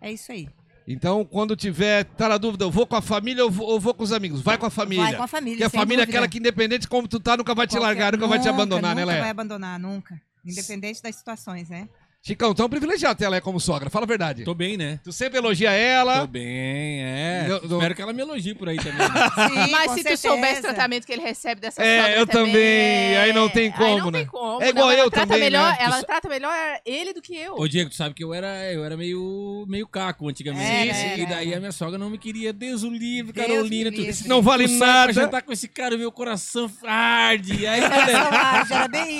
É 0.00 0.10
isso 0.10 0.32
aí. 0.32 0.48
Então, 0.88 1.26
quando 1.26 1.54
tiver, 1.54 2.04
tá 2.04 2.26
na 2.30 2.38
dúvida, 2.38 2.64
eu 2.64 2.70
vou 2.70 2.86
com 2.86 2.96
a 2.96 3.02
família 3.02 3.44
ou 3.44 3.50
vou, 3.50 3.66
ou 3.68 3.78
vou 3.78 3.92
com 3.92 4.02
os 4.02 4.12
amigos? 4.12 4.40
Vai 4.40 4.56
com 4.56 4.64
a 4.66 4.70
família. 4.70 5.04
Vai 5.04 5.16
com 5.16 5.22
a 5.22 5.28
família, 5.28 5.66
Porque 5.66 5.76
a 5.76 5.80
família 5.80 6.02
é 6.02 6.04
aquela 6.04 6.26
que, 6.26 6.38
independente 6.38 6.88
como 6.88 7.06
tu 7.06 7.20
tá, 7.20 7.36
nunca 7.36 7.54
vai 7.54 7.66
te 7.66 7.72
Qualquer- 7.72 7.86
largar, 7.86 8.12
nunca, 8.14 8.26
vai 8.26 8.40
te 8.40 8.48
abandonar, 8.48 8.94
né, 8.94 9.02
Nunca 9.02 9.12
vai 9.12 9.20
Leia? 9.20 9.30
abandonar, 9.30 9.78
nunca. 9.78 10.18
Independente 10.44 11.02
das 11.02 11.14
situações, 11.16 11.68
né? 11.68 11.86
Chicão, 12.26 12.54
tão 12.54 12.70
privilegiado 12.70 13.18
ter 13.18 13.26
a 13.26 13.28
Leia 13.28 13.42
como 13.42 13.60
sogra, 13.60 13.90
fala 13.90 14.06
a 14.06 14.08
verdade. 14.08 14.44
Tô 14.44 14.54
bem, 14.54 14.78
né? 14.78 14.98
Tu 15.04 15.12
sempre 15.12 15.36
elogia 15.36 15.70
ela. 15.72 16.20
Tô 16.22 16.26
bem, 16.26 17.02
é. 17.04 17.44
Eu- 17.46 17.58
eu- 17.58 17.76
Espero 17.76 17.94
que 17.94 18.00
ela 18.00 18.14
me 18.14 18.22
elogie 18.22 18.54
por 18.54 18.66
aí 18.66 18.78
também. 18.78 18.94
né? 18.94 19.04
Sim, 19.66 19.70
Mas 19.70 19.86
com 19.88 19.92
se 19.94 20.00
tu 20.00 20.08
certeza. 20.08 20.28
soubesse 20.28 20.60
o 20.60 20.62
tratamento 20.62 21.04
que 21.06 21.12
ele 21.12 21.20
recebe 21.20 21.60
dessa 21.60 21.82
É, 21.84 22.00
sogra 22.00 22.16
eu 22.20 22.26
também, 22.26 22.54
é- 22.56 23.20
aí 23.24 23.32
não 23.34 23.46
tem 23.50 23.66
Aí 23.66 23.72
como, 23.72 23.98
não 23.98 24.10
né? 24.10 24.18
tem 24.20 24.26
como. 24.26 24.62
É 24.62 24.70
igual 24.70 24.86
não, 24.86 24.92
eu 24.94 25.00
ela 25.00 25.10
também, 25.10 25.38
melhor, 25.38 25.70
né? 25.72 25.76
Ela 25.78 25.98
Tu 25.98 26.06
trata 26.06 26.26
melhor 26.30 26.56
ele 26.86 27.12
do 27.12 27.20
que 27.20 27.36
eu. 27.36 27.56
Ô, 27.58 27.68
Diego, 27.68 27.90
tu 27.90 27.96
sabe 27.96 28.14
que 28.14 28.24
eu 28.24 28.32
era, 28.32 28.72
eu 28.72 28.82
era 28.82 28.96
meio, 28.96 29.66
meio 29.68 29.86
caco 29.86 30.26
antigamente. 30.26 30.64
Era, 30.64 31.16
e 31.18 31.20
era, 31.20 31.30
daí 31.30 31.48
era. 31.48 31.58
a 31.58 31.60
minha 31.60 31.72
sogra 31.72 31.98
não 31.98 32.08
me 32.08 32.16
queria. 32.16 32.54
Deus 32.54 32.84
o 32.84 32.88
livre, 32.90 33.34
Deus 33.34 33.46
Carolina. 33.46 33.90
me 33.90 33.96
Tu, 33.98 34.00
livre. 34.02 34.28
Não 34.28 34.40
vale 34.40 34.64
tu 34.66 34.72
nada. 34.78 35.12
pra 35.12 35.22
jantar 35.22 35.42
com 35.42 35.52
esse 35.52 35.68
cara, 35.68 35.98
meu 35.98 36.10
coração 36.10 36.70
arde. 36.86 37.54
E 37.54 37.66
aí, 37.66 37.82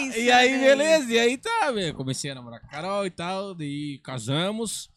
isso. 0.09 0.19
E 0.21 0.31
aí, 0.33 0.53
né? 0.53 0.59
beleza, 0.69 1.13
e 1.13 1.19
aí 1.19 1.37
tá, 1.37 1.71
velho. 1.71 1.93
Comecei 1.93 2.31
a 2.31 2.35
namorar 2.35 2.61
com 2.61 2.67
a 2.67 2.71
Carol 2.71 2.94
e 3.07 3.11
tal, 3.11 3.55
daí 3.55 3.99
casamos. 4.03 4.91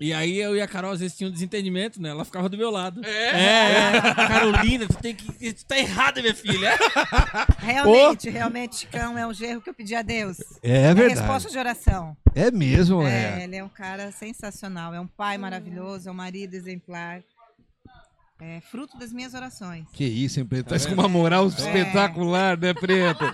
E 0.00 0.12
aí 0.12 0.36
eu 0.38 0.56
e 0.56 0.60
a 0.60 0.66
Carol 0.66 0.90
às 0.90 0.98
vezes 0.98 1.16
tinham 1.16 1.28
um 1.30 1.32
desentendimento, 1.32 2.02
né? 2.02 2.08
Ela 2.08 2.24
ficava 2.24 2.48
do 2.48 2.56
meu 2.58 2.70
lado. 2.70 3.00
É? 3.04 4.00
Carolina, 4.26 4.86
tu 4.88 4.96
tem 4.96 5.14
que. 5.14 5.52
Tu 5.52 5.64
tá 5.64 5.78
errada, 5.78 6.20
minha 6.20 6.34
filha. 6.34 6.70
Realmente, 7.60 8.28
realmente, 8.28 8.76
Chicão 8.78 9.16
é 9.16 9.24
um 9.24 9.32
gerro 9.32 9.60
que 9.60 9.70
eu 9.70 9.74
pedi 9.74 9.94
a 9.94 10.02
Deus. 10.02 10.38
É 10.62 10.86
É 10.88 10.94
verdade. 10.94 11.20
resposta 11.20 11.48
de 11.50 11.56
oração. 11.58 12.16
É 12.34 12.50
mesmo, 12.50 13.06
É, 13.06 13.40
é. 13.40 13.44
ele 13.44 13.56
é 13.56 13.62
um 13.62 13.68
cara 13.68 14.10
sensacional. 14.10 14.92
É 14.92 15.00
um 15.00 15.06
pai 15.06 15.38
maravilhoso, 15.38 16.08
é 16.08 16.12
um 16.12 16.14
marido 16.16 16.54
exemplar. 16.54 17.22
É 18.40 18.60
fruto 18.60 18.98
das 18.98 19.12
minhas 19.12 19.34
orações. 19.34 19.84
Que 19.92 20.04
isso, 20.04 20.40
hein, 20.40 20.46
Preto? 20.46 20.70
Tá 20.70 20.76
vendo? 20.76 20.88
com 20.88 20.94
uma 20.94 21.08
moral 21.08 21.46
espetacular, 21.46 22.58
né, 22.58 22.74
Preto? 22.74 23.24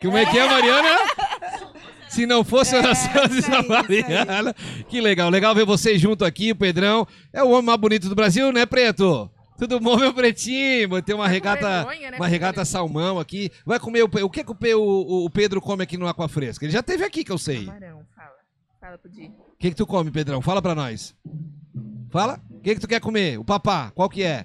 Como 0.00 0.16
é 0.16 0.26
que 0.26 0.36
é, 0.36 0.48
Mariana? 0.48 0.88
Se 2.14 2.26
não 2.26 2.44
fosse 2.44 2.74
É, 2.74 2.78
oração 2.78 3.26
de 3.28 3.38
isso 3.38 3.50
aí, 3.50 3.60
isso 3.60 3.62
aí. 3.62 3.68
Mariana. 3.68 4.54
Que 4.88 5.00
legal, 5.00 5.30
legal 5.30 5.54
ver 5.54 5.64
vocês 5.64 6.00
junto 6.00 6.24
aqui, 6.24 6.52
o 6.52 6.56
Pedrão. 6.56 7.06
É 7.32 7.42
o 7.42 7.50
homem 7.50 7.66
mais 7.66 7.78
bonito 7.80 8.08
do 8.08 8.14
Brasil, 8.14 8.52
né, 8.52 8.66
Preto? 8.66 9.30
Tudo 9.58 9.78
bom, 9.78 9.96
meu 9.96 10.12
pretinho? 10.12 11.00
Tem 11.02 11.14
uma 11.14 11.24
com 11.24 11.30
regata, 11.30 11.84
vergonha, 11.84 12.10
né, 12.10 12.16
uma 12.16 12.26
regata 12.26 12.64
salmão 12.64 13.18
aqui. 13.20 13.50
Vai 13.64 13.78
comer 13.78 14.02
o, 14.02 14.06
o 14.24 14.30
que, 14.30 14.42
que 14.42 14.50
o, 14.50 14.56
o- 14.80 15.24
o 15.26 15.30
Pedro 15.30 15.60
come 15.60 15.82
aqui 15.84 15.96
no 15.96 16.08
Aqua 16.08 16.28
Fresca? 16.28 16.64
Ele 16.64 16.72
já 16.72 16.82
teve 16.82 17.04
aqui, 17.04 17.22
que 17.22 17.30
eu 17.30 17.38
sei. 17.38 17.64
Camarão, 17.66 18.02
fala. 18.16 18.32
Fala 18.80 18.98
pro 18.98 19.10
Di. 19.10 19.26
O 19.26 19.56
que, 19.58 19.70
que 19.70 19.76
tu 19.76 19.86
come, 19.86 20.10
Pedrão? 20.10 20.42
Fala 20.42 20.60
pra 20.60 20.74
nós. 20.74 21.14
Fala. 22.10 22.40
O 22.50 22.60
que, 22.60 22.74
que 22.74 22.80
tu 22.80 22.88
quer 22.88 23.00
comer? 23.00 23.38
O 23.38 23.44
papá, 23.44 23.92
qual 23.94 24.08
que 24.08 24.22
é? 24.24 24.44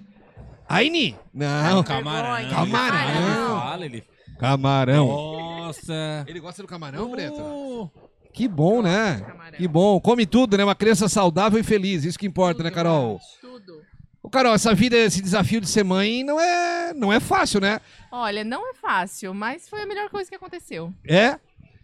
Aini? 0.70 1.16
Não. 1.34 1.84
Camarão. 1.84 2.50
Camarão. 2.50 3.60
Fala, 3.60 3.86
ele. 3.86 4.04
Camarão. 4.40 5.08
Nossa. 5.08 6.24
Ele 6.28 6.40
gosta 6.40 6.62
do 6.62 6.68
camarão, 6.68 7.12
Preto? 7.12 7.36
Oh, 7.42 7.90
Que 8.34 8.48
bom, 8.48 8.82
né? 8.82 9.22
camarão. 9.26 9.58
Que 9.58 9.68
bom. 9.68 10.00
Come 10.00 10.26
tudo, 10.26 10.58
né? 10.58 10.64
Uma 10.64 10.76
criança 10.76 11.10
saudável 11.10 11.60
e 11.60 11.64
feliz. 11.64 12.04
Isso 12.04 12.18
que 12.20 12.28
importa, 12.28 12.64
né, 12.64 12.72
Carol? 12.72 13.20
Tudo. 13.42 13.82
Ô, 14.22 14.30
Carol, 14.30 14.54
essa 14.54 14.74
vida, 14.74 14.96
esse 14.98 15.22
desafio 15.22 15.62
de 15.62 15.68
ser 15.68 15.84
mãe 15.84 16.24
não 16.24 16.40
é, 16.40 16.94
não 16.94 17.12
é 17.14 17.20
fácil, 17.20 17.60
né? 17.62 17.80
Olha, 18.12 18.44
não 18.44 18.70
é 18.70 18.74
fácil, 18.74 19.34
mas 19.34 19.68
foi 19.70 19.82
a 19.82 19.86
melhor 19.86 20.10
coisa 20.10 20.30
que 20.30 20.36
aconteceu. 20.36 20.94
É? 21.08 21.32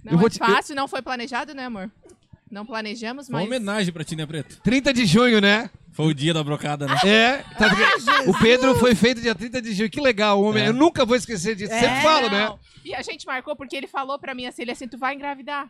Não 0.03 0.13
Eu 0.13 0.17
vou 0.17 0.27
é 0.27 0.29
te- 0.29 0.39
fácil, 0.39 0.75
não 0.75 0.87
foi 0.87 1.01
planejado, 1.01 1.53
né, 1.53 1.65
amor? 1.65 1.89
Não 2.51 2.65
planejamos, 2.65 3.29
Uma 3.29 3.39
mas... 3.39 3.47
homenagem 3.47 3.91
pra 3.93 4.03
ti, 4.03 4.15
né, 4.15 4.25
Preto? 4.25 4.59
30 4.61 4.93
de 4.93 5.05
junho, 5.05 5.39
né? 5.41 5.69
Foi 5.93 6.05
o 6.07 6.13
dia 6.13 6.33
da 6.33 6.43
brocada, 6.43 6.87
né? 6.87 6.95
É. 7.05 7.37
Tá 7.57 7.67
o 8.27 8.37
Pedro 8.39 8.75
foi 8.75 8.95
feito 8.95 9.21
dia 9.21 9.35
30 9.35 9.61
de 9.61 9.73
junho. 9.73 9.89
Que 9.89 10.01
legal, 10.01 10.41
homem. 10.41 10.63
É. 10.63 10.67
Eu 10.69 10.73
nunca 10.73 11.05
vou 11.05 11.15
esquecer 11.15 11.55
disso. 11.55 11.71
É, 11.73 11.79
Sempre 11.79 12.01
falo, 12.01 12.29
né? 12.29 12.45
Não. 12.47 12.59
E 12.83 12.93
a 12.95 13.01
gente 13.01 13.25
marcou 13.25 13.55
porque 13.55 13.75
ele 13.75 13.87
falou 13.87 14.17
pra 14.19 14.33
mim 14.33 14.45
assim, 14.45 14.63
ele 14.63 14.71
assim, 14.71 14.87
tu 14.87 14.97
vai 14.97 15.13
engravidar. 15.15 15.69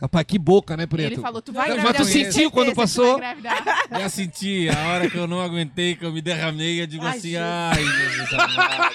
Rapaz, 0.00 0.26
que 0.26 0.38
boca, 0.40 0.76
né, 0.76 0.86
Preto? 0.86 1.06
ele 1.12 1.20
falou, 1.20 1.40
tu 1.40 1.52
vai 1.52 1.68
Mas 1.68 1.76
tu 1.76 1.80
engravidar. 1.80 2.06
sentiu 2.06 2.26
Eu 2.26 2.32
tenho 2.34 2.50
quando 2.50 2.66
certeza 2.74 2.86
que 2.86 2.92
tu 2.98 3.02
passou? 3.04 3.18
vai 3.18 3.38
engravidar. 3.38 4.00
Já 4.00 4.08
senti, 4.08 4.68
a 4.68 4.88
hora 4.88 5.08
que 5.10 5.16
eu 5.16 5.26
não 5.28 5.40
aguentei, 5.40 5.94
que 5.94 6.04
eu 6.04 6.12
me 6.12 6.20
derramei, 6.20 6.82
eu 6.82 6.86
digo 6.86 7.04
Ai, 7.04 7.10
assim, 7.16 7.30
Jesus. 7.30 7.46
ai, 7.46 7.84
Jesus 7.84 8.32
amado. 8.34 8.94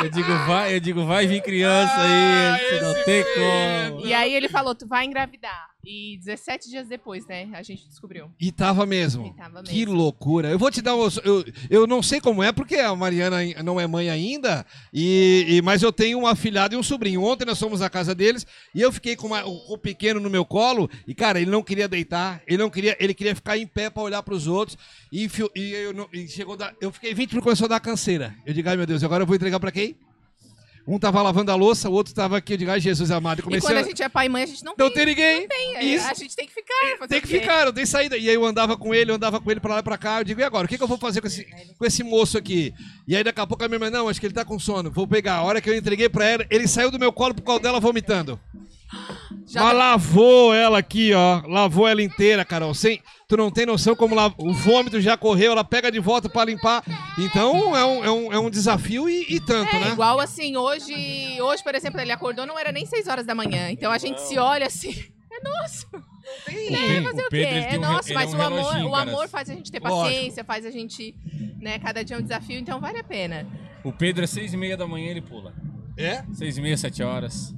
Eu 0.00 0.10
digo, 0.10 0.32
vai, 0.46 0.74
eu 0.74 0.80
digo, 0.80 1.04
vai 1.06 1.26
vir 1.26 1.42
criança 1.42 1.94
aí, 1.96 2.58
você 2.60 2.80
não 2.82 3.04
tem 3.04 3.24
como. 3.34 4.06
E 4.06 4.12
aí 4.12 4.34
ele 4.34 4.48
falou, 4.48 4.74
tu 4.74 4.86
vai 4.86 5.06
engravidar. 5.06 5.68
E 5.90 6.18
17 6.18 6.68
dias 6.68 6.86
depois, 6.86 7.26
né, 7.26 7.48
a 7.54 7.62
gente 7.62 7.88
descobriu. 7.88 8.30
E 8.38 8.52
tava 8.52 8.84
mesmo. 8.84 9.26
E 9.28 9.32
tava 9.32 9.62
Que 9.62 9.78
mesmo. 9.86 9.94
loucura. 9.94 10.50
Eu 10.50 10.58
vou 10.58 10.70
te 10.70 10.82
dar 10.82 10.94
um. 10.94 11.08
Eu, 11.24 11.42
eu 11.70 11.86
não 11.86 12.02
sei 12.02 12.20
como 12.20 12.42
é, 12.42 12.52
porque 12.52 12.76
a 12.76 12.94
Mariana 12.94 13.38
não 13.64 13.80
é 13.80 13.86
mãe 13.86 14.10
ainda, 14.10 14.66
e, 14.92 15.46
e- 15.48 15.62
mas 15.62 15.82
eu 15.82 15.90
tenho 15.90 16.18
um 16.18 16.26
afilhado 16.26 16.74
e 16.74 16.76
um 16.78 16.82
sobrinho. 16.82 17.22
Ontem 17.22 17.46
nós 17.46 17.58
fomos 17.58 17.80
à 17.80 17.88
casa 17.88 18.14
deles 18.14 18.46
e 18.74 18.82
eu 18.82 18.92
fiquei 18.92 19.16
com 19.16 19.28
uma- 19.28 19.46
o, 19.46 19.78
pequeno 19.78 20.20
no 20.20 20.28
meu 20.28 20.44
colo, 20.44 20.90
e, 21.06 21.14
cara, 21.14 21.40
ele 21.40 21.50
não 21.50 21.62
queria 21.62 21.88
deitar, 21.88 22.42
ele 22.46 22.58
não 22.58 22.68
queria, 22.68 22.94
ele 23.00 23.14
queria 23.14 23.34
ficar 23.34 23.56
em 23.56 23.66
pé 23.66 23.88
pra 23.88 24.02
olhar 24.02 24.22
pros 24.22 24.46
outros. 24.46 24.76
E, 25.10 25.26
e 25.56 25.72
eu, 25.72 26.08
e 26.12 26.28
chegou 26.28 26.52
a 26.52 26.56
dar- 26.58 26.74
eu 26.82 26.92
fiquei 26.92 27.14
20 27.14 27.30
minutos 27.30 27.44
começou 27.44 27.64
a 27.64 27.68
dar 27.68 27.80
canseira. 27.80 28.36
Eu 28.44 28.52
digo, 28.52 28.68
ai 28.68 28.76
meu 28.76 28.84
Deus, 28.84 29.02
agora 29.02 29.22
eu 29.22 29.26
vou 29.26 29.34
entregar 29.36 29.58
pra 29.58 29.72
quem? 29.72 29.96
Um 30.90 30.98
tava 30.98 31.20
lavando 31.20 31.52
a 31.52 31.54
louça, 31.54 31.90
o 31.90 31.92
outro 31.92 32.14
tava 32.14 32.38
aqui, 32.38 32.54
eu 32.54 32.56
digo, 32.56 32.70
ai 32.70 32.80
Jesus 32.80 33.10
amado. 33.10 33.38
E 33.38 33.40
E 33.40 33.42
comecei 33.44 33.68
quando 33.68 33.76
a... 33.76 33.80
a 33.80 33.84
gente 33.84 34.02
é 34.02 34.08
pai 34.08 34.24
e 34.24 34.28
mãe, 34.30 34.42
a 34.42 34.46
gente 34.46 34.64
não, 34.64 34.72
Não 34.78 34.86
tem, 34.86 34.94
tem 34.94 35.06
ninguém. 35.06 35.46
tem. 35.46 35.94
Isso. 35.94 36.06
A 36.08 36.14
gente 36.14 36.34
tem 36.34 36.46
que 36.46 36.54
ficar. 36.54 37.06
Tem 37.06 37.20
que 37.20 37.26
ficar, 37.26 37.66
não 37.66 37.72
tem 37.74 37.84
saída. 37.84 38.16
E 38.16 38.26
aí 38.28 38.34
eu 38.34 38.44
andava 38.44 38.74
com 38.74 38.94
ele, 38.94 39.10
eu 39.10 39.16
andava 39.16 39.38
com 39.38 39.50
ele 39.50 39.60
pra 39.60 39.74
lá 39.74 39.80
e 39.80 39.82
pra 39.82 39.98
cá. 39.98 40.20
Eu 40.20 40.24
digo, 40.24 40.40
e 40.40 40.44
agora? 40.44 40.64
O 40.64 40.68
que, 40.68 40.78
que 40.78 40.82
eu 40.82 40.88
vou 40.88 40.96
fazer 40.96 41.20
com 41.20 41.26
esse, 41.26 41.46
com 41.78 41.84
esse 41.84 42.02
moço 42.02 42.38
aqui? 42.38 42.72
E 43.06 43.14
aí 43.14 43.22
daqui 43.22 43.38
a 43.40 43.46
pouco 43.46 43.62
a 43.62 43.68
minha 43.68 43.76
irmã, 43.76 43.90
não, 43.90 44.08
acho 44.08 44.18
que 44.18 44.26
ele 44.26 44.34
tá 44.34 44.44
com 44.46 44.58
sono. 44.58 44.90
Vou 44.90 45.06
pegar. 45.06 45.34
A 45.34 45.42
hora 45.42 45.60
que 45.60 45.68
eu 45.68 45.76
entreguei 45.76 46.08
pra 46.08 46.24
ela, 46.24 46.46
ele 46.48 46.66
saiu 46.66 46.90
do 46.90 46.98
meu 46.98 47.12
colo 47.12 47.34
por 47.34 47.42
causa 47.42 47.62
dela 47.62 47.78
vomitando. 47.80 48.40
Já 49.46 49.62
Mas 49.62 49.76
lavou 49.76 50.54
ela 50.54 50.78
aqui, 50.78 51.12
ó. 51.12 51.42
Lavou 51.46 51.86
ela 51.86 52.02
inteira, 52.02 52.44
Carol. 52.44 52.72
Sem, 52.74 53.02
tu 53.28 53.36
não 53.36 53.50
tem 53.50 53.66
noção 53.66 53.94
como 53.94 54.14
la- 54.14 54.32
o 54.38 54.52
vômito 54.54 54.98
já 55.02 55.14
correu, 55.16 55.52
ela 55.52 55.62
pega 55.62 55.92
de 55.92 56.00
volta 56.00 56.28
pra 56.30 56.44
limpar. 56.46 56.82
Então 57.18 57.76
é 57.76 57.84
um, 57.84 58.04
é 58.04 58.10
um, 58.10 58.32
é 58.32 58.38
um 58.38 58.48
desafio 58.50 59.08
e, 59.08 59.26
e 59.28 59.38
tanto, 59.38 59.76
É, 59.76 59.80
né? 59.80 59.88
igual 59.90 60.18
assim, 60.18 60.56
hoje, 60.56 60.94
hoje, 61.40 61.62
por 61.62 61.74
exemplo, 61.74 62.00
ele 62.00 62.10
acordou, 62.10 62.46
não 62.46 62.58
era 62.58 62.72
nem 62.72 62.86
6 62.86 63.06
horas 63.06 63.26
da 63.26 63.34
manhã. 63.34 63.70
Então 63.70 63.92
a 63.92 63.98
gente 63.98 64.20
se 64.22 64.38
olha 64.38 64.66
assim, 64.66 64.90
é 65.30 65.40
nosso. 65.46 65.86
É, 66.46 67.02
fazer 67.02 67.22
o, 67.26 67.28
quê? 67.28 67.36
É 67.36 67.62
tem 67.68 67.78
um 67.78 67.82
nosso, 67.82 68.08
ele 68.08 68.14
é 68.18 68.24
mas 68.24 68.34
um 68.34 68.38
o 68.38 68.42
amor, 68.42 68.76
o 68.90 68.94
amor 68.94 69.28
faz 69.28 69.48
a 69.50 69.54
gente 69.54 69.70
ter 69.70 69.80
Lógico. 69.82 70.02
paciência, 70.04 70.44
faz 70.44 70.64
a 70.66 70.70
gente, 70.70 71.14
né, 71.60 71.78
cada 71.78 72.02
dia 72.02 72.16
é 72.16 72.18
um 72.18 72.22
desafio, 72.22 72.58
então 72.58 72.80
vale 72.80 72.98
a 72.98 73.04
pena. 73.04 73.46
O 73.84 73.92
Pedro 73.92 74.24
é 74.24 74.26
seis 74.26 74.52
e 74.54 74.56
meia 74.56 74.76
da 74.76 74.86
manhã, 74.86 75.10
ele 75.10 75.22
pula. 75.22 75.54
É? 75.96 76.22
Seis 76.32 76.56
e 76.56 76.62
meia, 76.62 76.76
sete 76.76 77.02
horas. 77.02 77.54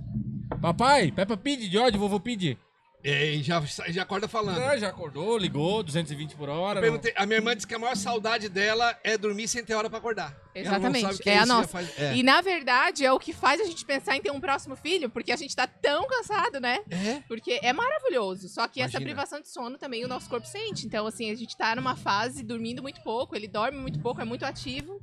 Papai, 0.61 1.11
Peppa 1.13 1.37
Pig, 1.37 1.71
George, 1.71 1.97
vovô 1.97 2.19
Pig. 2.21 2.59
E 3.03 3.43
já, 3.43 3.61
já 3.89 4.03
acorda 4.03 4.29
falando. 4.29 4.59
Ah, 4.61 4.77
já 4.77 4.89
acordou, 4.89 5.39
ligou, 5.39 5.83
220 5.83 6.37
por 6.37 6.51
hora. 6.51 6.81
A 7.17 7.25
minha 7.27 7.39
irmã 7.39 7.55
disse 7.57 7.67
que 7.67 7.75
a 7.75 7.79
maior 7.79 7.97
saudade 7.97 8.49
dela 8.51 8.95
é 9.03 9.17
dormir 9.17 9.49
sem 9.49 9.65
ter 9.65 9.75
hora 9.75 9.89
pra 9.89 9.99
acordar. 9.99 10.37
Não 10.55 10.61
Exatamente, 10.61 11.23
que 11.23 11.31
é 11.31 11.39
a 11.39 11.47
nossa. 11.47 11.69
faz- 11.69 11.99
é. 11.99 12.15
E 12.15 12.23
na 12.23 12.43
verdade 12.43 13.03
é 13.05 13.11
o 13.11 13.19
que 13.19 13.33
faz 13.33 13.59
a 13.61 13.65
gente 13.65 13.87
pensar 13.87 14.17
em 14.17 14.21
ter 14.21 14.31
um 14.31 14.39
próximo 14.41 14.77
filho, 14.77 15.09
porque 15.09 15.33
a 15.33 15.37
gente 15.37 15.57
tá 15.57 15.67
tão 15.67 16.07
cansado, 16.07 16.61
né? 16.61 16.81
É? 16.91 17.23
Porque 17.27 17.59
é 17.63 17.73
maravilhoso. 17.73 18.49
Só 18.51 18.69
que 18.69 18.81
essa 18.83 18.99
Imagina. 18.99 19.05
privação 19.15 19.41
de 19.41 19.49
sono 19.49 19.79
também 19.79 20.05
o 20.05 20.09
nosso 20.09 20.29
corpo 20.29 20.47
sente. 20.47 20.85
Então, 20.87 21.07
assim, 21.07 21.31
a 21.31 21.35
gente 21.35 21.57
tá 21.57 21.75
numa 21.75 21.97
fase 21.97 22.43
dormindo 22.43 22.83
muito 22.83 23.01
pouco, 23.03 23.35
ele 23.35 23.49
dorme 23.49 23.79
muito 23.79 23.99
pouco, 24.01 24.21
é 24.21 24.25
muito 24.27 24.45
ativo. 24.45 25.01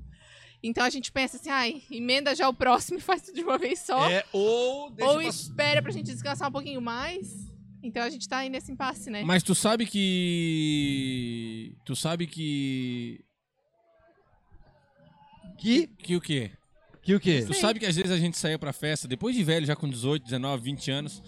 Então 0.62 0.84
a 0.84 0.90
gente 0.90 1.12
pensa 1.12 1.38
assim, 1.38 1.50
ai, 1.50 1.82
emenda 1.90 2.36
já 2.36 2.48
o 2.50 2.54
próximo 2.54 2.98
e 3.00 3.02
faz 3.02 3.22
tudo 3.24 3.36
de 3.36 3.44
uma 3.44 3.58
vez 3.58 3.80
só. 3.80 4.08
É, 4.10 4.24
ou 4.32 4.90
deixa 4.92 5.12
ou 5.12 5.18
pra- 5.20 5.28
espera 5.28 5.82
pra 5.82 5.92
gente 5.92 6.06
descansar 6.12 6.50
um 6.50 6.52
pouquinho 6.52 6.82
mais. 6.82 7.48
Então 7.88 8.04
a 8.04 8.10
gente 8.10 8.28
tá 8.28 8.40
aí 8.40 8.50
nesse 8.50 8.72
impasse, 8.72 9.10
né? 9.10 9.24
Mas 9.24 9.42
tu 9.44 9.56
sabe 9.56 9.86
que. 9.86 11.76
Tu 11.86 11.96
sabe 11.96 12.28
que. 12.28 13.24
Que? 15.58 15.88
Que 15.88 16.16
o 16.16 16.22
quê? 16.22 16.52
Que 17.02 17.16
o 17.16 17.20
quê? 17.20 17.44
Tu 17.46 17.54
sabe 17.54 17.80
que 17.80 17.86
às 17.86 17.96
vezes 17.96 18.12
a 18.12 18.18
gente 18.18 18.38
saía 18.38 18.60
pra 18.60 18.74
festa, 18.74 19.08
depois 19.08 19.36
de 19.36 19.44
velho, 19.44 19.66
já 19.66 19.76
com 19.76 19.90
18, 19.90 20.24
19, 20.26 20.62
20 20.64 20.92
anos. 20.92 21.24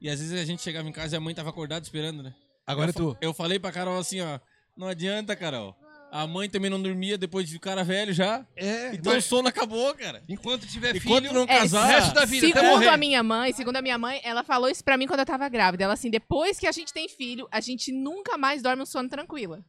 E 0.00 0.08
às 0.08 0.18
vezes 0.18 0.40
a 0.40 0.44
gente 0.44 0.62
chegava 0.62 0.88
em 0.88 0.92
casa 0.92 1.14
e 1.14 1.18
a 1.18 1.20
mãe 1.20 1.34
tava 1.34 1.50
acordada 1.50 1.84
esperando, 1.84 2.22
né? 2.22 2.34
Agora 2.66 2.88
é 2.88 2.90
eu, 2.90 2.94
fa- 2.94 3.00
tu. 3.00 3.16
Eu 3.20 3.34
falei 3.34 3.58
pra 3.58 3.70
Carol 3.70 3.98
assim, 3.98 4.20
ó. 4.20 4.40
Não 4.76 4.86
adianta, 4.88 5.36
Carol. 5.36 5.76
A 6.12 6.26
mãe 6.26 6.48
também 6.50 6.68
não 6.70 6.82
dormia 6.82 7.16
depois 7.16 7.46
de 7.46 7.52
ficar 7.52 7.80
velho 7.84 8.12
já. 8.12 8.44
É, 8.56 8.90
Então 8.94 9.12
o 9.12 9.14
mas 9.14 9.24
sono 9.24 9.46
acabou, 9.48 9.94
cara. 9.94 10.22
enquanto 10.28 10.66
tiver 10.66 10.96
Enquanto 10.96 11.22
filho, 11.28 11.32
não 11.34 11.42
É, 11.44 11.58
casar. 11.60 11.84
o 11.84 11.86
resto 11.86 12.14
da 12.14 12.24
vida, 12.24 12.48
até 12.48 12.60
Segundo 12.60 12.88
a 12.88 12.96
minha 12.96 13.22
mãe, 13.22 13.52
segundo 13.52 13.76
a 13.76 13.82
minha 13.82 13.96
mãe, 13.96 14.20
ela 14.24 14.42
falou 14.42 14.68
isso 14.68 14.82
pra 14.82 14.96
mim 14.96 15.06
quando 15.06 15.20
eu 15.20 15.26
tava 15.26 15.48
grávida. 15.48 15.84
Ela 15.84 15.94
assim, 15.94 16.10
depois 16.10 16.58
que 16.58 16.66
a 16.66 16.72
gente 16.72 16.92
tem 16.92 17.08
filho, 17.08 17.46
a 17.50 17.60
gente 17.60 17.92
nunca 17.92 18.36
mais 18.36 18.60
dorme 18.60 18.82
um 18.82 18.86
sono 18.86 19.08
tranquila. 19.08 19.60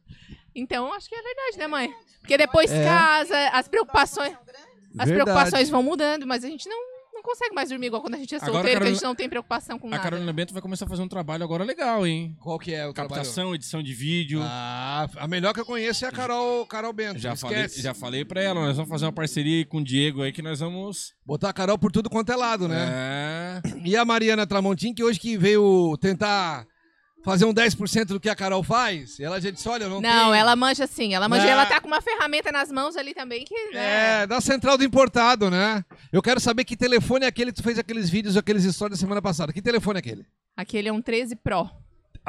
Então, 0.54 0.92
acho 0.92 1.08
que 1.08 1.14
é 1.14 1.22
verdade, 1.22 1.58
né, 1.58 1.66
mãe? 1.66 1.94
Porque 2.20 2.36
depois 2.36 2.70
É. 2.70 2.84
casa, 2.84 3.48
as 3.50 3.68
preocupações, 3.68 4.32
as 4.32 5.08
Verdade. 5.08 5.12
preocupações 5.12 5.70
vão 5.70 5.82
mudando, 5.82 6.26
mas 6.26 6.44
a 6.44 6.48
gente 6.48 6.68
não, 6.68 6.78
não 7.22 7.30
consegue 7.32 7.54
mais 7.54 7.68
dormir 7.68 7.86
igual 7.86 8.02
quando 8.02 8.14
a 8.14 8.18
gente 8.18 8.34
é 8.34 8.38
Agora, 8.38 8.52
solteiro, 8.52 8.66
que 8.68 8.70
a 8.70 8.78
Carolina- 8.80 8.94
gente 8.96 9.04
não 9.04 9.14
tem 9.14 9.28
preocupação 9.28 9.78
com 9.78 9.86
A 9.86 9.90
nada. 9.90 10.02
Carolina 10.02 10.32
Bento 10.32 10.52
vai 10.52 10.60
começar 10.60 10.84
a 10.84 10.88
fazer 10.88 11.02
um 11.02 11.08
trabalho 11.08 11.44
agora 11.44 11.62
legal, 11.64 12.04
hein? 12.06 12.36
Qual 12.40 12.58
que 12.58 12.74
é 12.74 12.86
o 12.86 12.92
trabalho? 12.92 13.14
Captação, 13.14 13.54
edição 13.54 13.82
de 13.82 13.94
vídeo. 13.94 14.40
Ah, 14.42 15.08
a 15.16 15.28
melhor 15.28 15.54
que 15.54 15.60
eu 15.60 15.64
conheço 15.64 16.04
é 16.04 16.08
a 16.08 16.12
Carol, 16.12 16.66
Carol 16.66 16.92
Bento. 16.92 17.18
já, 17.20 17.36
falei, 17.36 17.58
esquece. 17.60 17.80
já 17.82 17.94
falei 17.94 18.24
pra 18.24 18.42
ela, 18.42 18.60
nós 18.66 18.76
vamos 18.76 18.90
fazer 18.90 19.04
uma 19.06 19.12
parceria 19.12 19.58
aí 19.58 19.64
com 19.64 19.78
o 19.78 19.84
Diego 19.84 20.22
aí 20.22 20.32
que 20.32 20.42
nós 20.42 20.58
vamos. 20.60 21.12
Botar 21.24 21.50
a 21.50 21.52
Carol 21.52 21.78
por 21.78 21.92
tudo 21.92 22.10
quanto 22.10 22.32
é 22.32 22.36
lado, 22.36 22.66
né? 22.66 23.60
É. 23.64 23.72
E 23.84 23.96
a 23.96 24.04
Mariana 24.04 24.46
Tramontim, 24.46 24.92
que 24.92 25.04
hoje 25.04 25.20
que 25.20 25.36
veio 25.38 25.96
tentar 26.00 26.66
fazer 27.24 27.44
um 27.44 27.54
10% 27.54 28.06
do 28.06 28.20
que 28.20 28.28
a 28.28 28.34
Carol 28.34 28.62
faz, 28.62 29.18
ela 29.20 29.40
já 29.40 29.50
disse, 29.50 29.68
olha, 29.68 29.84
eu 29.84 29.90
não 29.90 30.00
Não, 30.00 30.10
tenho... 30.10 30.34
ela 30.34 30.56
manja 30.56 30.86
sim, 30.86 31.14
ela 31.14 31.28
manja. 31.28 31.46
E 31.46 31.50
Ela 31.50 31.66
tá 31.66 31.80
com 31.80 31.86
uma 31.88 32.00
ferramenta 32.00 32.50
nas 32.50 32.70
mãos 32.70 32.96
ali 32.96 33.14
também 33.14 33.44
que. 33.44 33.54
né? 33.72 34.22
É, 34.22 34.26
da 34.26 34.40
central 34.40 34.76
do 34.76 34.84
importado, 34.84 35.50
né? 35.50 35.84
Eu 36.12 36.20
quero 36.22 36.40
saber 36.40 36.64
que 36.64 36.76
telefone 36.76 37.24
é 37.24 37.28
aquele 37.28 37.52
que 37.52 37.56
tu 37.58 37.62
fez 37.62 37.78
aqueles 37.78 38.10
vídeos, 38.10 38.36
aqueles 38.36 38.64
stories 38.64 38.98
da 38.98 39.00
semana 39.00 39.22
passada. 39.22 39.52
Que 39.52 39.62
telefone 39.62 39.98
é 39.98 40.00
aquele? 40.00 40.26
Aquele 40.56 40.88
é 40.88 40.92
um 40.92 41.00
13 41.00 41.36
Pro. 41.36 41.68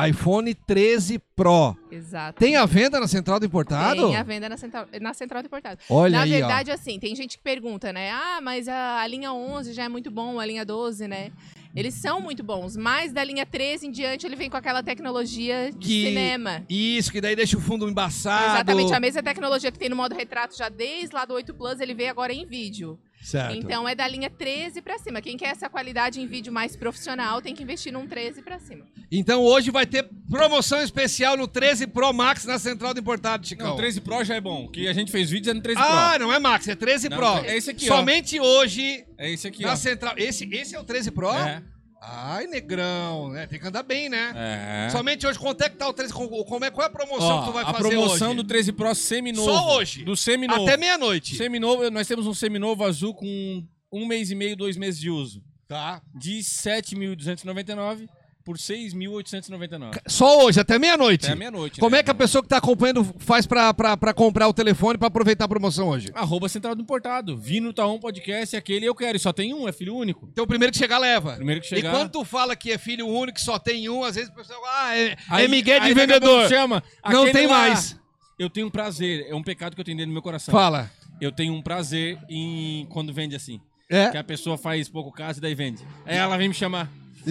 iPhone 0.09 0.53
13 0.55 1.19
Pro. 1.35 1.75
Exato. 1.91 2.39
Tem 2.39 2.55
a 2.55 2.65
venda 2.65 2.99
na 2.99 3.07
central 3.07 3.39
do 3.39 3.45
importado? 3.45 4.07
Tem 4.07 4.15
a 4.15 4.23
venda 4.23 4.49
na 4.49 4.57
central, 4.57 4.87
na 5.01 5.13
central 5.13 5.41
do 5.43 5.45
importado. 5.47 5.79
Olha 5.89 6.17
Na 6.17 6.23
aí, 6.23 6.31
verdade, 6.31 6.71
assim, 6.71 6.99
tem 6.99 7.15
gente 7.15 7.37
que 7.37 7.43
pergunta, 7.43 7.93
né? 7.93 8.09
Ah, 8.11 8.39
mas 8.41 8.67
a, 8.67 8.99
a 9.01 9.07
linha 9.07 9.31
11 9.33 9.73
já 9.73 9.83
é 9.83 9.89
muito 9.89 10.09
bom, 10.09 10.39
a 10.39 10.45
linha 10.45 10.65
12, 10.65 11.07
né? 11.07 11.31
Eles 11.75 11.95
são 11.95 12.21
muito 12.21 12.43
bons, 12.43 12.77
mas 12.77 13.11
da 13.11 13.23
linha 13.23 13.45
13 13.45 13.87
em 13.87 13.91
diante 13.91 14.25
ele 14.27 14.35
vem 14.35 14.49
com 14.49 14.55
aquela 14.57 14.83
tecnologia 14.83 15.71
de 15.71 15.77
Que- 15.87 16.05
cinema. 16.07 16.63
Isso, 16.69 17.11
que 17.11 17.19
daí 17.19 17.35
deixa 17.35 17.57
o 17.57 17.61
fundo 17.61 17.89
embaçado. 17.89 18.53
Exatamente, 18.55 18.93
a 18.93 18.99
mesma 18.99 19.23
tecnologia 19.23 19.71
que 19.71 19.79
tem 19.79 19.89
no 19.89 19.95
modo 19.95 20.13
retrato 20.15 20.55
já 20.55 20.69
desde 20.69 21.15
lá 21.15 21.25
do 21.25 21.33
8 21.33 21.53
Plus, 21.53 21.79
ele 21.79 21.93
veio 21.95 22.11
agora 22.11 22.31
em 22.31 22.45
vídeo. 22.45 22.99
Certo. 23.23 23.55
Então 23.55 23.87
é 23.87 23.95
da 23.95 24.07
linha 24.07 24.29
13 24.29 24.81
pra 24.81 24.99
cima. 24.99 25.21
Quem 25.21 25.37
quer 25.37 25.47
essa 25.47 25.69
qualidade 25.69 26.19
em 26.19 26.27
vídeo 26.27 26.51
mais 26.51 26.75
profissional 26.75 27.41
tem 27.41 27.55
que 27.55 27.63
investir 27.63 27.91
num 27.93 28.05
13 28.05 28.41
pra 28.41 28.59
cima. 28.59 28.85
Então 29.11 29.41
hoje 29.41 29.71
vai 29.71 29.85
ter 29.85 30.07
promoção 30.29 30.81
especial 30.81 31.37
no 31.37 31.47
13 31.47 31.87
Pro 31.87 32.11
Max 32.13 32.43
na 32.45 32.59
central 32.59 32.93
do 32.93 32.99
importado, 32.99 33.47
Chicão. 33.47 33.69
Não, 33.69 33.75
13 33.77 34.01
Pro 34.01 34.23
já 34.23 34.35
é 34.35 34.41
bom. 34.41 34.67
Que 34.67 34.87
a 34.87 34.93
gente 34.93 35.11
fez 35.11 35.29
vídeos 35.29 35.51
é 35.51 35.53
no 35.53 35.61
13 35.61 35.79
Ah, 35.81 36.13
Pro. 36.15 36.25
não 36.27 36.33
é 36.33 36.39
Max, 36.39 36.67
é 36.67 36.75
13 36.75 37.07
Não, 37.09 37.17
Pro. 37.17 37.45
é 37.45 37.55
esse 37.57 37.69
aqui, 37.71 37.89
ó. 37.89 37.95
Somente 37.97 38.39
hoje 38.39 39.05
É 39.17 39.31
esse 39.31 39.47
aqui, 39.47 39.63
na 39.63 39.73
ó. 39.73 39.75
central. 39.75 40.13
Esse, 40.17 40.43
esse 40.53 40.75
é 40.75 40.79
o 40.79 40.83
13 40.83 41.11
Pro? 41.11 41.31
É. 41.31 41.63
Ai, 42.05 42.47
negrão, 42.47 43.29
né? 43.29 43.47
Tem 43.47 43.57
que 43.59 43.65
andar 43.67 43.81
bem, 43.83 44.09
né? 44.09 44.33
É. 44.35 44.89
Somente 44.89 45.25
hoje, 45.25 45.39
quanto 45.39 45.61
é 45.63 45.69
que 45.69 45.77
tá 45.77 45.87
o 45.87 45.93
13? 45.93 46.11
com- 46.13 46.27
Como 46.27 46.65
é, 46.65 46.69
qual 46.69 46.83
é 46.83 46.87
a 46.87 46.91
promoção 46.91 47.37
Ó, 47.37 47.39
que 47.41 47.45
tu 47.47 47.53
vai 47.53 47.63
a 47.63 47.67
fazer 47.67 47.89
promoção 47.89 48.27
hoje? 48.29 48.37
do 48.37 48.43
13 48.43 48.73
Pro 48.73 48.93
seminovo. 48.93 49.49
Só 49.49 49.75
hoje? 49.77 50.03
Do 50.03 50.15
seminovo. 50.17 50.63
Até 50.63 50.75
meia-noite. 50.75 51.35
Seminovo, 51.37 51.89
nós 51.89 52.05
temos 52.07 52.27
um 52.27 52.33
seminovo 52.33 52.83
azul 52.83 53.13
com 53.13 53.63
um 53.91 54.05
mês 54.05 54.29
e 54.31 54.35
meio, 54.35 54.55
dois 54.57 54.75
meses 54.75 54.99
de 54.99 55.09
uso. 55.09 55.41
Tá. 55.67 56.01
De 56.13 56.39
7.299 56.43 58.07
por 58.43 58.57
6.899. 58.57 59.99
Só 60.07 60.45
hoje, 60.45 60.59
até 60.59 60.77
meia-noite. 60.77 61.25
Até 61.25 61.35
meia-noite. 61.35 61.79
Como 61.79 61.91
né? 61.95 61.99
é 61.99 62.03
que 62.03 62.11
a 62.11 62.15
pessoa 62.15 62.41
que 62.41 62.49
tá 62.49 62.57
acompanhando 62.57 63.03
faz 63.19 63.45
pra 63.45 64.13
comprar 64.15 64.47
o 64.47 64.53
telefone 64.53 64.97
pra 64.97 65.07
aproveitar 65.07 65.45
a 65.45 65.47
promoção 65.47 65.89
hoje? 65.89 66.09
Arroba 66.13 66.49
Central 66.49 66.75
do 66.75 66.81
Importado. 66.81 67.37
Vi 67.37 67.59
no 67.59 67.73
Taon 67.73 67.99
Podcast, 67.99 68.55
aquele 68.55 68.85
eu 68.85 68.95
quero. 68.95 69.17
E 69.17 69.19
só 69.19 69.31
tem 69.31 69.53
um, 69.53 69.67
é 69.67 69.71
filho 69.71 69.95
único. 69.95 70.27
Então 70.31 70.43
o 70.43 70.47
primeiro 70.47 70.71
que 70.71 70.77
chegar 70.77 70.97
leva. 70.97 71.35
Primeiro 71.35 71.61
que 71.61 71.67
E 71.67 71.69
chegar. 71.69 71.91
quando 71.91 72.11
tu 72.11 72.25
fala 72.25 72.55
que 72.55 72.71
é 72.71 72.77
filho 72.77 73.07
único, 73.07 73.39
só 73.39 73.57
tem 73.57 73.87
um, 73.89 74.03
às 74.03 74.15
vezes 74.15 74.29
o 74.29 74.33
pessoal, 74.33 74.61
ah, 74.65 74.97
é, 74.97 75.15
Aí- 75.29 75.45
é 75.45 75.47
Miguel 75.47 75.79
de 75.79 75.93
vendedor. 75.93 76.49
Chama. 76.49 76.83
Não 77.09 77.31
tem 77.31 77.47
lá, 77.47 77.57
mais. 77.69 77.97
Eu 78.37 78.49
tenho 78.49 78.67
um 78.67 78.71
prazer, 78.71 79.27
é 79.29 79.35
um 79.35 79.43
pecado 79.43 79.75
que 79.75 79.81
eu 79.81 79.85
tenho 79.85 79.97
dentro 79.97 80.09
do 80.09 80.13
meu 80.13 80.21
coração. 80.21 80.51
Fala. 80.51 80.91
Eu 81.21 81.31
tenho 81.31 81.53
um 81.53 81.61
prazer 81.61 82.17
em 82.29 82.85
quando 82.89 83.13
vende 83.13 83.35
assim. 83.35 83.61
É, 83.89 84.09
Que 84.09 84.17
a 84.17 84.23
pessoa 84.23 84.57
faz 84.57 84.89
pouco 84.89 85.11
caso 85.11 85.37
e 85.39 85.41
daí 85.41 85.53
vende. 85.53 85.83
Aí 86.05 86.17
ela 86.17 86.35
vem 86.35 86.47
me 86.47 86.53
chamar. 86.53 86.89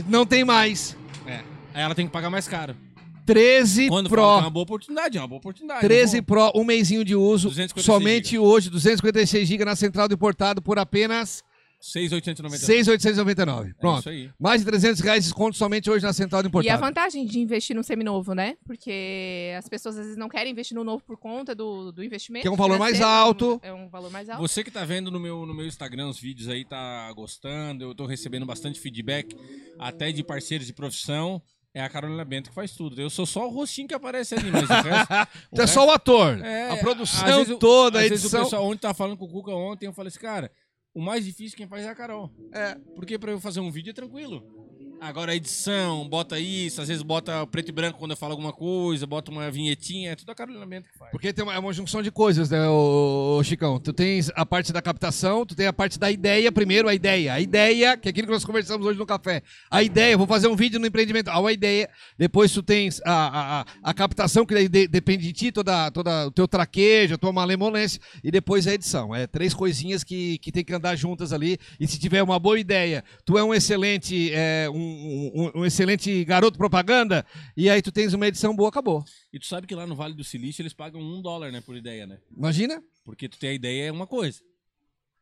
não 0.08 0.24
tem 0.24 0.44
mais. 0.44 0.96
É. 1.26 1.40
Aí 1.74 1.82
ela 1.82 1.94
tem 1.94 2.06
que 2.06 2.12
pagar 2.12 2.30
mais 2.30 2.46
caro. 2.48 2.76
13 3.24 3.88
Quando 3.88 4.08
fala 4.10 4.20
que 4.22 4.28
é 4.28 4.36
Pro. 4.36 4.44
uma 4.44 4.50
boa 4.50 4.62
oportunidade, 4.64 5.16
é 5.16 5.20
uma 5.20 5.28
boa 5.28 5.38
oportunidade. 5.38 5.80
13 5.80 6.16
Não 6.20 6.24
vou- 6.26 6.50
Pro, 6.52 6.60
um 6.60 6.64
mêsinho 6.64 7.04
de 7.04 7.14
uso. 7.14 7.48
256 7.48 7.84
Somente 7.86 8.38
hoje, 8.38 8.68
256 8.68 9.46
GB 9.48 9.64
na 9.64 9.76
central 9.76 10.08
do 10.08 10.14
importado 10.14 10.60
por 10.60 10.78
apenas 10.78 11.42
6,899. 11.82 12.64
6,899. 12.64 13.74
Pronto. 13.74 13.96
É 13.96 13.98
isso 13.98 14.08
aí. 14.08 14.30
Mais 14.38 14.60
de 14.60 14.66
300 14.68 15.00
reais 15.00 15.24
de 15.24 15.30
desconto 15.30 15.56
somente 15.56 15.90
hoje 15.90 16.04
na 16.04 16.12
central 16.12 16.40
do 16.40 16.62
E 16.62 16.70
a 16.70 16.76
vantagem 16.76 17.26
de 17.26 17.40
investir 17.40 17.74
num 17.74 17.82
seminovo, 17.82 18.34
né? 18.34 18.56
Porque 18.64 19.52
as 19.58 19.68
pessoas 19.68 19.96
às 19.96 20.02
vezes 20.04 20.16
não 20.16 20.28
querem 20.28 20.52
investir 20.52 20.76
no 20.76 20.84
novo 20.84 21.02
por 21.02 21.16
conta 21.16 21.56
do, 21.56 21.90
do 21.90 22.04
investimento. 22.04 22.42
Que 22.42 22.48
é 22.48 22.50
um 22.50 22.56
valor 22.56 22.78
mais 22.78 23.00
alto. 23.00 23.60
É 23.64 23.72
um 23.72 23.88
valor 23.88 24.12
mais 24.12 24.28
alto. 24.30 24.40
Você 24.40 24.62
que 24.62 24.70
tá 24.70 24.84
vendo 24.84 25.10
no 25.10 25.18
meu, 25.18 25.44
no 25.44 25.52
meu 25.52 25.66
Instagram 25.66 26.08
os 26.08 26.20
vídeos 26.20 26.48
aí, 26.48 26.64
tá 26.64 27.12
gostando, 27.14 27.82
eu 27.82 27.94
tô 27.94 28.06
recebendo 28.06 28.46
bastante 28.46 28.78
feedback, 28.78 29.36
até 29.76 30.12
de 30.12 30.22
parceiros 30.22 30.68
de 30.68 30.72
profissão. 30.72 31.42
É 31.74 31.82
a 31.82 31.88
Carolina 31.88 32.22
Bento 32.22 32.50
que 32.50 32.54
faz 32.54 32.72
tudo. 32.72 33.00
Eu 33.00 33.08
sou 33.08 33.24
só 33.24 33.46
o 33.46 33.50
rostinho 33.50 33.88
que 33.88 33.94
aparece 33.94 34.34
ali, 34.34 34.50
mas 34.50 34.68
o 34.68 34.72
resto. 34.72 35.10
o 35.50 35.56
é 35.56 35.60
resto- 35.62 35.74
só 35.74 35.86
o 35.86 35.90
ator. 35.90 36.38
É, 36.44 36.68
a 36.68 36.74
às 36.74 36.80
produção 36.80 37.38
vezes 37.38 37.58
toda, 37.58 37.98
a 37.98 38.02
às 38.02 38.08
vezes 38.10 38.24
o 38.24 38.26
edição. 38.26 38.44
pessoal 38.44 38.66
ontem 38.66 38.80
tava 38.82 38.94
falando 38.94 39.16
com 39.16 39.24
o 39.24 39.28
Cuca 39.28 39.52
ontem, 39.52 39.86
eu 39.86 39.92
falei 39.94 40.08
assim, 40.08 40.20
cara, 40.20 40.52
o 40.94 41.00
mais 41.00 41.24
difícil 41.24 41.56
quem 41.56 41.66
faz 41.66 41.84
é 41.84 41.88
a 41.88 41.94
Carol. 41.94 42.30
É. 42.52 42.74
Porque 42.94 43.18
pra 43.18 43.32
eu 43.32 43.40
fazer 43.40 43.60
um 43.60 43.70
vídeo 43.70 43.90
é 43.90 43.94
tranquilo. 43.94 44.71
Agora 45.02 45.32
a 45.32 45.34
edição, 45.34 46.08
bota 46.08 46.38
isso, 46.38 46.80
às 46.80 46.86
vezes 46.86 47.02
bota 47.02 47.44
preto 47.48 47.70
e 47.70 47.72
branco 47.72 47.98
quando 47.98 48.12
eu 48.12 48.16
falo 48.16 48.34
alguma 48.34 48.52
coisa, 48.52 49.04
bota 49.04 49.32
uma 49.32 49.50
vinhetinha, 49.50 50.12
é 50.12 50.14
tudo 50.14 50.30
a 50.30 50.34
Carolina 50.34 50.64
Bento 50.64 50.88
que 50.88 50.96
faz. 50.96 51.10
Porque 51.10 51.32
tem 51.32 51.42
uma, 51.42 51.52
é 51.52 51.58
uma 51.58 51.72
junção 51.72 52.00
de 52.00 52.12
coisas, 52.12 52.48
né, 52.50 52.68
ô, 52.68 53.36
ô, 53.36 53.42
Chicão? 53.42 53.80
Tu 53.80 53.92
tens 53.92 54.30
a 54.36 54.46
parte 54.46 54.72
da 54.72 54.80
captação, 54.80 55.44
tu 55.44 55.56
tem 55.56 55.66
a 55.66 55.72
parte 55.72 55.98
da 55.98 56.08
ideia 56.08 56.52
primeiro, 56.52 56.88
a 56.88 56.94
ideia. 56.94 57.32
A 57.32 57.40
ideia, 57.40 57.96
que 57.96 58.08
é 58.08 58.10
aquilo 58.10 58.28
que 58.28 58.32
nós 58.32 58.44
conversamos 58.44 58.86
hoje 58.86 58.96
no 58.96 59.04
café. 59.04 59.42
A 59.68 59.82
ideia, 59.82 60.16
vou 60.16 60.26
fazer 60.26 60.46
um 60.46 60.54
vídeo 60.54 60.78
no 60.78 60.86
empreendimento. 60.86 61.30
Ah, 61.30 61.44
a 61.44 61.52
ideia. 61.52 61.90
Depois 62.16 62.52
tu 62.52 62.62
tens 62.62 63.02
a, 63.04 63.62
a, 63.62 63.66
a, 63.82 63.94
captação, 63.94 64.46
que 64.46 64.68
de- 64.68 64.86
depende 64.86 65.24
de 65.24 65.32
ti, 65.32 65.50
toda, 65.50 65.90
toda 65.90 66.28
o 66.28 66.30
teu 66.30 66.46
traquejo, 66.46 67.14
a 67.14 67.18
tua 67.18 67.32
malemolência. 67.32 68.00
E 68.22 68.30
depois 68.30 68.68
a 68.68 68.74
edição. 68.74 69.12
É 69.12 69.26
três 69.26 69.52
coisinhas 69.52 70.04
que, 70.04 70.38
que 70.38 70.52
tem 70.52 70.64
que 70.64 70.72
andar 70.72 70.94
juntas 70.94 71.32
ali. 71.32 71.58
E 71.80 71.88
se 71.88 71.98
tiver 71.98 72.22
uma 72.22 72.38
boa 72.38 72.60
ideia, 72.60 73.02
tu 73.24 73.36
é 73.36 73.42
um 73.42 73.52
excelente, 73.52 74.30
é, 74.32 74.70
um, 74.70 74.91
um- 74.92 75.60
um 75.60 75.64
excelente 75.66 76.24
garoto 76.24 76.56
propaganda, 76.58 77.24
e 77.56 77.68
aí 77.70 77.80
tu 77.82 77.90
tens 77.92 78.12
uma 78.14 78.26
edição 78.28 78.54
boa, 78.54 78.68
acabou. 78.68 79.04
E 79.32 79.38
tu 79.38 79.46
sabe 79.46 79.66
que 79.66 79.74
lá 79.74 79.86
no 79.86 79.94
Vale 79.96 80.14
do 80.14 80.24
Silício 80.24 80.62
eles 80.62 80.72
pagam 80.72 81.00
um 81.00 81.20
dólar, 81.22 81.50
né, 81.50 81.60
por 81.60 81.76
ideia, 81.76 82.06
né? 82.06 82.18
Imagina? 82.36 82.82
Porque 83.04 83.28
tu 83.28 83.38
tem 83.38 83.50
a 83.50 83.54
ideia 83.54 83.86
é 83.88 83.92
uma 83.92 84.06
coisa. 84.06 84.40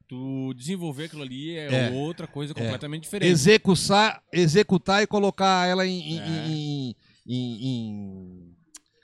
Tu 0.09 0.53
desenvolver 0.55 1.05
aquilo 1.05 1.23
ali 1.23 1.57
é, 1.57 1.87
É. 1.87 1.91
outra 1.93 2.27
coisa 2.27 2.53
completamente 2.53 3.05
diferente. 3.05 3.31
executar, 3.31 4.21
executar 4.33 5.03
e 5.03 5.07
colocar 5.07 5.67
ela 5.69 5.87
em, 5.87 6.15
em- 6.15 6.19
É. 6.19 6.47
em- 6.49 6.97
em- 7.27 7.67
em- 7.67 8.57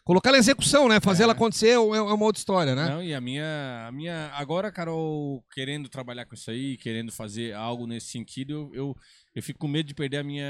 Colocar 0.05 0.31
ela 0.31 0.37
em 0.37 0.41
execução, 0.41 0.89
né? 0.89 1.01
Fazer 1.01 1.23
É. 1.23 1.25
ela 1.25 1.33
acontecer 1.33 1.69
é 1.71 1.73
é 1.73 1.79
uma 1.79 2.25
outra 2.25 2.39
história, 2.39 2.77
né? 2.77 2.89
Não, 2.89 3.03
e 3.03 3.12
a 3.12 3.21
minha, 3.21 3.87
a 3.89 3.93
minha. 3.93 4.31
Agora, 4.35 4.71
Carol, 4.71 5.45
querendo 5.53 5.89
trabalhar 5.89 6.25
com 6.27 6.35
isso 6.37 6.49
aí, 6.49 6.77
querendo 6.77 7.11
fazer 7.11 7.55
algo 7.55 7.89
nesse 7.89 8.07
sentido, 8.09 8.53
eu, 8.53 8.71
eu, 8.75 8.97
eu 9.37 9.43
fico 9.43 9.59
com 9.61 9.68
medo 9.68 9.87
de 9.87 9.95
perder 9.95 10.16
a 10.16 10.22
minha, 10.24 10.45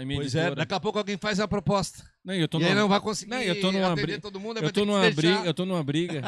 a 0.00 0.04
minha 0.06 0.18
Pois 0.18 0.34
é, 0.34 0.38
editora. 0.38 0.56
daqui 0.56 0.74
a 0.74 0.80
pouco 0.80 0.98
alguém 0.98 1.16
faz 1.18 1.38
a 1.38 1.46
proposta. 1.46 2.02
Não, 2.24 2.32
eu 2.34 2.48
tô 2.48 2.58
e 2.58 2.64
aí 2.64 2.70
numa- 2.70 2.80
não 2.80 2.88
vai 2.88 3.00
conseguir 3.00 3.30
Não, 3.30 3.40
eu 3.42 3.60
tô 3.60 3.70
numa 3.70 3.94
briga- 3.94 4.20
todo 4.20 4.40
mundo, 4.40 4.56
aí 4.58 4.64
Eu 4.64 4.72
tô, 4.72 4.84
numa 4.86 5.10
briga, 5.10 5.42
eu 5.44 5.54
tô 5.54 5.64
numa 5.66 5.84
briga. 5.84 6.22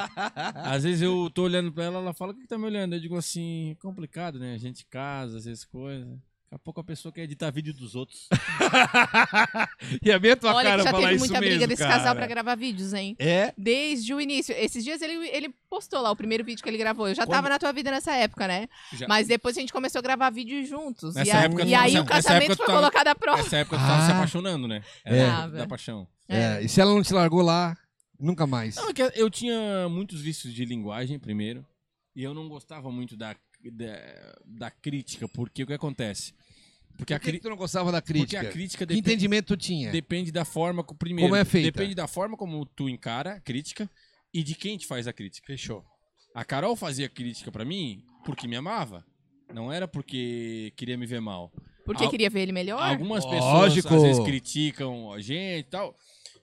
Às 0.54 0.84
vezes 0.84 1.00
eu 1.02 1.30
tô 1.32 1.42
olhando 1.44 1.72
pra 1.72 1.84
ela, 1.84 1.98
ela 1.98 2.12
fala, 2.12 2.32
o 2.32 2.34
que 2.34 2.42
que 2.42 2.46
tá 2.48 2.58
me 2.58 2.66
olhando? 2.66 2.94
Eu 2.94 3.00
digo 3.00 3.16
assim, 3.16 3.76
complicado, 3.80 4.38
né? 4.38 4.54
A 4.54 4.58
gente 4.58 4.84
casa, 4.86 5.38
às 5.38 5.44
vezes 5.46 5.64
coisas. 5.64 6.06
Daqui 6.54 6.56
a 6.56 6.58
pouco 6.58 6.80
a 6.80 6.84
pessoa 6.84 7.10
quer 7.12 7.22
editar 7.22 7.50
vídeo 7.50 7.74
dos 7.74 7.96
outros. 7.96 8.28
e 10.02 10.08
é 10.10 10.18
bem 10.18 10.36
tua 10.36 10.54
Olha 10.54 10.70
cara 10.70 10.78
que 10.78 10.84
já 10.84 10.90
falar 10.92 11.08
teve 11.08 11.18
muita 11.18 11.40
mesmo, 11.40 11.50
briga 11.50 11.66
desse 11.66 11.82
cara. 11.82 11.94
casal 11.98 12.14
pra 12.14 12.26
gravar 12.28 12.54
vídeos, 12.54 12.92
hein? 12.94 13.16
É? 13.18 13.52
Desde 13.58 14.14
o 14.14 14.20
início. 14.20 14.54
Esses 14.56 14.84
dias 14.84 15.02
ele, 15.02 15.28
ele 15.30 15.52
postou 15.68 16.00
lá 16.00 16.10
o 16.12 16.16
primeiro 16.16 16.44
vídeo 16.44 16.62
que 16.62 16.68
ele 16.68 16.78
gravou. 16.78 17.08
Eu 17.08 17.14
já 17.14 17.24
Quando- 17.24 17.30
tava 17.34 17.48
na 17.48 17.58
tua 17.58 17.72
vida 17.72 17.90
nessa 17.90 18.12
época, 18.14 18.46
né? 18.46 18.68
Já- 18.92 19.08
Mas 19.08 19.26
depois 19.26 19.56
a 19.56 19.60
gente 19.60 19.72
começou 19.72 19.98
a 19.98 20.02
gravar 20.02 20.30
vídeos 20.30 20.68
juntos. 20.68 21.14
Nessa 21.16 21.28
e 21.28 21.32
a- 21.32 21.42
época 21.42 21.64
e 21.64 21.74
aí 21.74 21.98
o 21.98 22.04
casamento 22.04 22.56
foi 22.56 22.66
tava- 22.66 22.78
colocado 22.78 23.08
à 23.08 23.14
prova. 23.16 23.42
Nessa 23.42 23.56
época 23.56 23.76
tu 23.76 23.82
tava 23.84 24.04
se 24.06 24.12
Ah. 24.12 24.16
apaixonando, 24.16 24.68
né? 24.68 24.82
É. 25.04 25.26
Tava. 25.26 25.56
da 25.56 25.66
paixão. 25.66 26.06
É, 26.28 26.62
E 26.62 26.68
se 26.68 26.80
ela 26.80 26.94
não 26.94 27.02
te 27.02 27.12
largou 27.12 27.42
lá, 27.42 27.76
nunca 28.18 28.46
mais. 28.46 28.76
Não, 28.76 28.90
é 28.90 28.92
que 28.92 29.02
eu 29.16 29.28
tinha 29.28 29.88
muitos 29.88 30.20
vícios 30.20 30.54
de 30.54 30.64
linguagem, 30.64 31.18
primeiro, 31.18 31.66
e 32.14 32.22
eu 32.22 32.32
não 32.32 32.48
gostava 32.48 32.90
muito 32.92 33.16
da, 33.16 33.34
da, 33.70 34.38
da 34.44 34.70
crítica, 34.70 35.28
porque 35.28 35.62
o 35.62 35.66
que 35.66 35.72
acontece? 35.72 36.32
Porque 36.96 37.12
a, 37.12 37.18
Por 37.18 37.24
que, 37.24 37.30
cri- 37.30 37.38
que 37.38 37.42
tu 37.42 37.50
não 37.50 37.56
gostava 37.56 37.90
da 37.90 38.00
porque 38.00 38.12
crítica? 38.20 38.40
a 38.40 38.44
crítica 38.52 38.86
Que 38.86 38.94
depen- 38.94 39.00
entendimento 39.12 39.46
tu 39.48 39.56
tinha? 39.56 39.90
depende 39.90 40.30
da 40.30 40.44
forma, 40.44 40.84
primeiro, 40.84 41.28
Como 41.28 41.36
é 41.40 41.44
feita? 41.44 41.72
depende 41.72 41.94
da 41.94 42.06
forma 42.06 42.36
como 42.36 42.64
tu 42.64 42.88
encara 42.88 43.34
a 43.34 43.40
crítica 43.40 43.90
e 44.32 44.42
de 44.42 44.54
quem 44.54 44.76
te 44.78 44.86
faz 44.86 45.06
a 45.08 45.12
crítica. 45.12 45.46
Fechou. 45.46 45.84
A 46.34 46.44
Carol 46.44 46.76
fazia 46.76 47.08
crítica 47.08 47.50
pra 47.50 47.64
mim 47.64 48.04
porque 48.24 48.46
me 48.46 48.54
amava, 48.56 49.04
não 49.52 49.72
era 49.72 49.88
porque 49.88 50.72
queria 50.76 50.96
me 50.96 51.06
ver 51.06 51.20
mal. 51.20 51.52
Porque 51.84 52.04
Al- 52.04 52.10
queria 52.10 52.30
ver 52.30 52.40
ele 52.40 52.52
melhor. 52.52 52.80
Algumas 52.80 53.24
Lógico. 53.24 53.88
pessoas 53.88 53.92
às 53.92 54.02
vezes 54.08 54.24
criticam 54.24 55.12
a 55.12 55.20
gente 55.20 55.66
e 55.66 55.70
tal, 55.70 55.96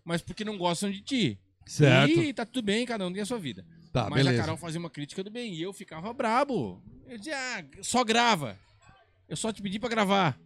mas 0.05 0.21
porque 0.21 0.43
não 0.45 0.57
gostam 0.57 0.91
de 0.91 1.01
ti. 1.01 1.39
Certo. 1.65 2.11
E 2.21 2.33
tá 2.33 2.45
tudo 2.45 2.63
bem, 2.65 2.85
cada 2.85 3.07
um 3.07 3.11
tem 3.13 3.21
a 3.21 3.25
sua 3.25 3.39
vida. 3.39 3.65
Tá, 3.93 4.09
Mas 4.09 4.23
beleza. 4.23 4.37
a 4.41 4.45
Carol 4.45 4.57
fazia 4.57 4.79
uma 4.79 4.89
crítica 4.89 5.23
do 5.23 5.29
bem 5.31 5.53
e 5.53 5.61
eu 5.61 5.73
ficava 5.73 6.13
brabo. 6.13 6.81
Eu 7.11 7.17
dizia, 7.17 7.35
ah, 7.35 7.63
só 7.83 8.05
grava. 8.05 8.57
Eu 9.27 9.35
só 9.35 9.51
te 9.51 9.61
pedi 9.61 9.77
pra 9.77 9.89
gravar. 9.89 10.39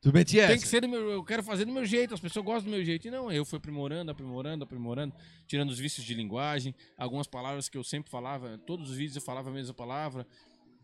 Tu 0.00 0.10
metia 0.10 0.48
Tem 0.48 0.58
que 0.58 0.66
ser 0.66 0.80
do 0.80 0.88
meu, 0.88 1.10
eu 1.10 1.22
quero 1.22 1.42
fazer 1.42 1.66
do 1.66 1.72
meu 1.72 1.84
jeito, 1.84 2.14
as 2.14 2.20
pessoas 2.20 2.46
gostam 2.46 2.70
do 2.70 2.74
meu 2.74 2.82
jeito. 2.82 3.08
E 3.08 3.10
não, 3.10 3.30
eu 3.30 3.44
fui 3.44 3.58
aprimorando, 3.58 4.10
aprimorando, 4.10 4.64
aprimorando, 4.64 5.14
tirando 5.46 5.68
os 5.68 5.78
vícios 5.78 6.06
de 6.06 6.14
linguagem, 6.14 6.74
algumas 6.96 7.26
palavras 7.26 7.68
que 7.68 7.76
eu 7.76 7.84
sempre 7.84 8.10
falava, 8.10 8.56
todos 8.66 8.88
os 8.88 8.96
vídeos 8.96 9.16
eu 9.16 9.22
falava 9.22 9.50
a 9.50 9.52
mesma 9.52 9.74
palavra. 9.74 10.26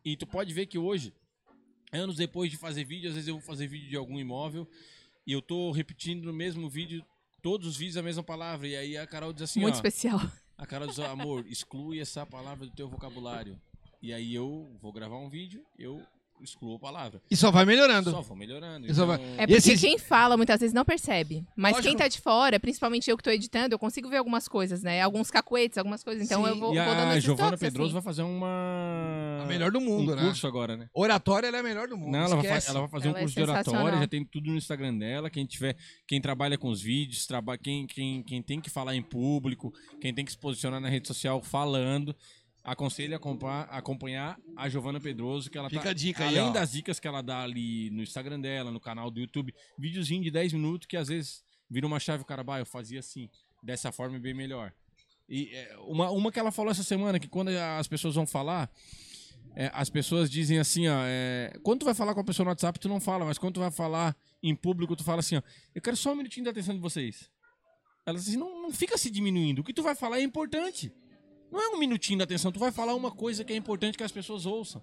E 0.05 0.15
tu 0.15 0.27
pode 0.27 0.53
ver 0.53 0.67
que 0.67 0.77
hoje, 0.77 1.15
anos 1.91 2.17
depois 2.17 2.51
de 2.51 2.59
fazer 2.59 2.85
vídeo, 2.85 3.09
às 3.09 3.15
vezes 3.15 3.29
eu 3.29 3.37
vou 3.37 3.43
fazer 3.43 3.67
vídeo 3.67 3.89
de 3.89 3.97
algum 3.97 4.21
imóvel 4.21 4.69
e 5.27 5.33
eu 5.33 5.41
tô 5.41 5.71
repetindo 5.71 6.27
no 6.27 6.35
mesmo 6.35 6.69
vídeo, 6.69 7.03
todos 7.41 7.67
os 7.67 7.77
vídeos 7.79 7.97
a 7.97 8.03
mesma 8.03 8.23
palavra. 8.23 8.69
E 8.69 8.77
aí 8.77 8.99
a 8.99 9.07
Carol 9.07 9.33
diz 9.33 9.43
assim, 9.43 9.61
Muito 9.61 9.75
ó, 9.75 9.77
especial. 9.77 10.21
a 10.59 10.67
Carol 10.67 10.87
diz, 10.87 10.99
amor, 10.99 11.47
exclui 11.47 11.99
essa 11.99 12.27
palavra 12.27 12.67
do 12.67 12.73
teu 12.75 12.91
vocabulário. 12.91 13.59
E 14.03 14.13
aí 14.13 14.35
eu 14.35 14.71
vou 14.81 14.93
gravar 14.93 15.19
um 15.19 15.29
vídeo, 15.29 15.63
eu 15.79 16.01
excluo 16.43 16.77
a 16.77 16.79
palavra. 16.79 17.21
E 17.31 17.37
só 17.37 17.51
vai 17.51 17.67
melhorando. 17.67 18.11
Só 18.11 18.23
vou 18.23 18.35
melhorando. 18.35 18.87
E 18.91 18.95
só 18.95 19.05
vai- 19.05 19.17
então- 19.19 19.35
É 19.35 19.47
porque 19.47 19.53
esses- 19.59 19.79
quem 19.79 19.99
fala 19.99 20.39
muitas 20.39 20.59
vezes 20.59 20.73
não 20.73 20.87
percebe. 20.87 21.45
Mas 21.55 21.73
Lógico. 21.73 21.89
quem 21.89 21.99
tá 21.99 22.09
de 22.09 22.19
fora, 22.19 22.59
principalmente 22.59 23.11
eu 23.11 23.17
que 23.19 23.23
tô 23.23 23.29
editando, 23.29 23.75
eu 23.75 23.79
consigo 23.79 24.09
ver 24.09 24.17
algumas 24.17 24.49
coisas, 24.49 24.83
né? 24.83 25.03
Alguns 25.03 25.31
cacuetes, 25.31 25.77
algumas 25.77 26.03
coisas. 26.03 26.25
Então 26.25 26.43
Sim. 26.43 26.49
eu 26.49 26.57
vou, 26.57 26.75
e 26.75 26.79
vou 26.83 26.95
dando 26.95 27.09
a 27.09 27.13
esses 27.13 27.25
Giovana 27.25 27.51
toques, 27.51 27.61
Pedroso 27.61 27.89
assim. 27.89 27.93
vai 27.93 28.03
fazer 28.03 28.23
uma. 28.23 29.41
A 29.43 29.47
melhor 29.47 29.71
do 29.71 29.83
mundo, 29.83 30.13
um 30.13 30.17
né? 30.17 30.23
curso 30.23 30.47
agora, 30.47 30.79
né? 30.79 30.89
Oratória 30.95 31.47
ela 31.49 31.59
é 31.59 31.61
a 31.61 31.63
melhor 31.63 31.89
do 31.89 31.99
mundo. 31.99 32.11
Não, 32.13 32.21
ela 32.21 32.37
vai, 32.37 32.47
ela 32.47 32.81
vai 32.81 32.89
fazer 32.89 33.09
Ela 33.09 33.15
um 33.15 33.19
é 33.19 33.21
curso 33.21 33.35
de 33.35 33.43
oratória, 33.43 33.99
já 33.99 34.07
tem 34.09 34.25
tudo 34.25 34.51
no 34.51 34.57
Instagram 34.57 34.97
dela. 34.97 35.29
Quem 35.29 35.45
tiver, 35.45 35.77
quem 36.07 36.23
trabalha 36.23 36.57
com 36.57 36.71
os 36.71 36.81
vídeos, 36.81 37.27
traba, 37.27 37.59
quem, 37.59 37.87
quem, 37.87 38.23
quem 38.23 38.41
tem 38.43 38.63
que 38.63 38.71
falar 38.71 38.95
em 38.97 39.03
público, 39.03 39.75
quem 40.01 40.15
tem 40.15 40.25
que 40.25 40.33
se 40.33 40.39
posicionar 40.39 40.81
na 40.81 40.89
rede 40.89 41.07
social 41.07 41.43
falando, 41.43 42.17
aconselho 42.63 43.15
a 43.15 43.77
acompanhar, 43.77 44.39
a 44.57 44.69
Giovana 44.69 45.01
Pedroso, 45.01 45.51
que 45.51 45.57
ela 45.57 45.71
Fica 45.71 45.83
tá, 45.83 45.91
a 45.91 45.95
dica 45.95 46.25
aí, 46.25 46.39
além 46.39 46.53
das 46.53 46.73
dicas 46.73 47.01
que 47.01 47.09
ela 47.09 47.23
dá 47.23 47.43
ali 47.43 47.91
no 47.91 48.03
Instagram 48.03 48.41
dela, 48.41 48.71
no 48.71 48.81
canal 48.81 49.11
do 49.11 49.21
YouTube, 49.21 49.55
videozinho 49.79 50.23
de 50.23 50.31
10 50.31 50.53
minutos 50.53 50.87
que 50.87 50.97
às 50.97 51.09
vezes 51.09 51.43
vira 51.69 51.87
uma 51.87 51.99
chave, 52.01 52.23
o 52.23 52.27
cara, 52.27 52.43
bah, 52.43 52.59
eu 52.59 52.67
fazia 52.67 53.01
assim, 53.01 53.29
dessa 53.63 53.91
forma 53.93 54.17
é 54.17 54.21
bem 54.21 54.35
melhor. 54.35 54.73
E 55.29 55.49
é, 55.55 55.77
uma, 55.87 56.11
uma 56.11 56.33
que 56.33 56.39
ela 56.39 56.51
falou 56.51 56.71
essa 56.71 56.83
semana, 56.83 57.19
que 57.19 57.29
quando 57.29 57.49
as 57.49 57.87
pessoas 57.87 58.17
vão 58.17 58.27
falar, 58.27 58.71
é, 59.55 59.71
as 59.73 59.89
pessoas 59.89 60.31
dizem 60.31 60.59
assim, 60.59 60.89
ó, 60.89 61.03
é, 61.05 61.53
quando 61.63 61.81
tu 61.81 61.85
vai 61.85 61.95
falar 61.95 62.15
com 62.15 62.21
a 62.21 62.25
pessoa 62.25 62.45
no 62.45 62.51
WhatsApp, 62.51 62.79
tu 62.79 62.89
não 62.89 63.01
fala, 63.01 63.25
mas 63.25 63.39
quando 63.39 63.55
tu 63.55 63.61
vai 63.61 63.71
falar 63.71 64.17
em 64.43 64.55
público, 64.55 64.97
tu 64.97 65.05
fala 65.05 65.21
assim, 65.21 65.37
ó, 65.37 65.43
eu 65.75 65.81
quero 65.81 65.97
só 65.97 66.13
um 66.13 66.17
minutinho 66.17 66.45
da 66.45 66.51
atenção 66.51 66.75
de 66.75 66.81
vocês. 66.81 67.31
Ela 68.05 68.19
diz 68.19 68.29
assim, 68.29 68.37
não, 68.37 68.63
não 68.63 68.73
fica 68.73 68.99
se 68.99 69.11
diminuindo, 69.11 69.61
o 69.61 69.65
que 69.65 69.73
tu 69.73 69.83
vai 69.83 69.95
falar 69.95 70.19
é 70.19 70.23
importante. 70.23 70.93
Não 71.51 71.61
é 71.61 71.69
um 71.75 71.79
minutinho 71.79 72.19
da 72.19 72.25
atenção, 72.25 72.53
tu 72.53 72.59
vai 72.61 72.71
falar 72.73 72.95
uma 72.95 73.11
coisa 73.11 73.45
que 73.45 73.53
é 73.53 73.57
importante 73.57 73.97
que 73.99 74.05
as 74.05 74.13
pessoas 74.13 74.47
ouçam. 74.47 74.83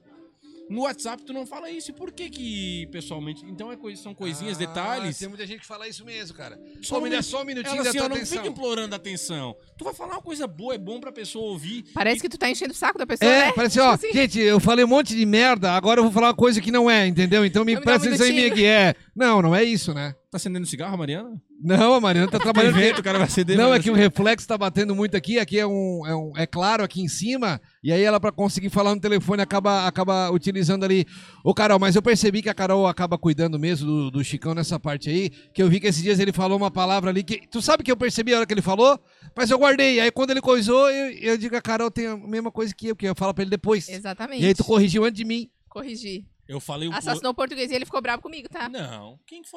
No 0.70 0.82
WhatsApp 0.82 1.24
tu 1.24 1.32
não 1.32 1.45
fala 1.45 1.72
isso, 1.72 1.91
e 1.91 1.93
por 1.93 2.11
que 2.11 2.30
que 2.30 2.88
pessoalmente? 2.91 3.45
Então 3.45 3.72
é 3.72 3.78
coisa, 3.78 4.01
são 4.03 4.13
coisinhas, 4.13 4.57
Ah, 4.57 4.59
detalhes. 4.59 5.18
Tem 5.18 5.30
muita 5.30 5.47
gente 5.47 5.61
que 5.61 5.65
fala 5.65 5.88
isso 5.88 6.03
mesmo, 6.03 6.36
cara. 6.36 6.59
Só 6.82 6.95
Só 6.95 6.97
um 6.99 7.03
me 7.03 7.09
dá 7.09 7.15
minuto- 7.15 7.26
só 7.26 7.41
um 7.41 7.45
minutinho 7.45 7.76
Ela 7.76 7.84
da 7.86 7.89
assim, 7.89 7.97
tua 7.99 8.09
não 8.09 8.15
atenção. 8.18 8.38
fica 8.39 8.49
implorando 8.49 8.93
atenção. 8.93 9.55
Tu 9.78 9.86
vai 9.86 9.93
falar 9.93 10.15
uma 10.15 10.22
coisa 10.22 10.45
boa, 10.45 10.76
é 10.76 10.78
bom 10.78 10.99
pra 10.99 11.09
pessoa 11.09 11.51
ouvir. 11.51 11.86
Parece 11.93 12.20
que 12.20 12.28
tu 12.28 12.38
tá 12.38 12.49
enchendo 12.49 12.74
o 12.74 12.76
saco 12.76 12.97
da 12.99 13.07
pessoa, 13.07 13.32
É, 13.32 13.45
né? 13.45 13.53
parece, 13.55 13.80
ó, 13.80 13.91
assim. 13.95 14.11
gente, 14.11 14.41
eu 14.41 14.59
falei 14.59 14.84
um 14.84 14.89
monte 14.89 15.15
de 15.15 15.26
merda, 15.26 15.72
agora 15.72 16.01
eu 16.01 16.03
vou 16.03 16.11
falar 16.11 16.28
uma 16.28 16.36
coisa 16.36 16.59
que 16.59 16.70
não 16.70 16.91
é, 16.91 17.07
entendeu? 17.07 17.45
Então 17.45 17.63
me 17.63 17.72
me 17.72 17.76
dá 17.76 17.80
um 17.80 17.84
presta 17.86 18.07
atenção 18.09 18.28
em 18.28 18.34
mim 18.34 18.45
aqui. 18.47 18.65
É. 18.65 18.93
Não, 19.15 19.41
não 19.41 19.55
é 19.55 19.63
isso, 19.63 19.93
né? 19.93 20.13
Tá 20.38 20.42
acendendo 20.44 20.68
cigarro, 20.68 20.96
Mariana? 20.96 21.42
Não, 21.60 21.96
a 21.96 22.00
Mariana 22.00 22.30
tá 22.30 22.38
trabalhando. 22.38 22.78
Evento, 22.78 23.00
o 23.00 23.04
cara 23.04 23.18
vai 23.18 23.28
acender. 23.28 23.58
Não, 23.58 23.74
é 23.74 23.80
que 23.80 23.90
o 23.90 23.94
reflexo 23.96 24.48
tá 24.48 24.56
batendo 24.56 24.94
muito 24.96 25.18
aqui, 25.18 25.40
aqui 25.40 25.58
é 25.58 25.66
um, 25.66 26.06
é 26.06 26.16
um- 26.16 26.32
é 26.38 26.46
claro 26.46 26.84
aqui 26.84 27.02
em 27.02 27.08
cima, 27.08 27.60
e 27.84 27.92
aí 27.92 28.04
ela 28.04 28.20
pra 28.20 28.32
conseguir 28.32 28.70
falar 28.70 28.94
no 28.94 29.02
telefone 29.02 29.42
acaba, 29.42 29.88
acaba 29.88 30.30
utilizando 30.30 30.84
ali. 30.86 31.08
Ô 31.44 31.56
Carol, 31.56 31.80
mas 31.80 31.96
eu 31.96 32.02
percebi 32.04 32.44
que 32.44 32.50
a 32.50 32.54
Carol 32.54 32.86
acaba 32.86 33.18
cuidando 33.18 33.58
mesmo 33.58 33.88
do, 33.88 34.12
do 34.12 34.24
Chicão 34.24 34.54
nessa 34.54 34.80
parte 34.80 35.10
aí, 35.10 35.32
que 35.54 35.64
eu 35.64 35.68
vi 35.70 35.80
que 35.80 35.88
esses 35.88 36.04
dias 36.04 36.20
ele 36.20 36.32
falou 36.32 36.56
uma 36.58 36.70
palavra 36.70 37.10
ali 37.10 37.24
que 37.24 37.48
tu 37.48 37.60
sabe 37.60 37.84
que 37.84 37.92
eu 37.92 37.98
percebi 37.98 38.34
a 38.34 38.38
hora 38.38 38.46
que 38.46 38.54
ele 38.54 38.62
falou, 38.62 39.00
mas 39.36 39.50
eu 39.50 39.58
guardei. 39.58 40.00
Aí 40.00 40.12
quando 40.12 40.30
ele 40.30 40.42
coisou, 40.42 40.88
eu, 40.92 41.12
eu 41.18 41.38
digo 41.38 41.56
a 41.56 41.62
Carol 41.62 41.90
tem 41.90 42.06
a 42.06 42.16
mesma 42.16 42.52
coisa 42.52 42.76
que 42.76 42.90
eu, 42.90 42.96
que 42.96 43.08
eu 43.08 43.16
falo 43.16 43.34
pra 43.34 43.42
ele 43.42 43.50
depois. 43.50 43.90
Exatamente. 43.90 44.44
E 44.44 44.46
aí 44.46 44.54
tu 44.54 44.64
corrigiu 44.64 45.04
antes 45.04 45.18
de 45.18 45.26
mim. 45.26 45.50
Corrigi. 45.68 46.26
Eu 46.48 46.62
falei 46.62 46.88
o 46.88 46.94
Assassinou 46.94 47.32
o 47.32 47.36
português 47.36 47.70
e 47.72 47.76
ele 47.76 47.84
ficou 47.84 48.02
bravo 48.02 48.22
comigo, 48.22 48.48
tá? 48.48 48.70
Não, 48.70 49.20
quem 49.28 49.42
que 49.42 49.50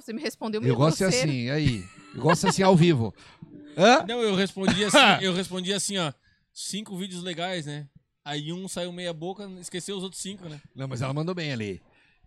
Você 0.00 0.12
me 0.12 0.20
respondeu 0.22 0.58
Eu 0.60 0.62
meio 0.64 0.76
gosto 0.76 0.98
grosseiro. 0.98 1.28
assim, 1.30 1.50
aí. 1.50 1.84
Eu 2.14 2.22
gosto 2.22 2.46
assim 2.48 2.62
ao 2.62 2.76
vivo. 2.76 3.14
Hã? 3.76 4.04
Não, 4.08 4.20
eu 4.22 4.34
respondi 4.34 4.84
assim, 4.84 4.96
eu 5.22 5.32
respondi 5.34 5.72
assim, 5.72 5.98
ó. 5.98 6.12
Cinco 6.52 6.96
vídeos 6.96 7.22
legais, 7.22 7.66
né? 7.66 7.86
Aí 8.24 8.52
um 8.52 8.66
saiu 8.68 8.90
meia 8.92 9.12
boca, 9.12 9.48
esqueceu 9.60 9.96
os 9.96 10.02
outros 10.02 10.20
cinco, 10.20 10.48
né? 10.48 10.60
Não, 10.74 10.88
mas 10.88 11.00
ela 11.00 11.14
mandou 11.14 11.34
bem 11.34 11.52
ali. 11.52 11.80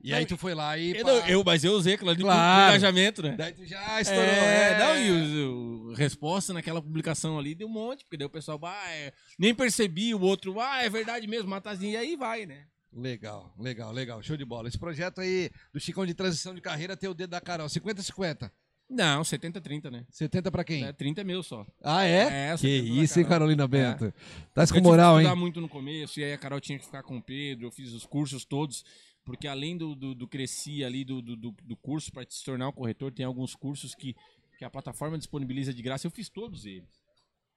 E 0.03 0.13
aí 0.15 0.25
tu 0.25 0.35
foi 0.35 0.55
lá 0.55 0.75
e. 0.77 0.97
Eu, 0.97 1.05
pá, 1.05 1.11
não, 1.11 1.27
eu- 1.27 1.43
mas 1.45 1.63
eu 1.63 1.73
usei 1.73 1.93
aquilo 1.93 2.09
ali 2.09 2.17
pro- 2.19 2.25
Claro. 2.27 2.61
pro 2.63 2.69
engajamento, 2.71 3.21
né? 3.21 3.35
Daí 3.37 3.53
tu 3.53 3.63
já 3.65 4.01
estourou. 4.01 4.23
É, 4.23 4.73
é. 4.73 4.77
não, 4.79 4.97
e 4.97 5.11
o, 5.11 5.89
o- 5.89 5.93
resposta 5.93 6.53
naquela 6.53 6.81
publicação 6.81 7.37
ali 7.37 7.53
deu 7.53 7.67
um 7.67 7.71
monte, 7.71 8.03
porque 8.05 8.17
daí 8.17 8.25
o 8.25 8.29
pessoal, 8.29 8.59
ah, 8.63 8.89
é, 8.89 9.13
nem 9.37 9.53
percebi, 9.53 10.15
o 10.15 10.21
outro, 10.21 10.59
ah, 10.59 10.81
é 10.83 10.89
verdade 10.89 11.27
mesmo, 11.27 11.49
matazinho, 11.49 11.91
e 11.93 11.97
aí 11.97 12.15
vai, 12.15 12.47
né? 12.47 12.63
Legal, 12.93 13.53
legal, 13.57 13.91
legal. 13.91 14.21
Show 14.21 14.35
de 14.35 14.43
bola. 14.45 14.67
Esse 14.67 14.77
projeto 14.77 15.21
aí 15.21 15.49
do 15.73 15.79
Chicão 15.79 16.05
de 16.05 16.13
transição 16.13 16.53
de 16.53 16.61
carreira 16.61 16.97
tem 16.97 17.09
o 17.09 17.13
dedo 17.13 17.29
da 17.29 17.39
Carol. 17.41 17.67
50-50. 17.67 18.51
Não, 18.89 19.21
70-30, 19.21 19.89
né? 19.89 20.05
70 20.09 20.51
pra 20.51 20.65
quem? 20.65 20.83
É, 20.83 20.91
30 20.91 21.23
mil 21.23 21.41
só. 21.41 21.65
Ah, 21.81 22.03
é? 22.03 22.49
É, 22.49 22.51
que 22.51 22.57
70 22.57 22.83
da 22.95 23.01
isso, 23.03 23.19
hein, 23.19 23.23
Carol. 23.25 23.29
Carolina 23.39 23.67
Bento? 23.67 24.13
Tá 24.53 24.63
Eu 24.63 24.67
com 24.67 24.81
moral, 24.81 25.15
hein? 25.15 25.25
estudar 25.25 25.39
muito 25.39 25.61
no 25.61 25.69
começo, 25.69 26.19
e 26.19 26.25
aí 26.25 26.33
a 26.33 26.37
Carol 26.37 26.59
tinha 26.59 26.77
que 26.77 26.83
ficar 26.83 27.01
com 27.01 27.15
o 27.17 27.21
Pedro, 27.23 27.67
eu 27.67 27.71
fiz 27.71 27.93
os 27.93 28.05
cursos 28.05 28.43
todos, 28.43 28.83
porque 29.23 29.47
além 29.47 29.77
do, 29.77 29.95
do, 29.95 30.13
do 30.13 30.27
cresci 30.27 30.83
ali 30.83 31.05
do, 31.05 31.21
do, 31.21 31.37
do- 31.37 31.55
do 31.63 31.77
curso 31.77 32.11
para 32.11 32.25
se 32.29 32.43
tornar 32.43 32.67
um 32.67 32.73
corretor, 32.73 33.13
tem 33.13 33.25
alguns 33.25 33.55
cursos 33.55 33.95
que, 33.95 34.13
que 34.57 34.65
a 34.65 34.69
plataforma 34.69 35.17
disponibiliza 35.17 35.73
de 35.73 35.81
graça, 35.81 36.05
eu 36.05 36.11
fiz 36.11 36.27
todos 36.27 36.65
eles. 36.65 37.00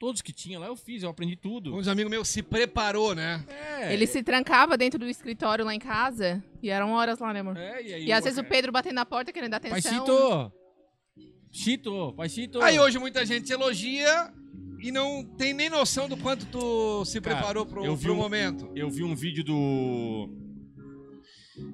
Todos 0.05 0.21
que 0.21 0.35
tinha 0.35 0.59
lá 0.59 0.67
eu 0.67 0.77
fiz, 0.77 1.03
eu 1.03 1.09
aprendi 1.09 1.35
tudo. 1.35 1.75
Uns 1.75 1.89
amigos 1.89 2.11
meus 2.11 2.29
se 2.29 2.43
preparou, 2.43 3.15
né? 3.15 3.43
É, 3.81 3.91
Ele 3.95 4.07
se 4.07 4.23
trancava 4.23 4.77
dentro 4.77 4.99
do 4.99 5.09
escritório 5.09 5.65
lá 5.65 5.75
em 5.75 5.79
casa 5.79 6.45
e 6.63 6.69
eram 6.69 6.91
horas 6.93 7.21
lá, 7.21 7.33
né, 7.33 7.41
amor? 7.41 7.57
é, 7.57 7.83
e 7.83 7.95
aí 7.95 8.05
E 8.05 8.13
às 8.13 8.23
vezes 8.23 8.39
o 8.39 8.45
Pedro 8.45 8.71
batendo 8.71 8.97
na 8.97 9.07
porta 9.07 9.33
querendo 9.33 9.53
dar 9.53 9.61
Pai 9.61 9.71
atenção. 9.71 10.05
Chito! 10.05 10.53
Chito, 11.51 12.13
pai 12.15 12.29
Chito! 12.29 12.61
Aí 12.61 12.79
hoje 12.79 12.99
muita 12.99 13.25
gente 13.25 13.47
te 13.47 13.55
elogia 13.55 14.31
e 14.79 14.93
não 14.93 15.25
tem 15.25 15.55
nem 15.55 15.71
noção 15.71 16.07
do 16.07 16.19
quanto 16.19 16.45
tu 16.53 17.03
se 17.07 17.19
Cara, 17.19 17.37
preparou 17.37 17.65
pro, 17.65 17.83
eu 17.83 17.97
vi 17.97 18.03
pro 18.05 18.13
um- 18.13 18.17
momento. 18.19 18.71
eu 18.77 18.91
vi 18.91 19.03
um 19.03 19.15
vídeo 19.17 19.43
do. 19.43 20.29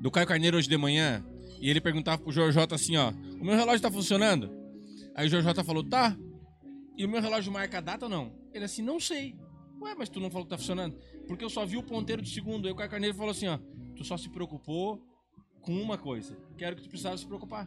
Do 0.01 0.09
Caio 0.09 0.29
Carneiro 0.29 0.57
hoje 0.57 0.69
de 0.69 0.77
manhã. 0.77 1.27
E 1.61 1.69
ele 1.69 1.81
perguntava 1.81 2.23
pro 2.23 2.31
Jorjota 2.31 2.77
assim, 2.77 2.97
ó. 2.97 3.11
O 3.41 3.45
meu 3.45 3.57
relógio 3.57 3.81
tá 3.83 3.91
funcionando? 3.91 4.49
Aí 5.17 5.27
o 5.27 5.31
Jorjota 5.31 5.65
falou, 5.65 5.83
tá. 5.83 6.17
E 7.01 7.05
o 7.07 7.09
meu 7.09 7.23
relógio 7.23 7.51
marca 7.51 7.79
a 7.79 7.81
data 7.81 8.05
ou 8.05 8.11
não? 8.11 8.31
Ele 8.53 8.63
assim, 8.63 8.83
não 8.83 9.01
sei. 9.01 9.35
Ué, 9.81 9.95
mas 9.97 10.11
tu 10.11 10.21
não 10.21 10.31
falou 10.31 10.45
que 10.45 10.51
tá 10.51 10.59
funcionando? 10.59 10.99
Porque 11.27 11.43
eu 11.43 11.49
só 11.49 11.65
vi 11.65 11.79
o 11.79 11.83
ponteiro 11.83 12.21
de 12.21 12.29
segundo. 12.29 12.69
Aí 12.69 12.73
o 12.75 12.77
Caio 12.77 12.91
Carneiro 12.91 13.17
falou 13.17 13.31
assim, 13.31 13.47
ó. 13.49 13.59
Tu 13.97 14.05
só 14.05 14.19
se 14.19 14.29
preocupou 14.29 15.03
com 15.63 15.81
uma 15.81 15.97
coisa. 15.97 16.37
Que 16.59 16.63
era 16.63 16.75
o 16.75 16.77
que 16.77 16.83
tu 16.83 16.91
precisava 16.91 17.17
se 17.17 17.25
preocupar. 17.25 17.67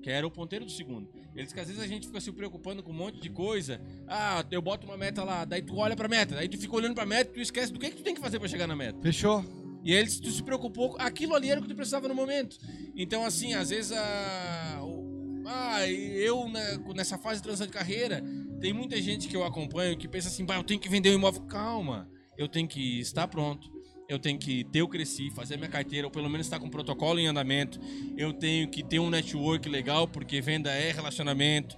Que 0.00 0.08
era 0.08 0.26
o 0.26 0.30
ponteiro 0.30 0.64
do 0.64 0.70
segundo. 0.70 1.10
Ele 1.34 1.42
disse 1.42 1.54
que 1.54 1.60
às 1.60 1.66
vezes 1.66 1.82
a 1.82 1.86
gente 1.86 2.06
fica 2.06 2.18
se 2.22 2.32
preocupando 2.32 2.82
com 2.82 2.90
um 2.90 2.94
monte 2.94 3.20
de 3.20 3.28
coisa. 3.28 3.82
Ah, 4.08 4.42
eu 4.50 4.62
boto 4.62 4.86
uma 4.86 4.96
meta 4.96 5.22
lá, 5.22 5.44
daí 5.44 5.60
tu 5.60 5.76
olha 5.76 5.94
pra 5.94 6.08
meta, 6.08 6.34
daí 6.34 6.48
tu 6.48 6.56
fica 6.56 6.74
olhando 6.74 6.94
pra 6.94 7.04
meta 7.04 7.32
e 7.32 7.34
tu 7.34 7.40
esquece 7.40 7.70
do 7.70 7.78
que, 7.78 7.90
que 7.90 7.96
tu 7.96 8.02
tem 8.02 8.14
que 8.14 8.20
fazer 8.22 8.38
pra 8.38 8.48
chegar 8.48 8.66
na 8.66 8.74
meta. 8.74 8.98
Fechou? 9.02 9.44
E 9.84 9.94
aí, 9.94 10.08
se 10.08 10.22
tu 10.22 10.30
se 10.30 10.42
preocupou, 10.42 10.96
aquilo 10.98 11.34
ali 11.34 11.50
era 11.50 11.60
o 11.60 11.62
que 11.62 11.68
tu 11.68 11.76
precisava 11.76 12.08
no 12.08 12.14
momento. 12.14 12.56
Então, 12.96 13.26
assim, 13.26 13.52
às 13.52 13.68
vezes 13.68 13.92
a. 13.92 14.80
Ah, 15.46 15.86
eu 15.86 16.48
né, 16.48 16.78
nessa 16.94 17.18
fase 17.18 17.36
de 17.36 17.42
transição 17.42 17.66
de 17.66 17.72
carreira, 17.72 18.24
tem 18.60 18.72
muita 18.72 19.00
gente 19.00 19.28
que 19.28 19.36
eu 19.36 19.44
acompanho 19.44 19.96
que 19.96 20.08
pensa 20.08 20.28
assim, 20.28 20.46
eu 20.48 20.64
tenho 20.64 20.80
que 20.80 20.88
vender 20.88 21.10
um 21.10 21.14
imóvel. 21.14 21.42
Calma, 21.42 22.08
eu 22.36 22.48
tenho 22.48 22.68
que 22.68 23.00
estar 23.00 23.28
pronto. 23.28 23.72
Eu 24.06 24.18
tenho 24.18 24.38
que 24.38 24.64
ter 24.64 24.82
o 24.82 24.88
Cresci, 24.88 25.30
fazer 25.30 25.56
minha 25.56 25.68
carteira, 25.68 26.06
ou 26.06 26.10
pelo 26.10 26.28
menos 26.28 26.46
estar 26.46 26.58
com 26.58 26.66
um 26.66 26.70
protocolo 26.70 27.18
em 27.18 27.26
andamento. 27.26 27.80
Eu 28.16 28.34
tenho 28.34 28.68
que 28.68 28.82
ter 28.82 28.98
um 28.98 29.08
network 29.08 29.66
legal, 29.68 30.06
porque 30.06 30.42
venda 30.42 30.70
é 30.70 30.92
relacionamento. 30.92 31.74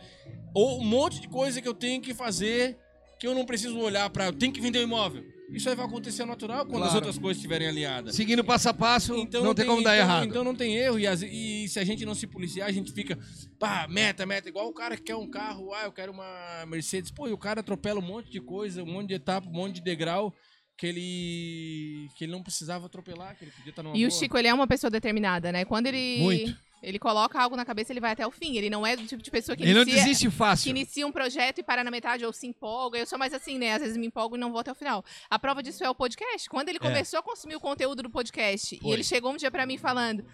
Ou 0.52 0.80
um 0.80 0.84
monte 0.84 1.20
de 1.20 1.28
coisa 1.28 1.62
que 1.62 1.68
eu 1.68 1.74
tenho 1.74 2.02
que 2.02 2.12
fazer 2.12 2.76
que 3.18 3.26
eu 3.26 3.34
não 3.34 3.44
preciso 3.44 3.78
olhar 3.78 4.10
para. 4.10 4.26
Eu 4.26 4.32
tenho 4.32 4.52
que 4.52 4.60
vender 4.60 4.80
o 4.80 4.82
imóvel. 4.82 5.24
Isso 5.50 5.68
aí 5.68 5.76
vai 5.76 5.86
acontecer 5.86 6.24
natural 6.24 6.66
quando 6.66 6.82
as 6.82 6.90
Claro. 6.90 6.96
outras 6.96 7.18
coisas 7.18 7.36
estiverem 7.36 7.68
aliadas. 7.68 8.14
Seguindo 8.16 8.42
passo 8.42 8.68
a 8.68 8.74
passo, 8.74 9.14
Então 9.16 9.44
não, 9.44 9.54
tem 9.54 9.64
como 9.64 9.82
dar 9.82 9.96
então- 9.96 10.06
errado. 10.08 10.26
Então 10.26 10.44
não 10.44 10.54
tem 10.54 10.76
erro. 10.76 10.98
E, 10.98 11.06
as- 11.06 11.22
e 11.22 11.68
se 11.68 11.78
a 11.78 11.84
gente 11.84 12.04
não 12.04 12.14
se 12.14 12.26
policiar, 12.26 12.68
a 12.68 12.72
gente 12.72 12.92
fica, 12.92 13.16
pá, 13.58 13.86
meta, 13.88 14.26
meta. 14.26 14.48
Igual 14.48 14.68
o 14.68 14.74
cara 14.74 14.96
que 14.96 15.04
quer 15.04 15.14
um 15.16 15.30
carro, 15.30 15.72
ah, 15.72 15.84
eu 15.84 15.92
quero 15.92 16.10
uma 16.12 16.66
Mercedes. 16.66 17.10
Pô, 17.12 17.28
e 17.28 17.32
o 17.32 17.38
cara 17.38 17.60
atropela 17.60 18.00
um 18.00 18.02
monte 18.02 18.30
de 18.30 18.40
coisa, 18.40 18.82
um 18.82 18.86
monte 18.92 19.08
de 19.08 19.14
etapa, 19.14 19.48
um 19.48 19.52
monte 19.52 19.76
de 19.76 19.82
degrau 19.82 20.34
que 20.76 20.86
ele 20.86 22.08
que 22.16 22.24
ele 22.24 22.32
não 22.32 22.42
precisava 22.42 22.86
atropelar, 22.86 23.34
que 23.36 23.44
ele 23.44 23.50
podia 23.52 23.70
estar 23.70 23.82
numa 23.82 23.96
E 23.96 24.04
o 24.04 24.08
boa. 24.08 24.18
Chico, 24.20 24.36
ele 24.36 24.48
é 24.48 24.52
uma 24.54 24.66
pessoa 24.66 24.90
determinada, 24.90 25.50
né? 25.52 25.64
Quando 25.64 25.86
ele. 25.86 26.18
Muito. 26.22 26.56
Ele 26.82 26.98
coloca 26.98 27.40
algo 27.40 27.56
na 27.56 27.64
cabeça, 27.64 27.92
ele 27.92 28.00
vai 28.00 28.12
até 28.12 28.26
o 28.26 28.30
fim. 28.30 28.56
Ele 28.56 28.68
não 28.70 28.86
é 28.86 28.94
do 28.96 29.06
tipo 29.06 29.22
de 29.22 29.30
pessoa 29.30 29.56
que 29.56 29.62
Ele 29.62 29.74
não 29.74 29.82
inicia, 29.82 30.02
desiste 30.02 30.28
que 30.28 30.30
fácil. 30.34 30.70
inicia 30.70 31.06
um 31.06 31.10
projeto 31.12 31.58
e 31.58 31.62
para 31.62 31.82
na 31.82 31.90
metade 31.90 32.24
ou 32.24 32.32
se 32.32 32.46
empolga. 32.46 32.98
Eu 32.98 33.06
sou 33.06 33.18
mais 33.18 33.32
assim, 33.32 33.58
né? 33.58 33.72
Às 33.74 33.80
vezes 33.82 33.96
me 33.96 34.06
empolgo 34.06 34.36
e 34.36 34.38
não 34.38 34.50
vou 34.50 34.60
até 34.60 34.70
o 34.70 34.74
final. 34.74 35.04
A 35.30 35.38
prova 35.38 35.62
disso 35.62 35.82
é 35.82 35.90
o 35.90 35.94
podcast. 35.94 36.48
Quando 36.48 36.68
ele 36.68 36.78
começou 36.78 37.18
a 37.18 37.22
consumir 37.22 37.56
o 37.56 37.60
conteúdo 37.60 38.02
do 38.02 38.10
podcast 38.10 38.78
Foi. 38.78 38.90
e 38.90 38.92
ele 38.92 39.02
chegou 39.02 39.32
um 39.32 39.36
dia 39.36 39.50
pra 39.50 39.66
mim 39.66 39.78
falando: 39.78 40.24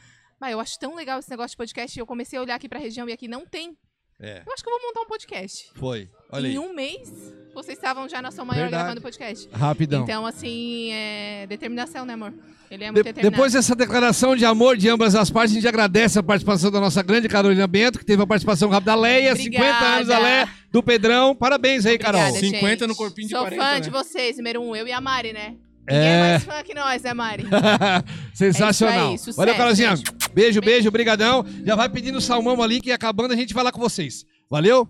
Mas 0.41 0.53
eu 0.53 0.61
acho 0.61 0.79
tão 0.79 0.95
legal 0.95 1.19
esse 1.21 1.31
negócio 1.31 1.51
de 1.53 1.57
podcast. 1.57 1.99
E 1.99 2.01
eu 2.01 2.07
comecei 2.07 2.39
a 2.39 2.43
olhar 2.43 2.57
aqui 2.57 2.69
pra 2.69 2.79
região 2.79 3.09
e 3.09 3.13
aqui 3.13 3.29
não 3.29 3.47
tem. 3.47 3.77
É. 4.23 4.43
Eu 4.47 4.53
acho 4.53 4.63
que 4.63 4.71
eu 4.71 4.79
vou 4.79 4.89
montar 4.89 5.01
um 5.01 5.07
podcast. 5.07 5.71
Foi. 5.75 6.09
Olha 6.31 6.47
em 6.47 6.51
aí. 6.53 6.59
um 6.59 6.73
mês, 6.73 7.11
vocês 7.55 7.77
estavam 7.77 8.09
já 8.09 8.23
na 8.23 8.31
sua 8.31 8.45
maior 8.45 8.63
Verdade. 8.63 8.83
gravando 8.85 9.01
podcast. 9.03 9.49
Rapidão. 9.53 10.05
Então, 10.05 10.25
assim, 10.25 10.93
é 10.93 11.47
determinação, 11.49 12.05
né, 12.07 12.15
amor? 12.15 12.33
Ele 12.71 12.85
é 12.85 12.87
De- 12.87 12.93
muito 12.93 13.05
determinado. 13.05 13.31
depois 13.31 13.53
dessa 13.53 13.75
declaração 13.75 14.35
de 14.37 14.45
amor 14.47 14.77
de 14.77 14.89
ambas 14.89 15.15
as 15.15 15.29
partes, 15.29 15.53
a 15.53 15.55
gente 15.57 15.69
agradece 15.69 16.19
a 16.19 16.23
participação 16.23 16.71
da 16.71 16.81
nossa 16.81 17.03
grande 17.03 17.29
Carolina 17.29 17.67
Bento, 17.67 17.99
que 17.99 18.05
teve 18.05 18.23
a 18.23 18.27
participação 18.27 18.71
rápida 18.71 18.93
da 18.93 18.97
Leia, 18.97 19.33
Obrigada. 19.33 19.65
50 19.67 19.85
anos 19.85 20.09
da 20.09 20.19
Leia, 20.19 20.49
do 20.71 20.83
Pedrão. 20.83 21.35
Parabéns 21.35 21.85
aí, 21.85 21.99
Carol. 21.99 22.21
Obrigada, 22.21 22.47
50 22.47 22.69
gente. 22.71 22.87
no 22.87 22.97
corpinho 22.97 23.27
de 23.29 23.35
Sou 23.35 23.41
40, 23.43 23.63
fã 23.63 23.73
né? 23.75 23.81
de 23.81 23.91
vocês, 23.91 24.37
número 24.39 24.63
um, 24.63 24.75
eu 24.75 24.87
e 24.87 24.93
a 24.93 25.01
Mari, 25.01 25.33
né? 25.35 25.57
Ninguém 25.89 26.07
É. 26.09 26.15
é 26.17 26.31
mais 26.31 26.45
fã 26.45 26.63
que 26.63 26.75
nós, 26.75 27.03
né, 27.03 27.13
Mari? 27.15 27.45
Sensacional. 28.35 29.11
É 29.13 29.15
isso 29.15 29.31
aí, 29.31 29.37
Valeu, 29.37 29.55
Carolzinha. 29.57 29.95
Beijo, 30.33 30.61
beijo, 30.61 30.91
brigadão. 30.91 31.45
Já 31.65 31.75
vai 31.75 31.89
pedindo 31.89 32.21
salmão 32.21 32.63
ali, 32.63 32.81
que 32.81 32.93
acabando 32.93 33.33
a 33.33 33.37
gente 33.37 33.53
vai 33.53 33.65
lá 33.65 33.73
com 33.73 33.81
vocês. 33.81 34.25
Valeu? 34.49 34.89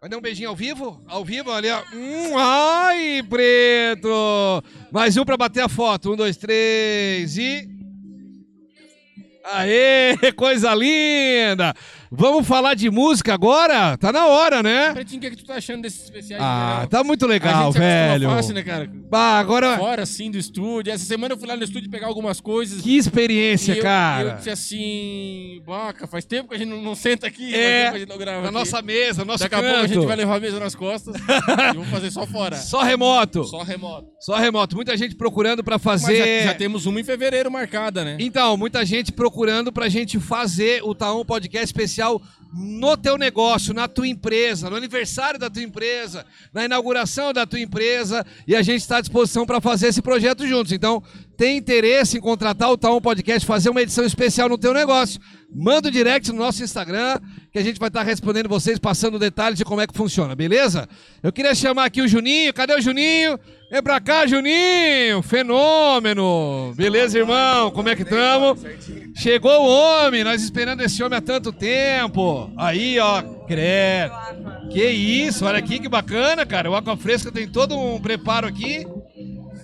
Vai 0.00 0.08
dar 0.08 0.16
um 0.16 0.20
beijinho 0.22 0.48
ao 0.48 0.56
vivo? 0.56 1.02
Ao 1.06 1.24
vivo, 1.24 1.50
ali, 1.52 1.68
ó. 1.70 1.82
Hum, 1.94 2.38
ai, 2.38 3.22
preto! 3.28 4.08
Mais 4.90 5.16
um 5.16 5.24
pra 5.24 5.36
bater 5.36 5.62
a 5.62 5.68
foto. 5.68 6.12
Um, 6.12 6.16
dois, 6.16 6.36
três 6.36 7.36
e... 7.36 7.68
Aê, 9.44 10.16
coisa 10.36 10.74
linda! 10.74 11.74
Vamos 12.12 12.44
falar 12.44 12.74
de 12.74 12.90
música 12.90 13.32
agora? 13.32 13.96
Tá 13.96 14.10
na 14.10 14.26
hora, 14.26 14.64
né? 14.64 14.92
Pretinho, 14.92 15.18
o 15.18 15.20
que, 15.20 15.26
é 15.28 15.30
que 15.30 15.36
tu 15.36 15.44
tá 15.44 15.54
achando 15.54 15.82
desses 15.82 16.02
especiais? 16.02 16.42
Ah, 16.44 16.84
tá 16.90 17.04
muito 17.04 17.24
A 17.24 17.28
legal, 17.28 17.70
velho. 17.70 18.28
Fácil, 18.28 18.52
né, 18.52 18.64
cara? 18.64 18.90
Ah, 19.12 19.38
agora, 19.38 19.78
Fora, 19.78 20.02
assim, 20.02 20.28
do 20.28 20.36
estúdio. 20.36 20.92
Essa 20.92 21.04
semana 21.04 21.34
eu 21.34 21.38
fui 21.38 21.46
lá 21.46 21.56
no 21.56 21.62
estúdio 21.62 21.88
pegar 21.88 22.08
algumas 22.08 22.40
coisas. 22.40 22.82
que 22.82 22.96
experiência, 22.96 23.74
eu, 23.76 23.82
cara. 23.82 24.28
Eu 24.30 24.36
disse 24.38 24.50
assim, 24.50 25.62
baca, 25.64 26.08
faz 26.08 26.24
tempo 26.24 26.48
que 26.48 26.56
a 26.56 26.58
gente 26.58 26.68
não, 26.68 26.82
não 26.82 26.96
senta 26.96 27.28
aqui, 27.28 27.54
É, 27.54 27.60
faz 27.60 27.68
tempo 27.84 27.90
que 27.92 27.96
a 27.96 27.98
gente 28.00 28.08
não 28.08 28.18
grava 28.18 28.40
Na 28.42 28.48
aqui. 28.48 28.54
nossa 28.58 28.82
mesa, 28.82 29.24
nosso 29.24 29.44
Daqui 29.44 29.54
a 29.54 29.58
canto. 29.60 29.70
pouco 29.70 29.84
a 29.84 29.86
gente 29.86 30.06
vai 30.06 30.16
levar 30.16 30.36
a 30.36 30.40
mesa 30.40 30.58
nas 30.58 30.74
costas 30.74 31.14
e 31.70 31.74
vamos 31.74 31.88
fazer 31.90 32.10
só 32.10 32.26
fora. 32.26 32.56
Só 32.56 32.82
remoto. 32.82 33.44
Só 33.44 33.62
remoto. 33.62 34.08
Só 34.18 34.36
remoto. 34.36 34.74
Muita 34.74 34.96
gente 34.96 35.14
procurando 35.14 35.62
pra 35.62 35.76
Mas 35.76 35.82
fazer. 36.02 36.40
já, 36.42 36.48
já 36.50 36.54
temos 36.54 36.86
uma 36.86 37.00
em 37.00 37.04
fevereiro 37.04 37.52
marcada, 37.52 38.04
né? 38.04 38.16
Então, 38.18 38.56
muita 38.56 38.84
gente 38.84 39.12
procurando 39.12 39.70
pra 39.72 39.88
gente 39.88 40.18
fazer 40.18 40.82
o 40.82 40.92
Taon 40.92 41.24
Podcast 41.24 41.66
especial 41.66 41.99
no 42.52 42.96
teu 42.96 43.16
negócio, 43.16 43.72
na 43.72 43.86
tua 43.86 44.08
empresa, 44.08 44.68
no 44.68 44.76
aniversário 44.76 45.38
da 45.38 45.48
tua 45.48 45.62
empresa, 45.62 46.26
na 46.52 46.64
inauguração 46.64 47.32
da 47.32 47.46
tua 47.46 47.60
empresa, 47.60 48.26
e 48.46 48.56
a 48.56 48.62
gente 48.62 48.80
está 48.80 48.98
à 48.98 49.00
disposição 49.00 49.46
para 49.46 49.60
fazer 49.60 49.88
esse 49.88 50.02
projeto 50.02 50.46
juntos. 50.46 50.72
Então, 50.72 51.02
tem 51.40 51.56
interesse 51.56 52.18
em 52.18 52.20
contratar 52.20 52.70
o 52.70 52.76
Taon 52.76 53.00
Podcast, 53.00 53.46
fazer 53.46 53.70
uma 53.70 53.80
edição 53.80 54.04
especial 54.04 54.46
no 54.46 54.58
teu 54.58 54.74
negócio? 54.74 55.18
Manda 55.50 55.88
o 55.88 55.90
direct 55.90 56.30
no 56.30 56.36
nosso 56.36 56.62
Instagram, 56.62 57.18
que 57.50 57.58
a 57.58 57.62
gente 57.62 57.80
vai 57.80 57.88
estar 57.88 58.02
respondendo 58.02 58.46
vocês, 58.46 58.78
passando 58.78 59.18
detalhes 59.18 59.56
de 59.56 59.64
como 59.64 59.80
é 59.80 59.86
que 59.86 59.96
funciona, 59.96 60.36
beleza? 60.36 60.86
Eu 61.22 61.32
queria 61.32 61.54
chamar 61.54 61.86
aqui 61.86 62.02
o 62.02 62.06
Juninho, 62.06 62.52
cadê 62.52 62.74
o 62.74 62.80
Juninho? 62.82 63.40
Vem 63.70 63.82
pra 63.82 63.98
cá, 64.00 64.26
Juninho! 64.26 65.22
Fenômeno! 65.22 66.74
Beleza, 66.76 67.18
irmão? 67.18 67.70
Como 67.70 67.88
é 67.88 67.96
que 67.96 68.02
estamos? 68.02 68.60
Chegou 69.16 69.62
o 69.62 69.66
homem, 69.66 70.22
nós 70.22 70.42
esperando 70.42 70.82
esse 70.82 71.02
homem 71.02 71.16
há 71.16 71.22
tanto 71.22 71.54
tempo. 71.54 72.52
Aí, 72.58 72.98
ó, 72.98 73.22
credo. 73.46 74.12
Que 74.70 74.84
isso, 74.90 75.46
olha 75.46 75.58
aqui 75.58 75.78
que 75.78 75.88
bacana, 75.88 76.44
cara. 76.44 76.70
O 76.70 76.74
Aqua 76.74 76.98
Fresca 76.98 77.32
tem 77.32 77.48
todo 77.48 77.78
um 77.78 77.98
preparo 77.98 78.46
aqui. 78.46 78.86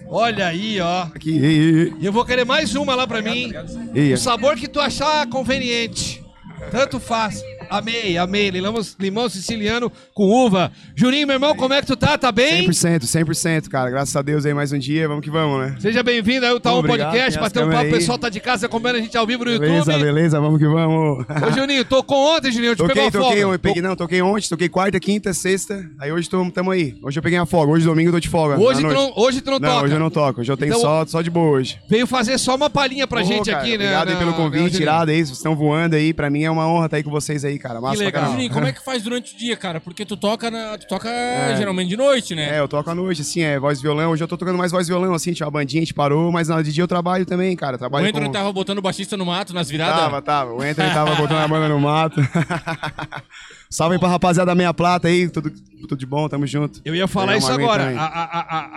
Olha 0.09 0.47
aí, 0.47 0.81
ó. 0.81 1.03
Aqui, 1.15 1.31
ei, 1.39 1.45
ei, 1.45 1.93
E 2.01 2.07
eu 2.07 2.13
vou 2.13 2.25
querer 2.25 2.45
mais 2.45 2.75
uma 2.75 2.95
lá 2.95 3.07
pra 3.07 3.21
mim. 3.23 3.53
ei. 3.95 4.13
O 4.15 4.19
sabor 4.19 4.57
que 4.57 4.69
tu 4.69 4.81
achar 4.81 5.27
conveniente. 5.29 6.23
Tanto 6.71 6.99
faz. 7.01 7.43
Amei, 7.69 8.17
amei. 8.17 8.51
Limão, 8.51 8.75
limão 8.99 9.29
siciliano 9.29 9.91
com 10.15 10.25
uva. 10.25 10.71
Juninho, 10.95 11.27
meu 11.27 11.35
irmão, 11.35 11.55
como 11.57 11.75
é 11.75 11.81
que 11.81 11.87
tu 11.87 11.97
tá? 11.97 12.17
Tá 12.17 12.31
bem? 12.31 12.69
100%, 12.69 13.01
100%, 13.05 13.69
cara. 13.69 13.91
Graças 13.91 14.15
a 14.15 14.23
Deus 14.23 14.47
aí 14.47 14.55
mais 14.55 14.73
um 14.73 14.79
dia. 14.79 15.09
Vamos 15.09 15.25
que 15.25 15.31
vamos, 15.31 15.61
né? 15.67 15.77
Seja 15.81 16.03
bem-vindo 16.03 16.47
aí 16.47 16.53
ao 16.53 16.61
Taon 16.61 16.79
Obrigado, 16.79 17.11
Podcast, 17.11 17.41
bater 17.41 17.65
um 17.65 17.71
papo. 17.71 17.83
O 17.83 17.85
aí. 17.87 17.91
pessoal 17.91 18.19
tá 18.19 18.29
de 18.29 18.41
casa 18.41 18.67
acompanhando 18.67 18.99
a 18.99 19.01
gente 19.01 19.17
ao 19.17 19.27
vivo 19.27 19.45
no 19.45 19.51
Beleza, 19.59 19.93
YouTube. 19.93 20.05
beleza, 20.05 20.41
vamos 20.41 20.59
que 20.59 20.67
vamos. 20.67 21.25
Ô, 21.29 21.53
Juninho, 21.53 21.85
tocou 21.85 22.37
ontem, 22.37 22.53
Juninho. 22.53 22.75
Te 22.75 22.79
Toquei, 22.79 22.95
pegou 22.95 23.09
a 23.09 23.11
toquei, 23.25 23.43
folga. 23.43 23.55
eu 23.57 23.59
peguei, 23.59 23.83
não, 23.83 23.97
toquei 23.97 24.23
ontem, 24.23 24.49
toquei 24.49 24.69
quarta, 24.69 25.01
quinta, 25.01 25.33
sexta. 25.35 25.85
Aí 25.99 26.13
hoje 26.13 26.29
tô, 26.31 26.49
tamo 26.51 26.71
aí. 26.71 26.97
Hoje 27.03 27.19
eu 27.19 27.23
peguei 27.23 27.39
a 27.39 27.47
folga, 27.47 27.73
hoje 27.73 27.85
domingo 27.85 28.09
eu 28.11 28.13
tô 28.15 28.21
de 28.21 28.29
folga. 28.29 28.59
Hoje 28.59 28.81
tu, 28.81 28.87
não, 28.93 29.13
hoje 29.17 29.41
tu 29.41 29.51
não, 29.51 29.59
Não, 29.59 29.69
toca. 29.71 29.85
hoje 29.85 29.95
eu 29.95 30.01
não 30.01 30.11
toco, 30.11 30.41
hoje 30.41 30.53
eu 30.53 30.57
tenho 30.57 30.71
Então- 30.71 30.81
só, 30.81 31.07
só 31.07 31.23
de 31.23 31.31
boa 31.31 31.51
hoje. 31.59 31.79
Veio 31.89 32.07
fazer 32.07 32.39
só 32.39 32.55
uma 32.55 32.71
palhinha 32.71 33.07
pra 33.07 33.21
Ô, 33.23 33.25
gente 33.25 33.51
cara, 33.51 33.63
aqui, 33.63 33.71
né? 33.77 33.85
Obrigado 33.87 34.09
aí 34.09 34.15
na- 34.15 34.19
pelo 34.21 34.31
na- 34.31 34.37
convite, 34.37 34.81
irado 34.83 35.11
aí, 35.11 35.19
vocês 35.25 35.37
estão 35.37 35.57
voando 35.57 35.97
aí. 35.97 36.13
Pra 36.15 36.31
mim 36.31 36.43
é 36.45 36.51
uma 36.51 36.67
honra 36.69 36.87
estar 36.87 36.97
aí 36.99 37.03
com 37.03 37.11
vocês 37.11 37.45
aí, 37.45 37.56
cara. 37.59 37.81
Massa 37.81 37.97
pra 37.97 38.05
legal. 38.05 38.31
Juninho, 38.33 38.51
como 38.51 38.67
é 38.67 38.73
que 38.73 38.83
faz 38.85 39.03
durante 39.03 39.35
o 39.35 39.39
dia, 39.39 39.57
cara? 39.57 39.81
Porque 39.81 40.05
tu 40.05 40.17
toca, 40.17 40.51
na, 40.51 40.79
tu 40.79 40.87
toca 40.87 41.09
geralmente 41.57 41.89
de 41.89 41.97
noite, 41.97 42.35
né? 42.35 42.57
É, 42.57 42.61
eu 42.61 42.69
toco 42.69 42.89
à 42.91 42.95
noite, 42.95 43.23
assim, 43.23 43.43
é 43.43 43.59
voz 43.59 43.79
e 43.79 43.83
violão. 43.83 44.11
Hoje 44.11 44.23
eu 44.23 44.29
tô 44.29 44.37
tocando 44.37 44.59
mais 44.59 44.73
voz 44.73 44.87
e 44.87 44.91
violão, 44.91 45.15
assim, 45.15 45.33
tinha 45.33 45.47
uma 45.47 45.53
bandinha, 45.53 45.83
a 45.83 45.85
gente 45.85 45.95
parou, 45.95 46.31
mas 46.33 46.49
na 46.49 46.63
de 46.63 46.73
dia 46.73 46.85
eu 46.85 46.89
trabalho 46.89 47.25
também, 47.27 47.55
cara. 47.57 47.77
o 47.77 47.79
Trabalho 47.79 48.07
Anthony 48.07 48.27
com... 48.27 48.33
tava 48.33 48.53
botando 48.53 48.79
o 48.79 48.83
baixista 48.83 49.17
no 49.17 49.27
mato, 49.27 49.55
nas 49.55 49.71
viradas. 49.71 49.97
Tava, 49.97 50.23
tava. 50.23 50.53
O 50.53 50.63
Anthony 50.63 50.91
tava 50.91 51.15
botando 51.15 51.39
a 51.39 51.49
banda 51.49 51.69
no 51.69 51.81
mato. 51.81 52.21
Salve 53.69 53.99
pra 53.99 54.09
rapaziada 54.09 54.47
da 54.51 54.55
Meia 54.55 54.73
Plata 54.73 55.09
aí, 55.09 55.29
tudo, 55.29 55.51
tudo 55.81 55.97
de 55.97 56.07
bom, 56.07 56.29
tamo 56.29 56.47
junto. 56.47 56.81
Eu 56.85 56.95
ia 56.95 57.09
falar 57.09 57.37
isso 57.37 57.51
agora. 57.51 57.93
A, 57.99 58.05
a, 58.05 58.25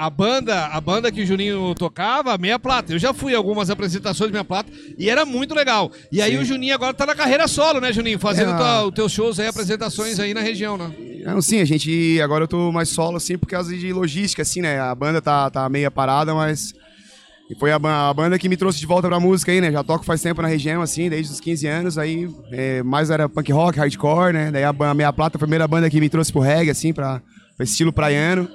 a, 0.04 0.06
a 0.06 0.10
banda, 0.10 0.66
a 0.68 0.82
banda 0.82 1.12
que 1.12 1.22
o 1.22 1.26
Juninho 1.26 1.76
tocava, 1.76 2.38
Meia 2.38 2.58
Plata. 2.58 2.94
Eu 2.94 3.00
já 3.00 3.14
fui 3.14 3.36
algumas 3.36 3.70
apresentações 3.70 4.30
de 4.30 4.34
Meia 4.34 4.44
Plata 4.44 4.72
e 4.98 5.10
era 5.10 5.26
muito 5.26 5.54
legal. 5.54 5.92
E 6.12 6.22
aí 6.22 6.34
Sim. 6.34 6.38
o 6.40 6.46
Juninho 6.46 6.74
agora 6.74 6.94
tá 6.94 7.06
na 7.06 7.14
carreira 7.16 7.48
solo, 7.48 7.80
né, 7.80 7.94
Juninho? 7.94 8.18
Fazendo 8.20 8.52
É, 8.52 8.58
tua- 8.58 8.86
os 8.88 8.94
teus 8.94 9.12
shows 9.12 9.40
aí, 9.40 9.48
apresentações 9.48 10.20
aí 10.20 10.34
na 10.34 10.42
região, 10.42 10.76
né? 10.78 10.92
Não, 11.24 11.42
sim, 11.42 11.60
a 11.62 11.66
gente. 11.66 12.20
Agora 12.22 12.46
eu 12.46 12.48
tô 12.48 12.72
mais 12.72 12.90
solo, 12.90 13.18
assim, 13.18 13.38
por 13.38 13.48
causa 13.48 13.76
de 13.78 13.94
logística, 13.94 14.42
assim, 14.42 14.62
né? 14.62 14.80
A 14.80 14.96
banda 14.96 15.22
tá, 15.22 15.50
tá 15.52 15.70
meia 15.70 15.92
parada, 15.92 16.34
mas. 16.34 16.74
E 17.50 17.56
foi 17.56 17.72
a, 17.72 17.80
ba- 17.80 18.10
a 18.10 18.14
banda 18.14 18.38
que 18.38 18.48
me 18.48 18.56
trouxe 18.56 18.80
de 18.80 18.86
volta 18.86 19.08
pra 19.08 19.20
música 19.20 19.52
aí, 19.52 19.60
né? 19.60 19.72
Já 19.72 19.84
toco 19.84 20.06
faz 20.06 20.22
tempo 20.22 20.40
na 20.42 20.48
região, 20.48 20.82
assim, 20.84 21.10
desde 21.10 21.34
os 21.34 21.40
15 21.40 21.66
anos. 21.68 21.98
Aí, 21.98 22.30
é, 22.52 22.84
mais 22.84 23.10
era 23.10 23.28
punk 23.28 23.52
rock, 23.52 23.80
hardcore, 23.80 24.34
né? 24.34 24.52
Daí 24.52 24.64
a, 24.64 24.70
a 24.70 24.94
Meia 24.94 25.12
Plata 25.12 25.40
foi 25.40 25.46
a 25.46 25.48
primeira 25.48 25.68
banda 25.68 25.90
que 25.90 26.00
me 26.00 26.10
trouxe 26.10 26.32
pro 26.32 26.42
reggae, 26.42 26.70
assim, 26.70 26.94
pra, 26.94 27.22
pra 27.58 27.64
estilo 27.64 27.92
praiano. 27.92 28.48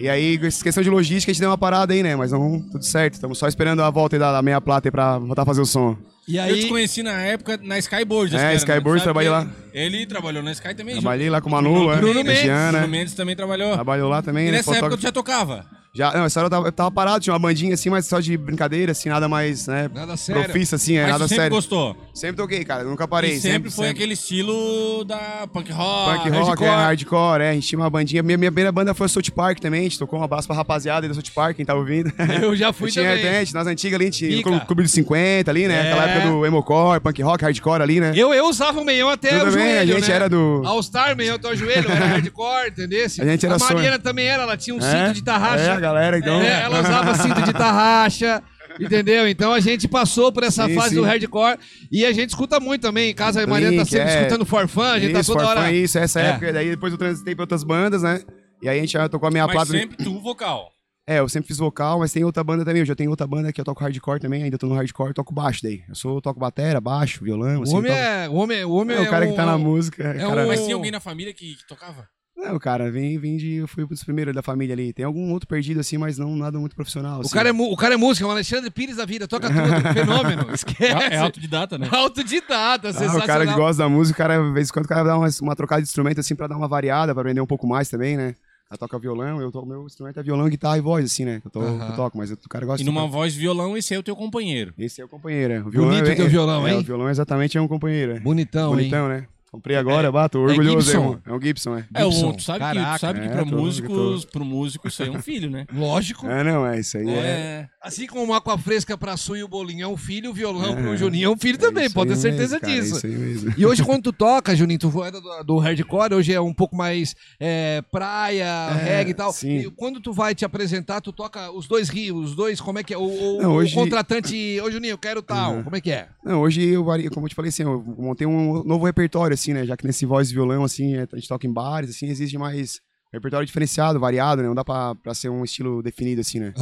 E 0.00 0.08
aí, 0.08 0.38
essa 0.42 0.62
questão 0.62 0.82
de 0.82 0.90
logística, 0.90 1.30
a 1.30 1.32
gente 1.32 1.40
deu 1.40 1.50
uma 1.50 1.56
parada 1.56 1.94
aí, 1.94 2.02
né? 2.02 2.16
Mas 2.16 2.32
não, 2.32 2.60
tudo 2.60 2.84
certo. 2.84 3.14
Estamos 3.14 3.38
só 3.38 3.46
esperando 3.46 3.80
a 3.82 3.90
volta 3.90 4.16
aí 4.16 4.20
da, 4.20 4.32
da 4.32 4.42
Meia 4.42 4.60
Plata 4.60 4.88
aí 4.88 4.92
pra 4.92 5.18
voltar 5.18 5.42
a 5.42 5.46
fazer 5.46 5.60
o 5.60 5.66
som. 5.66 5.96
E 6.28 6.36
Eu 6.36 6.42
aí, 6.42 6.60
te 6.62 6.66
conheci 6.68 7.04
na 7.04 7.12
época 7.22 7.60
na 7.62 7.78
Skyboard. 7.78 8.34
É, 8.34 8.38
era, 8.40 8.48
né? 8.48 8.54
Skyboard, 8.56 8.98
Sabe 8.98 9.02
trabalhei 9.04 9.30
lá. 9.30 9.46
Ele 9.72 10.04
trabalhou 10.04 10.42
na 10.42 10.50
Sky 10.50 10.74
também. 10.74 10.94
junto. 10.96 11.02
Trabalhei 11.02 11.30
lá 11.30 11.40
com 11.40 11.48
o 11.48 11.52
Manu, 11.52 11.92
é. 11.92 11.96
Bruno 11.98 12.24
Mendes. 12.24 12.42
Bruno 12.72 12.88
Mendes 12.88 13.14
também 13.14 13.36
trabalhou. 13.36 13.72
Trabalhou 13.74 14.08
lá 14.10 14.20
também, 14.20 14.48
E 14.48 14.50
né? 14.50 14.56
nessa 14.56 14.72
época 14.72 14.76
fotógrafo. 14.96 15.00
tu 15.00 15.02
já 15.04 15.12
tocava? 15.12 15.64
Já, 15.96 16.12
não, 16.12 16.24
essa 16.26 16.38
hora 16.40 16.46
eu 16.46 16.50
tava, 16.50 16.68
eu 16.68 16.72
tava 16.72 16.90
parado, 16.90 17.20
tinha 17.20 17.32
uma 17.32 17.38
bandinha 17.38 17.72
assim, 17.72 17.88
mas 17.88 18.06
só 18.06 18.20
de 18.20 18.36
brincadeira, 18.36 18.92
assim, 18.92 19.08
nada 19.08 19.28
mais, 19.28 19.66
né? 19.66 19.90
Nada 19.94 20.14
sério. 20.16 20.44
Profissa, 20.44 20.76
assim, 20.76 20.96
é 20.98 21.02
Mas 21.02 21.12
nada 21.12 21.24
sempre 21.26 21.36
sério. 21.42 21.56
gostou. 21.56 21.96
Sempre 22.12 22.36
toquei, 22.36 22.64
cara, 22.64 22.84
nunca 22.84 23.08
parei. 23.08 23.32
e 23.36 23.40
sempre, 23.40 23.70
foi 23.70 23.88
aquele 23.88 24.12
estilo 24.12 25.04
da 25.04 25.46
punk 25.52 25.72
rock. 25.72 26.18
Punk 26.24 26.36
rock, 26.38 26.64
é, 26.64 26.68
hardcore, 26.68 27.40
é, 27.42 27.50
a 27.50 27.54
gente 27.54 27.66
tinha 27.68 27.78
uma 27.78 27.88
bandinha. 27.88 28.22
Minha, 28.22 28.36
minha 28.38 28.50
primeira 28.50 28.70
banda 28.70 28.92
foi 28.94 29.06
a 29.06 29.08
South 29.08 29.30
Park 29.34 29.58
também, 29.58 29.80
a 29.80 29.82
gente 29.84 29.98
tocou 29.98 30.18
um 30.20 30.22
abraço 30.22 30.46
pra 30.46 30.54
rapaziada 30.56 31.08
da 31.08 31.14
South 31.14 31.32
Park, 31.34 31.56
quem 31.56 31.64
tá 31.64 31.74
ouvindo. 31.74 32.12
eu 32.42 32.54
já 32.54 32.72
fui 32.72 32.90
tinha, 32.92 33.04
também. 33.16 33.24
é, 33.26 33.44
nas 33.54 33.66
antigas 33.66 33.94
ali, 33.96 34.04
a 34.04 34.10
gente 34.10 34.18
tinha 34.18 34.36
Pica. 34.36 34.50
o 34.50 34.60
Clube- 34.66 34.82
dos 34.82 34.92
50 34.92 35.50
ali, 35.50 35.66
né? 35.66 35.74
É. 35.76 35.80
Aquela 35.92 36.04
época 36.10 36.28
do 36.28 36.44
emocore, 36.46 37.00
punk 37.00 37.22
rock, 37.22 37.42
hardcore 37.42 37.82
ali, 37.82 38.00
né? 38.00 38.12
Eu, 38.14 38.34
eu 38.34 38.46
usava 38.48 38.78
o 38.80 38.84
meião 38.84 39.08
até 39.08 39.30
Tudo 39.38 39.50
o 39.50 39.54
bem, 39.54 39.64
joelho, 39.64 39.80
a 39.96 39.98
gente 39.98 40.08
né? 40.10 40.14
era 40.14 40.28
do- 40.28 40.62
All 40.66 40.82
Star, 40.82 41.16
meião 41.16 41.36
até 41.36 41.48
o 41.48 41.56
joelho, 41.56 41.90
era 41.90 42.04
hardcore, 42.04 42.68
entendeu? 42.68 43.04
A 43.04 43.08
gente 43.08 43.46
era 43.46 43.54
A 43.54 43.58
Mariana 43.58 43.86
sonho. 43.92 43.98
também 44.00 44.26
era, 44.26 44.42
ela 44.42 44.56
tinha 44.56 44.74
um 44.76 44.78
É? 44.78 44.82
cinto 45.06 45.14
de 45.14 45.22
tarraxa. 45.24 45.85
É, 45.86 45.92
galera, 45.92 46.18
então. 46.18 46.40
É, 46.40 46.62
ela 46.62 46.80
usava 46.80 47.14
cinto 47.14 47.42
de 47.42 47.52
tarraxa. 47.52 48.42
Entendeu? 48.78 49.26
Então 49.26 49.54
a 49.54 49.60
gente 49.60 49.88
passou 49.88 50.30
por 50.30 50.42
essa 50.42 50.66
Sim, 50.66 50.74
fase 50.74 50.90
sim. 50.90 50.94
do 50.96 51.02
hardcore 51.02 51.58
e 51.90 52.04
a 52.04 52.12
gente 52.12 52.28
escuta 52.30 52.60
muito 52.60 52.82
também. 52.82 53.10
Em 53.10 53.14
casa 53.14 53.42
a 53.42 53.46
Mariana 53.46 53.74
tá 53.78 53.84
sempre 53.86 54.10
é. 54.10 54.16
escutando 54.18 54.44
Forfã, 54.44 54.90
a 54.92 54.98
gente 54.98 55.18
isso, 55.18 55.32
tá 55.32 55.38
toda 55.40 55.48
hora. 55.48 55.72
isso, 55.72 55.98
essa 55.98 56.20
É. 56.20 56.26
época. 56.26 56.52
Daí 56.52 56.68
depois 56.68 56.92
eu 56.92 56.98
transitei 56.98 57.34
pra 57.34 57.44
outras 57.44 57.64
bandas, 57.64 58.02
né? 58.02 58.20
E 58.60 58.68
aí 58.68 58.76
a 58.76 58.80
gente 58.82 58.92
já 58.92 59.08
tocou 59.08 59.28
a 59.28 59.30
minha 59.30 59.46
Mas 59.46 59.54
plata. 59.54 59.70
sempre 59.70 59.96
tu 60.04 60.20
vocal. 60.20 60.68
É, 61.08 61.20
eu 61.20 61.28
sempre 61.28 61.48
fiz 61.48 61.56
vocal, 61.56 62.00
mas 62.00 62.12
tem 62.12 62.22
outra 62.24 62.44
banda 62.44 62.66
também. 62.66 62.80
Eu 62.80 62.86
já 62.86 62.94
tenho 62.94 63.08
outra 63.08 63.26
banda 63.26 63.50
que 63.50 63.58
eu 63.58 63.64
toco 63.64 63.80
hardcore 63.82 64.20
também, 64.20 64.42
ainda 64.42 64.58
tô 64.58 64.66
no 64.66 64.74
hardcore, 64.74 65.14
toco 65.14 65.32
baixo 65.32 65.60
daí. 65.62 65.82
Eu 65.88 65.94
sou, 65.94 66.20
toco 66.20 66.38
batera, 66.38 66.78
baixo, 66.78 67.24
violão, 67.24 67.60
O 67.60 67.62
assim. 67.62 67.76
homem 67.76 67.90
toco- 67.92 68.02
é. 68.04 68.28
O 68.28 68.34
homem, 68.34 68.64
o 68.64 68.72
homem 68.72 68.96
É, 68.96 69.00
o 69.00 69.08
cara 69.08 69.24
um- 69.24 69.30
que 69.30 69.36
tá 69.36 69.46
na 69.46 69.56
música. 69.56 70.02
é 70.06 70.18
cara... 70.18 70.42
um- 70.44 70.48
Mas 70.48 70.60
tinha 70.64 70.74
alguém 70.74 70.90
na 70.90 71.00
família 71.00 71.32
que, 71.32 71.54
que 71.54 71.66
tocava? 71.66 72.06
Não, 72.36 72.58
cara, 72.58 72.90
vem, 72.90 73.18
vem 73.18 73.36
de. 73.36 73.54
Eu 73.54 73.66
fui 73.66 73.82
um 73.84 73.86
dos 73.86 74.04
primeiros 74.04 74.34
da 74.34 74.42
família 74.42 74.74
ali. 74.74 74.92
Tem 74.92 75.04
algum 75.04 75.32
outro 75.32 75.48
perdido 75.48 75.80
assim, 75.80 75.96
mas 75.96 76.18
não 76.18 76.36
nada 76.36 76.58
muito 76.58 76.76
profissional. 76.76 77.18
O 77.18 77.20
assim. 77.22 77.30
cara, 77.34 77.48
é, 77.48 77.52
o 77.52 77.76
cara 77.76 77.94
é 77.94 77.96
músico, 77.96 78.26
é 78.26 78.28
o 78.28 78.30
Alexandre 78.32 78.70
Pires 78.70 78.96
da 78.96 79.04
vida, 79.06 79.26
toca 79.26 79.48
tudo, 79.48 79.58
fenômeno. 79.94 80.54
Esquece. 80.54 80.84
É, 81.12 81.14
é 81.14 81.18
autodidata, 81.18 81.78
né? 81.78 81.88
Autodidata, 81.90 82.88
Ah, 82.88 82.92
sensacional. 82.92 83.24
o 83.24 83.26
cara 83.26 83.46
que 83.46 83.54
gosta 83.54 83.82
da 83.82 83.88
música, 83.88 84.16
o 84.16 84.18
cara, 84.28 84.42
de 84.42 84.52
vez 84.52 84.68
em 84.68 84.72
quando, 84.72 84.84
o 84.84 84.88
cara 84.88 85.02
dá 85.04 85.18
uma, 85.18 85.28
uma 85.42 85.56
trocada 85.56 85.80
de 85.82 85.88
instrumento 85.88 86.20
assim 86.20 86.34
pra 86.36 86.46
dar 86.46 86.56
uma 86.56 86.68
variada, 86.68 87.12
pra 87.14 87.22
aprender 87.22 87.40
um 87.40 87.46
pouco 87.46 87.66
mais 87.66 87.88
também, 87.88 88.16
né? 88.16 88.34
Ela 88.68 88.76
toca 88.78 88.98
violão, 88.98 89.40
eu 89.40 89.50
toco, 89.52 89.64
meu 89.66 89.86
instrumento 89.86 90.18
é 90.18 90.22
violão, 90.24 90.48
guitarra 90.48 90.76
e 90.76 90.80
voz, 90.80 91.04
assim, 91.04 91.24
né? 91.24 91.40
Eu, 91.44 91.50
tô, 91.50 91.62
eu 91.62 91.92
toco, 91.94 92.18
mas 92.18 92.32
o 92.32 92.36
cara 92.48 92.66
gosta 92.66 92.82
E 92.82 92.84
de 92.84 92.90
numa 92.90 93.02
tocar. 93.02 93.12
voz 93.12 93.34
violão, 93.34 93.76
esse 93.76 93.94
é 93.94 93.98
o 93.98 94.02
teu 94.02 94.16
companheiro. 94.16 94.74
Esse 94.76 95.00
é 95.00 95.04
o 95.04 95.08
companheiro. 95.08 95.52
é. 95.54 95.60
O 95.60 95.70
violão 95.70 95.90
Bonito 95.90 96.08
é, 96.10 96.12
o 96.12 96.16
teu 96.16 96.28
violão, 96.28 96.66
é, 96.66 96.72
hein? 96.72 96.80
O 96.80 96.82
violão 96.82 97.08
exatamente 97.08 97.56
é 97.56 97.60
um 97.60 97.68
companheiro. 97.68 98.16
é. 98.16 98.20
Bonitão, 98.20 98.70
hein? 98.72 98.76
Bonitão, 98.76 99.08
né? 99.08 99.26
Comprei 99.56 99.74
agora, 99.76 100.12
bato, 100.12 100.38
orgulhoso, 100.38 100.80
Gibson? 100.82 100.98
hein, 100.98 101.04
irmão? 101.04 101.20
É 101.26 101.32
um 101.32 101.40
Gibson, 101.40 101.76
é. 101.78 101.84
É, 101.94 102.04
o, 102.04 102.10
Gibson. 102.10 102.32
tu 102.34 102.42
sabe, 102.42 102.58
que, 102.58 102.64
Caraca, 102.74 102.98
tu 102.98 103.00
sabe 103.00 103.20
que 103.20 103.26
é, 103.26 103.30
pra 103.30 103.44
tô- 103.46 103.56
músicos, 103.56 104.24
pro 104.26 104.44
músico 104.44 104.86
isso 104.88 105.02
aí 105.02 105.08
é 105.08 105.12
um 105.12 105.22
filho, 105.22 105.48
né? 105.50 105.66
Lógico. 105.74 106.26
É, 106.26 106.44
não, 106.44 106.66
é 106.66 106.78
isso 106.78 106.98
aí. 106.98 107.08
É. 107.08 107.16
É. 107.16 107.68
Assim 107.80 108.06
como 108.06 108.22
uma 108.22 108.36
aqua 108.36 108.58
fresca 108.58 108.98
pra 108.98 109.16
Su 109.16 109.34
e 109.34 109.42
o 109.42 109.48
bolinho 109.48 109.84
é 109.84 109.88
um 109.88 109.96
filho, 109.96 110.30
o 110.30 110.34
violão 110.34 110.76
É. 110.78 110.82
pro 110.82 110.96
Juninho 110.96 111.26
é 111.26 111.30
um 111.30 111.38
filho 111.38 111.56
também, 111.56 111.86
isso 111.86 111.94
pode 111.94 112.10
ter 112.10 112.16
certeza 112.16 112.56
mesmo, 112.56 112.60
cara, 112.60 112.72
é 112.72 112.80
disso. 112.80 112.96
Isso 112.98 113.06
aí 113.06 113.12
mesmo. 113.16 113.54
E 113.56 113.64
hoje, 113.64 113.82
quando 113.82 114.02
tu 114.02 114.12
toca, 114.14 114.54
Juninho, 114.54 114.78
tu 114.78 115.02
era 115.02 115.20
do, 115.20 115.42
do 115.44 115.56
hardcore, 115.58 116.12
hoje 116.14 116.34
é 116.34 116.40
um 116.40 116.52
pouco 116.52 116.76
mais 116.76 117.14
é, 117.40 117.82
praia, 117.90 118.68
reggae 118.74 119.10
e 119.12 119.14
tal. 119.14 119.32
sim. 119.32 119.58
E 119.60 119.70
quando 119.70 120.00
tu 120.00 120.12
vai 120.12 120.34
te 120.34 120.44
apresentar, 120.44 121.00
tu 121.00 121.12
toca 121.12 121.50
os 121.50 121.66
dois 121.66 121.88
rios, 121.88 122.30
os 122.30 122.36
dois, 122.36 122.60
como 122.60 122.78
é 122.78 122.82
que 122.82 122.92
é? 122.92 122.98
O, 122.98 123.02
o- 123.04 123.42
Não, 123.42 123.54
hoje- 123.54 123.72
o 123.72 123.80
contratante, 123.80 124.60
ô 124.62 124.70
Juninho, 124.70 124.92
eu 124.92 124.98
quero 124.98 125.22
tal, 125.22 125.54
Uhum. 125.54 125.62
como 125.62 125.76
é 125.76 125.80
que 125.80 125.90
é? 125.90 126.08
Não, 126.24 126.40
hoje 126.42 126.62
eu 126.62 126.84
como 127.10 127.26
eu 127.26 127.28
te 127.30 127.34
falei 127.34 127.48
assim, 127.48 127.62
eu 127.62 127.82
montei 127.98 128.26
um 128.26 128.62
novo 128.64 128.84
repertório, 128.84 129.34
assim, 129.34 129.45
né? 129.52 129.64
Já 129.64 129.76
que 129.76 129.86
nesse 129.86 130.06
voz 130.06 130.30
e 130.30 130.34
violão, 130.34 130.64
assim, 130.64 130.96
é, 130.96 131.06
a 131.10 131.16
gente 131.16 131.28
toca 131.28 131.46
em 131.46 131.52
bares, 131.52 131.90
assim, 131.90 132.06
exige 132.06 132.38
mais 132.38 132.80
repertório 133.12 133.46
diferenciado, 133.46 133.98
variado, 134.00 134.42
né? 134.42 134.48
Não 134.48 134.54
dá 134.54 134.64
pra, 134.64 134.94
pra 134.94 135.14
ser 135.14 135.28
um 135.28 135.44
estilo 135.44 135.82
definido, 135.82 136.20
assim, 136.20 136.40
né? 136.40 136.52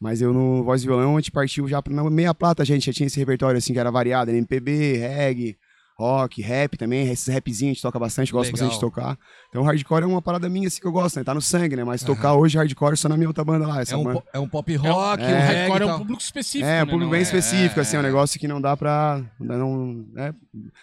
Mas 0.00 0.20
eu 0.20 0.32
no 0.32 0.64
voz 0.64 0.82
e 0.82 0.86
violão, 0.86 1.16
a 1.16 1.20
gente 1.20 1.30
partiu 1.30 1.68
já 1.68 1.80
pra 1.82 1.92
na 1.92 2.08
meia 2.10 2.34
plata, 2.34 2.62
a 2.62 2.66
gente 2.66 2.86
já 2.86 2.92
tinha 2.92 3.06
esse 3.06 3.18
repertório, 3.18 3.58
assim, 3.58 3.72
que 3.72 3.78
era 3.78 3.90
variado? 3.90 4.30
MPB, 4.30 4.96
reggae, 4.98 5.56
rock, 6.02 6.42
rap 6.42 6.76
também, 6.76 7.08
esses 7.08 7.32
rapzinhos 7.32 7.70
a 7.70 7.74
gente 7.74 7.82
toca 7.82 7.98
bastante, 7.98 8.32
gosto 8.32 8.52
Legal. 8.52 8.68
bastante 8.68 8.74
de 8.74 8.80
tocar. 8.80 9.16
Então 9.48 9.62
hardcore 9.62 10.02
é 10.02 10.06
uma 10.06 10.20
parada 10.20 10.48
minha, 10.48 10.66
assim, 10.66 10.80
que 10.80 10.86
eu 10.86 10.92
gosto, 10.92 11.16
né? 11.16 11.24
Tá 11.24 11.32
no 11.32 11.40
sangue, 11.40 11.76
né? 11.76 11.84
Mas 11.84 12.02
tocar 12.02 12.34
hoje 12.34 12.56
hardcore 12.58 12.96
só 12.96 13.08
na 13.08 13.16
minha 13.16 13.28
outra 13.28 13.44
banda 13.44 13.66
lá, 13.66 13.80
essa 13.82 13.94
É 13.94 13.96
um, 13.96 14.02
banda. 14.04 14.22
é 14.32 14.38
um 14.38 14.48
pop 14.48 14.74
rock, 14.76 15.22
É, 15.22 15.26
um 15.26 15.30
o 15.30 15.34
reggae 15.34 15.58
hardcore 15.58 15.82
é 15.82 15.86
um 15.94 15.98
público 15.98 16.22
específico. 16.22 16.64
É, 16.68 16.76
um 16.76 16.78
né? 16.78 16.84
público 16.84 17.04
Não 17.04 17.10
bem 17.10 17.20
é- 17.20 17.22
específico, 17.22 17.80
assim, 17.80 17.96
é 17.96 18.00
um 18.00 18.02
negócio 18.02 18.40
que 18.40 18.48
não 18.48 18.60
dá 18.60 18.76
pra. 18.76 19.22
Não, 19.38 20.04
é. 20.16 20.34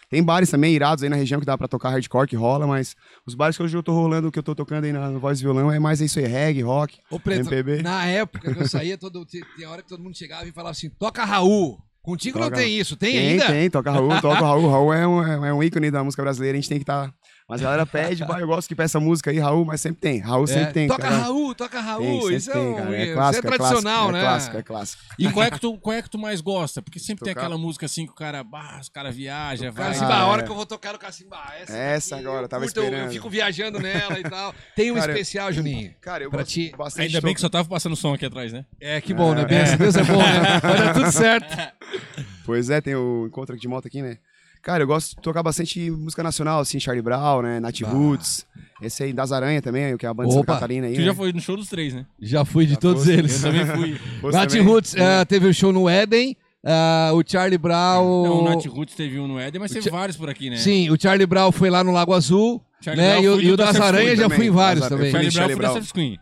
Tem 0.09 0.23
bares 0.23 0.49
também 0.49 0.73
irados 0.73 1.03
aí 1.03 1.09
na 1.09 1.15
região 1.15 1.39
que 1.39 1.45
dá 1.45 1.57
pra 1.57 1.67
tocar 1.67 1.89
hardcore, 1.89 2.27
que 2.27 2.35
rola, 2.35 2.65
mas 2.65 2.95
os 3.25 3.35
bares 3.35 3.57
que 3.57 3.63
hoje 3.63 3.75
eu 3.75 3.83
tô 3.83 3.91
rolando, 3.93 4.31
que 4.31 4.39
eu 4.39 4.43
tô 4.43 4.55
tocando 4.55 4.85
aí 4.85 4.93
na, 4.93 5.09
voz 5.11 5.39
e 5.39 5.43
violão, 5.43 5.71
é 5.71 5.79
mais 5.79 5.99
isso 6.01 6.19
aí, 6.19 6.25
reggae, 6.25 6.61
rock. 6.61 6.97
Ô, 7.09 7.19
Preto, 7.19 7.51
MPB. 7.51 7.81
na 7.81 8.05
época 8.05 8.53
que 8.53 8.61
eu 8.61 8.67
saía, 8.67 8.97
todo, 8.97 9.25
tem 9.25 9.65
hora 9.67 9.81
que 9.81 9.89
todo 9.89 10.01
mundo 10.03 10.17
chegava 10.17 10.45
e 10.47 10.51
falava 10.51 10.71
assim, 10.71 10.89
toca 10.89 11.23
Raul. 11.25 11.77
Contigo 12.01 12.39
não 12.39 12.45
Toca- 12.49 12.61
tem 12.61 12.79
isso, 12.79 12.95
tem, 12.95 13.11
Tem, 13.11 13.27
ainda? 13.31 13.45
tem, 13.47 13.69
toca 13.69 13.91
Raul, 13.91 14.09
toca 14.21 14.39
Raul. 14.39 14.69
Raul 14.69 14.93
é 14.93 15.07
um, 15.07 15.45
é 15.45 15.53
um 15.53 15.61
ícone 15.63 15.91
da 15.91 16.03
música 16.03 16.23
brasileira, 16.23 16.57
a 16.57 16.61
gente 16.61 16.69
tem 16.69 16.77
que 16.79 16.83
estar. 16.83 17.07
Tá... 17.07 17.13
Mas 17.49 17.61
a 17.61 17.63
galera 17.63 17.85
pede, 17.85 18.21
eu 18.21 18.47
gosto 18.47 18.67
que 18.67 18.75
peça 18.75 18.99
música 18.99 19.31
aí, 19.31 19.39
Raul, 19.39 19.65
mas 19.65 19.81
sempre 19.81 19.99
tem. 19.99 20.19
Raul 20.19 20.43
É, 20.43 20.47
sempre 20.47 20.71
tem. 20.73 20.87
toca 20.87 21.01
cara. 21.01 21.17
Raul, 21.17 21.55
toca 21.55 21.79
Raul, 21.81 22.27
Tem, 22.27 22.35
isso, 22.35 22.51
é, 22.51 22.53
tem, 22.53 22.61
um- 22.61 22.75
cara. 22.75 22.89
isso 23.01 23.09
É 23.09 23.13
clássico, 23.13 23.47
é 23.47 23.49
tradicional, 23.57 24.09
é 24.09 24.11
né? 24.11 24.21
clássico, 24.21 24.57
é 24.57 24.61
clássico. 24.63 25.03
E 25.17 25.31
qual 25.31 25.45
é, 25.45 25.49
que 25.51 25.59
tu, 25.59 25.77
qual 25.79 25.95
é 25.95 26.01
que 26.03 26.09
tu 26.11 26.19
mais 26.19 26.41
gosta? 26.41 26.79
Porque 26.81 26.99
sempre 26.99 27.25
tem 27.25 27.33
Tocar. 27.33 27.47
aquela 27.47 27.57
música 27.59 27.87
assim 27.87 28.05
que 28.05 28.11
o 28.11 28.15
cara, 28.15 28.43
bah, 28.43 28.77
os 28.79 28.87
cara 28.89 29.11
viaja, 29.11 29.71
vai. 29.71 29.87
Cacimba, 29.87 30.13
Ah, 30.13 30.19
a 30.21 30.27
hora 30.27 30.41
é. 30.43 30.45
que 30.45 30.51
eu 30.51 30.55
vou 30.55 30.65
tocar 30.67 30.93
no 30.93 30.99
Cacimba. 30.99 31.37
Essa, 31.59 31.75
Essa 31.75 32.17
agora, 32.17 32.43
eu 32.43 32.47
tava 32.47 32.63
curto, 32.65 32.77
eu- 32.77 32.83
Eu 32.83 32.89
esperando. 32.89 33.11
fico 33.13 33.29
viajando 33.31 33.79
nela 33.79 34.19
e 34.19 34.23
tal. 34.23 34.53
Tem 34.75 34.91
um 34.91 34.95
Cara, 34.95 35.11
especial, 35.11 35.51
Juninho. 35.51 35.91
Cara, 36.01 36.23
eu 36.23 36.29
Pra 36.29 36.41
gosto 36.43 36.51
ti. 36.53 36.71
bastante 36.77 37.07
Ainda 37.07 37.19
bem 37.21 37.33
que 37.33 37.41
só 37.41 37.49
tava 37.49 37.67
passando 37.67 37.95
som 37.95 38.13
aqui 38.13 38.27
atrás, 38.27 38.53
né? 38.53 38.63
É, 38.79 39.01
que 39.01 39.11
bom, 39.11 39.33
né? 39.33 39.43
Deus 39.45 39.95
é 39.95 40.03
bom, 40.03 40.17
né? 40.17 40.59
Vai 40.61 40.77
dar 40.77 40.93
tudo 40.93 41.11
certo. 41.11 41.57
Pois 42.45 42.69
é, 42.69 42.81
tem 42.81 42.95
o 42.95 43.27
encontro 43.27 43.53
aqui 43.53 43.61
de 43.61 43.67
moto 43.67 43.87
aqui, 43.87 44.01
né? 44.01 44.17
Cara, 44.61 44.83
eu 44.83 44.87
gosto 44.87 45.15
de 45.15 45.21
tocar 45.21 45.41
bastante 45.41 45.89
música 45.89 46.21
nacional, 46.21 46.59
assim, 46.59 46.79
Charlie 46.79 47.01
Brown, 47.01 47.41
né? 47.41 47.59
Nat 47.59 47.79
Roots. 47.81 48.45
Esse 48.81 49.03
aí, 49.03 49.13
Das 49.13 49.31
Aranha 49.31 49.61
também, 49.61 49.95
que 49.97 50.05
é 50.05 50.09
a 50.09 50.13
banda 50.13 50.29
de 50.29 50.35
Opa. 50.35 50.41
Santa 50.41 50.53
Catarina 50.53 50.87
aí. 50.87 50.93
Tu 50.93 50.99
né? 50.99 51.05
já 51.05 51.13
foi 51.15 51.33
no 51.33 51.41
show 51.41 51.57
dos 51.57 51.67
três, 51.67 51.93
né? 51.93 52.05
Já 52.21 52.45
fui 52.45 52.65
de 52.65 52.77
todos 52.77 53.03
fosse? 53.03 53.17
eles. 53.17 53.43
Eu 53.43 53.51
também 53.51 53.65
fui. 53.65 53.99
Você 54.21 54.37
Nat 54.37 54.49
também? 54.49 54.65
Roots 54.65 54.95
eh, 54.95 55.25
teve 55.25 55.47
o 55.47 55.53
show 55.53 55.71
no 55.73 55.89
Éden, 55.89 56.35
ah, 56.63 57.11
o 57.13 57.23
Charlie 57.25 57.57
Brown... 57.57 58.23
Não, 58.23 58.39
o 58.39 58.43
Nat 58.43 58.65
Roots 58.65 58.95
teve 58.95 59.19
um 59.19 59.27
no 59.27 59.39
Éden, 59.39 59.59
mas 59.59 59.71
teve 59.71 59.83
Cha- 59.85 59.91
vários 59.91 60.17
por 60.17 60.29
aqui, 60.29 60.49
né? 60.49 60.57
Sim, 60.57 60.89
o 60.89 61.01
Charlie 61.01 61.25
Brown 61.25 61.51
foi 61.51 61.69
lá 61.69 61.83
no 61.83 61.91
Lago 61.91 62.13
Azul, 62.13 62.61
Charlie 62.81 63.05
né? 63.05 63.21
Brown 63.21 63.39
E, 63.39 63.45
e 63.45 63.51
o 63.51 63.57
Das 63.57 63.79
Aranha 63.79 64.15
já 64.15 64.29
fui 64.29 64.47
em 64.47 64.51
vários 64.51 64.87
também. 64.87 65.11
Charlie 65.11 65.31
Brown 65.31 65.49
foi 65.49 65.61
da. 65.61 65.73
Surf 65.73 65.93
Queen. 65.93 66.17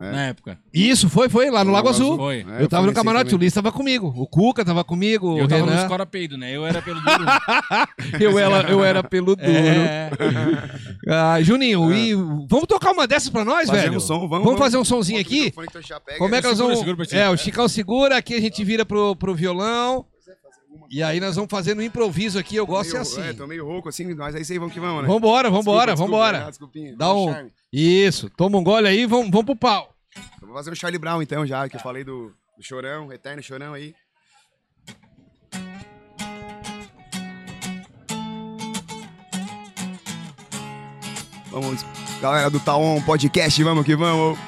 É. 0.00 0.10
Na 0.12 0.26
época. 0.28 0.58
Isso, 0.72 1.10
foi, 1.10 1.28
foi, 1.28 1.50
lá 1.50 1.62
no 1.62 1.70
Lago 1.72 1.90
Azul. 1.90 2.16
Foi. 2.16 2.38
É, 2.38 2.54
Eu 2.56 2.60
eu 2.60 2.68
tava 2.68 2.84
fui 2.84 2.90
no 2.90 2.96
camarote, 2.96 3.34
o 3.34 3.36
Ulisses 3.36 3.52
tava 3.52 3.70
comigo, 3.70 4.10
o 4.16 4.26
Cuca 4.26 4.64
tava 4.64 4.82
comigo, 4.82 5.38
Eu 5.38 5.44
o 5.44 5.48
tava 5.48 5.60
no 5.62 5.68
Renan. 5.68 5.82
Escora 5.82 6.06
Peido, 6.06 6.38
né? 6.38 6.56
Eu 6.56 6.64
era 6.64 6.80
pelo 6.80 6.98
duro. 7.00 7.24
Eu 8.18 8.38
era, 8.38 8.70
eu 8.70 8.82
era 8.84 9.02
pelo 9.02 9.36
duro. 9.36 9.46
É. 9.48 10.10
Ah, 11.08 11.42
Juninho, 11.42 11.92
e 11.92 12.14
vamos 12.14 12.66
tocar 12.66 12.92
uma 12.92 13.06
dessas 13.06 13.28
pra 13.28 13.44
nós, 13.44 13.68
Fazer 13.68 13.82
velho? 13.82 13.96
um 13.98 14.00
som, 14.00 14.14
vamos, 14.14 14.30
vamos 14.30 14.44
vamos. 14.46 14.58
fazer 14.58 14.78
um 14.78 14.84
sonzinho 14.84 15.18
Bota 15.18 15.28
o 15.28 15.36
aqui? 15.36 15.50
Como 16.18 16.34
é 16.34 16.40
que 16.40 16.48
nós 16.48 16.58
vamos... 16.58 16.78
segura. 16.78 17.06
É, 17.12 17.28
o 17.28 17.36
Chicão 17.36 17.68
segura, 17.68 18.16
aqui 18.16 18.34
a 18.34 18.40
gente 18.40 18.64
vira 18.64 18.84
pro, 18.86 19.14
pro 19.16 19.34
violão. 19.34 20.06
E 20.90 21.02
aí 21.02 21.20
nós 21.20 21.36
vamos 21.36 21.50
fazer 21.50 21.74
no 21.74 21.82
improviso 21.82 22.38
aqui, 22.38 22.56
eu 22.56 22.66
gosto 22.66 22.90
Meio- 22.92 23.02
assim. 23.02 23.20
É, 23.22 23.32
tô 23.32 23.46
meio 23.46 23.64
rouco 23.64 23.88
assim, 23.88 24.12
mas 24.14 24.34
aí 24.34 24.44
sei, 24.44 24.58
vamos 24.58 24.74
que 24.74 24.80
vamos, 24.80 25.02
né? 25.02 25.08
Vambora, 25.08 25.48
vambora, 25.50 25.92
Desculpa, 25.92 25.92
desculpa, 25.92 26.10
vambora. 26.16 26.38
né? 26.40 26.50
Desculpinha. 26.50 26.96
Dá 26.96 27.14
um... 27.14 27.32
charme. 27.32 27.50
Isso, 27.72 28.28
toma 28.36 28.58
um 28.58 28.64
gole 28.64 28.88
aí 28.88 29.02
e 29.02 29.06
vamos, 29.06 29.30
vamos 29.30 29.46
pro 29.46 29.54
pau. 29.56 29.89
Eu 30.16 30.46
Vou 30.48 30.56
fazer 30.56 30.70
o 30.72 30.76
Charlie 30.76 30.98
Brown 30.98 31.22
então 31.22 31.46
já, 31.46 31.68
que 31.68 31.76
eu 31.76 31.80
falei 31.80 32.04
do, 32.04 32.34
do 32.56 32.62
Chorão, 32.62 33.12
Eterno 33.12 33.42
Chorão 33.42 33.74
aí. 33.74 33.94
Vamos, 41.50 41.84
galera 42.20 42.48
do 42.48 42.60
Taon 42.60 43.02
Podcast, 43.02 43.62
vamos 43.62 43.84
que 43.84 43.96
vamos. 43.96 44.38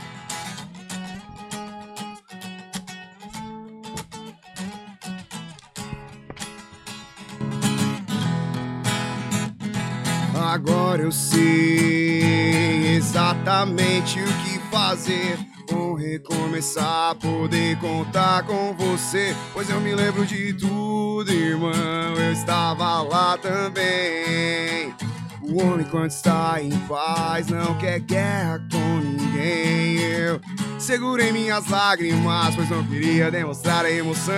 Vou 15.69 15.95
recomeçar, 15.95 17.15
poder 17.17 17.77
contar 17.79 18.45
com 18.45 18.73
você. 18.75 19.35
Pois 19.53 19.69
eu 19.69 19.81
me 19.81 19.95
lembro 19.95 20.25
de 20.25 20.53
tudo, 20.55 21.33
irmão. 21.33 21.73
Eu 22.17 22.33
estava 22.33 23.03
lá 23.03 23.37
também. 23.37 24.95
O 25.43 25.61
homem, 25.61 25.85
quando 25.87 26.11
está 26.11 26.63
em 26.63 26.71
paz, 26.87 27.49
não 27.49 27.77
quer 27.79 27.99
guerra 27.99 28.65
com 28.71 29.01
ninguém. 29.01 29.99
Eu 29.99 30.41
segurei 30.79 31.33
minhas 31.33 31.69
lágrimas, 31.69 32.55
pois 32.55 32.71
não 32.71 32.85
queria 32.85 33.31
demonstrar 33.31 33.85
a 33.85 33.91
emoção 33.91 34.33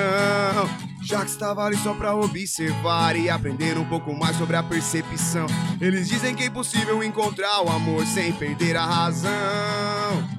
Já 1.03 1.21
que 1.21 1.31
estava 1.31 1.63
ali 1.65 1.77
só 1.77 1.93
pra 1.93 2.15
observar 2.15 3.17
e 3.17 3.29
aprender 3.29 3.77
um 3.77 3.85
pouco 3.85 4.15
mais 4.15 4.37
sobre 4.37 4.57
a 4.57 4.63
percepção. 4.63 5.47
Eles 5.79 6.09
dizem 6.09 6.35
que 6.35 6.45
é 6.45 6.47
impossível 6.47 7.03
encontrar 7.05 7.61
o 7.61 7.69
amor 7.69 8.07
sem 8.07 8.33
perder 8.33 8.77
a 8.77 8.87
razão. 8.87 10.34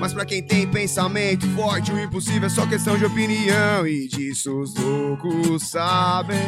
Mas 0.00 0.14
pra 0.14 0.24
quem 0.24 0.42
tem 0.42 0.66
pensamento 0.66 1.46
forte, 1.54 1.92
o 1.92 1.98
impossível 1.98 2.46
é 2.46 2.48
só 2.48 2.66
questão 2.66 2.96
de 2.96 3.04
opinião. 3.04 3.86
E 3.86 4.08
disso 4.08 4.60
os 4.60 4.74
loucos 4.74 5.68
sabem. 5.68 6.38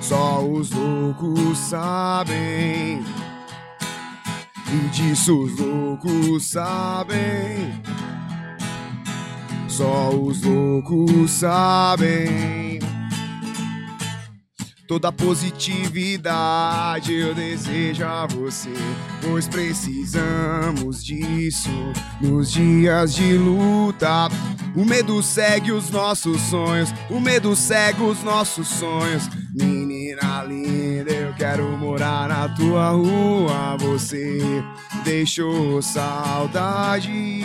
Só 0.00 0.42
os 0.42 0.70
loucos 0.70 1.58
sabem. 1.58 3.04
E 4.72 4.88
disso 4.90 5.44
os 5.44 5.58
loucos 5.58 6.44
sabem. 6.46 7.82
Só 9.68 10.10
os 10.10 10.42
loucos 10.42 11.30
sabem. 11.30 12.63
Toda 14.94 15.10
positividade 15.10 17.12
eu 17.12 17.34
desejo 17.34 18.04
a 18.04 18.28
você, 18.28 18.70
pois 19.20 19.48
precisamos 19.48 21.04
disso 21.04 21.68
nos 22.20 22.52
dias 22.52 23.12
de 23.12 23.36
luta. 23.36 24.28
O 24.72 24.84
medo 24.84 25.20
segue 25.20 25.72
os 25.72 25.90
nossos 25.90 26.40
sonhos, 26.42 26.94
o 27.10 27.18
medo 27.18 27.56
segue 27.56 28.04
os 28.04 28.22
nossos 28.22 28.68
sonhos. 28.68 29.28
Menina 29.52 30.44
linda, 30.44 31.10
eu 31.10 31.34
quero 31.34 31.76
morar 31.76 32.28
na 32.28 32.48
tua 32.50 32.90
rua. 32.90 33.76
Você 33.78 34.62
deixou 35.02 35.82
saudade. 35.82 37.42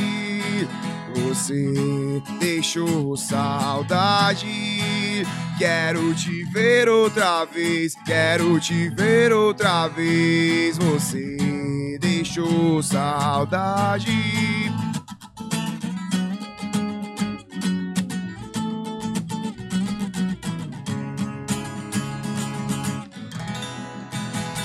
Você 1.16 2.22
deixou 2.40 3.18
saudade. 3.18 5.26
Quero 5.60 6.14
te 6.16 6.46
ver 6.54 6.88
outra 6.88 7.44
vez. 7.44 7.94
Quero 8.06 8.58
te 8.62 8.88
ver 8.92 9.34
outra 9.34 9.90
vez. 9.90 10.78
Você 10.78 11.98
deixou 12.00 12.82
saudade. 12.82 14.10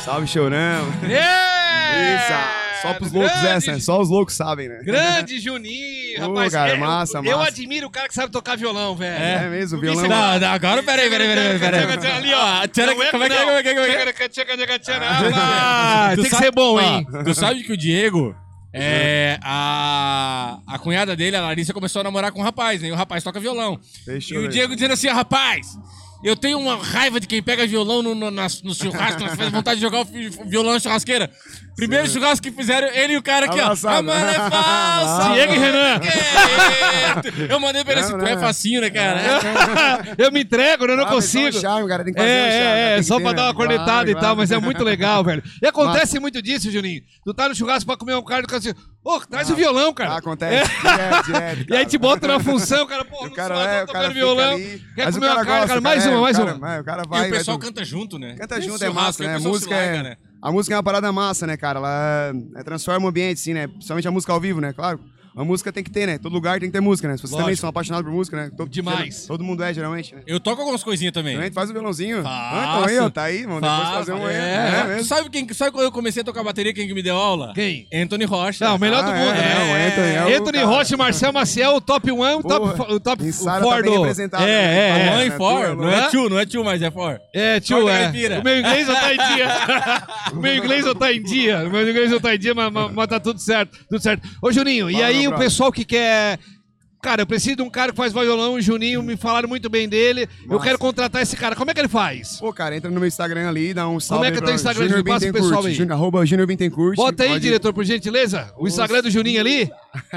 Salve, 0.05 0.29
chorão. 0.29 0.87
É! 1.03 2.15
Isso. 2.15 2.64
Só 2.89 2.95
pros 2.95 3.13
loucos 3.13 3.33
Grande- 3.41 3.57
essa, 3.57 3.73
né? 3.73 3.81
Só 3.81 4.01
os 4.01 4.09
loucos 4.09 4.35
sabem, 4.35 4.69
né? 4.69 4.81
Grande 4.85 5.39
Juninho, 5.41 6.21
rapaz. 6.21 6.53
cara, 6.53 6.73
é, 6.73 6.77
massa, 6.77 7.19
eu, 7.19 7.25
eu 7.25 7.39
massa. 7.39 7.51
admiro 7.51 7.87
o 7.87 7.91
cara 7.91 8.09
que 8.09 8.15
sabe 8.15 8.33
tocar 8.33 8.57
violão, 8.57 8.95
velho. 8.97 9.23
É, 9.23 9.49
mesmo, 9.49 9.79
Porque 9.81 9.93
violão. 9.93 10.09
Não, 10.09 10.41
não, 10.41 10.49
agora 10.49 10.83
peraí, 10.83 11.09
peraí, 11.11 11.29
peraí, 11.29 11.59
peraí. 11.59 12.13
Ali, 12.13 12.33
ó. 12.35 12.65
É 12.65 13.11
como 13.11 13.25
é 13.25 13.29
que 13.29 13.35
é, 13.35 13.41
como 13.45 13.55
é 13.57 13.63
que 13.63 13.69
é, 13.69 13.75
como 13.75 13.87
é 13.87 13.91
que 13.91 13.97
é? 13.97 14.05
Tem 16.17 16.25
que 16.25 16.37
ser 16.37 16.51
bom, 16.53 16.81
hein? 16.81 17.07
Tu 17.25 17.35
sabe 17.35 17.63
que 17.63 17.73
o 17.73 17.77
Diego, 17.77 18.35
é, 18.73 19.39
a, 19.43 20.59
a 20.67 20.79
cunhada 20.79 21.15
dele, 21.17 21.37
a 21.37 21.43
Larissa, 21.43 21.73
começou 21.73 22.01
a 22.01 22.05
namorar 22.05 22.33
com 22.33 22.41
um 22.41 22.45
rapaz, 22.45 22.81
né? 22.83 22.89
E 22.89 22.93
o 22.93 22.97
rapaz 22.97 23.23
toca 23.23 23.41
violão. 23.41 23.79
Fechou, 24.05 24.43
e 24.43 24.47
o? 24.47 24.49
Diego 24.49 24.75
dizendo 24.75 24.93
assim, 24.95 25.09
rapaz, 25.09 25.77
eu 26.25 26.35
tenho 26.37 26.59
uma 26.59 26.77
raiva 26.83 27.21
de 27.21 27.27
quem 27.27 27.43
pega 27.43 27.67
violão 27.67 28.03
no, 28.03 28.15
no, 28.15 28.31
nas- 28.31 28.63
no 28.63 28.75
churrasco, 28.75 29.21
nós 29.21 29.35
faz 29.35 29.51
vontade 29.51 29.77
de 29.77 29.83
jogar 29.83 30.01
o 30.01 30.05
violão 30.49 30.73
na 30.73 30.81
churrasqueira. 30.81 31.31
Primeiro 31.77 32.09
churrasco 32.09 32.43
que 32.45 32.53
fizeram, 32.53 32.89
ele 32.89 33.15
e 33.15 33.17
o 33.17 33.23
cara 33.23 33.47
aqui, 33.47 33.59
ó. 33.61 33.65
Abraçado. 33.65 33.99
A 33.99 34.03
mano 34.03 34.27
é 34.27 34.35
falsa! 34.51 35.33
Diego 35.35 35.53
e 35.55 35.59
Renan. 35.59 36.01
Eu 37.49 37.61
mandei 37.61 37.83
pra 37.85 37.93
ele 37.95 38.01
assim, 38.03 38.17
tu 38.17 38.25
é 38.25 38.39
facinho, 38.39 38.81
né, 38.81 38.91
cara? 38.91 39.21
Eu 40.19 40.31
me 40.33 40.43
entrego, 40.43 40.87
né? 40.87 40.93
eu 40.93 40.97
não 40.97 41.05
Ah, 41.05 41.11
mas 41.15 41.25
só 41.27 41.39
consigo. 41.39 41.59
um 41.59 41.61
charme, 41.61 41.89
cara, 41.89 42.05
tem 42.05 42.15
que 42.15 42.21
É, 42.21 42.23
fazer 42.23 42.39
um 42.39 42.53
charme, 42.53 42.81
é, 42.81 42.89
tem 42.91 42.99
é, 42.99 43.03
só 43.03 43.17
pra 43.21 43.31
né? 43.31 43.35
dar 43.35 43.45
uma 43.47 43.55
cornetada 43.55 43.85
Claro, 43.85 44.11
e 44.11 44.13
tal, 44.15 44.21
claro. 44.23 44.37
mas 44.37 44.51
é 44.51 44.59
muito 44.59 44.85
legal, 44.85 45.25
velho. 45.25 45.43
E 45.63 45.67
acontece 45.67 46.19
muito 46.21 46.41
disso, 46.41 46.71
Juninho. 46.71 47.03
Tu 47.25 47.35
tá 47.35 47.49
no 47.49 47.55
churrasco 47.55 47.87
pra 47.87 47.97
comer 47.97 48.15
um 48.15 48.23
carne 48.25 48.43
e 48.43 48.45
o 48.45 48.49
cara 48.49 48.59
assim, 48.59 48.75
ô, 49.05 49.21
traz 49.21 49.51
o 49.51 49.55
violão, 49.55 49.91
Ah, 49.91 49.95
cara. 49.95 50.17
acontece 50.17 50.71
direto, 50.81 51.25
direto, 51.27 51.67
E 51.73 51.77
aí 51.77 51.87
te 51.87 51.99
bota 51.99 52.27
na 52.27 52.41
função, 52.41 52.85
o 52.85 52.87
cara, 52.87 53.05
pô, 53.05 53.23
O 53.27 53.29
no 53.29 53.35
cara 53.35 53.55
é, 53.63 53.85
o 53.85 53.87
cara 53.87 54.09
violão. 54.09 54.55
ali, 54.55 54.83
Quer 54.95 55.05
mas 55.05 55.17
o 55.17 55.21
comer 55.21 55.33
uma 55.33 55.45
carne, 55.45 55.67
cara, 55.69 55.81
mais 55.81 56.07
é, 56.07 56.09
uma, 56.11 56.19
o 56.19 56.23
mais 56.23 56.37
cara- 56.37 56.55
uma. 56.55 56.75
é, 56.75 56.81
O 56.81 56.85
cara 56.85 57.03
E 57.05 57.09
vai, 57.09 57.29
o 57.29 57.33
pessoal 57.33 57.59
vai, 57.59 57.67
canta 57.69 57.85
junto, 57.85 58.19
né? 58.19 58.35
Canta 58.37 58.61
junto, 58.61 58.83
é 58.85 58.89
massa, 58.91 59.23
o 59.23 59.27
né? 59.27 59.39
Música 59.39 59.75
larga, 59.77 59.97
é, 59.99 60.03
né? 60.03 60.17
a 60.43 60.51
música 60.53 60.75
é 60.75 60.77
uma 60.77 60.83
parada 60.83 61.13
massa, 61.13 61.47
né, 61.47 61.57
cara? 61.57 61.79
Ela 61.79 62.33
é, 62.57 62.63
transforma 62.63 63.07
o 63.07 63.09
ambiente, 63.09 63.39
assim, 63.39 63.55
né? 63.55 63.67
Principalmente 63.69 64.09
a 64.09 64.11
música 64.11 64.33
ao 64.33 64.41
vivo, 64.41 64.61
né? 64.61 64.73
Claro. 64.73 65.01
A 65.37 65.45
música 65.45 65.73
tem 65.73 65.83
que 65.83 65.91
ter, 65.91 66.07
né? 66.07 66.17
Todo 66.19 66.33
lugar 66.33 66.61
tem 66.61 66.69
que 66.69 66.73
ter 66.73 66.81
música, 66.81 67.09
né? 67.09 67.17
Se 67.17 67.23
vocês 67.23 67.37
também 67.41 67.57
são 67.57 67.69
apaixonados 67.69 68.09
por 68.09 68.15
música, 68.17 68.37
né? 68.37 68.51
Todo, 68.57 68.69
Demais. 68.69 69.27
Todo 69.27 69.43
mundo 69.43 69.63
é, 69.65 69.75
geralmente, 69.75 70.15
né? 70.15 70.23
Eu 70.27 70.39
toco 70.39 70.61
algumas 70.61 70.83
coisinhas 70.85 71.13
também. 71.13 71.35
Também 71.35 71.51
faz 71.51 71.71
o 71.71 71.73
violãozinho. 71.73 72.23
Faço. 72.23 72.29
Ah, 72.35 72.75
então 72.77 72.85
aí, 72.89 72.99
ó, 73.01 73.11
tá 73.11 73.23
aí, 73.25 73.43
vamos 73.45 73.61
depois 73.61 73.89
fazer 73.89 74.13
um 74.13 74.27
aí. 74.27 74.35
é. 74.37 74.39
É, 74.39 74.81
Tu 74.83 74.89
mesmo. 74.89 75.05
sabe, 75.05 75.31
quem, 75.31 75.53
sabe 75.53 75.73
quando 75.73 75.85
eu 75.85 75.93
comecei 75.93 76.23
a 76.23 76.25
tocar 76.25 76.45
bateria, 76.45 76.73
quem 76.73 76.87
que 76.87 76.95
me 76.95 77.03
deu 77.03 77.17
aula? 77.17 77.53
Quem? 77.55 77.87
Anthony 77.93 78.25
Rocha. 78.25 78.65
Não, 78.65 78.77
o 78.77 78.79
melhor 78.79 79.03
do 79.03 79.11
Ah, 79.11 79.15
mundo, 79.15 79.31
é, 79.31 79.35
né? 79.35 79.55
o 79.57 79.89
Anthony 79.89 80.15
é 80.15 80.25
o 80.25 80.39
Anthony 80.41 80.59
cara. 80.59 80.67
Rocha 80.71 80.95
e 80.95 80.99
Marcel 80.99 81.33
Maciel, 81.33 81.75
o 81.77 81.81
top 81.81 82.13
1 82.13 82.37
o 82.39 82.43
top, 82.43 82.93
o 82.93 83.01
top 83.01 83.25
Em 83.25 83.33
Sara 83.33 83.61
tá 83.61 83.67
4 83.67 83.83
bem 83.83 83.93
do... 83.93 83.99
representado, 84.01 84.43
É, 84.45 84.47
né? 84.47 84.79
é, 84.89 84.93
A 84.93 84.99
é. 84.99 85.11
mãe 85.17 85.29
né? 85.31 85.37
for, 85.37 85.65
Tua, 85.67 85.75
não 85.75 85.89
é 85.91 86.01
né? 86.01 86.09
tio, 86.11 86.29
não 86.29 86.39
é 86.39 86.47
tio, 86.47 86.65
mas 86.65 86.81
é 86.83 86.91
for. 86.91 87.21
É, 87.35 87.61
tio, 87.61 87.77
Corta 87.79 87.91
a 87.91 87.95
é. 87.99 88.03
caipira. 88.05 88.41
O 88.41 88.45
meu 88.45 88.59
inglês 88.61 88.87
não 88.89 88.95
tá 88.95 89.13
em 89.15 89.17
dia. 89.17 89.49
o 90.33 90.37
meu 90.37 90.57
inglês 90.57 90.85
não 90.85 90.95
tá 90.95 91.13
em 91.13 91.23
dia. 91.23 91.59
O 91.67 91.71
meu 91.71 91.91
inglês 91.91 92.11
não 92.11 92.21
tá 92.21 92.35
em 92.35 92.39
dia, 92.39 92.55
mas, 92.55 93.09
tá 93.09 93.19
tudo 93.19 93.41
certo. 93.41 93.77
Tudo 93.89 94.01
certo. 94.01 94.29
Ô, 94.41 94.53
Juninho, 94.53 94.91
e 94.91 95.03
aí 95.03 95.24
o 95.29 95.37
pessoal 95.37 95.73
que 95.73 95.85
quer. 95.85 96.39
Cara, 97.03 97.21
eu 97.21 97.27
preciso 97.27 97.57
de 97.57 97.63
um 97.63 97.69
cara 97.69 97.91
que 97.93 97.99
faz 97.99 98.15
violão, 98.15 98.55
o 98.55 98.61
Juninho, 98.63 99.03
me 99.03 99.15
falaram 99.15 99.47
muito 99.47 99.69
bem 99.69 99.87
dele. 99.87 100.27
Eu 100.45 100.53
Massa. 100.53 100.65
quero 100.65 100.79
contratar 100.79 101.21
esse 101.21 101.37
cara. 101.37 101.55
Como 101.55 101.71
é 101.71 101.75
que 101.75 101.81
ele 101.81 101.89
faz? 101.89 102.39
Pô, 102.39 102.51
cara, 102.51 102.75
entra 102.75 102.91
no 102.91 102.99
meu 102.99 103.07
Instagram 103.07 103.47
ali, 103.47 103.75
dá 103.75 103.87
um 103.87 104.01
salve 104.01 104.27
é 104.27 104.31
que 104.33 104.39
é 104.39 104.41
teu 104.41 104.55
Instagram? 104.55 104.85
Junior 104.89 105.05
Passa 105.05 105.27
pro 105.31 105.35
pessoal 105.43 105.67
aí. 105.67 105.75
Junior- 105.75 105.99
Arroba 105.99 106.25
Junior 106.25 106.47
Bittencourt. 106.49 106.97
Bota 106.97 107.23
aí, 107.25 107.29
Pode- 107.29 107.41
diretor, 107.43 107.75
por 107.75 107.85
gentileza. 107.85 108.51
O 108.57 108.67
Instagram 108.67 109.03
do 109.03 109.11
Juninho 109.11 109.39
ali. 109.39 109.71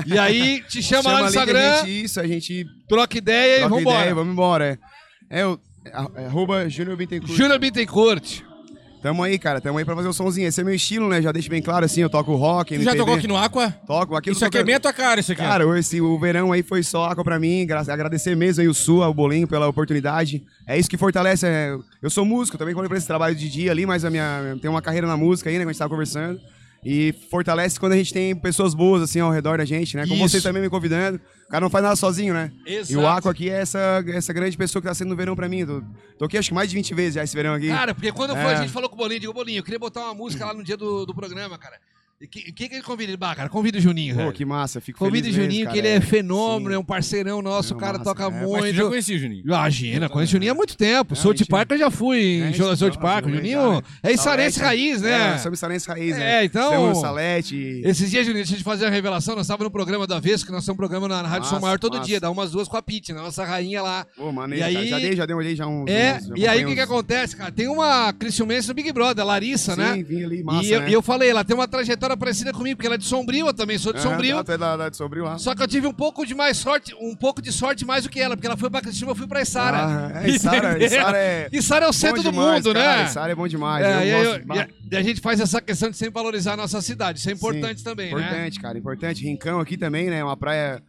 E 0.06 0.18
aí 0.18 0.62
te 0.70 0.82
chama, 0.82 1.12
lá 1.12 1.24
no 1.26 1.32
que 1.32 1.38
a 1.38 1.42
Instagram, 1.42 1.76
gente- 1.80 2.04
isso, 2.06 2.20
a 2.22 2.26
gente 2.28 2.66
troca 2.88 3.18
ideia 3.18 3.56
e 3.56 3.60
troca 3.60 3.76
vambora. 3.76 4.00
ideia, 4.00 4.16
vamos 4.16 4.32
embora. 4.34 4.80
É, 5.30 5.40
é, 5.42 5.46
o- 5.46 5.60
é, 6.16 6.26
arroba 6.26 6.70
Junior 6.70 6.96
Bittencourt. 6.96 7.60
Bittencourt. 7.60 8.44
Tamo 9.08 9.24
aí, 9.24 9.40
cara, 9.40 9.62
tamo 9.62 9.78
aí 9.78 9.86
pra 9.86 9.96
fazer 9.96 10.10
o 10.10 10.12
somzinho. 10.14 10.50
Esse 10.50 10.60
é 10.60 10.64
meu 10.66 10.74
estilo, 10.74 11.08
né? 11.08 11.22
Já 11.22 11.32
deixo 11.32 11.50
bem 11.50 11.62
claro 11.62 11.86
assim, 11.86 12.02
eu 12.02 12.10
toco 12.10 12.36
rock, 12.36 12.76
Tu 12.76 12.84
já 12.84 12.92
MPB. 12.92 12.98
tocou 12.98 13.14
aqui 13.16 13.26
no 13.28 13.38
Aqua? 13.38 13.72
Toco, 13.88 14.16
aqui 14.18 14.32
Isso 14.32 14.44
aqui 14.44 14.58
é 14.58 14.64
bem 14.66 14.76
a 14.76 14.80
tua 14.82 14.92
cara, 14.92 15.22
isso 15.22 15.32
aqui. 15.32 15.42
Cara, 15.42 15.64
esse, 15.80 16.02
o 16.02 16.20
verão 16.20 16.52
aí 16.52 16.62
foi 16.62 16.84
só 16.84 17.06
água 17.06 17.24
pra 17.24 17.40
mim, 17.40 17.66
gra- 17.66 17.86
agradecer 17.88 18.36
mesmo 18.36 18.62
aí 18.62 18.68
o 18.68 18.74
Sua, 18.74 19.08
o 19.08 19.14
Bolinho 19.14 19.48
pela 19.48 19.66
oportunidade. 19.66 20.44
É 20.68 20.78
isso 20.78 20.90
que 20.90 20.98
fortalece. 20.98 21.46
é, 21.48 21.74
eu 22.02 22.10
sou 22.10 22.26
músico, 22.26 22.58
também 22.58 22.74
comprei 22.74 22.90
pra 22.90 22.98
esse 22.98 23.08
trabalho 23.08 23.34
de 23.34 23.48
dia 23.50 23.72
ali, 23.72 23.86
mas 23.86 24.04
a 24.04 24.10
minha 24.10 24.58
tem 24.62 24.70
uma 24.70 24.82
carreira 24.82 25.08
na 25.08 25.16
música 25.16 25.50
aí, 25.50 25.56
né, 25.58 25.64
que 25.64 25.70
a 25.70 25.72
gente 25.72 25.80
tava 25.80 25.90
conversando. 25.90 26.38
E 26.86 27.14
fortalece 27.32 27.80
quando 27.80 27.94
a 27.94 27.98
gente 27.98 28.14
tem 28.14 28.36
pessoas 28.36 28.74
boas 28.74 29.02
assim 29.02 29.20
ao 29.22 29.32
redor 29.32 29.58
da 29.58 29.66
gente, 29.66 29.96
né? 29.96 30.04
Como 30.04 30.16
Isso. 30.16 30.30
vocês 30.30 30.44
também 30.44 30.62
me 30.62 30.70
convidando. 30.70 31.20
O 31.48 31.49
cara 31.49 31.61
não 31.64 31.69
faz 31.69 31.82
nada 31.84 31.95
sozinho, 31.95 32.34
né? 32.34 32.52
Exato. 32.65 32.91
E 32.91 32.98
o 32.98 33.07
Aqua 33.07 33.32
aqui 33.32 33.49
é 33.49 33.61
essa, 33.61 34.03
essa 34.10 34.34
grande 34.34 34.57
pessoa 34.57 34.82
que 34.82 34.88
tá 34.88 34.94
sendo 34.94 35.07
no 35.10 35.15
verão 35.15 35.34
pra 35.34 35.48
mim. 35.48 35.65
Tô, 35.65 35.82
toquei 36.19 36.38
acho 36.40 36.49
que 36.49 36.53
mais 36.56 36.69
de 36.69 36.76
20 36.76 36.94
vezes 36.94 37.14
já 37.15 37.24
esse 37.24 37.34
verão 37.36 37.53
aqui. 37.53 37.69
Cara, 37.69 37.94
porque 37.95 38.11
quando 38.11 38.32
foi, 38.32 38.41
É. 38.41 38.53
a 38.53 38.56
gente 38.61 38.72
falou 38.74 38.90
com 38.90 38.95
o 38.95 38.98
Bolinho, 38.98 39.19
digo, 39.22 39.34
Bolinho, 39.34 39.60
eu 39.60 39.64
queria 39.64 39.80
botar 39.80 40.02
uma 40.02 40.14
música 40.14 40.45
lá 40.45 40.53
no 40.53 40.61
dia 40.61 40.76
do, 40.76 41.06
do 41.06 41.15
programa, 41.15 41.57
cara. 41.57 41.80
E 42.19 42.26
que- 42.26 42.52
quem 42.52 42.68
que 42.68 42.73
ele 42.73 42.81
convida? 42.81 43.11
Ele, 43.11 43.18
Bah, 43.18 43.35
cara, 43.35 43.48
convida 43.48 43.77
o 43.77 43.81
Juninho, 43.81 44.15
Pô, 44.15 44.22
velho. 44.22 44.34
que 44.34 44.44
massa, 44.44 44.81
fico 44.81 44.98
Convida 44.98 45.27
o 45.27 45.31
Juninho, 45.31 45.49
mesmo, 45.49 45.60
que 45.72 45.76
cara. 45.76 45.77
ele 45.77 45.88
é 45.88 46.02
fenômeno, 46.02 46.72
Sim. 46.72 46.76
é 46.76 46.80
um 46.80 46.84
parceirão 46.84 47.44
nosso, 47.44 47.73
o 47.73 47.76
Não, 47.76 47.80
cara 47.80 47.99
massa, 47.99 48.03
toca 48.10 48.23
é. 48.23 48.30
Mas 48.31 48.39
tu 48.39 48.48
já 48.49 48.57
muito. 48.81 48.89
conheci 48.89 49.14
o 49.14 49.19
Juninho. 49.19 49.44
Imagina, 49.45 50.10
conheço 50.10 50.31
o 50.31 50.34
Juninho 50.34 50.52
há 50.52 50.56
muito 50.56 50.76
tempo. 50.76 51.14
É, 51.14 51.15
South 51.15 51.35
gente, 51.38 51.45
Park 51.48 51.69
eu 51.73 51.77
já 51.77 51.91
fui 51.91 52.18
em 52.18 52.41
É, 52.41 52.49
então, 52.49 52.76
Park. 52.99 53.26
O 53.27 53.30
já, 53.30 53.35
Juninho 53.35 53.84
é 54.02 54.11
Issarense 54.11 54.60
raiz, 54.60 55.02
né? 55.03 55.35
É, 55.35 55.38
somos 55.38 55.60
Salense 55.60 55.88
raiz, 55.88 56.15
É, 56.15 56.19
né? 56.19 56.45
então- 56.45 56.72
Temos 56.72 56.99
Salete. 57.02 57.81
Esses 57.85 58.10
dias, 58.10 58.26
Juninho, 58.26 58.44
deixa 58.44 58.56
eu 58.56 58.57
te 58.57 58.64
fazer 58.64 58.85
uma 58.85 58.91
revelação. 58.91 59.35
Nós 59.35 59.45
estávamos 59.45 59.65
no 59.65 59.72
programa 59.72 60.07
da 60.07 60.19
vez, 60.19 60.44
que 60.44 60.52
nós 60.52 60.65
temos 60.65 60.73
um 60.73 60.77
programa 60.77 61.07
na 61.07 61.22
Rádio 61.22 61.48
Som 61.49 61.60
Maior 61.60 61.77
todo 61.77 61.98
massa. 61.98 62.07
dia, 62.07 62.19
dá 62.19 62.31
umas 62.31 62.49
duas 62.49 62.68
com 62.68 62.77
a 62.77 62.81
Pete, 62.81 63.14
né? 63.14 63.22
nossa 63.22 63.45
rainha 63.45 63.84
lá. 63.84 64.07
Pô, 64.15 64.31
mano, 64.31 64.56
E 64.56 64.64
aí- 64.64 64.88
já 64.88 64.98
dei, 64.98 65.15
já 65.15 65.26
dei 65.27 65.35
olhei, 65.35 65.56
já 65.56 65.68
uns. 65.68 65.88
É, 65.88 66.19
e 66.35 66.48
aí 66.48 66.65
o 66.65 66.68
que, 66.69 66.73
que 66.73 66.81
acontece, 66.81 67.35
cara? 67.35 67.52
Tem 67.52 67.68
uma 67.68 68.11
Criciumense 68.14 68.68
no 68.68 68.73
Big 68.73 68.91
Brother, 68.91 69.23
a 69.23 69.27
Larissa, 69.27 69.76
Sim, 69.76 69.81
né? 69.81 70.02
vim 70.03 70.23
ali, 70.23 70.44
massa, 70.44 70.65
e 70.65 70.72
eu, 70.72 70.81
né? 70.81 70.89
e 70.89 70.94
eu 70.94 71.02
falei, 71.03 71.30
ela 71.30 71.44
tem 71.44 71.56
uma 71.56 71.68
trajetória 71.68 72.07
parecida 72.16 72.54
comigo, 72.54 72.78
porque 72.78 72.86
ela 72.88 72.96
é 72.96 72.98
de 72.98 73.06
Sombrio, 73.06 73.48
eu 73.48 73.54
também 73.54 73.78
sou 73.78 73.92
de 73.92 74.00
Aham, 74.00 74.12
Sombrio. 74.12 74.38
tá, 74.38 74.44
tu 74.44 74.52
é 74.52 74.58
da, 74.58 74.78
da 74.78 74.90
de 74.90 74.96
Sombrio 74.96 75.24
lá. 75.26 75.38
Só 75.38 75.54
que 75.56 75.62
eu 75.64 75.68
tive 75.68 75.88
um 75.88 75.94
pouco 75.94 76.26
de 76.26 76.34
mais 76.36 76.58
sorte, 76.58 76.96
um 77.02 77.16
pouco 77.16 77.42
de 77.42 77.52
sorte 77.52 77.84
mais 77.84 78.04
do 78.04 78.10
que 78.10 78.20
ela, 78.22 78.36
porque 78.38 78.48
ela 78.48 78.56
foi 78.56 78.70
pra 78.70 78.80
Cristina, 78.82 79.12
eu 79.12 79.16
fui 79.16 79.28
pra 79.28 79.42
Isara. 79.42 79.78
Ah, 80.14 80.24
é, 80.24 80.30
Isara, 80.30 80.78
Isara 80.86 81.18
é. 81.18 81.50
Isara 81.52 81.86
é 81.86 81.90
o 81.90 81.94
centro 81.94 82.22
do 82.24 82.32
demais, 82.32 82.64
mundo, 82.66 82.74
cara, 82.74 82.98
né? 82.98 83.04
Isara 83.10 83.32
é 83.32 83.36
bom 83.36 83.48
demais. 83.48 83.86
É, 83.86 83.98
eu 83.98 84.02
e, 84.02 84.12
gosto 84.46 84.60
eu- 84.60 84.68
e 84.92 84.96
a, 84.96 85.02
gente 85.02 85.20
faz 85.20 85.40
essa 85.40 85.60
questão 85.60 85.90
de 85.90 85.98
sempre 85.98 86.14
valorizar 86.14 86.54
a 86.54 86.58
nossa 86.58 86.82
cidade. 86.82 87.20
Isso 87.20 87.30
é 87.30 87.34
importante 87.34 87.80
Sim, 87.80 87.84
também, 87.84 88.14
né? 88.14 88.22
Importante, 88.22 88.60
cara, 88.60 88.78
importante. 88.78 89.24
Rincão 89.24 89.60
aqui 89.60 89.78
também, 89.78 90.10
né? 90.10 90.24
Uma 90.24 90.38
praia 90.38 90.82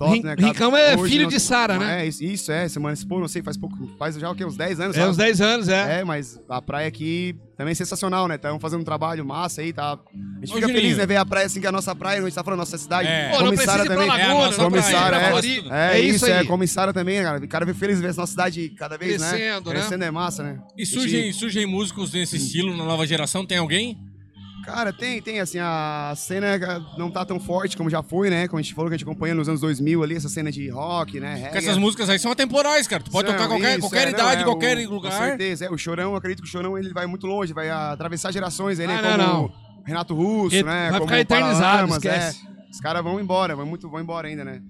top, 0.00 0.14
Rin- 0.14 0.22
né? 0.22 0.34
cara? 0.34 0.48
Rincão 0.48 0.76
é 0.76 0.96
Hoje 0.96 1.12
filho 1.12 1.22
não- 1.24 1.30
de 1.30 1.38
Sara, 1.38 1.78
né? 1.78 2.06
É, 2.06 2.08
isso, 2.08 2.50
é, 2.50 2.66
semana, 2.68 2.96
pô, 3.06 3.20
não 3.20 3.28
sei, 3.28 3.42
faz 3.42 3.56
pouco, 3.58 3.76
faz 3.98 4.14
já 4.16 4.30
o 4.30 4.34
quê, 4.34 4.44
uns 4.46 4.56
10 4.56 4.80
anos, 4.80 4.96
É 4.96 5.00
sabe? 5.00 5.10
uns 5.10 5.16
10 5.18 5.40
anos, 5.42 5.68
é. 5.68 6.00
É, 6.00 6.04
mas 6.04 6.40
a 6.48 6.62
praia 6.62 6.88
aqui 6.88 7.36
também 7.56 7.72
é 7.72 7.74
sensacional, 7.74 8.26
né? 8.26 8.36
Estamos 8.36 8.60
fazendo 8.62 8.80
um 8.80 8.84
trabalho 8.84 9.22
massa 9.26 9.60
aí, 9.60 9.70
tá? 9.72 9.92
A 9.92 9.96
gente 10.40 10.50
Ô, 10.52 10.54
fica 10.54 10.60
Juninho. 10.62 10.74
feliz, 10.80 10.96
né? 10.96 11.04
Ver 11.04 11.16
a 11.16 11.26
praia 11.26 11.44
assim, 11.46 11.60
que 11.60 11.66
é 11.66 11.68
a 11.68 11.72
nossa 11.72 11.94
praia, 11.94 12.20
a 12.20 12.24
gente 12.24 12.34
tá 12.34 12.42
falando 12.42 12.60
nossa 12.60 12.78
cidade. 12.78 13.06
É. 13.06 13.24
Pô, 13.28 13.30
não 13.32 13.38
Como 13.38 13.48
precisa 13.50 13.72
Sara 13.72 13.82
ir 13.82 13.86
pra 13.86 13.94
também. 13.96 14.08
Laguna, 14.08 14.24
É 14.24 14.30
a 14.30 14.34
não 14.34 14.46
nossa 14.46 14.70
precisa 14.70 14.90
ir 14.90 14.96
praia, 14.96 15.10
pra 15.10 15.20
é. 15.20 15.30
Florida. 15.30 15.76
É, 15.76 16.00
isso, 16.00 16.26
é, 16.26 16.38
aí. 16.38 16.46
como 16.46 16.66
Sara 16.66 16.92
também, 16.94 17.22
cara. 17.22 17.44
O 17.44 17.48
cara 17.48 17.66
vê 17.66 17.74
feliz 17.74 18.00
ver 18.00 18.06
a 18.08 18.12
nossa 18.14 18.26
cidade 18.30 18.70
cada 18.70 18.96
vez, 18.96 19.20
né? 19.20 19.28
Crescendo, 19.30 19.68
né? 19.70 19.76
Crescendo 19.76 20.04
é 20.04 20.10
massa, 20.10 20.42
né? 20.42 20.58
E 20.78 20.86
surgem, 20.86 21.30
surgem 21.32 21.66
músicos 21.66 22.10
desse 22.10 22.36
estilo 22.36 22.74
na 22.74 22.84
nova 22.84 23.06
geração? 23.06 23.44
Tem 23.44 23.58
alguém? 23.58 23.98
Cara, 24.70 24.92
tem, 24.92 25.20
tem, 25.20 25.40
assim, 25.40 25.58
a 25.60 26.12
cena 26.16 26.58
não 26.96 27.10
tá 27.10 27.24
tão 27.24 27.38
forte 27.40 27.76
como 27.76 27.90
já 27.90 28.02
foi, 28.02 28.30
né? 28.30 28.46
Como 28.48 28.58
a 28.58 28.62
gente 28.62 28.74
falou 28.74 28.88
que 28.90 28.94
a 28.94 28.98
gente 28.98 29.06
acompanha 29.06 29.34
nos 29.34 29.48
anos 29.48 29.60
2000 29.60 30.02
ali, 30.02 30.16
essa 30.16 30.28
cena 30.28 30.50
de 30.50 30.68
rock, 30.68 31.18
né? 31.20 31.42
Porque 31.42 31.58
essas 31.58 31.76
músicas 31.76 32.08
aí 32.08 32.18
são 32.18 32.30
atemporais, 32.32 32.86
cara. 32.86 33.02
Tu 33.02 33.10
pode 33.10 33.28
Não, 33.28 33.34
tocar 33.36 33.48
qualquer, 33.48 33.70
isso, 33.72 33.80
qualquer 33.80 34.02
é, 34.08 34.10
não, 34.12 34.18
idade, 34.18 34.42
é, 34.42 34.44
qualquer 34.44 34.78
o- 34.78 34.88
Com 34.88 34.94
lugar. 34.94 35.12
certeza, 35.12 35.64
é. 35.66 35.70
O 35.70 35.76
Chorão, 35.78 36.14
acredito 36.16 36.42
que 36.42 36.48
o 36.48 36.50
Chorão 36.50 36.76
ele 36.78 36.92
vai 36.92 37.06
muito 37.06 37.26
longe, 37.26 37.52
vai 37.52 37.68
atravessar 37.70 38.32
gerações 38.32 38.78
aí, 38.80 38.86
né? 38.86 39.00
Ah, 39.02 39.16
não, 39.16 39.48
como 39.48 39.54
Renato 39.84 40.14
Russo, 40.14 40.56
Ele 40.56 40.64
né? 40.64 40.90
vai 40.90 40.98
como 41.00 41.08
ficar 41.10 41.20
eternizado, 41.20 41.60
Paralamas, 41.88 41.96
esquece. 41.96 42.40
É. 42.46 42.70
Os 42.70 42.80
caras 42.80 43.02
vão 43.02 43.18
embora, 43.20 43.56
vão, 43.56 43.66
muito, 43.66 43.88
vão 43.90 44.00
embora 44.00 44.28
ainda, 44.28 44.44
né? 44.44 44.60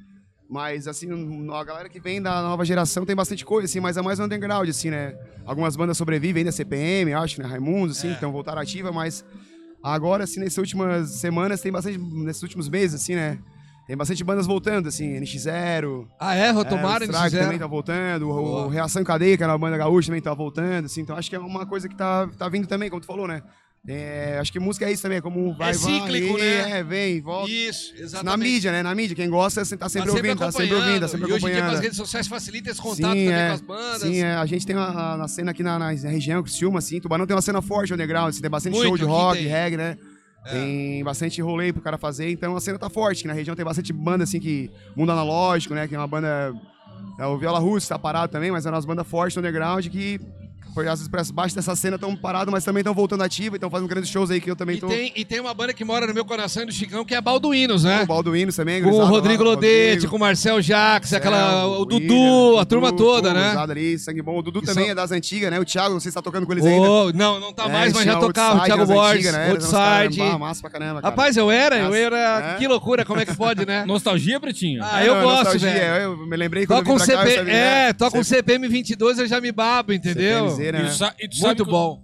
Mas, 0.49 0.89
assim, 0.89 1.07
a 1.53 1.63
galera 1.65 1.89
que 1.89 2.01
vem 2.01 2.21
da 2.21 2.43
nova 2.43 2.65
geração 2.65 3.07
tem 3.07 3.15
bastante 3.15 3.45
coisa, 3.45 3.67
assim, 3.67 3.79
mas 3.79 3.97
é 3.97 4.03
mais 4.03 4.19
underground, 4.19 4.69
assim, 4.69 4.91
né? 4.91 5.15
Algumas 5.47 5.77
bandas 5.77 5.97
sobrevivem 5.97 6.41
ainda, 6.41 6.51
CPM, 6.51 7.13
acho, 7.13 7.41
né? 7.41 7.47
Raimundo, 7.47 7.93
assim, 7.93 8.09
que 8.09 8.15
estão 8.15 8.33
voltaram 8.33 8.61
ativa, 8.61 8.91
mas 8.91 9.25
agora, 9.83 10.25
assim, 10.25 10.41
nessas 10.41 10.59
últimas 10.59 11.11
semanas, 11.13 11.61
tem 11.61 11.71
bastante, 11.73 11.99
nesses 11.99 12.43
últimos 12.43 12.69
meses, 12.69 13.01
assim, 13.01 13.15
né? 13.15 13.39
Tem 13.87 13.97
bastante 13.97 14.23
bandas 14.23 14.47
voltando, 14.47 14.89
assim, 14.89 15.19
NX0, 15.21 16.07
Ah, 16.21 16.35
é? 16.37 16.51
Rotomaram, 16.51 17.05
é, 17.05 17.09
o 17.09 17.11
eles 17.11 17.17
Strike 17.17 17.31
também 17.31 17.45
fizeram. 17.47 17.59
tá 17.59 17.67
voltando, 17.67 18.29
o, 18.31 18.35
Boa. 18.35 18.67
o 18.67 18.69
Reação 18.69 19.03
Cadeia, 19.03 19.37
que 19.37 19.43
era 19.43 19.53
uma 19.53 19.59
banda 19.59 19.77
gaúcha, 19.77 20.07
também 20.07 20.21
tá 20.23 20.33
voltando, 20.33 20.85
assim, 20.85 21.01
então 21.01 21.17
acho 21.17 21.29
que 21.29 21.35
é 21.35 21.41
uma 21.41 21.67
coisa 21.67 21.89
que 21.89 21.97
tá, 21.97 22.29
tá 22.39 22.49
vindo 22.49 22.69
também, 22.69 22.89
como 22.89 23.01
tu 23.01 23.07
falou, 23.07 23.27
né? 23.27 23.43
É, 23.89 24.37
acho 24.39 24.53
que 24.53 24.61
música 24.61 24.85
é 24.85 24.93
isso 24.93 25.03
também, 25.03 25.19
é 25.19 25.21
como 25.23 25.55
vai, 25.55 25.71
É 25.71 25.75
cíclico, 25.75 26.35
vai, 26.35 26.43
né? 26.43 26.79
É, 26.79 26.85
vem, 26.85 27.21
volta. 27.21 27.51
Isso, 27.51 27.95
Na 27.95 28.03
exatamente. 28.03 28.51
mídia, 28.51 28.73
né? 28.73 28.83
Na 28.83 28.95
mídia, 28.95 29.17
quem 29.17 29.29
gosta 29.31 29.65
tá 29.79 29.89
sempre 29.89 30.11
ouvindo, 30.11 30.39
tá 30.39 30.53
sempre 30.53 30.75
ouvindo, 30.75 31.01
tá 31.01 31.09
sempre 31.09 31.31
E 31.31 31.33
hoje 31.33 31.47
em 31.47 31.49
dia 31.49 31.57
com 31.57 31.65
acompanhando. 31.65 31.75
as 31.75 31.81
redes 31.81 31.97
sociais 31.97 32.29
facilita 32.29 32.71
esse 32.71 32.81
contato 32.81 32.97
Sim, 32.97 33.25
também 33.27 33.33
é. 33.33 33.49
com 33.49 33.55
as 33.55 33.61
bandas. 33.63 34.03
Sim, 34.03 34.19
é, 34.19 34.35
a 34.35 34.45
gente 34.45 34.67
tem 34.67 34.77
uma, 34.77 35.17
na 35.17 35.27
cena 35.29 35.53
aqui 35.53 35.63
na, 35.63 35.79
na 35.79 35.91
região, 35.91 36.43
Criciúma, 36.43 36.79
assim, 36.79 37.01
Tubarão 37.01 37.27
tem 37.27 37.35
uma 37.35 37.41
cena 37.41 37.63
forte 37.63 37.95
underground, 37.95 38.29
assim, 38.29 38.43
tem 38.43 38.51
bastante 38.51 38.75
Muito, 38.75 38.89
show 38.89 38.99
de 38.99 39.05
rock, 39.05 39.39
tem. 39.39 39.49
reggae, 39.49 39.77
né? 39.79 39.97
Tem 40.51 41.03
bastante 41.03 41.41
rolê 41.41 41.73
pro 41.73 41.81
cara 41.83 41.97
fazer, 41.97 42.31
então 42.31 42.55
a 42.57 42.61
cena 42.61 42.79
tá 42.79 42.91
forte, 42.91 43.23
que 43.23 43.29
na 43.29 43.35
região 43.35 43.57
tem 43.57 43.65
bastante 43.65 43.93
banda, 43.93 44.25
assim, 44.25 44.39
que... 44.41 44.71
Mundo 44.95 45.11
Analógico, 45.13 45.75
né? 45.75 45.89
Que 45.89 45.95
é 45.95 45.99
uma 45.99 46.07
banda... 46.07 46.53
É, 47.19 47.27
o 47.27 47.39
Viola 47.39 47.59
Russo 47.59 47.89
tá 47.89 47.99
parado 47.99 48.31
também, 48.31 48.51
mas 48.51 48.65
é 48.67 48.71
umas 48.71 48.85
bandas 48.85 49.07
fortes 49.07 49.35
no 49.37 49.41
underground 49.41 49.87
que... 49.89 50.21
Foi, 50.75 50.87
às 50.89 50.99
vezes, 51.01 51.09
pra 51.09 51.23
baixo 51.33 51.55
dessa 51.55 51.75
cena 51.77 51.97
estão 51.97 52.15
parados, 52.17 52.53
mas 52.53 52.65
também 52.65 52.81
estão 52.81 52.95
voltando 52.95 53.23
ativa, 53.23 53.57
estão 53.57 53.69
fazendo 53.71 53.89
grandes 53.89 54.09
shows 54.11 54.31
aí 54.31 54.41
que 54.41 54.51
eu 54.51 54.57
também 54.57 54.77
E 54.77 54.81
tô... 54.81 54.87
tem, 54.89 55.13
e 55.17 55.25
tem 55.25 55.41
uma 55.41 55.53
banda 55.53 55.73
que 55.73 55.85
mora 55.85 56.07
no 56.07 56.15
meu 56.15 56.25
coração 56.25 56.63
e 56.63 56.67
do 56.67 56.73
Chicão, 56.73 57.05
que 57.05 57.15
é 57.15 57.17
a 57.17 57.21
Balduínos, 57.21 57.85
né? 57.85 58.03
O 58.03 58.07
Balduínos 58.07 58.55
também, 58.57 58.83
Com 58.83 58.91
o 58.91 58.99
lá, 58.99 59.05
Rodrigo 59.05 59.43
Lodete, 59.43 59.91
Rodrigo. 59.95 60.11
com 60.11 60.17
o 60.17 60.21
Marcel 60.21 60.61
Jacques, 60.63 61.13
aquela, 61.13 61.67
o 61.67 61.85
Dudu, 61.85 62.15
William, 62.15 62.61
a 62.61 62.65
turma 62.65 62.93
toda, 62.93 63.33
né? 63.33 63.55
ali, 63.57 63.99
sangue 63.99 64.23
bom. 64.23 64.39
O 64.39 64.43
Dudu 64.43 64.61
Que 64.61 64.67
também 64.67 64.85
são- 64.85 64.93
é 64.93 64.95
das 64.95 65.11
antigas, 65.13 65.51
né? 65.51 65.59
O 65.61 65.65
Thiago, 65.65 65.93
não 65.95 66.01
sei 66.01 66.11
se 66.11 66.15
tá 66.15 66.23
tocando 66.23 66.47
com 66.47 66.53
eles 66.53 66.65
ainda. 66.67 66.89
Ô, 66.91 67.13
não, 67.13 67.39
não 67.41 67.53
tá 67.53 67.65
É, 67.65 67.69
mais, 67.69 67.93
mas 67.93 68.05
já 68.05 68.19
tocava. 68.19 68.61
O 68.61 68.65
Thiago 68.65 68.87
Borges, 68.87 69.27
antigas, 69.27 69.33
né? 69.35 69.51
Outside. 69.51 70.19
bah, 70.19 70.39
massa 70.39 70.61
pra 70.61 70.71
caramba, 70.71 71.01
cara. 71.03 71.11
Rapaz, 71.11 71.37
eu 71.37 71.51
era, 71.51 71.79
eu 71.79 71.95
era. 71.95 72.55
é? 72.55 72.59
Que 72.59 72.67
loucura, 72.67 73.05
como 73.05 73.21
é 73.21 73.27
que 73.27 73.37
pode, 73.37 73.65
né? 73.67 73.85
Nostalgia, 73.87 74.41
Pretinho? 74.41 74.83
Ah, 74.85 75.05
eu 75.05 75.15
Não, 75.17 75.23
gosto, 75.23 75.53
nostalgia, 75.55 75.71
velho. 75.71 76.03
Eu 76.03 76.17
me 76.27 76.37
lembrei 76.37 76.67
quando 76.67 76.79
eu 76.89 76.99
vim 76.99 77.05
pra 77.05 77.17
cá, 77.17 77.29
eu 77.31 77.41
é, 77.43 77.87
né? 77.87 77.93
toca 77.93 78.19
um 78.19 78.25
CP, 78.25 78.41
CPM 78.41 78.69
22, 78.69 79.19
eu 79.19 79.27
já 79.27 79.41
me 79.41 79.53
babo, 79.53 79.93
entendeu? 79.93 80.47
E 80.69 80.73
né? 80.73 80.89
e 81.19 81.29
tu 81.29 81.41
Muito 81.41 81.65
que 81.65 81.71
bom. 81.71 82.03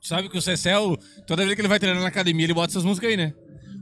tu 0.00 0.06
sabe 0.08 0.28
que 0.28 0.38
o 0.38 0.42
Cecel, 0.42 0.96
toda 1.26 1.42
vez 1.44 1.54
que 1.54 1.60
ele 1.60 1.68
vai 1.68 1.78
treinar 1.78 2.02
na 2.02 2.08
academia, 2.08 2.44
ele 2.46 2.54
bota 2.54 2.72
essas 2.72 2.84
músicas 2.84 3.10
aí, 3.10 3.16
né? 3.16 3.32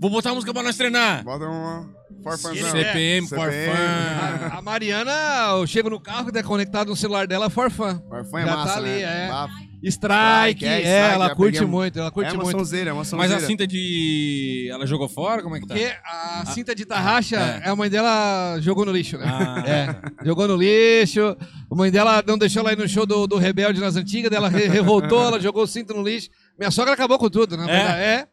Vou 0.01 0.11
botar 0.11 0.31
a 0.31 0.35
música 0.35 0.53
pra 0.53 0.63
nós 0.63 0.77
treinar. 0.77 1.23
Bota 1.25 1.45
um 1.49 1.89
forfanzão. 2.23 2.53
Ele 2.69 2.81
é. 2.81 2.93
CPM, 2.93 3.29
fun. 3.29 3.37
A, 3.37 4.59
a 4.59 4.63
Mariana, 4.63 5.13
eu 5.59 5.67
chego 5.67 5.91
no 5.91 6.01
carro, 6.01 6.33
tá 6.33 6.43
conectado 6.43 6.89
no 6.89 6.97
celular 6.97 7.27
dela, 7.27 7.49
forfã. 7.49 8.03
Forfã 8.09 8.41
é 8.41 8.47
Já 8.47 8.57
massa, 8.57 8.73
tá 8.73 8.79
ali, 8.79 8.89
né? 8.89 9.29
é. 9.29 9.72
Strike, 9.83 10.65
é, 10.65 10.69
é, 10.69 10.79
Strike, 10.81 11.15
ela 11.15 11.35
curte 11.35 11.65
muito, 11.65 11.99
ela 11.99 12.11
curte 12.11 12.31
É 12.31 12.35
uma 12.35 12.45
muito. 12.45 12.57
sonzeira, 12.57 12.91
é 12.91 12.93
uma 12.93 13.01
Mas 13.01 13.09
sonzeira. 13.09 13.37
a 13.37 13.41
cinta 13.41 13.67
de. 13.67 14.69
Ela 14.71 14.87
jogou 14.87 15.09
fora? 15.09 15.43
Como 15.43 15.57
é 15.57 15.61
que 15.61 15.67
tá? 15.67 15.75
Porque 15.75 15.93
a 16.05 16.45
cinta 16.47 16.75
de 16.75 16.85
tarraxa, 16.85 17.37
É. 17.37 17.69
a 17.69 17.75
mãe 17.75 17.91
dela 17.91 18.59
jogou 18.61 18.85
no 18.85 18.93
lixo, 18.93 19.19
né? 19.19 19.25
Ah. 19.27 19.63
É, 19.67 20.25
jogou 20.27 20.47
no 20.47 20.57
lixo. 20.57 21.37
A 21.71 21.75
mãe 21.75 21.91
dela 21.91 22.23
não 22.27 22.39
deixou 22.39 22.61
ela 22.61 22.73
ir 22.73 22.79
no 22.79 22.89
show 22.89 23.05
do, 23.05 23.27
do 23.27 23.39
Rebelde 23.39 23.81
nas 23.81 23.97
antigas, 23.97 24.31
dela 24.31 24.49
re- 24.49 24.69
revoltou, 24.69 25.23
ela 25.25 25.41
jogou 25.41 25.65
o 25.65 25.67
cinto 25.67 25.93
no 25.95 26.03
lixo. 26.03 26.29
Minha 26.59 26.71
sogra 26.71 26.93
acabou 26.95 27.19
com 27.19 27.29
tudo, 27.29 27.57
né? 27.57 27.65
Mas 27.67 27.77
É, 27.77 28.27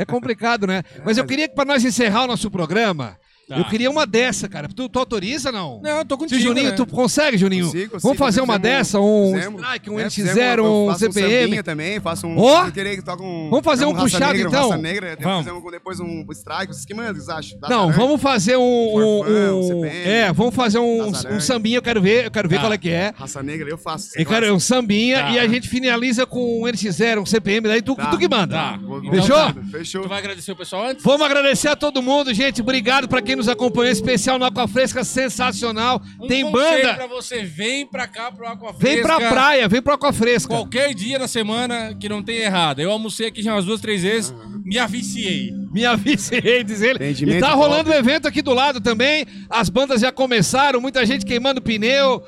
é 0.00 0.04
complicado, 0.04 0.66
né? 0.66 0.82
Mas 1.04 1.18
eu 1.18 1.24
queria 1.26 1.48
que 1.48 1.54
pra 1.54 1.64
nós 1.64 1.84
encerrar 1.84 2.24
o 2.24 2.26
nosso 2.26 2.50
programa, 2.50 3.16
Tá. 3.48 3.58
eu 3.58 3.64
queria 3.66 3.88
uma 3.90 4.04
dessa, 4.06 4.48
cara. 4.48 4.66
Tu, 4.68 4.88
tu 4.88 4.98
autoriza, 4.98 5.52
não? 5.52 5.80
Não, 5.80 5.98
eu 5.98 6.04
tô 6.04 6.16
Se 6.16 6.18
contigo. 6.20 6.40
Juninho, 6.40 6.70
né? 6.70 6.74
tu 6.76 6.84
consegue, 6.86 7.38
Juninho? 7.38 7.66
Consigo, 7.66 7.90
consigo. 7.92 8.02
Vamos 8.02 8.18
fazer 8.18 8.40
uma 8.40 8.58
dessa, 8.58 8.98
um 8.98 9.32
fizemos. 9.34 9.60
strike, 9.62 9.90
um 9.90 10.00
É, 10.00 10.04
NX0, 10.06 10.10
fizemos, 10.10 10.66
um 10.68 10.86
faço 10.88 10.98
CPM. 10.98 11.42
sambinha 11.44 11.62
também, 11.62 12.00
faço 12.00 12.26
um... 12.26 12.34
Toque 12.36 13.22
um... 13.22 13.48
Vamos 13.50 13.64
fazer 13.64 13.84
um 13.86 13.92
Raça 13.92 14.02
puxado, 14.04 14.32
negra, 14.32 14.48
então? 14.48 14.68
Raça 14.70 14.82
negra, 14.82 15.08
depois 15.10 15.24
Vamos. 15.28 15.44
fizemos 15.46 15.70
depois 15.72 16.00
um 16.00 16.26
strike, 16.32 16.72
vocês 16.72 16.84
que 16.84 16.92
mandam, 16.94 17.14
vocês 17.14 17.28
acham? 17.28 17.58
Dá 17.60 17.68
Não, 17.68 17.92
vamos 17.92 18.20
fazer 18.20 18.56
um, 18.56 18.60
um, 18.62 19.24
um 19.24 19.58
um- 19.58 19.62
CPM, 19.62 20.08
é, 20.10 20.32
vamos 20.32 20.54
fazer 20.54 20.78
um, 20.80 21.06
um 21.30 21.40
sambinha, 21.40 21.78
eu 21.78 21.82
quero 21.82 22.02
ver, 22.02 22.24
eu 22.24 22.30
quero 22.32 22.48
ver 22.48 22.56
Tá. 22.56 22.60
qual 22.62 22.72
é 22.72 22.78
que 22.78 22.90
é. 22.90 23.12
Raça 23.16 23.42
negra, 23.44 23.70
eu 23.70 23.78
faço. 23.78 24.10
Eu 24.16 24.26
quero 24.26 24.52
um 24.52 24.58
sambinha 24.58 25.20
Tá. 25.20 25.30
e 25.30 25.38
a 25.38 25.46
gente 25.46 25.68
finaliza 25.68 26.26
com 26.26 26.62
um 26.62 26.66
NX0, 26.66 27.20
um 27.22 27.26
CPM, 27.26 27.68
daí 27.68 27.80
tu, 27.80 27.94
Tá. 27.94 28.06
tu 28.06 28.18
que 28.18 28.28
manda. 28.28 28.56
Tá. 28.56 28.80
Fechou? 29.10 29.62
Fechou. 29.70 30.02
Tu 30.02 30.08
vai 30.08 30.18
agradecer 30.18 30.50
o 30.50 30.56
pessoal 30.56 30.86
antes? 30.88 31.04
Vamos 31.04 31.22
agradecer 31.24 31.68
a 31.68 31.76
todo 31.76 32.02
mundo, 32.02 32.34
gente. 32.34 32.60
Obrigado 32.60 33.06
pra 33.06 33.22
quem 33.22 33.35
nos 33.36 33.48
acompanhou. 33.48 33.90
Especial 33.92 34.38
no 34.38 34.44
Aqua 34.44 34.66
Fresca, 34.66 35.04
sensacional. 35.04 36.02
Um 36.20 36.26
Tem 36.26 36.50
banda. 36.50 36.94
pra 36.94 37.06
você, 37.06 37.42
vem 37.42 37.86
pra 37.86 38.06
cá 38.06 38.32
pro 38.32 38.46
Aqua 38.46 38.72
Vem 38.72 39.02
pra 39.02 39.16
Fresca. 39.16 39.32
praia, 39.34 39.68
vem 39.68 39.82
pro 39.82 39.94
Aqua 39.94 40.12
Fresca. 40.12 40.48
Qualquer 40.48 40.94
dia 40.94 41.18
na 41.18 41.28
semana 41.28 41.94
que 41.98 42.08
não 42.08 42.22
tem 42.22 42.36
errado. 42.38 42.80
Eu 42.80 42.90
almocei 42.90 43.28
aqui 43.28 43.42
já 43.42 43.52
umas 43.54 43.64
duas, 43.64 43.80
três 43.80 44.02
vezes, 44.02 44.34
me 44.64 44.78
aviciei. 44.78 45.52
Me 45.72 45.84
avisei, 45.84 46.62
diz 46.64 46.80
ele. 46.82 46.98
E 47.10 47.38
tá 47.38 47.52
rolando 47.52 47.90
o 47.90 47.94
evento 47.94 48.26
aqui 48.26 48.40
do 48.42 48.52
lado 48.54 48.80
também. 48.80 49.26
As 49.50 49.68
bandas 49.68 50.00
já 50.00 50.10
começaram, 50.10 50.80
muita 50.80 51.04
gente 51.04 51.24
queimando 51.24 51.60
pneu. 51.60 52.22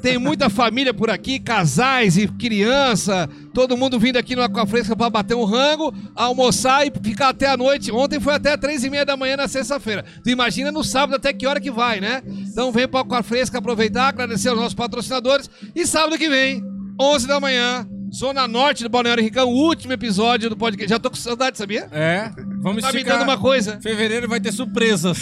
Tem 0.00 0.16
muita 0.16 0.48
família 0.48 0.94
por 0.94 1.10
aqui, 1.10 1.38
casais 1.38 2.16
e 2.16 2.26
criança. 2.26 3.28
Todo 3.52 3.76
mundo 3.76 3.98
vindo 3.98 4.16
aqui 4.16 4.34
no 4.34 4.42
Aquafresca 4.42 4.96
pra 4.96 5.10
bater 5.10 5.34
um 5.34 5.44
rango, 5.44 5.92
almoçar 6.14 6.86
e 6.86 6.92
ficar 7.02 7.28
até 7.28 7.46
a 7.48 7.56
noite. 7.56 7.92
Ontem 7.92 8.18
foi 8.18 8.34
até 8.34 8.56
três 8.56 8.82
e 8.84 8.90
meia 8.90 9.04
da 9.04 9.16
manhã 9.16 9.36
na 9.36 9.46
sexta-feira. 9.48 10.04
Tu 10.24 10.30
imagina 10.30 10.72
no 10.72 10.82
sábado 10.82 11.16
até 11.16 11.32
que 11.32 11.46
hora 11.46 11.60
que 11.60 11.70
vai, 11.70 12.00
né? 12.00 12.22
Então 12.26 12.72
vem 12.72 12.88
pro 12.88 13.00
Aquafresca 13.00 13.58
aproveitar, 13.58 14.08
agradecer 14.08 14.48
aos 14.48 14.58
nossos 14.58 14.74
patrocinadores. 14.74 15.50
E 15.74 15.86
sábado 15.86 16.16
que 16.16 16.28
vem, 16.28 16.62
11 17.00 17.26
da 17.26 17.38
manhã, 17.40 17.86
Zona 18.14 18.46
Norte 18.46 18.82
do 18.82 18.88
Balneário 18.90 19.22
Ricão, 19.22 19.48
o 19.48 19.54
último 19.66 19.92
episódio 19.92 20.48
do 20.50 20.56
podcast. 20.56 20.88
Já 20.90 20.98
tô 20.98 21.08
com 21.10 21.16
saudade, 21.16 21.56
sabia? 21.58 21.88
É, 21.92 22.30
vamos 22.60 22.82
Tá 22.82 22.92
me 22.92 22.98
esticar. 22.98 23.18
dando 23.18 23.28
uma 23.28 23.38
coisa. 23.38 23.78
Fevereiro 23.82 24.28
vai 24.28 24.40
ter 24.40 24.52
surpresas. 24.52 25.18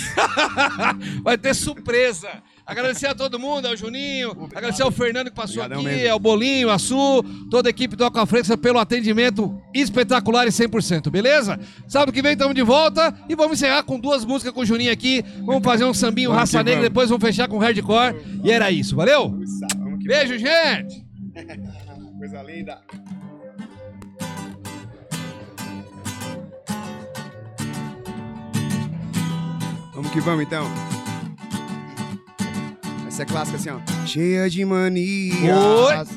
Vai 1.23 1.37
ter 1.39 1.55
surpresa. 1.55 2.29
Agradecer 2.71 3.09
a 3.09 3.15
todo 3.17 3.37
mundo, 3.37 3.67
ao 3.67 3.77
Juninho, 3.77 4.49
agradecer 4.55 4.83
ao 4.85 4.93
Fernando 4.93 5.29
que 5.29 5.35
passou 5.35 5.61
Obrigadão 5.61 5.81
aqui, 5.85 5.97
mesmo. 5.99 6.13
ao 6.13 6.21
Bolinho, 6.21 6.71
a 6.71 6.79
Su, 6.79 7.25
toda 7.51 7.69
a 7.69 7.71
equipe 7.71 7.97
do 7.97 8.05
Aquafresca 8.05 8.57
pelo 8.57 8.79
atendimento 8.79 9.61
espetacular 9.75 10.47
e 10.47 10.51
100%, 10.51 11.11
beleza? 11.11 11.59
Sábado 11.89 12.13
que 12.13 12.23
vem 12.23 12.35
estamos 12.35 12.55
de 12.55 12.63
volta 12.63 13.13
e 13.29 13.35
vamos 13.35 13.55
encerrar 13.59 13.83
com 13.83 13.99
duas 13.99 14.25
músicas 14.25 14.55
com 14.55 14.61
o 14.61 14.65
Juninho 14.65 14.93
aqui. 14.93 15.25
Vamos 15.45 15.65
fazer 15.65 15.85
um 15.85 15.93
sambinho 15.93 16.31
Vamos 16.31 16.43
raça 16.43 16.63
negra, 16.63 16.83
depois 16.83 17.09
vamos 17.09 17.25
fechar 17.27 17.49
com 17.49 17.59
hardcore. 17.59 18.15
E 18.45 18.53
era 18.53 18.71
isso, 18.71 18.95
valeu? 18.95 19.31
Vamos 19.77 20.05
Beijo, 20.05 20.39
gente! 20.39 21.05
Coisa 22.21 22.41
linda. 22.43 22.79
Vamos 29.93 30.13
que 30.13 30.21
vamos 30.21 30.45
então. 30.45 31.00
Essa 33.21 33.23
é 33.23 33.27
clássica 33.27 33.57
assim, 33.59 33.69
ó. 33.69 34.07
Cheia 34.07 34.49
de 34.49 34.65
manias. 34.65 36.09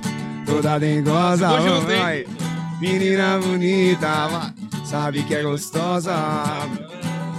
Toda 0.45 0.79
dengosa. 0.79 1.49
Vai. 1.81 2.25
Menina 2.79 3.37
bonita, 3.39 4.27
vai. 4.27 4.53
sabe 4.85 5.23
que 5.23 5.35
é 5.35 5.43
gostosa. 5.43 6.13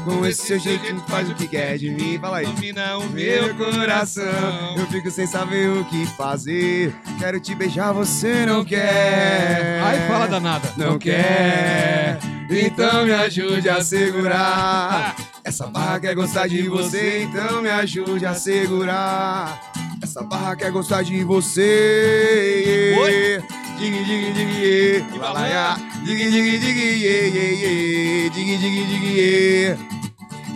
Com 0.04 0.26
esse 0.26 0.46
seu 0.46 0.58
jeito 0.58 0.94
faz 1.08 1.30
o 1.30 1.34
que 1.34 1.48
quer 1.48 1.78
de 1.78 1.88
mim. 1.90 2.18
Fala 2.18 2.38
aí. 2.38 2.46
Domina 2.46 2.98
o 2.98 3.08
Meu 3.08 3.54
coração, 3.54 4.76
eu 4.76 4.86
fico 4.88 5.10
sem 5.10 5.26
saber 5.26 5.70
o 5.70 5.82
que 5.86 6.04
fazer. 6.08 6.94
Quero 7.18 7.40
te 7.40 7.54
beijar, 7.54 7.92
você 7.94 8.44
não 8.44 8.66
quer. 8.66 9.80
Ai, 9.82 10.06
fala 10.06 10.26
danada. 10.26 10.70
Não 10.76 10.98
quer, 10.98 12.18
então 12.50 13.04
me 13.04 13.12
ajude 13.12 13.68
a 13.68 13.82
segurar. 13.82 15.16
Essa 15.44 15.66
barra 15.66 16.00
quer 16.00 16.14
gostar 16.14 16.48
de 16.48 16.68
você, 16.68 17.22
então 17.22 17.62
me 17.62 17.70
ajude 17.70 18.24
a 18.26 18.34
segurar. 18.34 19.72
Essa 20.02 20.22
barra 20.22 20.56
quer 20.56 20.70
gostar 20.70 21.02
de 21.02 21.24
você. 21.24 22.96
Oi. 22.98 23.42
Dig, 23.78 24.04
dig, 24.04 24.32
dig, 24.32 24.50
yeah. 24.62 25.04
Himalaia. 25.12 25.76
Dig, 26.04 26.16
dig, 26.16 26.60
dig, 26.60 26.78
yeah, 27.02 27.26
yeah, 27.26 27.52
yeah. 27.62 28.30
Dig, 28.32 28.58
dig, 28.58 28.86
dig, 28.86 29.04
yeah. 29.16 29.76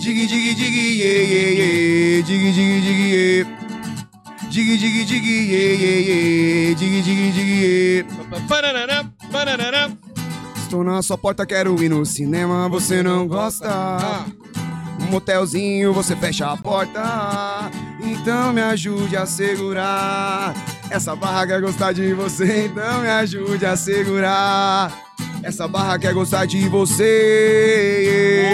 Dig, 0.01 0.28
dig, 0.28 0.55
dig, 0.55 0.73
yeah, 1.01 1.23
yeah, 1.32 1.51
yeah. 1.59 2.23
Dig, 2.23 2.55
dig, 2.55 2.82
dig, 2.82 3.01
yeah. 3.12 3.44
Dig, 4.51 4.78
dig, 4.78 5.06
dig, 5.06 5.24
yeah, 5.51 5.73
yeah, 5.82 5.98
yeah. 6.09 6.74
Dig, 6.78 7.02
dig, 7.02 7.32
dig, 7.35 7.51
yeah. 7.60 8.02
Bananana, 8.48 9.12
bananana. 9.32 10.07
Estou 10.69 10.85
na 10.85 11.01
sua 11.01 11.16
porta, 11.16 11.47
quero 11.47 11.82
ir 11.82 11.89
no 11.89 12.05
cinema, 12.05 12.69
você 12.69 13.03
não 13.03 13.27
gosta. 13.27 14.27
Um 15.01 15.07
motelzinho, 15.07 15.95
você 15.95 16.15
fecha 16.15 16.53
a 16.53 16.59
porta. 16.59 17.70
Então 18.03 18.53
me 18.53 18.61
ajude 18.61 19.16
a 19.16 19.24
segurar. 19.24 20.55
Essa 20.90 21.16
barra 21.16 21.47
quer 21.47 21.62
gostar 21.62 21.95
de 21.95 22.12
você, 22.12 22.66
então 22.66 23.01
me 23.01 23.09
ajude 23.09 23.65
a 23.65 23.74
segurar. 23.77 24.93
Essa 25.43 25.66
barra 25.66 25.99
quer 25.99 26.12
gostar 26.12 26.45
de 26.45 26.69
você. 26.69 28.45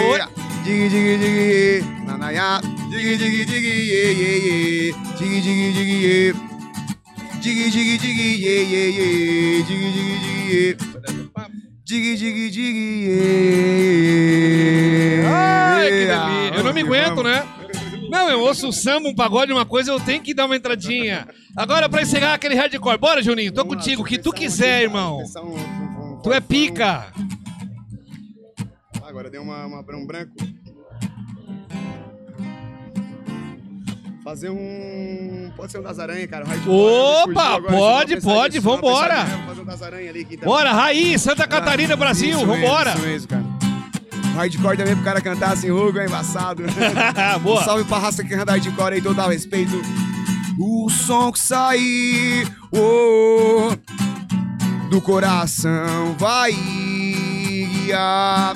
Dig, 0.63 0.89
dig, 0.89 1.19
dig, 1.19 1.85
nanaya. 2.07 2.61
Dig, 2.91 3.19
dig, 3.19 3.45
dig, 3.45 3.65
ye, 3.65 4.13
ye, 4.13 4.39
ye. 4.39 4.93
Dig, 5.19 5.43
dig, 5.43 5.75
dig, 5.75 6.05
ye. 6.05 6.33
Dig, 7.43 7.73
dig, 7.73 7.99
dig, 7.99 8.19
ye, 8.41 8.63
ye, 8.63 8.91
ye. 8.91 9.63
Dig, 9.65 9.93
dig, 9.93 10.21
dig, 10.21 10.53
ye. 10.55 10.94
Dig, 11.85 12.17
dig, 12.17 12.51
dig, 12.51 13.07
ye. 13.07 13.21
Ai, 15.27 15.89
que 15.91 16.07
delícia. 16.07 16.55
Eu 16.57 16.65
não 16.65 16.73
me 16.73 16.83
que 16.83 16.87
aguento, 16.89 17.23
né? 17.23 17.47
Não, 18.11 18.31
eu 18.31 18.41
ouço 18.41 18.73
samba, 18.73 19.09
um 19.09 19.15
pagode, 19.15 19.53
uma 19.53 19.67
coisa, 19.67 19.91
eu 19.91 20.01
tenho 20.01 20.23
que 20.23 20.33
dar 20.33 20.47
uma 20.47 20.57
entradinha. 20.57 21.29
Agora, 21.57 21.89
pra 21.89 22.01
encerrar 22.03 22.35
aquele 22.35 22.55
hardcore. 22.55 22.97
Bora, 22.99 23.23
Juninho, 23.23 23.53
tô 23.53 23.63
Vamos 23.63 23.77
contigo, 23.77 24.03
o 24.03 24.05
que 24.05 24.19
tu 24.19 24.31
um 24.31 24.33
quiser, 24.33 24.83
irmão. 24.83 25.19
um- 25.19 26.21
Tu 26.23 26.33
é 26.33 26.41
pica. 26.41 27.13
Agora 29.03 29.29
deu 29.29 29.43
uma, 29.43 29.67
uma 29.67 29.81
um 29.81 30.07
branco. 30.07 30.33
Fazer 34.25 34.49
um. 34.49 35.53
Pode 35.55 35.71
ser 35.71 35.81
um 35.81 35.83
das 35.83 35.99
aranhas, 35.99 36.31
cara. 36.31 36.47
Opa, 36.67 37.57
agora, 37.57 37.61
pode, 37.61 38.21
pode, 38.23 38.55
pensadinha, 38.55 38.61
vambora. 38.63 39.27
Fazer 39.27 39.61
um 39.61 39.65
das 39.67 39.83
aranhas 39.83 40.09
ali 40.09 40.27
então. 40.31 40.49
Bora, 40.49 40.73
Raiz, 40.73 41.21
Santa 41.21 41.47
Catarina, 41.47 41.95
Brasil, 41.95 42.31
Isso 42.31 42.47
mesmo, 42.47 42.55
vambora. 42.55 42.95
Isso 42.95 43.03
mesmo, 43.03 43.29
cara. 43.29 43.45
Hardcore 44.35 44.79
também 44.79 44.95
pro 44.95 45.05
cara 45.05 45.21
cantar 45.21 45.53
assim, 45.53 45.71
Hugo 45.71 45.99
é 45.99 46.07
embaçado. 46.07 46.63
Um 47.37 47.41
Boa. 47.41 47.65
salve 47.65 47.85
pra 47.85 47.99
raça 47.99 48.25
que 48.25 48.35
canta 48.35 48.53
hardcore 48.53 48.95
aí, 48.95 49.03
total 49.03 49.29
respeito. 49.29 49.79
O 50.59 50.89
som 50.89 51.31
que 51.31 51.39
sair 51.39 52.49
oh, 52.73 53.77
do 54.89 55.03
coração 55.03 56.17
vai 56.19 56.53
guiar 56.53 58.55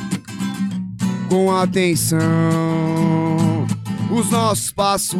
com 1.29 1.55
atenção 1.55 3.18
os 4.11 4.31
nossos 4.31 4.71
passos 4.73 5.19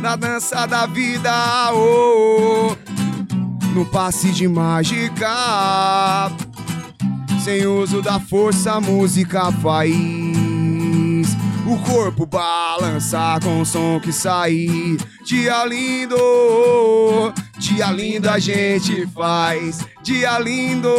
na 0.00 0.16
dança 0.16 0.66
da 0.66 0.86
vida. 0.86 1.32
Oh, 1.72 2.76
no 3.74 3.84
passe 3.86 4.30
de 4.30 4.48
mágica. 4.48 6.30
Sem 7.44 7.66
uso 7.66 8.02
da 8.02 8.20
força, 8.20 8.72
a 8.72 8.80
música 8.80 9.50
faz 9.52 10.20
o 11.66 11.78
corpo 11.78 12.26
balançar 12.26 13.40
com 13.40 13.60
o 13.60 13.66
som 13.66 14.00
que 14.00 14.12
sair. 14.12 14.98
Dia 15.24 15.64
lindo, 15.64 16.16
dia 17.58 17.90
lindo 17.90 18.28
a 18.28 18.38
gente 18.38 19.06
faz. 19.08 19.78
Dia 20.02 20.38
lindo, 20.38 20.92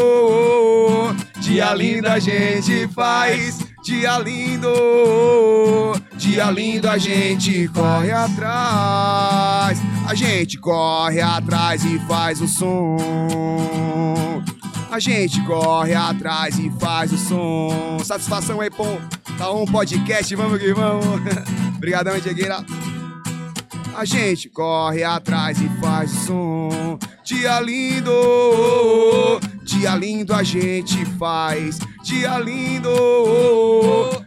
dia 1.40 1.74
lindo 1.74 2.08
a 2.08 2.20
gente 2.20 2.88
faz. 2.90 3.71
Dia 3.82 4.20
lindo, 4.20 4.72
dia 6.16 6.52
lindo 6.52 6.88
a 6.88 7.00
gente 7.00 7.68
corre 7.70 8.12
atrás. 8.12 9.80
A 10.08 10.14
gente 10.14 10.60
corre 10.60 11.20
atrás 11.20 11.84
e 11.84 11.98
faz 12.02 12.42
o 12.42 12.48
som. 12.48 12.98
A 14.92 15.00
gente 15.00 15.44
corre 15.46 15.96
atrás 15.96 16.60
e 16.60 16.70
faz 16.80 17.12
o 17.12 17.18
som. 17.18 17.98
Satisfação 18.04 18.62
aí, 18.62 18.70
pô. 18.70 18.86
Tá 19.36 19.52
um 19.52 19.66
podcast, 19.66 20.36
vamos 20.36 20.60
que 20.60 20.72
vamos. 20.74 21.04
Obrigadão, 21.76 22.20
Diegueira. 22.20 22.64
A 24.02 24.06
gente 24.06 24.50
corre 24.50 25.04
atrás 25.04 25.62
e 25.62 25.70
faz 25.80 26.12
o 26.12 26.26
som. 26.26 27.00
Dia 27.24 27.60
lindo, 27.60 29.40
dia 29.64 29.96
lindo 29.96 30.34
a 30.34 30.42
gente 30.42 31.06
faz. 31.20 31.78
Dia 32.04 32.40
lindo, 32.40 32.90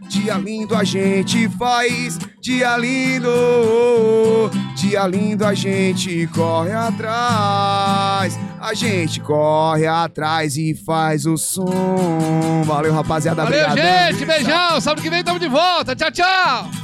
dia 0.09 0.35
lindo 0.35 0.77
a 0.77 0.85
gente 0.85 1.49
faz. 1.49 2.21
Dia 2.41 2.77
lindo, 2.77 3.29
dia 4.77 5.09
lindo 5.09 5.45
a 5.45 5.55
gente 5.55 6.25
corre 6.29 6.71
atrás. 6.71 8.39
A 8.61 8.75
gente 8.75 9.19
corre 9.19 9.89
atrás 9.89 10.57
e 10.57 10.73
faz 10.87 11.27
o 11.27 11.37
som. 11.37 12.63
Valeu, 12.65 12.95
rapaziada. 12.95 13.43
Valeu, 13.43 13.67
obrigadão. 13.67 14.13
gente, 14.13 14.25
beijão, 14.25 14.81
sábado 14.81 15.03
que 15.03 15.11
vem 15.11 15.25
tamo 15.25 15.41
de 15.41 15.49
volta, 15.49 15.97
tchau, 15.97 16.13
tchau. 16.13 16.84